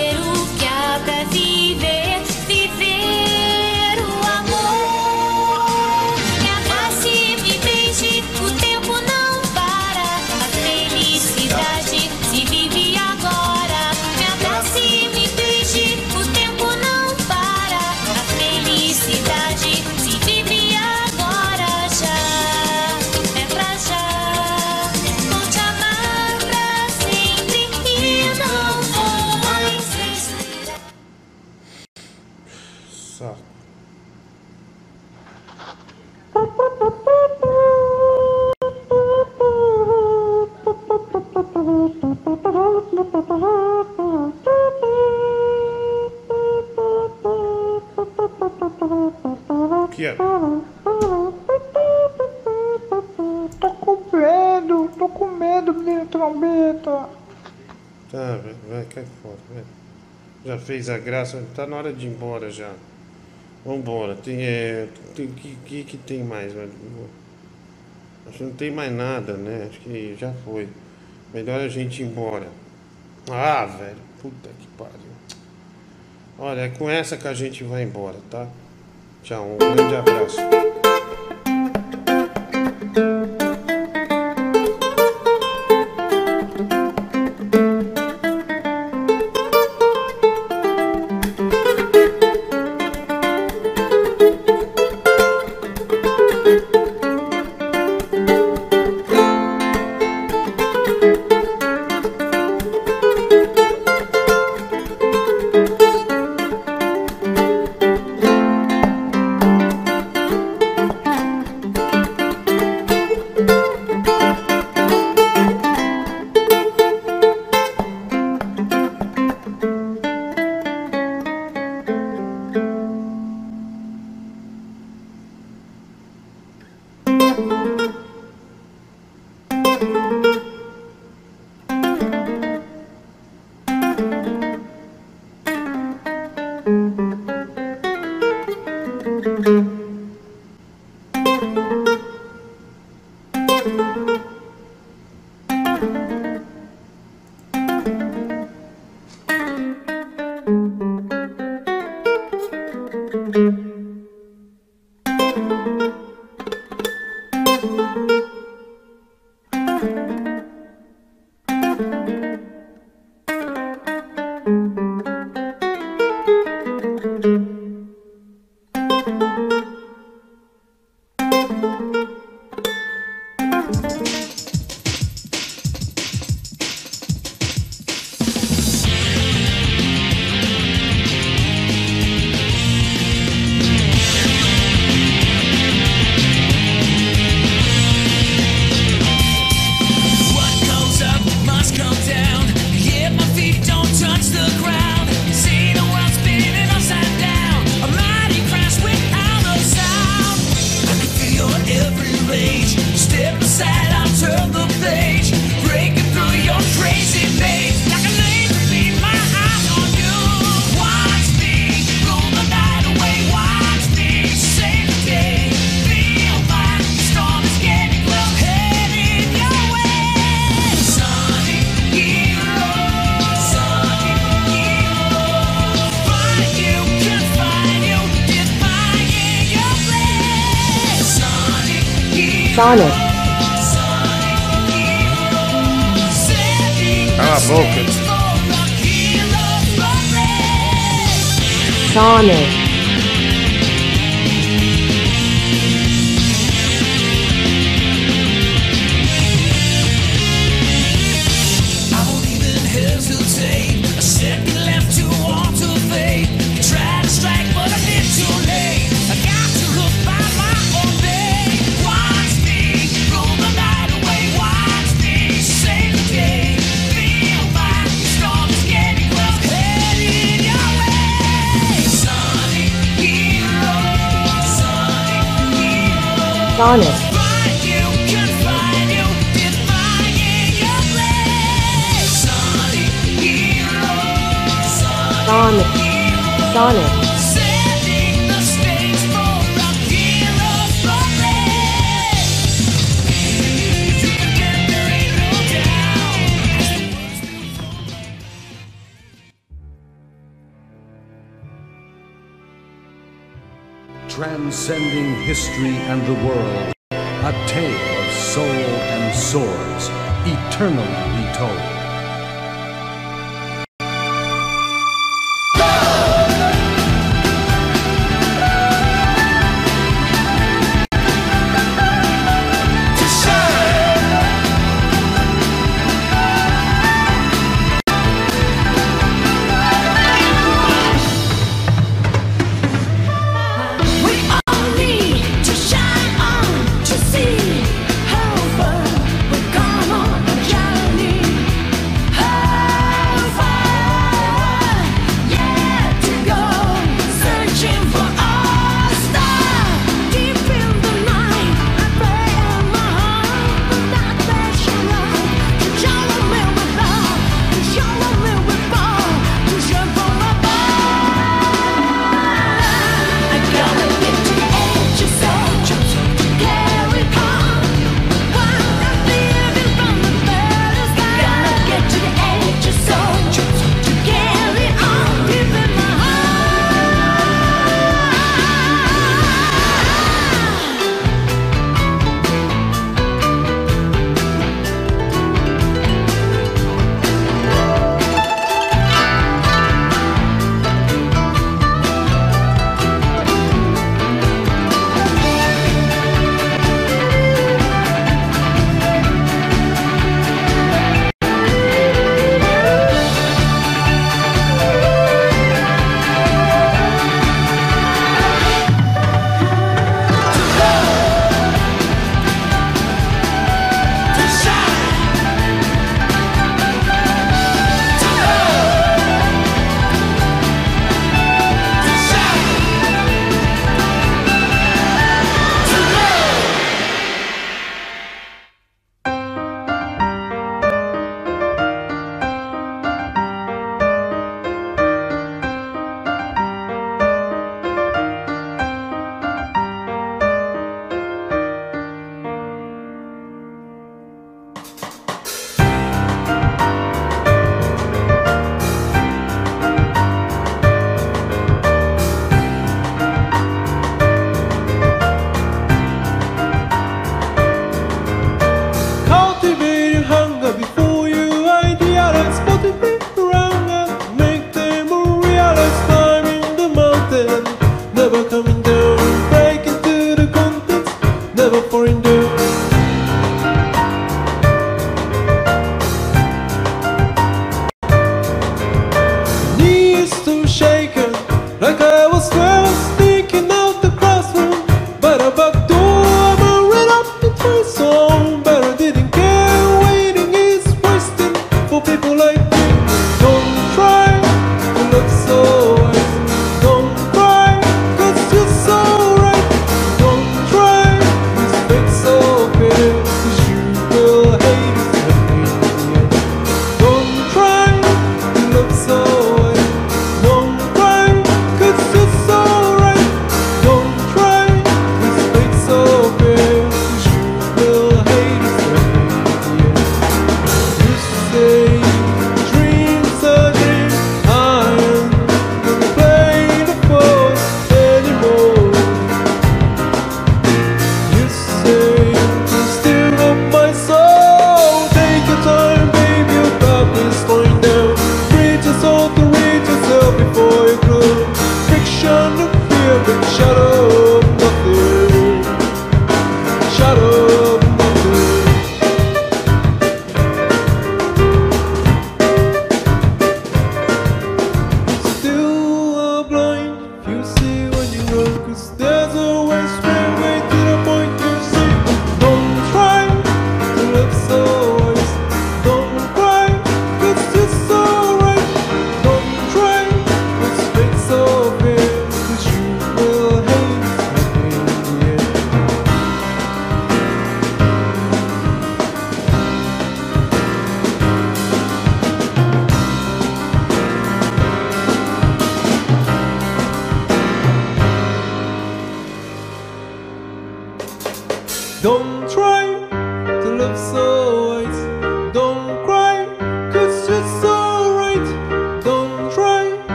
[50.00, 50.16] Que é?
[53.60, 57.10] Tô com medo, tô com medo, menino trombeta.
[58.10, 59.64] Tá, vai, vai, cai fora, vai.
[60.46, 62.72] Já fez a graça, tá na hora de ir embora já.
[63.66, 66.72] Vambora, tem, é, tem que, que que tem mais, velho?
[68.26, 69.68] Acho que não tem mais nada, né?
[69.70, 70.70] Acho que já foi.
[71.34, 72.48] Melhor a gente ir embora.
[73.30, 75.12] Ah, velho, puta que pariu.
[76.38, 78.48] Olha, é com essa que a gente vai embora, tá?
[79.24, 80.40] Tchau, um grande abraço.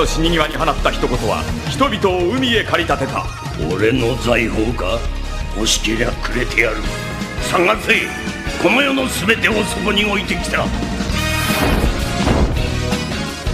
[0.00, 3.26] の死に際に放った一言は人々を海へ駆り立てた。
[3.70, 4.98] 俺の財宝か？
[5.56, 6.76] 欲しけりゃくれてやる。
[7.42, 7.92] 探せ。
[8.62, 10.64] この世の全てをそこに置いてきた。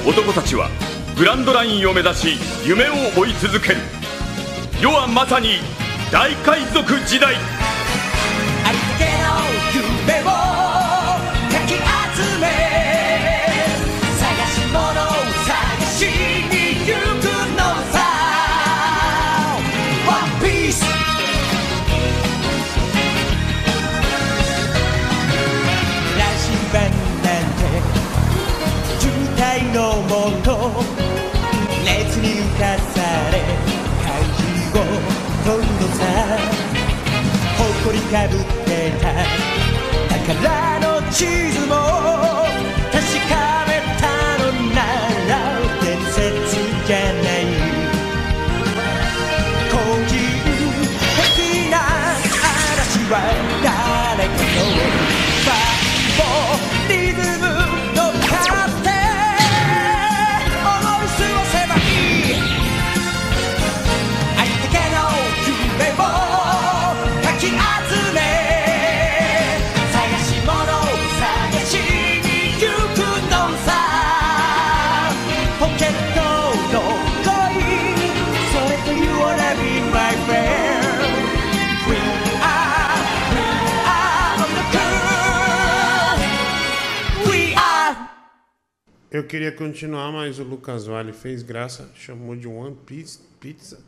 [0.07, 0.70] 男たちは
[1.18, 2.28] グランドラインを目指し
[2.65, 3.78] 夢を追い続ける。
[4.81, 5.58] 世はまさに
[6.12, 7.34] 大海賊時代
[30.47, 30.55] と
[31.84, 33.02] 熱に浮かさ
[33.33, 33.42] れ
[34.05, 34.86] 怪獣を
[35.44, 36.00] 取るのさ
[37.58, 39.05] 誇りかぶってた。
[40.26, 41.75] 宝の地図も
[42.92, 43.56] 確かに
[89.17, 93.81] Eu queria continuar, mas o Lucas Vale fez graça, chamou de One Piece Pizza.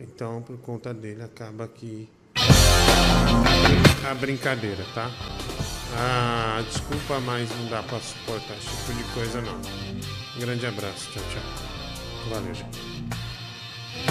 [0.00, 2.08] Então, por conta dele, acaba aqui
[4.04, 5.08] a brincadeira, tá?
[5.96, 9.56] Ah, desculpa, mas não dá pra suportar esse tipo de coisa, não.
[10.36, 11.42] Um grande abraço, tchau, tchau.
[12.28, 12.69] Valeu, gente.